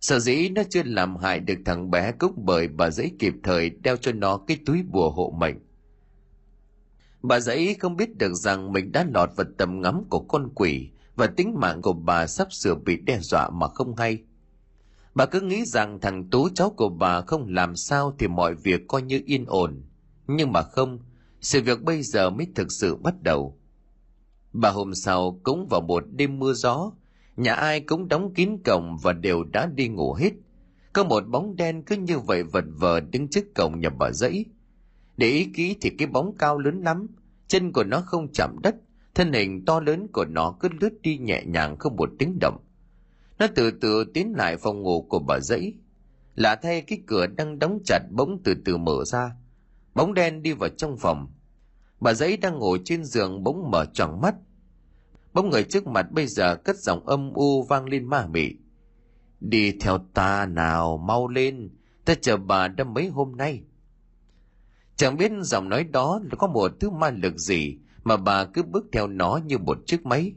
Sở 0.03 0.19
dĩ 0.19 0.49
nó 0.49 0.61
chưa 0.69 0.83
làm 0.85 1.15
hại 1.15 1.39
được 1.39 1.57
thằng 1.65 1.91
bé 1.91 2.11
cũng 2.11 2.33
bởi 2.35 2.67
bà 2.67 2.89
giấy 2.89 3.11
kịp 3.19 3.33
thời 3.43 3.69
đeo 3.69 3.97
cho 3.97 4.11
nó 4.11 4.37
cái 4.37 4.57
túi 4.65 4.83
bùa 4.83 5.09
hộ 5.09 5.33
mệnh. 5.37 5.55
Bà 7.21 7.39
giấy 7.39 7.75
không 7.79 7.95
biết 7.95 8.17
được 8.17 8.33
rằng 8.33 8.71
mình 8.73 8.91
đã 8.91 9.05
lọt 9.13 9.29
vào 9.35 9.47
tầm 9.57 9.81
ngắm 9.81 10.03
của 10.09 10.19
con 10.19 10.49
quỷ 10.55 10.89
và 11.15 11.27
tính 11.27 11.55
mạng 11.59 11.81
của 11.81 11.93
bà 11.93 12.27
sắp 12.27 12.53
sửa 12.53 12.75
bị 12.75 12.97
đe 12.97 13.19
dọa 13.19 13.49
mà 13.49 13.67
không 13.67 13.95
hay. 13.95 14.23
Bà 15.15 15.25
cứ 15.25 15.41
nghĩ 15.41 15.65
rằng 15.65 15.99
thằng 16.01 16.29
Tú 16.29 16.49
cháu 16.49 16.69
của 16.69 16.89
bà 16.89 17.21
không 17.21 17.47
làm 17.49 17.75
sao 17.75 18.15
thì 18.19 18.27
mọi 18.27 18.55
việc 18.55 18.87
coi 18.87 19.01
như 19.01 19.21
yên 19.25 19.45
ổn. 19.45 19.83
Nhưng 20.27 20.51
mà 20.51 20.61
không, 20.61 20.99
sự 21.41 21.61
việc 21.61 21.83
bây 21.83 22.03
giờ 22.03 22.29
mới 22.29 22.47
thực 22.55 22.71
sự 22.71 22.95
bắt 22.95 23.21
đầu. 23.21 23.57
Bà 24.53 24.69
hôm 24.69 24.95
sau 24.95 25.39
cũng 25.43 25.67
vào 25.69 25.81
một 25.81 26.03
đêm 26.11 26.39
mưa 26.39 26.53
gió, 26.53 26.91
nhà 27.37 27.53
ai 27.53 27.79
cũng 27.79 28.07
đóng 28.07 28.33
kín 28.33 28.57
cổng 28.65 28.97
và 29.01 29.13
đều 29.13 29.43
đã 29.43 29.65
đi 29.65 29.87
ngủ 29.87 30.13
hết. 30.13 30.31
Có 30.93 31.03
một 31.03 31.27
bóng 31.27 31.55
đen 31.55 31.83
cứ 31.83 31.95
như 31.95 32.19
vậy 32.19 32.43
vật 32.43 32.65
vờ 32.67 32.99
đứng 32.99 33.27
trước 33.27 33.55
cổng 33.55 33.79
nhà 33.79 33.89
bà 33.89 34.11
dãy. 34.11 34.45
Để 35.17 35.27
ý 35.27 35.45
kỹ 35.53 35.75
thì 35.81 35.89
cái 35.89 36.07
bóng 36.07 36.37
cao 36.37 36.59
lớn 36.59 36.81
lắm, 36.81 37.07
chân 37.47 37.71
của 37.71 37.83
nó 37.83 38.01
không 38.05 38.27
chạm 38.33 38.55
đất, 38.63 38.75
thân 39.15 39.33
hình 39.33 39.65
to 39.65 39.79
lớn 39.79 40.07
của 40.13 40.25
nó 40.25 40.55
cứ 40.59 40.69
lướt 40.79 41.01
đi 41.01 41.17
nhẹ 41.17 41.43
nhàng 41.45 41.77
không 41.77 41.95
một 41.95 42.09
tiếng 42.19 42.39
động. 42.41 42.57
Nó 43.39 43.47
từ 43.55 43.71
từ 43.71 44.05
tiến 44.13 44.33
lại 44.37 44.57
phòng 44.57 44.81
ngủ 44.81 45.01
của 45.09 45.19
bà 45.19 45.39
dãy. 45.39 45.73
Lạ 46.35 46.55
thay 46.55 46.81
cái 46.81 47.01
cửa 47.07 47.27
đang 47.27 47.59
đóng 47.59 47.79
chặt 47.85 47.99
bỗng 48.11 48.41
từ 48.43 48.53
từ 48.65 48.77
mở 48.77 49.05
ra. 49.05 49.31
Bóng 49.93 50.13
đen 50.13 50.41
đi 50.41 50.51
vào 50.51 50.69
trong 50.69 50.97
phòng. 50.97 51.27
Bà 51.99 52.13
dãy 52.13 52.37
đang 52.37 52.59
ngồi 52.59 52.79
trên 52.85 53.03
giường 53.03 53.43
bỗng 53.43 53.71
mở 53.71 53.85
tròn 53.93 54.21
mắt. 54.21 54.35
Bóng 55.33 55.49
người 55.49 55.63
trước 55.63 55.87
mặt 55.87 56.11
bây 56.11 56.27
giờ 56.27 56.55
cất 56.55 56.77
giọng 56.77 57.07
âm 57.07 57.33
u 57.33 57.63
vang 57.63 57.85
lên 57.85 58.05
ma 58.05 58.27
mị. 58.27 58.49
Đi 59.39 59.71
theo 59.71 59.97
ta 60.13 60.45
nào, 60.45 60.97
mau 60.97 61.27
lên, 61.27 61.69
ta 62.05 62.15
chờ 62.21 62.37
bà 62.37 62.67
đã 62.67 62.83
mấy 62.83 63.07
hôm 63.07 63.35
nay. 63.37 63.61
Chẳng 64.95 65.17
biết 65.17 65.31
giọng 65.41 65.69
nói 65.69 65.83
đó 65.83 66.21
có 66.37 66.47
một 66.47 66.71
thứ 66.79 66.89
ma 66.89 67.09
lực 67.09 67.37
gì 67.37 67.77
mà 68.03 68.17
bà 68.17 68.45
cứ 68.45 68.63
bước 68.63 68.85
theo 68.91 69.07
nó 69.07 69.39
như 69.45 69.57
một 69.57 69.77
chiếc 69.85 70.05
máy. 70.05 70.33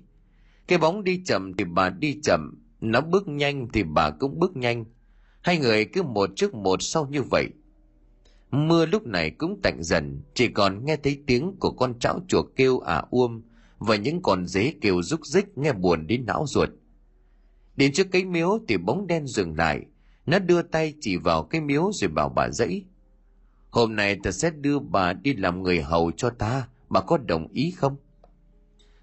Cái 0.66 0.78
bóng 0.78 1.04
đi 1.04 1.22
chậm 1.24 1.54
thì 1.56 1.64
bà 1.64 1.90
đi 1.90 2.20
chậm, 2.22 2.62
nó 2.80 3.00
bước 3.00 3.28
nhanh 3.28 3.68
thì 3.72 3.82
bà 3.82 4.10
cũng 4.10 4.38
bước 4.38 4.56
nhanh. 4.56 4.84
Hai 5.40 5.58
người 5.58 5.84
cứ 5.84 6.02
một 6.02 6.30
trước 6.36 6.54
một 6.54 6.82
sau 6.82 7.06
như 7.06 7.22
vậy. 7.22 7.48
Mưa 8.50 8.86
lúc 8.86 9.06
này 9.06 9.30
cũng 9.30 9.60
tạnh 9.62 9.82
dần, 9.82 10.22
chỉ 10.34 10.48
còn 10.48 10.84
nghe 10.84 10.96
thấy 10.96 11.22
tiếng 11.26 11.56
của 11.60 11.70
con 11.70 11.98
cháu 11.98 12.20
chuột 12.28 12.46
kêu 12.56 12.78
ả 12.78 13.02
uôm 13.10 13.42
và 13.78 13.96
những 13.96 14.22
con 14.22 14.46
dế 14.46 14.74
kêu 14.80 15.02
rúc 15.02 15.26
rích 15.26 15.58
nghe 15.58 15.72
buồn 15.72 16.06
đến 16.06 16.26
não 16.26 16.44
ruột. 16.48 16.68
Đến 17.76 17.92
trước 17.92 18.06
cái 18.12 18.24
miếu 18.24 18.58
thì 18.68 18.76
bóng 18.76 19.06
đen 19.06 19.26
dừng 19.26 19.56
lại, 19.56 19.82
nó 20.26 20.38
đưa 20.38 20.62
tay 20.62 20.94
chỉ 21.00 21.16
vào 21.16 21.42
cái 21.42 21.60
miếu 21.60 21.90
rồi 21.92 22.10
bảo 22.10 22.28
bà 22.28 22.50
dãy. 22.50 22.84
Hôm 23.70 23.96
nay 23.96 24.18
ta 24.22 24.30
sẽ 24.30 24.50
đưa 24.50 24.78
bà 24.78 25.12
đi 25.12 25.34
làm 25.34 25.62
người 25.62 25.82
hầu 25.82 26.12
cho 26.16 26.30
ta, 26.30 26.68
bà 26.88 27.00
có 27.00 27.18
đồng 27.18 27.48
ý 27.48 27.70
không? 27.70 27.96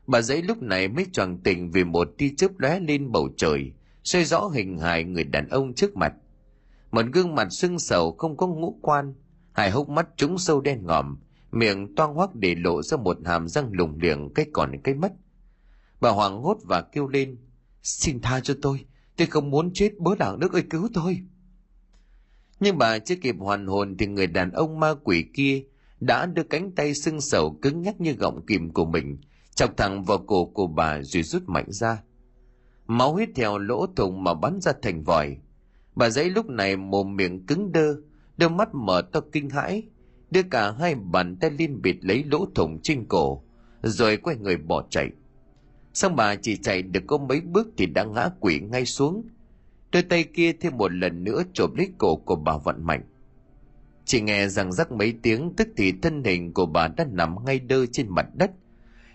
Bà 0.07 0.21
dãy 0.21 0.41
lúc 0.41 0.61
này 0.61 0.87
mới 0.87 1.05
choàng 1.13 1.37
tỉnh 1.37 1.71
vì 1.71 1.83
một 1.83 2.09
tia 2.17 2.29
chớp 2.37 2.59
lóe 2.59 2.79
lên 2.79 3.11
bầu 3.11 3.29
trời, 3.37 3.71
xoay 4.03 4.25
rõ 4.25 4.47
hình 4.47 4.77
hài 4.77 5.03
người 5.03 5.23
đàn 5.23 5.49
ông 5.49 5.73
trước 5.73 5.95
mặt. 5.95 6.13
Một 6.91 7.05
gương 7.13 7.35
mặt 7.35 7.47
sưng 7.51 7.79
sầu 7.79 8.11
không 8.11 8.37
có 8.37 8.47
ngũ 8.47 8.79
quan, 8.81 9.13
hai 9.51 9.69
hốc 9.69 9.89
mắt 9.89 10.07
trúng 10.15 10.37
sâu 10.37 10.61
đen 10.61 10.85
ngòm, 10.85 11.17
miệng 11.53 11.95
toang 11.95 12.13
hoác 12.13 12.35
để 12.35 12.55
lộ 12.55 12.81
ra 12.81 12.97
một 12.97 13.17
hàm 13.25 13.47
răng 13.47 13.69
lủng 13.71 13.97
liềng 14.01 14.33
cái 14.33 14.45
còn 14.53 14.71
cái 14.83 14.95
mất. 14.95 15.13
Bà 16.01 16.09
hoảng 16.09 16.41
hốt 16.41 16.57
và 16.63 16.81
kêu 16.81 17.07
lên, 17.07 17.37
xin 17.83 18.21
tha 18.21 18.39
cho 18.39 18.53
tôi, 18.61 18.85
tôi 19.17 19.27
không 19.27 19.49
muốn 19.49 19.73
chết 19.73 19.99
bớ 19.99 20.15
đảng 20.15 20.39
nước 20.39 20.53
ơi 20.53 20.63
cứu 20.69 20.89
tôi. 20.93 21.19
Nhưng 22.59 22.77
bà 22.77 22.99
chưa 22.99 23.15
kịp 23.15 23.35
hoàn 23.39 23.67
hồn 23.67 23.97
thì 23.97 24.07
người 24.07 24.27
đàn 24.27 24.51
ông 24.51 24.79
ma 24.79 24.93
quỷ 25.03 25.25
kia 25.33 25.63
đã 25.99 26.25
đưa 26.25 26.43
cánh 26.43 26.71
tay 26.71 26.93
sưng 26.93 27.21
sầu 27.21 27.59
cứng 27.61 27.81
nhắc 27.81 28.01
như 28.01 28.13
gọng 28.13 28.45
kìm 28.45 28.73
của 28.73 28.85
mình, 28.85 29.17
chọc 29.55 29.77
thẳng 29.77 30.03
vào 30.03 30.17
cổ 30.17 30.45
của 30.45 30.67
bà 30.67 31.01
rồi 31.01 31.23
rút 31.23 31.43
mạnh 31.47 31.71
ra. 31.71 32.03
Máu 32.87 33.13
huyết 33.13 33.29
theo 33.35 33.57
lỗ 33.57 33.87
thủng 33.95 34.23
mà 34.23 34.33
bắn 34.33 34.59
ra 34.61 34.71
thành 34.81 35.03
vòi. 35.03 35.37
Bà 35.95 36.09
dãy 36.09 36.29
lúc 36.29 36.45
này 36.45 36.77
mồm 36.77 37.15
miệng 37.15 37.45
cứng 37.45 37.71
đơ, 37.71 37.95
đôi 38.37 38.49
mắt 38.49 38.69
mở 38.73 39.01
to 39.11 39.19
kinh 39.31 39.49
hãi, 39.49 39.83
đưa 40.33 40.43
cả 40.43 40.71
hai 40.71 40.95
bàn 40.95 41.35
tay 41.35 41.51
liên 41.51 41.81
bịt 41.81 41.95
lấy 42.01 42.23
lỗ 42.23 42.45
thủng 42.55 42.79
trên 42.83 43.05
cổ, 43.05 43.43
rồi 43.81 44.17
quay 44.17 44.35
người 44.37 44.57
bỏ 44.57 44.83
chạy. 44.89 45.09
Xong 45.93 46.15
bà 46.15 46.35
chỉ 46.35 46.57
chạy 46.57 46.81
được 46.81 47.03
có 47.07 47.17
mấy 47.17 47.41
bước 47.41 47.67
thì 47.77 47.85
đã 47.85 48.03
ngã 48.03 48.29
quỷ 48.39 48.59
ngay 48.59 48.85
xuống. 48.85 49.23
Đôi 49.91 50.03
tay 50.03 50.23
kia 50.23 50.53
thêm 50.53 50.77
một 50.77 50.93
lần 50.93 51.23
nữa 51.23 51.43
chộp 51.53 51.75
lấy 51.75 51.89
cổ 51.97 52.15
của 52.15 52.35
bà 52.35 52.57
vận 52.57 52.83
mạnh. 52.85 53.03
Chỉ 54.05 54.21
nghe 54.21 54.47
rằng 54.47 54.73
rắc 54.73 54.91
mấy 54.91 55.13
tiếng 55.21 55.53
tức 55.57 55.67
thì 55.77 55.93
thân 56.01 56.23
hình 56.23 56.53
của 56.53 56.65
bà 56.65 56.87
đã 56.87 57.05
nằm 57.11 57.35
ngay 57.45 57.59
đơ 57.59 57.85
trên 57.85 58.09
mặt 58.09 58.27
đất. 58.33 58.51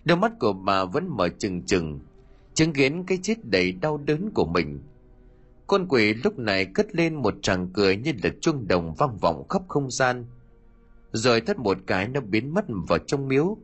Đôi 0.04 0.16
mắt 0.16 0.32
của 0.40 0.52
bà 0.52 0.84
vẫn 0.84 1.08
mở 1.16 1.28
trừng 1.28 1.62
trừng, 1.62 2.00
chứng 2.54 2.72
kiến 2.72 3.04
cái 3.06 3.18
chết 3.22 3.44
đầy 3.44 3.72
đau 3.72 3.98
đớn 3.98 4.30
của 4.34 4.46
mình. 4.46 4.80
Con 5.66 5.86
quỷ 5.88 6.14
lúc 6.14 6.38
này 6.38 6.64
cất 6.64 6.94
lên 6.94 7.14
một 7.14 7.34
tràng 7.42 7.68
cười 7.72 7.96
như 7.96 8.12
là 8.22 8.30
chuông 8.40 8.68
đồng 8.68 8.94
vang 8.94 9.16
vọng 9.16 9.48
khắp 9.48 9.62
không 9.68 9.90
gian. 9.90 10.24
Rồi 11.12 11.40
thất 11.40 11.58
một 11.58 11.78
cái 11.86 12.08
nó 12.08 12.20
biến 12.20 12.54
mất 12.54 12.64
vào 12.88 12.98
trong 12.98 13.28
miếu. 13.28 13.56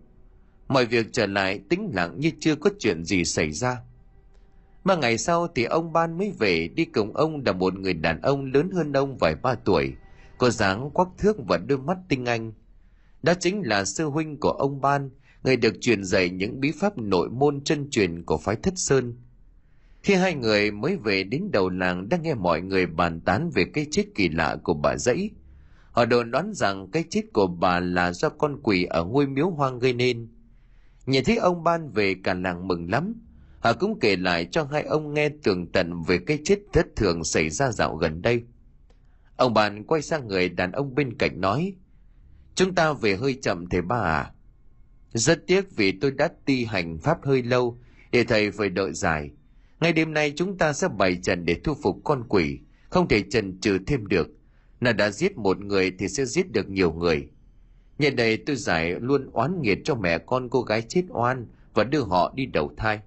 Mọi 0.69 0.87
việc 0.87 1.07
trở 1.13 1.27
lại 1.27 1.61
tĩnh 1.69 1.91
lặng 1.95 2.21
như 2.21 2.31
chưa 2.41 2.55
có 2.57 2.71
chuyện 2.79 3.05
gì 3.05 3.25
xảy 3.25 3.53
ra. 3.53 3.77
Mà 4.85 4.97
ngày 4.97 5.19
sau 5.19 5.49
thì 5.55 5.65
ông 5.65 5.93
Ban 5.93 6.19
mới 6.19 6.33
về 6.39 6.69
đi 6.69 6.85
cùng 6.85 7.17
ông 7.17 7.43
là 7.47 7.53
một 7.53 7.75
người 7.75 7.95
đàn 7.95 8.21
ông 8.21 8.45
lớn 8.45 8.71
hơn 8.71 8.93
ông 8.93 9.17
vài 9.17 9.35
ba 9.35 9.55
tuổi, 9.55 9.95
có 10.39 10.51
dáng 10.51 10.91
quắc 10.91 11.09
thước 11.19 11.37
và 11.49 11.59
đôi 11.59 11.79
mắt 11.79 11.99
tinh 12.09 12.25
anh. 12.25 12.53
Đó 13.23 13.35
chính 13.41 13.63
là 13.65 13.85
sư 13.85 14.07
huynh 14.07 14.41
của 14.41 14.51
ông 14.51 14.81
Ban, 14.81 15.11
người 15.45 15.57
được 15.57 15.75
truyền 15.81 16.05
dạy 16.05 16.31
những 16.31 16.61
bí 16.61 16.73
pháp 16.73 16.99
nội 16.99 17.31
môn 17.31 17.65
chân 17.65 17.91
truyền 17.91 18.23
của 18.23 18.39
phái 18.39 18.57
Thất 18.57 18.75
Sơn. 18.77 19.15
Khi 20.03 20.15
hai 20.15 20.35
người 20.35 20.71
mới 20.71 20.97
về 20.97 21.25
đến 21.25 21.51
đầu 21.53 21.69
làng 21.69 22.09
đang 22.09 22.23
nghe 22.23 22.35
mọi 22.35 22.61
người 22.61 22.87
bàn 22.87 23.21
tán 23.21 23.51
về 23.55 23.65
cái 23.65 23.87
chết 23.91 24.05
kỳ 24.15 24.29
lạ 24.29 24.57
của 24.63 24.75
bà 24.75 24.97
dãy. 24.97 25.31
Họ 25.95 26.05
đồn 26.05 26.31
đoán 26.31 26.53
rằng 26.55 26.89
cái 26.93 27.05
chết 27.11 27.23
của 27.33 27.47
bà 27.47 27.81
là 27.81 28.13
do 28.13 28.29
con 28.29 28.61
quỷ 28.63 28.85
ở 28.85 29.05
ngôi 29.05 29.27
miếu 29.27 29.51
hoang 29.51 29.79
gây 29.79 29.93
nên. 29.93 30.29
Nhìn 31.07 31.25
thấy 31.25 31.37
ông 31.37 31.65
Ban 31.65 31.91
về 31.91 32.15
cả 32.25 32.35
làng 32.35 32.69
mừng 32.69 32.91
lắm. 32.91 33.15
Họ 33.61 33.73
cũng 33.73 33.99
kể 34.01 34.17
lại 34.17 34.49
cho 34.51 34.69
hai 34.73 34.83
ông 34.83 35.15
nghe 35.15 35.29
tường 35.43 35.73
tận 35.73 36.03
về 36.03 36.19
cái 36.19 36.39
chết 36.45 36.59
thất 36.73 36.87
thường 36.97 37.25
xảy 37.25 37.51
ra 37.51 37.73
dạo 37.73 37.97
gần 37.97 38.23
đây. 38.23 38.43
Ông 39.37 39.55
Ban 39.55 39.85
quay 39.85 40.03
sang 40.03 40.29
người 40.29 40.49
đàn 40.49 40.73
ông 40.73 40.95
bên 40.95 41.19
cạnh 41.19 41.41
nói, 41.41 41.75
Chúng 42.55 42.75
ta 42.75 42.93
về 42.93 43.17
hơi 43.17 43.39
chậm 43.43 43.67
thầy 43.67 43.83
ba 43.83 43.97
à? 43.97 44.33
Rất 45.13 45.47
tiếc 45.47 45.77
vì 45.77 45.93
tôi 45.93 46.11
đã 46.11 46.29
ti 46.45 46.65
hành 46.65 46.99
pháp 46.99 47.19
hơi 47.25 47.43
lâu, 47.43 47.79
để 48.13 48.25
thầy 48.25 48.51
phải 48.51 48.69
đợi 48.69 48.93
dài. 48.93 49.31
Ngay 49.81 49.93
đêm 49.93 50.15
nay 50.15 50.33
chúng 50.37 50.59
ta 50.59 50.73
sẽ 50.73 50.89
bày 50.99 51.17
trận 51.23 51.45
để 51.45 51.57
thu 51.65 51.75
phục 51.83 51.97
con 52.05 52.25
quỷ, 52.29 52.61
không 52.91 53.09
thể 53.09 53.23
trần 53.31 53.61
trừ 53.61 53.79
thêm 53.87 54.07
được. 54.07 54.29
Là 54.85 54.93
đã 54.93 55.11
giết 55.11 55.37
một 55.37 55.59
người 55.61 55.93
thì 55.99 56.09
sẽ 56.09 56.24
giết 56.24 56.53
được 56.53 56.68
nhiều 56.68 56.93
người. 56.93 57.28
Nhân 57.99 58.16
đây 58.16 58.37
tôi 58.37 58.57
giải 58.57 58.95
luôn 59.01 59.30
oán 59.32 59.62
nghiệt 59.62 59.78
cho 59.85 59.95
mẹ 59.95 60.18
con 60.18 60.49
cô 60.49 60.62
gái 60.62 60.82
chết 60.82 61.03
oan 61.09 61.47
và 61.74 61.85
đưa 61.85 62.03
họ 62.03 62.32
đi 62.37 62.47
đầu 62.47 62.72
thai. 62.76 63.01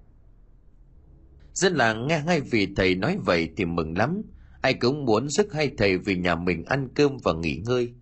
Dân 1.52 1.74
làng 1.74 2.06
nghe 2.06 2.22
ngay 2.26 2.40
vì 2.40 2.68
thầy 2.76 2.94
nói 2.94 3.18
vậy 3.24 3.50
thì 3.56 3.64
mừng 3.64 3.98
lắm. 3.98 4.22
Ai 4.60 4.74
cũng 4.74 5.04
muốn 5.04 5.28
rước 5.28 5.52
hai 5.52 5.70
thầy 5.78 5.98
về 5.98 6.16
nhà 6.16 6.34
mình 6.34 6.64
ăn 6.64 6.88
cơm 6.94 7.16
và 7.24 7.32
nghỉ 7.32 7.56
ngơi. 7.56 7.92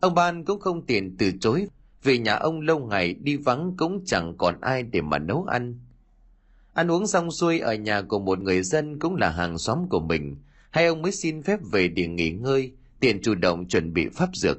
Ông 0.00 0.14
Ban 0.14 0.44
cũng 0.44 0.60
không 0.60 0.86
tiện 0.86 1.16
từ 1.16 1.32
chối 1.40 1.66
vì 2.02 2.18
nhà 2.18 2.34
ông 2.34 2.60
lâu 2.60 2.78
ngày 2.78 3.14
đi 3.14 3.36
vắng 3.36 3.74
cũng 3.78 4.04
chẳng 4.06 4.34
còn 4.38 4.60
ai 4.60 4.82
để 4.82 5.00
mà 5.00 5.18
nấu 5.18 5.44
ăn. 5.44 5.80
Ăn 6.72 6.90
uống 6.90 7.06
xong 7.06 7.30
xuôi 7.30 7.58
ở 7.58 7.74
nhà 7.74 8.02
của 8.02 8.18
một 8.18 8.38
người 8.38 8.62
dân 8.62 8.98
cũng 8.98 9.16
là 9.16 9.30
hàng 9.30 9.58
xóm 9.58 9.88
của 9.88 10.00
mình, 10.00 10.36
hai 10.70 10.86
ông 10.86 11.02
mới 11.02 11.12
xin 11.12 11.42
phép 11.42 11.60
về 11.72 11.88
để 11.88 12.06
nghỉ 12.06 12.30
ngơi, 12.30 12.72
tiện 13.00 13.22
chủ 13.22 13.34
động 13.34 13.68
chuẩn 13.68 13.92
bị 13.92 14.08
pháp 14.08 14.28
dược. 14.34 14.58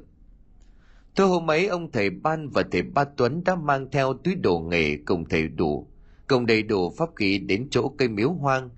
Tối 1.15 1.27
hôm 1.27 1.51
ấy 1.51 1.67
ông 1.67 1.91
thầy 1.91 2.09
Ban 2.09 2.49
và 2.49 2.63
thầy 2.71 2.81
Ba 2.81 3.03
Tuấn 3.03 3.43
đã 3.45 3.55
mang 3.55 3.87
theo 3.91 4.13
túi 4.13 4.35
đồ 4.35 4.59
nghề 4.59 4.97
cùng 5.05 5.25
thầy 5.25 5.47
đủ, 5.47 5.87
cùng 6.27 6.45
đầy 6.45 6.63
đủ 6.63 6.93
pháp 6.97 7.09
khí 7.15 7.39
đến 7.39 7.67
chỗ 7.71 7.89
cây 7.89 8.07
miếu 8.07 8.31
hoang. 8.31 8.69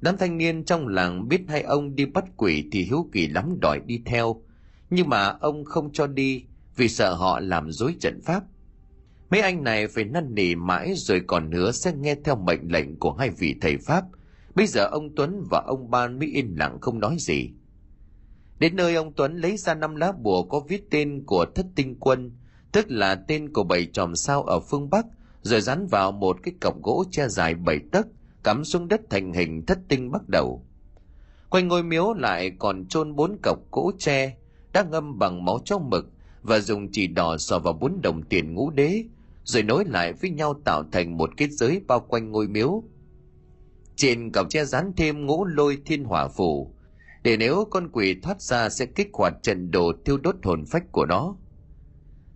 Đám 0.00 0.16
thanh 0.16 0.38
niên 0.38 0.64
trong 0.64 0.88
làng 0.88 1.28
biết 1.28 1.40
hai 1.48 1.62
ông 1.62 1.96
đi 1.96 2.06
bắt 2.06 2.24
quỷ 2.36 2.68
thì 2.72 2.82
hiếu 2.82 3.08
kỳ 3.12 3.28
lắm 3.28 3.56
đòi 3.60 3.80
đi 3.86 4.02
theo, 4.06 4.42
nhưng 4.90 5.08
mà 5.08 5.26
ông 5.40 5.64
không 5.64 5.92
cho 5.92 6.06
đi 6.06 6.44
vì 6.76 6.88
sợ 6.88 7.14
họ 7.14 7.40
làm 7.40 7.72
dối 7.72 7.94
trận 8.00 8.20
pháp. 8.20 8.44
Mấy 9.30 9.40
anh 9.40 9.64
này 9.64 9.88
phải 9.88 10.04
năn 10.04 10.34
nỉ 10.34 10.54
mãi 10.54 10.92
rồi 10.96 11.22
còn 11.26 11.50
nữa 11.50 11.72
sẽ 11.72 11.92
nghe 11.92 12.14
theo 12.24 12.36
mệnh 12.36 12.72
lệnh 12.72 12.98
của 12.98 13.12
hai 13.12 13.30
vị 13.30 13.54
thầy 13.60 13.76
Pháp. 13.78 14.04
Bây 14.54 14.66
giờ 14.66 14.86
ông 14.86 15.14
Tuấn 15.16 15.42
và 15.50 15.62
ông 15.66 15.90
Ban 15.90 16.18
mới 16.18 16.28
yên 16.28 16.54
lặng 16.58 16.78
không 16.80 17.00
nói 17.00 17.16
gì. 17.18 17.50
Đến 18.58 18.76
nơi 18.76 18.94
ông 18.94 19.12
Tuấn 19.12 19.36
lấy 19.36 19.56
ra 19.56 19.74
năm 19.74 19.96
lá 19.96 20.12
bùa 20.12 20.42
có 20.42 20.60
viết 20.60 20.90
tên 20.90 21.24
của 21.26 21.46
thất 21.54 21.66
tinh 21.74 21.96
quân, 22.00 22.32
tức 22.72 22.90
là 22.90 23.14
tên 23.14 23.52
của 23.52 23.64
bảy 23.64 23.86
chòm 23.92 24.16
sao 24.16 24.42
ở 24.42 24.60
phương 24.60 24.90
Bắc, 24.90 25.06
rồi 25.42 25.60
dán 25.60 25.86
vào 25.86 26.12
một 26.12 26.36
cái 26.42 26.54
cọc 26.60 26.82
gỗ 26.82 27.04
che 27.10 27.28
dài 27.28 27.54
bảy 27.54 27.80
tấc, 27.92 28.06
cắm 28.44 28.64
xuống 28.64 28.88
đất 28.88 29.00
thành 29.10 29.32
hình 29.32 29.66
thất 29.66 29.78
tinh 29.88 30.10
bắt 30.10 30.22
đầu 30.28 30.64
quanh 31.54 31.68
ngôi 31.68 31.82
miếu 31.82 32.14
lại 32.14 32.50
còn 32.58 32.86
chôn 32.86 33.16
bốn 33.16 33.36
cọc 33.42 33.58
gỗ 33.72 33.92
tre 33.98 34.36
đã 34.72 34.82
ngâm 34.82 35.18
bằng 35.18 35.44
máu 35.44 35.58
chó 35.64 35.78
mực 35.78 36.10
và 36.42 36.60
dùng 36.60 36.88
chỉ 36.92 37.06
đỏ 37.06 37.36
sò 37.38 37.58
vào 37.58 37.72
bốn 37.72 38.00
đồng 38.02 38.22
tiền 38.22 38.54
ngũ 38.54 38.70
đế 38.70 39.04
rồi 39.44 39.62
nối 39.62 39.84
lại 39.84 40.12
với 40.12 40.30
nhau 40.30 40.54
tạo 40.64 40.84
thành 40.92 41.16
một 41.16 41.30
kết 41.36 41.50
giới 41.50 41.80
bao 41.86 42.00
quanh 42.00 42.32
ngôi 42.32 42.48
miếu 42.48 42.82
trên 43.96 44.32
cọc 44.32 44.50
che 44.50 44.64
dán 44.64 44.92
thêm 44.96 45.26
ngũ 45.26 45.44
lôi 45.44 45.78
thiên 45.84 46.04
hỏa 46.04 46.28
phủ 46.28 46.74
để 47.24 47.36
nếu 47.36 47.64
con 47.70 47.88
quỷ 47.92 48.16
thoát 48.22 48.42
ra 48.42 48.68
sẽ 48.68 48.86
kích 48.86 49.08
hoạt 49.12 49.34
trận 49.42 49.70
đồ 49.70 49.92
tiêu 50.04 50.18
đốt 50.18 50.36
hồn 50.42 50.64
phách 50.66 50.92
của 50.92 51.06
nó. 51.06 51.36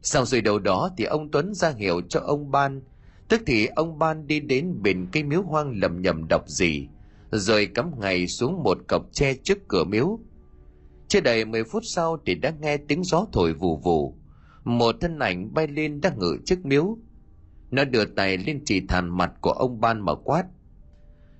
Sau 0.03 0.25
rồi 0.25 0.41
đầu 0.41 0.59
đó 0.59 0.91
thì 0.97 1.05
ông 1.05 1.31
tuấn 1.31 1.55
ra 1.55 1.71
hiệu 1.71 2.01
cho 2.09 2.21
ông 2.21 2.51
ban. 2.51 2.81
Tức 3.29 3.43
thì 3.47 3.67
ông 3.67 3.99
ban 3.99 4.27
đi 4.27 4.41
đến 4.41 4.83
bên 4.83 5.07
cây 5.13 5.23
miếu 5.23 5.43
hoang 5.43 5.81
lầm 5.81 6.03
nhầm 6.03 6.29
đọc 6.29 6.49
gì, 6.49 6.89
rồi 7.31 7.67
cắm 7.67 8.01
ngày 8.01 8.27
xuống 8.27 8.63
một 8.63 8.79
cọc 8.89 9.03
tre 9.13 9.35
trước 9.35 9.59
cửa 9.69 9.85
miếu. 9.85 10.19
Chưa 11.09 11.21
đầy 11.21 11.45
10 11.45 11.65
phút 11.65 11.83
sau 11.87 12.19
thì 12.27 12.35
đã 12.35 12.53
nghe 12.61 12.77
tiếng 12.77 13.05
gió 13.05 13.27
thổi 13.33 13.53
vù 13.53 13.77
vù. 13.77 14.15
Một 14.65 14.97
thân 15.01 15.19
ảnh 15.19 15.55
bay 15.55 15.67
lên 15.67 16.01
đang 16.01 16.19
ngự 16.19 16.37
trước 16.45 16.67
miếu. 16.67 16.99
Nó 17.71 17.85
đưa 17.85 18.05
tay 18.05 18.39
lên 18.39 18.63
chỉ 18.65 18.87
thàn 18.87 19.17
mặt 19.17 19.33
của 19.41 19.53
ông 19.53 19.81
ban 19.81 20.05
mà 20.05 20.15
quát 20.15 20.45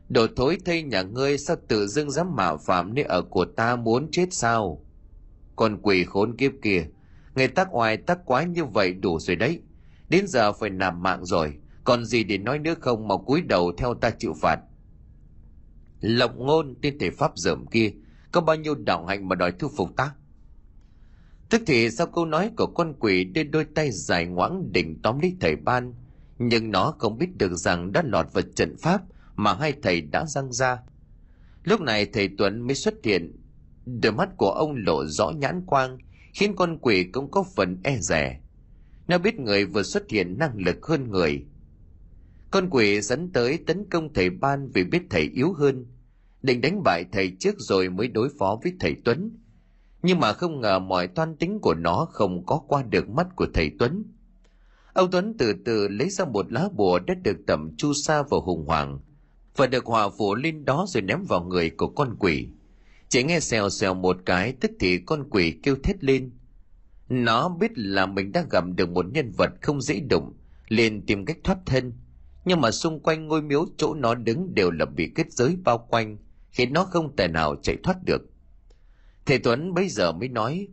đồ 0.09 0.27
thối 0.37 0.59
thây 0.65 0.83
nhà 0.83 1.03
ngươi 1.03 1.39
sao 1.39 1.57
tự 1.69 1.87
dưng 1.87 2.11
dám 2.11 2.37
mạo 2.37 2.59
phạm 2.59 2.95
nơi 2.95 3.05
ở 3.05 3.23
của 3.23 3.45
ta 3.45 3.77
muốn 3.77 4.11
chết 4.11 4.27
sao? 4.31 4.85
Con 5.57 5.79
quỷ 5.83 6.05
khốn 6.05 6.37
kiếp 6.37 6.53
kia, 6.63 6.87
người 7.35 7.49
tác 7.49 7.69
oai 7.73 7.97
tác 7.97 8.19
quái 8.25 8.47
như 8.47 8.65
vậy 8.65 8.95
đủ 8.95 9.19
rồi 9.19 9.37
đấy. 9.37 9.61
Đến 10.09 10.27
giờ 10.27 10.53
phải 10.53 10.71
nằm 10.71 11.03
mạng 11.03 11.25
rồi, 11.25 11.55
còn 11.85 12.05
gì 12.05 12.25
để 12.25 12.39
nói 12.39 12.59
nữa 12.59 12.75
không 12.81 13.09
mà 13.09 13.17
cúi 13.17 13.43
đầu 13.43 13.73
theo 13.79 13.95
ta 13.95 14.11
chịu 14.11 14.35
phạt. 14.41 14.59
Lộc 16.01 16.37
ngôn 16.37 16.75
tên 16.83 16.99
thể 16.99 17.11
pháp 17.11 17.33
dởm 17.35 17.67
kia, 17.67 17.93
có 18.33 18.41
bao 18.41 18.57
nhiêu 18.57 18.75
đạo 18.75 19.07
hạnh 19.07 19.29
mà 19.29 19.37
đòi 19.37 19.53
thu 19.53 19.69
phục 19.77 19.97
ta? 19.97 20.15
Tức 21.51 21.63
thì 21.67 21.91
sau 21.91 22.07
câu 22.07 22.27
nói 22.27 22.51
của 22.57 22.67
con 22.67 22.95
quỷ 23.01 23.25
đưa 23.25 23.43
đôi 23.43 23.65
tay 23.65 23.91
dài 23.91 24.27
ngoãng 24.27 24.73
đỉnh 24.73 25.03
tóm 25.03 25.21
lấy 25.21 25.37
thầy 25.41 25.57
ban, 25.57 25.95
nhưng 26.39 26.71
nó 26.71 26.95
không 26.99 27.19
biết 27.19 27.37
được 27.37 27.55
rằng 27.55 27.93
đã 27.93 28.03
lọt 28.07 28.27
vào 28.33 28.43
trận 28.57 28.77
pháp 28.77 29.03
mà 29.39 29.55
hai 29.55 29.73
thầy 29.83 30.01
đã 30.01 30.27
răng 30.27 30.53
ra. 30.53 30.79
Lúc 31.65 31.81
này 31.81 32.07
thầy 32.07 32.29
tuấn 32.39 32.67
mới 32.67 32.75
xuất 32.75 32.95
hiện. 33.05 33.37
Đôi 34.03 34.13
mắt 34.13 34.29
của 34.37 34.51
ông 34.51 34.75
lộ 34.77 35.07
rõ 35.07 35.31
nhãn 35.31 35.67
quang, 35.67 35.99
khiến 36.35 36.57
con 36.57 36.79
quỷ 36.79 37.05
cũng 37.13 37.31
có 37.31 37.45
phần 37.57 37.81
e 37.85 37.99
rẻ 38.01 38.41
nó 39.09 39.19
biết 39.19 39.41
người 39.41 39.65
vừa 39.65 39.83
xuất 39.83 40.11
hiện 40.11 40.39
năng 40.39 40.57
lực 40.57 40.87
hơn 40.87 41.11
người. 41.11 41.47
Con 42.51 42.71
quỷ 42.71 43.01
dẫn 43.01 43.33
tới 43.33 43.59
tấn 43.67 43.85
công 43.91 44.13
thầy 44.13 44.31
ban 44.31 44.69
vì 44.69 44.85
biết 44.85 45.03
thầy 45.11 45.23
yếu 45.23 45.53
hơn. 45.53 45.87
Định 46.43 46.61
đánh 46.61 46.83
bại 46.83 47.05
thầy 47.13 47.37
trước 47.41 47.55
rồi 47.59 47.89
mới 47.89 48.09
đối 48.09 48.29
phó 48.39 48.59
với 48.63 48.73
thầy 48.81 48.97
tuấn. 49.05 49.37
Nhưng 50.03 50.21
mà 50.21 50.33
không 50.33 50.61
ngờ 50.61 50.79
mọi 50.79 51.09
toan 51.09 51.37
tính 51.37 51.59
của 51.61 51.75
nó 51.75 52.09
không 52.13 52.47
có 52.47 52.61
qua 52.69 52.83
được 52.83 53.09
mắt 53.09 53.27
của 53.37 53.47
thầy 53.55 53.71
tuấn. 53.79 54.05
Ông 54.93 55.11
tuấn 55.11 55.35
từ 55.39 55.55
từ 55.65 55.89
lấy 55.89 56.11
ra 56.11 56.25
một 56.25 56.53
lá 56.53 56.69
bùa 56.77 56.99
đã 56.99 57.15
được 57.15 57.37
tẩm 57.47 57.71
chu 57.77 57.93
sa 57.93 58.23
vào 58.23 58.41
hùng 58.41 58.67
hoàng 58.67 59.01
và 59.59 59.67
được 59.67 59.87
hòa 59.87 60.09
phủ 60.19 60.35
lên 60.35 60.65
đó 60.65 60.85
rồi 60.89 61.03
ném 61.03 61.25
vào 61.25 61.45
người 61.45 61.71
của 61.71 61.89
con 61.89 62.17
quỷ. 62.19 62.49
Chỉ 63.09 63.23
nghe 63.23 63.41
xèo 63.41 63.71
xèo 63.71 63.95
một 63.95 64.17
cái, 64.27 64.53
tức 64.53 64.71
thì 64.81 64.99
con 64.99 65.31
quỷ 65.31 65.59
kêu 65.63 65.77
thét 65.83 66.05
lên. 66.05 66.31
Nó 67.09 67.49
biết 67.49 67.71
là 67.75 68.07
mình 68.07 68.33
đã 68.33 68.45
gặp 68.51 68.65
được 68.77 68.91
một 68.91 69.07
nhân 69.13 69.33
vật 69.37 69.51
không 69.63 69.81
dễ 69.81 70.01
đụng, 70.01 70.35
liền 70.69 71.07
tìm 71.07 71.25
cách 71.25 71.39
thoát 71.45 71.59
thân. 71.67 71.93
Nhưng 72.45 72.61
mà 72.61 72.71
xung 72.71 73.01
quanh 73.01 73.29
ngôi 73.29 73.43
miếu 73.43 73.67
chỗ 73.77 73.95
nó 73.95 74.15
đứng 74.15 74.55
đều 74.55 74.71
là 74.71 74.85
bị 74.85 75.13
kết 75.15 75.33
giới 75.33 75.57
bao 75.65 75.87
quanh, 75.91 76.17
khiến 76.51 76.73
nó 76.73 76.85
không 76.85 77.17
thể 77.17 77.29
nào 77.29 77.57
chạy 77.63 77.77
thoát 77.83 77.97
được. 78.05 78.23
Thầy 79.27 79.39
tuấn 79.39 79.75
bây 79.75 79.89
giờ 79.89 80.13
mới 80.13 80.29
nói, 80.29 80.69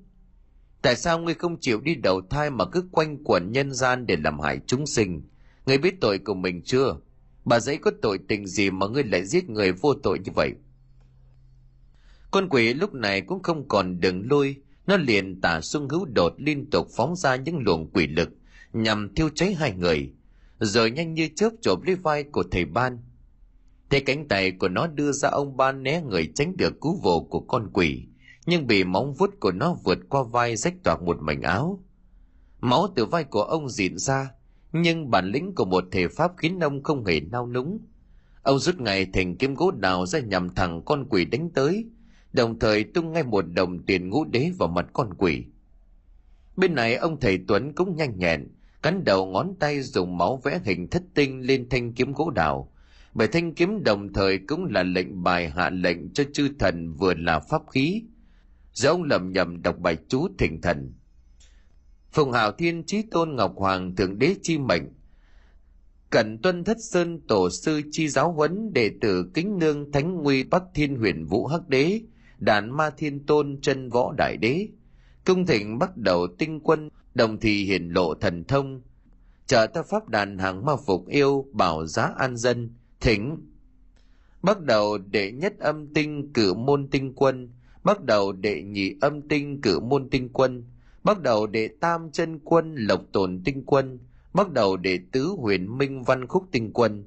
tại 0.81 0.95
sao 0.95 1.19
ngươi 1.19 1.33
không 1.33 1.59
chịu 1.59 1.81
đi 1.81 1.95
đầu 1.95 2.21
thai 2.29 2.49
mà 2.49 2.65
cứ 2.65 2.89
quanh 2.91 3.23
quẩn 3.23 3.51
nhân 3.51 3.73
gian 3.73 4.05
để 4.05 4.15
làm 4.23 4.39
hại 4.39 4.59
chúng 4.67 4.85
sinh? 4.85 5.21
Ngươi 5.65 5.77
biết 5.77 6.01
tội 6.01 6.19
của 6.19 6.33
mình 6.33 6.61
chưa? 6.65 6.95
Bà 7.45 7.59
giấy 7.59 7.77
có 7.77 7.91
tội 8.01 8.19
tình 8.27 8.47
gì 8.47 8.69
mà 8.69 8.87
ngươi 8.87 9.03
lại 9.03 9.25
giết 9.25 9.49
người 9.49 9.71
vô 9.71 9.93
tội 9.93 10.19
như 10.19 10.31
vậy? 10.35 10.53
Con 12.31 12.49
quỷ 12.49 12.73
lúc 12.73 12.93
này 12.93 13.21
cũng 13.21 13.43
không 13.43 13.67
còn 13.67 13.99
đường 13.99 14.21
lui. 14.27 14.55
Nó 14.87 14.97
liền 14.97 15.41
tả 15.41 15.61
xung 15.61 15.89
hữu 15.89 16.05
đột 16.05 16.33
liên 16.37 16.69
tục 16.69 16.87
phóng 16.95 17.15
ra 17.15 17.35
những 17.35 17.59
luồng 17.59 17.89
quỷ 17.93 18.07
lực, 18.07 18.29
nhằm 18.73 19.15
thiêu 19.15 19.29
cháy 19.35 19.53
hai 19.53 19.71
người, 19.71 20.13
rồi 20.59 20.91
nhanh 20.91 21.13
như 21.13 21.29
chớp 21.35 21.49
chộp 21.61 21.83
lấy 21.83 21.95
vai 21.95 22.23
của 22.23 22.43
thầy 22.51 22.65
ban. 22.65 22.99
Thế 23.89 23.99
cánh 23.99 24.27
tay 24.27 24.51
của 24.51 24.67
nó 24.67 24.87
đưa 24.87 25.11
ra 25.11 25.29
ông 25.29 25.57
ban 25.57 25.83
né 25.83 26.01
người 26.01 26.31
tránh 26.35 26.57
được 26.57 26.79
cú 26.79 26.99
vồ 27.03 27.23
của 27.23 27.39
con 27.39 27.69
quỷ, 27.73 28.07
nhưng 28.45 28.67
bị 28.67 28.83
móng 28.83 29.13
vuốt 29.13 29.39
của 29.39 29.51
nó 29.51 29.77
vượt 29.83 29.99
qua 30.09 30.23
vai 30.23 30.55
rách 30.55 30.83
toạc 30.83 31.01
một 31.01 31.17
mảnh 31.21 31.41
áo. 31.41 31.83
Máu 32.59 32.87
từ 32.95 33.05
vai 33.05 33.23
của 33.23 33.43
ông 33.43 33.69
dịn 33.69 33.97
ra 33.97 34.31
nhưng 34.81 35.11
bản 35.11 35.25
lĩnh 35.31 35.55
của 35.55 35.65
một 35.65 35.83
thể 35.91 36.07
pháp 36.07 36.31
khiến 36.37 36.59
ông 36.59 36.83
không 36.83 37.05
hề 37.05 37.19
nao 37.19 37.47
núng. 37.47 37.79
Ông 38.43 38.59
rút 38.59 38.79
ngay 38.79 39.05
thành 39.13 39.35
kiếm 39.35 39.55
gỗ 39.55 39.71
đào 39.71 40.05
ra 40.05 40.19
nhằm 40.19 40.49
thẳng 40.49 40.81
con 40.85 41.05
quỷ 41.09 41.25
đánh 41.25 41.49
tới, 41.49 41.85
đồng 42.33 42.59
thời 42.59 42.83
tung 42.83 43.11
ngay 43.11 43.23
một 43.23 43.41
đồng 43.41 43.85
tiền 43.85 44.09
ngũ 44.09 44.25
đế 44.25 44.51
vào 44.57 44.69
mặt 44.69 44.85
con 44.93 45.13
quỷ. 45.13 45.45
Bên 46.57 46.75
này, 46.75 46.95
ông 46.95 47.19
thầy 47.19 47.39
tuấn 47.47 47.73
cũng 47.73 47.95
nhanh 47.95 48.17
nhẹn, 48.17 48.47
cắn 48.81 49.03
đầu 49.03 49.25
ngón 49.25 49.55
tay 49.59 49.81
dùng 49.81 50.17
máu 50.17 50.41
vẽ 50.43 50.59
hình 50.63 50.87
thất 50.87 51.03
tinh 51.13 51.41
lên 51.41 51.69
thanh 51.69 51.93
kiếm 51.93 52.13
gỗ 52.13 52.29
đào. 52.29 52.71
Bởi 53.13 53.27
thanh 53.27 53.53
kiếm 53.53 53.83
đồng 53.83 54.13
thời 54.13 54.37
cũng 54.37 54.65
là 54.65 54.83
lệnh 54.83 55.23
bài 55.23 55.49
hạ 55.49 55.69
lệnh 55.69 56.13
cho 56.13 56.23
chư 56.33 56.49
thần 56.59 56.93
vừa 56.93 57.13
là 57.13 57.39
pháp 57.39 57.61
khí. 57.71 58.03
Giờ 58.73 58.89
ông 58.89 59.03
lầm 59.03 59.31
nhầm 59.31 59.61
đọc 59.61 59.79
bài 59.79 59.97
chú 60.07 60.27
thỉnh 60.37 60.61
thần 60.61 60.93
phùng 62.15 62.31
hào 62.31 62.51
thiên 62.51 62.83
trí 62.83 63.01
tôn 63.01 63.35
ngọc 63.35 63.53
hoàng, 63.55 63.95
thượng 63.95 64.19
đế 64.19 64.35
chi 64.41 64.57
mệnh. 64.57 64.83
Cẩn 66.09 66.37
tuân 66.37 66.63
thất 66.63 66.77
sơn 66.79 67.19
tổ 67.27 67.49
sư 67.49 67.81
chi 67.91 68.07
giáo 68.09 68.31
huấn, 68.31 68.73
đệ 68.73 68.91
tử 69.01 69.31
kính 69.33 69.59
nương 69.59 69.91
thánh 69.91 70.15
nguy 70.15 70.43
bắc 70.43 70.63
thiên 70.73 70.95
huyền 70.95 71.25
vũ 71.25 71.47
hắc 71.47 71.69
đế, 71.69 72.01
đàn 72.39 72.77
ma 72.77 72.89
thiên 72.89 73.25
tôn 73.25 73.59
chân 73.61 73.89
võ 73.89 74.13
đại 74.17 74.37
đế. 74.37 74.67
Cung 75.25 75.45
thịnh 75.45 75.79
bắt 75.79 75.97
đầu 75.97 76.27
tinh 76.37 76.59
quân, 76.59 76.89
đồng 77.13 77.39
thì 77.39 77.65
hiển 77.65 77.89
lộ 77.89 78.13
thần 78.13 78.43
thông. 78.43 78.81
Trợ 79.47 79.67
ta 79.73 79.83
pháp 79.83 80.09
đàn 80.09 80.37
hàng 80.37 80.65
ma 80.65 80.75
phục 80.85 81.07
yêu, 81.07 81.45
bảo 81.51 81.85
giá 81.85 82.11
an 82.17 82.37
dân, 82.37 82.73
thỉnh. 82.99 83.37
Bắt 84.41 84.61
đầu 84.61 84.97
đệ 84.97 85.31
nhất 85.31 85.59
âm 85.59 85.93
tinh 85.93 86.33
cử 86.33 86.53
môn 86.53 86.87
tinh 86.87 87.13
quân, 87.15 87.49
bắt 87.83 88.03
đầu 88.03 88.31
đệ 88.31 88.63
nhị 88.63 88.95
âm 89.01 89.21
tinh 89.21 89.61
cử 89.61 89.79
môn 89.79 90.09
tinh 90.09 90.29
quân 90.33 90.63
bắt 91.05 91.21
đầu 91.21 91.47
đệ 91.47 91.67
tam 91.67 92.11
chân 92.11 92.39
quân, 92.39 92.75
lộc 92.75 93.01
tồn 93.11 93.41
tinh 93.45 93.63
quân. 93.65 93.99
Bắt 94.33 94.51
đầu 94.51 94.77
đệ 94.77 94.99
tứ 95.11 95.35
huyền 95.37 95.77
minh 95.77 96.03
văn 96.03 96.27
khúc 96.27 96.45
tinh 96.51 96.73
quân. 96.73 97.03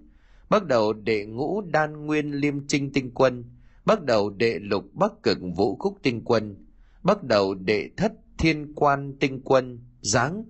Bắt 0.51 0.67
đầu 0.67 0.93
đệ 0.93 1.27
ngũ 1.27 1.61
đan 1.61 2.07
nguyên 2.07 2.33
liêm 2.33 2.67
trinh 2.67 2.93
tinh 2.93 3.11
quân. 3.15 3.45
Bắt 3.85 4.05
đầu 4.05 4.31
đệ 4.31 4.59
lục 4.59 4.85
bắc 4.95 5.23
cực 5.23 5.39
vũ 5.57 5.77
khúc 5.77 5.99
tinh 6.03 6.25
quân. 6.25 6.67
Bắt 7.03 7.25
đầu 7.25 7.55
đệ 7.55 7.91
thất 7.97 8.13
thiên 8.39 8.75
quan 8.75 9.17
tinh 9.21 9.41
quân. 9.45 9.81
Giáng. 10.01 10.45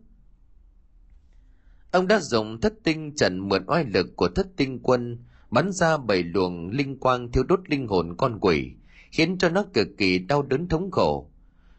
Ông 1.91 2.07
đã 2.07 2.21
dùng 2.21 2.61
thất 2.61 2.75
tinh 2.85 3.15
trần 3.17 3.49
mượn 3.49 3.65
oai 3.67 3.85
lực 3.85 4.17
của 4.17 4.29
thất 4.29 4.47
tinh 4.57 4.79
quân, 4.83 5.19
bắn 5.51 5.73
ra 5.73 5.97
bảy 5.97 6.23
luồng 6.23 6.69
linh 6.71 6.99
quang 6.99 7.33
thiêu 7.33 7.43
đốt 7.43 7.61
linh 7.71 7.87
hồn 7.87 8.15
con 8.17 8.39
quỷ, 8.41 8.73
khiến 9.11 9.39
cho 9.39 9.49
nó 9.49 9.65
cực 9.75 9.89
kỳ 9.99 10.19
đau 10.19 10.43
đớn 10.43 10.69
thống 10.69 10.91
khổ 10.91 11.31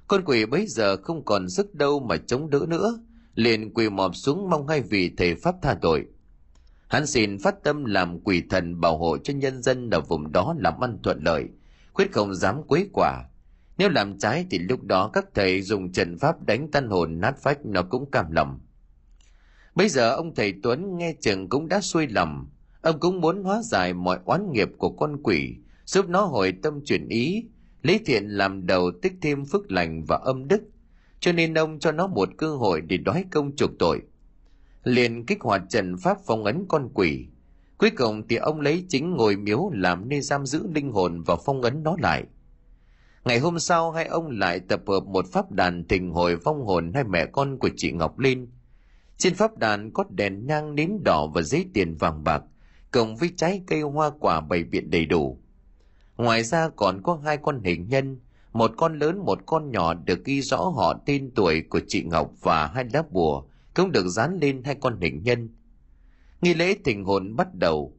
con 0.09 0.23
quỷ 0.25 0.45
bấy 0.45 0.67
giờ 0.67 0.97
không 0.97 1.25
còn 1.25 1.49
sức 1.49 1.75
đâu 1.75 1.99
mà 1.99 2.17
chống 2.17 2.49
đỡ 2.49 2.65
nữa. 2.67 2.99
Liền 3.35 3.73
quỳ 3.73 3.89
mọp 3.89 4.15
xuống 4.15 4.49
mong 4.49 4.67
hai 4.67 4.81
vị 4.81 5.11
thầy 5.17 5.35
pháp 5.35 5.55
tha 5.61 5.73
tội. 5.81 6.05
Hắn 6.87 7.07
xin 7.07 7.39
phát 7.39 7.63
tâm 7.63 7.85
làm 7.85 8.19
quỷ 8.19 8.43
thần 8.49 8.81
bảo 8.81 8.97
hộ 8.97 9.17
cho 9.17 9.33
nhân 9.33 9.61
dân 9.61 9.89
ở 9.89 10.01
vùng 10.01 10.31
đó 10.31 10.55
làm 10.59 10.83
ăn 10.83 10.97
thuận 11.03 11.23
lợi, 11.23 11.45
quyết 11.93 12.11
không 12.11 12.35
dám 12.35 12.63
quấy 12.67 12.89
quả. 12.93 13.23
Nếu 13.77 13.89
làm 13.89 14.19
trái 14.19 14.45
thì 14.49 14.59
lúc 14.59 14.83
đó 14.83 15.09
các 15.13 15.25
thầy 15.35 15.61
dùng 15.61 15.91
trận 15.91 16.17
pháp 16.17 16.45
đánh 16.45 16.71
tan 16.71 16.87
hồn 16.87 17.19
nát 17.19 17.37
phách 17.41 17.65
nó 17.65 17.81
cũng 17.81 18.11
cam 18.11 18.31
lòng. 18.31 18.59
Bây 19.75 19.89
giờ 19.89 20.15
ông 20.15 20.35
thầy 20.35 20.53
tuấn 20.63 20.97
nghe 20.97 21.13
chừng 21.21 21.49
cũng 21.49 21.67
đã 21.67 21.81
xuôi 21.81 22.07
lầm 22.07 22.49
ông 22.81 22.99
cũng 22.99 23.21
muốn 23.21 23.43
hóa 23.43 23.61
giải 23.63 23.93
mọi 23.93 24.19
oán 24.25 24.51
nghiệp 24.51 24.69
của 24.77 24.89
con 24.89 25.17
quỷ, 25.23 25.55
giúp 25.85 26.09
nó 26.09 26.21
hồi 26.21 26.53
tâm 26.63 26.85
chuyển 26.85 27.07
ý 27.07 27.43
lấy 27.81 27.99
thiện 28.05 28.27
làm 28.27 28.65
đầu 28.65 28.91
tích 29.01 29.13
thêm 29.21 29.45
phước 29.45 29.71
lành 29.71 30.03
và 30.03 30.15
âm 30.15 30.47
đức, 30.47 30.61
cho 31.19 31.31
nên 31.31 31.53
ông 31.53 31.79
cho 31.79 31.91
nó 31.91 32.07
một 32.07 32.29
cơ 32.37 32.55
hội 32.55 32.81
để 32.81 32.97
đói 32.97 33.25
công 33.31 33.55
chuộc 33.55 33.71
tội. 33.79 34.01
Liền 34.83 35.25
kích 35.25 35.41
hoạt 35.41 35.61
trận 35.69 35.97
pháp 35.97 36.17
phong 36.25 36.43
ấn 36.43 36.65
con 36.67 36.89
quỷ. 36.93 37.27
Cuối 37.77 37.89
cùng 37.89 38.27
thì 38.27 38.35
ông 38.35 38.61
lấy 38.61 38.85
chính 38.89 39.11
ngồi 39.11 39.35
miếu 39.35 39.71
làm 39.73 40.09
nơi 40.09 40.21
giam 40.21 40.45
giữ 40.45 40.67
linh 40.73 40.91
hồn 40.91 41.23
và 41.25 41.35
phong 41.45 41.61
ấn 41.61 41.83
nó 41.83 41.95
lại. 41.99 42.23
Ngày 43.25 43.39
hôm 43.39 43.59
sau, 43.59 43.91
hai 43.91 44.05
ông 44.05 44.29
lại 44.29 44.59
tập 44.59 44.81
hợp 44.87 45.03
một 45.03 45.25
pháp 45.31 45.51
đàn 45.51 45.83
tình 45.83 46.11
hồi 46.11 46.35
vong 46.35 46.65
hồn 46.65 46.91
hai 46.93 47.03
mẹ 47.03 47.25
con 47.25 47.57
của 47.57 47.69
chị 47.75 47.91
ngọc 47.91 48.19
linh. 48.19 48.47
Trên 49.17 49.35
pháp 49.35 49.57
đàn 49.57 49.91
có 49.93 50.03
đèn 50.09 50.47
nhang 50.47 50.75
nến 50.75 50.91
đỏ 51.05 51.27
và 51.33 51.41
giấy 51.41 51.65
tiền 51.73 51.95
vàng 51.95 52.23
bạc, 52.23 52.43
cộng 52.91 53.15
với 53.15 53.29
trái 53.37 53.61
cây 53.67 53.81
hoa 53.81 54.09
quả 54.19 54.41
bày 54.41 54.63
biện 54.63 54.89
đầy 54.89 55.05
đủ. 55.05 55.39
Ngoài 56.19 56.43
ra 56.43 56.69
còn 56.69 57.01
có 57.03 57.19
hai 57.25 57.37
con 57.37 57.63
hình 57.63 57.89
nhân, 57.89 58.19
một 58.53 58.71
con 58.77 58.99
lớn 58.99 59.19
một 59.25 59.39
con 59.45 59.71
nhỏ 59.71 59.93
được 59.93 60.25
ghi 60.25 60.41
rõ 60.41 60.57
họ 60.57 61.01
tên 61.05 61.31
tuổi 61.35 61.61
của 61.69 61.79
chị 61.87 62.03
Ngọc 62.03 62.31
và 62.41 62.67
hai 62.67 62.85
lá 62.93 63.03
bùa 63.11 63.43
cũng 63.75 63.91
được 63.91 64.07
dán 64.07 64.37
lên 64.41 64.61
hai 64.65 64.75
con 64.75 65.01
hình 65.01 65.23
nhân. 65.23 65.49
Nghi 66.41 66.53
lễ 66.53 66.75
tình 66.83 67.03
hồn 67.03 67.35
bắt 67.35 67.47
đầu. 67.53 67.93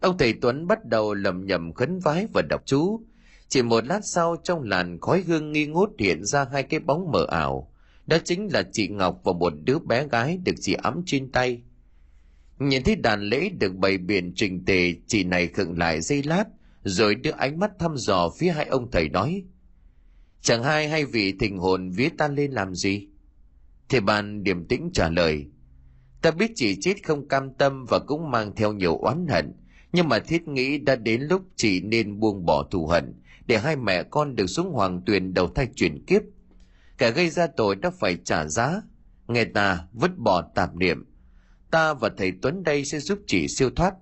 Ông 0.00 0.18
thầy 0.18 0.32
Tuấn 0.32 0.66
bắt 0.66 0.84
đầu 0.84 1.14
lầm 1.14 1.46
nhầm 1.46 1.72
khấn 1.72 1.98
vái 1.98 2.26
và 2.32 2.42
đọc 2.42 2.62
chú. 2.64 3.00
Chỉ 3.48 3.62
một 3.62 3.86
lát 3.86 4.00
sau 4.04 4.36
trong 4.44 4.62
làn 4.62 5.00
khói 5.00 5.22
hương 5.26 5.52
nghi 5.52 5.66
ngút 5.66 5.90
hiện 5.98 6.24
ra 6.24 6.46
hai 6.52 6.62
cái 6.62 6.80
bóng 6.80 7.12
mờ 7.12 7.26
ảo. 7.30 7.72
Đó 8.06 8.16
chính 8.24 8.48
là 8.52 8.62
chị 8.72 8.88
Ngọc 8.88 9.20
và 9.24 9.32
một 9.32 9.52
đứa 9.64 9.78
bé 9.78 10.08
gái 10.08 10.38
được 10.44 10.54
chị 10.60 10.72
ấm 10.72 11.02
trên 11.06 11.32
tay. 11.32 11.62
Nhìn 12.58 12.82
thấy 12.82 12.96
đàn 12.96 13.20
lễ 13.20 13.48
được 13.48 13.74
bày 13.76 13.98
biện 13.98 14.32
trình 14.36 14.64
tề, 14.64 14.94
chị 15.06 15.24
này 15.24 15.46
khựng 15.46 15.78
lại 15.78 16.00
dây 16.00 16.22
lát, 16.22 16.44
rồi 16.88 17.14
đưa 17.14 17.30
ánh 17.30 17.58
mắt 17.58 17.70
thăm 17.78 17.96
dò 17.96 18.30
phía 18.38 18.50
hai 18.50 18.66
ông 18.66 18.90
thầy 18.90 19.08
nói. 19.08 19.44
Chẳng 20.40 20.62
hai 20.62 20.88
hay 20.88 21.04
vị 21.04 21.34
thình 21.40 21.58
hồn 21.58 21.90
vía 21.90 22.08
ta 22.18 22.28
lên 22.28 22.52
làm 22.52 22.74
gì? 22.74 23.08
Thầy 23.88 24.00
bàn 24.00 24.42
điềm 24.42 24.68
tĩnh 24.68 24.90
trả 24.94 25.08
lời. 25.08 25.46
Ta 26.22 26.30
biết 26.30 26.52
chị 26.54 26.76
chết 26.80 26.94
không 27.04 27.28
cam 27.28 27.54
tâm 27.54 27.84
và 27.88 27.98
cũng 27.98 28.30
mang 28.30 28.54
theo 28.56 28.72
nhiều 28.72 28.96
oán 28.96 29.26
hận, 29.26 29.52
nhưng 29.92 30.08
mà 30.08 30.18
thiết 30.18 30.48
nghĩ 30.48 30.78
đã 30.78 30.96
đến 30.96 31.22
lúc 31.22 31.42
chị 31.56 31.80
nên 31.80 32.20
buông 32.20 32.44
bỏ 32.44 32.68
thù 32.70 32.86
hận, 32.86 33.14
để 33.46 33.58
hai 33.58 33.76
mẹ 33.76 34.02
con 34.02 34.36
được 34.36 34.46
xuống 34.46 34.72
hoàng 34.72 35.02
tuyền 35.06 35.34
đầu 35.34 35.48
thai 35.48 35.68
chuyển 35.74 36.04
kiếp. 36.04 36.22
Kẻ 36.98 37.10
gây 37.10 37.30
ra 37.30 37.46
tội 37.46 37.76
đã 37.76 37.90
phải 37.90 38.18
trả 38.24 38.46
giá. 38.46 38.82
Nghe 39.28 39.44
ta 39.44 39.86
vứt 39.92 40.18
bỏ 40.18 40.42
tạp 40.54 40.76
niệm. 40.76 41.04
Ta 41.70 41.94
và 41.94 42.10
thầy 42.16 42.32
Tuấn 42.42 42.62
đây 42.62 42.84
sẽ 42.84 42.98
giúp 42.98 43.18
chị 43.26 43.48
siêu 43.48 43.70
thoát. 43.70 43.94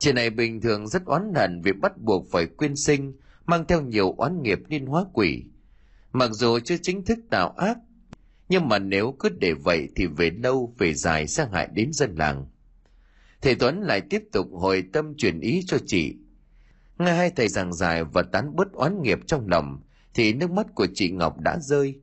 Chị 0.00 0.12
này 0.12 0.30
bình 0.30 0.60
thường 0.60 0.88
rất 0.88 1.04
oán 1.04 1.32
hận 1.34 1.60
vì 1.64 1.72
bắt 1.72 1.98
buộc 1.98 2.26
phải 2.30 2.46
quyên 2.46 2.76
sinh, 2.76 3.12
mang 3.46 3.64
theo 3.68 3.82
nhiều 3.82 4.14
oán 4.16 4.42
nghiệp 4.42 4.58
liên 4.68 4.86
hóa 4.86 5.04
quỷ. 5.12 5.44
Mặc 6.12 6.30
dù 6.32 6.58
chưa 6.58 6.76
chính 6.82 7.04
thức 7.04 7.18
tạo 7.30 7.54
ác, 7.56 7.78
nhưng 8.48 8.68
mà 8.68 8.78
nếu 8.78 9.16
cứ 9.18 9.28
để 9.28 9.52
vậy 9.52 9.88
thì 9.96 10.06
về 10.06 10.30
lâu 10.30 10.74
về 10.78 10.94
dài 10.94 11.26
sẽ 11.26 11.46
hại 11.52 11.68
đến 11.72 11.92
dân 11.92 12.14
làng. 12.14 12.46
Thầy 13.42 13.54
Tuấn 13.54 13.80
lại 13.80 14.00
tiếp 14.00 14.22
tục 14.32 14.46
hồi 14.52 14.84
tâm 14.92 15.14
truyền 15.16 15.40
ý 15.40 15.62
cho 15.66 15.78
chị. 15.86 16.16
Nghe 16.98 17.12
hai 17.12 17.30
thầy 17.30 17.48
giảng 17.48 17.72
giải 17.72 18.04
và 18.04 18.22
tán 18.22 18.56
bớt 18.56 18.72
oán 18.72 19.02
nghiệp 19.02 19.18
trong 19.26 19.48
lòng, 19.48 19.80
thì 20.14 20.32
nước 20.32 20.50
mắt 20.50 20.66
của 20.74 20.86
chị 20.94 21.10
Ngọc 21.10 21.40
đã 21.40 21.58
rơi. 21.60 22.00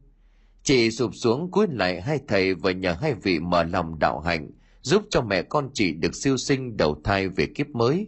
Chị 0.64 0.92
sụp 0.92 1.12
xuống 1.16 1.52
cúi 1.52 1.68
lại 1.70 2.02
hai 2.02 2.20
thầy 2.28 2.54
và 2.54 2.72
nhờ 2.72 2.96
hai 3.02 3.14
vị 3.14 3.40
mở 3.40 3.64
lòng 3.64 4.00
đạo 4.00 4.20
hạnh, 4.20 4.50
giúp 4.88 5.04
cho 5.10 5.22
mẹ 5.22 5.42
con 5.42 5.70
chị 5.74 5.94
được 5.94 6.16
siêu 6.16 6.38
sinh 6.38 6.78
đầu 6.78 7.02
thai 7.04 7.28
về 7.28 7.48
kiếp 7.56 7.70
mới. 7.70 8.08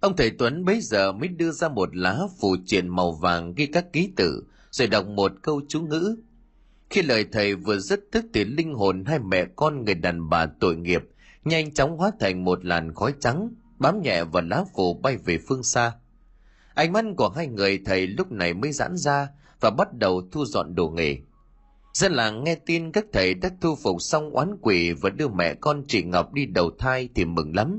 Ông 0.00 0.16
thầy 0.16 0.30
Tuấn 0.30 0.64
bấy 0.64 0.80
giờ 0.80 1.12
mới 1.12 1.28
đưa 1.28 1.50
ra 1.50 1.68
một 1.68 1.96
lá 1.96 2.18
phù 2.40 2.56
triện 2.66 2.88
màu 2.88 3.12
vàng 3.12 3.54
ghi 3.54 3.66
các 3.66 3.92
ký 3.92 4.12
tự, 4.16 4.44
rồi 4.70 4.88
đọc 4.88 5.06
một 5.06 5.32
câu 5.42 5.60
chú 5.68 5.80
ngữ. 5.80 6.16
Khi 6.90 7.02
lời 7.02 7.26
thầy 7.32 7.54
vừa 7.54 7.78
dứt 7.78 8.00
thức 8.12 8.24
thì 8.34 8.44
linh 8.44 8.74
hồn 8.74 9.04
hai 9.04 9.18
mẹ 9.18 9.44
con 9.56 9.84
người 9.84 9.94
đàn 9.94 10.28
bà 10.28 10.46
tội 10.46 10.76
nghiệp 10.76 11.02
nhanh 11.44 11.74
chóng 11.74 11.96
hóa 11.96 12.10
thành 12.20 12.44
một 12.44 12.64
làn 12.64 12.94
khói 12.94 13.14
trắng, 13.20 13.54
bám 13.78 14.02
nhẹ 14.02 14.24
vào 14.24 14.42
lá 14.42 14.64
phù 14.74 14.94
bay 14.94 15.16
về 15.16 15.38
phương 15.48 15.62
xa. 15.62 15.92
Ánh 16.74 16.92
mắt 16.92 17.04
của 17.16 17.28
hai 17.28 17.46
người 17.46 17.80
thầy 17.84 18.06
lúc 18.06 18.32
này 18.32 18.54
mới 18.54 18.72
giãn 18.72 18.96
ra 18.96 19.28
và 19.60 19.70
bắt 19.70 19.88
đầu 19.94 20.22
thu 20.32 20.44
dọn 20.44 20.74
đồ 20.74 20.88
nghề. 20.88 21.18
Dân 21.92 22.12
làng 22.12 22.44
nghe 22.44 22.54
tin 22.54 22.92
các 22.92 23.04
thầy 23.12 23.34
đã 23.34 23.50
thu 23.60 23.74
phục 23.82 24.02
xong 24.02 24.30
oán 24.30 24.56
quỷ 24.60 24.92
và 24.92 25.10
đưa 25.10 25.28
mẹ 25.28 25.54
con 25.54 25.84
chị 25.88 26.02
Ngọc 26.02 26.32
đi 26.32 26.46
đầu 26.46 26.70
thai 26.78 27.08
thì 27.14 27.24
mừng 27.24 27.56
lắm. 27.56 27.78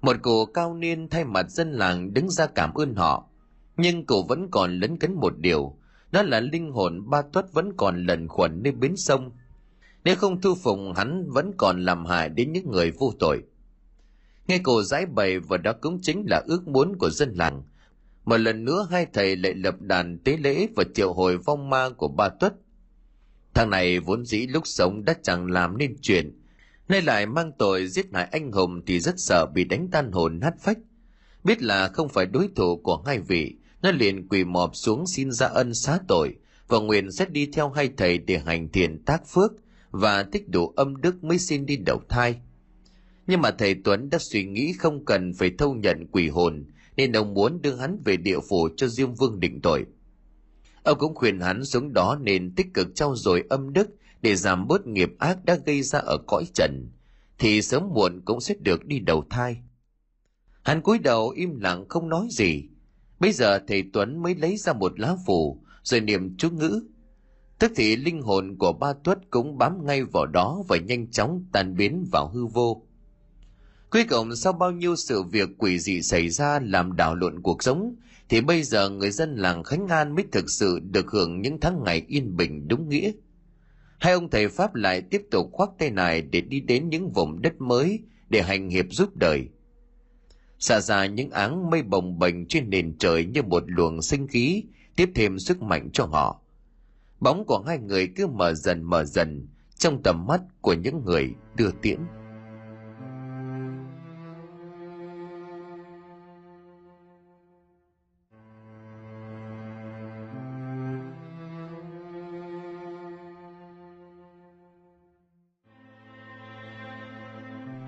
Một 0.00 0.16
cụ 0.22 0.46
cao 0.46 0.74
niên 0.74 1.08
thay 1.08 1.24
mặt 1.24 1.50
dân 1.50 1.72
làng 1.72 2.14
đứng 2.14 2.30
ra 2.30 2.46
cảm 2.46 2.74
ơn 2.74 2.94
họ. 2.94 3.28
Nhưng 3.76 4.06
cụ 4.06 4.24
vẫn 4.28 4.50
còn 4.50 4.80
lấn 4.80 4.98
cấn 4.98 5.14
một 5.14 5.38
điều, 5.38 5.76
đó 6.12 6.22
là 6.22 6.40
linh 6.40 6.70
hồn 6.70 7.10
ba 7.10 7.22
tuất 7.22 7.52
vẫn 7.52 7.72
còn 7.76 8.06
lần 8.06 8.28
khuẩn 8.28 8.62
nơi 8.62 8.72
bến 8.72 8.96
sông. 8.96 9.30
Nếu 10.04 10.16
không 10.16 10.40
thu 10.40 10.54
phục 10.54 10.78
hắn 10.96 11.30
vẫn 11.30 11.52
còn 11.56 11.84
làm 11.84 12.04
hại 12.04 12.28
đến 12.28 12.52
những 12.52 12.70
người 12.70 12.90
vô 12.90 13.12
tội. 13.18 13.42
Nghe 14.46 14.58
cụ 14.58 14.82
giải 14.82 15.06
bày 15.06 15.38
và 15.38 15.56
đó 15.56 15.72
cũng 15.80 15.98
chính 16.02 16.24
là 16.26 16.42
ước 16.46 16.68
muốn 16.68 16.96
của 16.98 17.10
dân 17.10 17.32
làng. 17.34 17.62
Một 18.24 18.36
lần 18.36 18.64
nữa 18.64 18.86
hai 18.90 19.06
thầy 19.12 19.36
lại 19.36 19.54
lập 19.54 19.80
đàn 19.80 20.18
tế 20.18 20.36
lễ 20.36 20.68
và 20.76 20.84
triệu 20.94 21.12
hồi 21.12 21.38
vong 21.38 21.70
ma 21.70 21.88
của 21.96 22.08
ba 22.08 22.28
tuất. 22.28 22.54
Thằng 23.58 23.70
này 23.70 24.00
vốn 24.00 24.24
dĩ 24.24 24.46
lúc 24.46 24.66
sống 24.66 25.04
đã 25.04 25.14
chẳng 25.22 25.50
làm 25.50 25.78
nên 25.78 25.96
chuyện, 26.02 26.42
nay 26.88 27.02
lại 27.02 27.26
mang 27.26 27.52
tội 27.58 27.86
giết 27.86 28.06
hại 28.12 28.28
anh 28.32 28.52
hùng 28.52 28.82
thì 28.86 29.00
rất 29.00 29.14
sợ 29.18 29.46
bị 29.54 29.64
đánh 29.64 29.88
tan 29.92 30.12
hồn 30.12 30.38
nát 30.40 30.54
phách. 30.60 30.78
Biết 31.44 31.62
là 31.62 31.88
không 31.88 32.08
phải 32.08 32.26
đối 32.26 32.48
thủ 32.56 32.76
của 32.76 33.02
hai 33.06 33.18
vị, 33.20 33.54
nó 33.82 33.90
liền 33.90 34.28
quỳ 34.28 34.44
mọp 34.44 34.76
xuống 34.76 35.06
xin 35.06 35.32
ra 35.32 35.46
ân 35.46 35.74
xá 35.74 35.98
tội 36.08 36.34
và 36.68 36.78
nguyện 36.78 37.12
sẽ 37.12 37.26
đi 37.26 37.46
theo 37.46 37.70
hai 37.70 37.90
thầy 37.96 38.18
để 38.18 38.38
hành 38.38 38.68
thiện 38.68 39.04
tác 39.04 39.28
phước 39.28 39.52
và 39.90 40.22
tích 40.22 40.48
đủ 40.48 40.72
âm 40.76 40.96
đức 40.96 41.24
mới 41.24 41.38
xin 41.38 41.66
đi 41.66 41.76
đầu 41.76 42.00
thai. 42.08 42.36
Nhưng 43.26 43.40
mà 43.40 43.50
thầy 43.50 43.74
Tuấn 43.84 44.10
đã 44.10 44.18
suy 44.18 44.44
nghĩ 44.44 44.72
không 44.78 45.04
cần 45.04 45.32
phải 45.34 45.50
thâu 45.58 45.74
nhận 45.74 46.06
quỷ 46.12 46.28
hồn, 46.28 46.64
nên 46.96 47.12
ông 47.12 47.34
muốn 47.34 47.62
đưa 47.62 47.76
hắn 47.76 47.98
về 48.04 48.16
địa 48.16 48.40
phủ 48.48 48.68
cho 48.76 48.88
Diêm 48.88 49.14
Vương 49.14 49.40
định 49.40 49.60
tội. 49.60 49.84
Ông 50.88 50.98
cũng 50.98 51.14
khuyên 51.14 51.40
hắn 51.40 51.64
xuống 51.64 51.92
đó 51.92 52.18
nên 52.20 52.54
tích 52.54 52.66
cực 52.74 52.94
trau 52.94 53.16
dồi 53.16 53.44
âm 53.48 53.72
đức 53.72 53.88
để 54.22 54.36
giảm 54.36 54.68
bớt 54.68 54.86
nghiệp 54.86 55.10
ác 55.18 55.44
đã 55.44 55.58
gây 55.66 55.82
ra 55.82 55.98
ở 55.98 56.18
cõi 56.26 56.44
trần, 56.54 56.90
thì 57.38 57.62
sớm 57.62 57.82
muộn 57.94 58.20
cũng 58.24 58.40
sẽ 58.40 58.54
được 58.60 58.86
đi 58.86 58.98
đầu 58.98 59.24
thai. 59.30 59.56
Hắn 60.62 60.82
cúi 60.82 60.98
đầu 60.98 61.30
im 61.30 61.60
lặng 61.60 61.84
không 61.88 62.08
nói 62.08 62.28
gì. 62.30 62.64
Bây 63.20 63.32
giờ 63.32 63.58
thầy 63.68 63.84
Tuấn 63.92 64.22
mới 64.22 64.34
lấy 64.34 64.56
ra 64.56 64.72
một 64.72 65.00
lá 65.00 65.16
phù, 65.26 65.62
rồi 65.82 66.00
niệm 66.00 66.36
chú 66.36 66.50
ngữ. 66.50 66.82
Tức 67.58 67.72
thì 67.76 67.96
linh 67.96 68.22
hồn 68.22 68.56
của 68.58 68.72
ba 68.72 68.92
tuất 69.04 69.18
cũng 69.30 69.58
bám 69.58 69.86
ngay 69.86 70.04
vào 70.04 70.26
đó 70.26 70.62
và 70.68 70.76
nhanh 70.76 71.10
chóng 71.10 71.44
tan 71.52 71.76
biến 71.76 72.04
vào 72.12 72.28
hư 72.28 72.46
vô. 72.46 72.82
Cuối 73.90 74.04
cùng 74.04 74.36
sau 74.36 74.52
bao 74.52 74.70
nhiêu 74.70 74.96
sự 74.96 75.22
việc 75.22 75.48
quỷ 75.58 75.78
dị 75.78 76.02
xảy 76.02 76.28
ra 76.28 76.60
làm 76.62 76.96
đảo 76.96 77.14
lộn 77.14 77.42
cuộc 77.42 77.62
sống, 77.62 77.94
thì 78.28 78.40
bây 78.40 78.62
giờ 78.62 78.90
người 78.90 79.10
dân 79.10 79.36
làng 79.36 79.64
Khánh 79.64 79.88
An 79.88 80.14
mới 80.14 80.24
thực 80.32 80.50
sự 80.50 80.80
được 80.90 81.06
hưởng 81.10 81.40
những 81.40 81.60
tháng 81.60 81.84
ngày 81.84 82.04
yên 82.08 82.36
bình 82.36 82.68
đúng 82.68 82.88
nghĩa. 82.88 83.12
Hai 83.98 84.12
ông 84.12 84.30
thầy 84.30 84.48
Pháp 84.48 84.74
lại 84.74 85.02
tiếp 85.02 85.22
tục 85.30 85.48
khoác 85.52 85.70
tay 85.78 85.90
này 85.90 86.22
để 86.22 86.40
đi 86.40 86.60
đến 86.60 86.88
những 86.88 87.12
vùng 87.12 87.42
đất 87.42 87.60
mới 87.60 88.00
để 88.28 88.42
hành 88.42 88.70
hiệp 88.70 88.86
giúp 88.90 89.16
đời. 89.16 89.48
Xả 90.58 90.80
ra 90.80 91.06
những 91.06 91.30
áng 91.30 91.70
mây 91.70 91.82
bồng 91.82 92.18
bềnh 92.18 92.46
trên 92.46 92.70
nền 92.70 92.98
trời 92.98 93.24
như 93.24 93.42
một 93.42 93.62
luồng 93.66 94.02
sinh 94.02 94.28
khí, 94.28 94.64
tiếp 94.96 95.10
thêm 95.14 95.38
sức 95.38 95.62
mạnh 95.62 95.90
cho 95.92 96.04
họ. 96.04 96.40
Bóng 97.20 97.44
của 97.44 97.62
hai 97.66 97.78
người 97.78 98.08
cứ 98.16 98.26
mở 98.26 98.54
dần 98.54 98.82
mở 98.82 99.04
dần 99.04 99.46
trong 99.76 100.02
tầm 100.02 100.26
mắt 100.26 100.40
của 100.60 100.72
những 100.74 101.04
người 101.04 101.34
đưa 101.56 101.70
tiễn. 101.82 101.98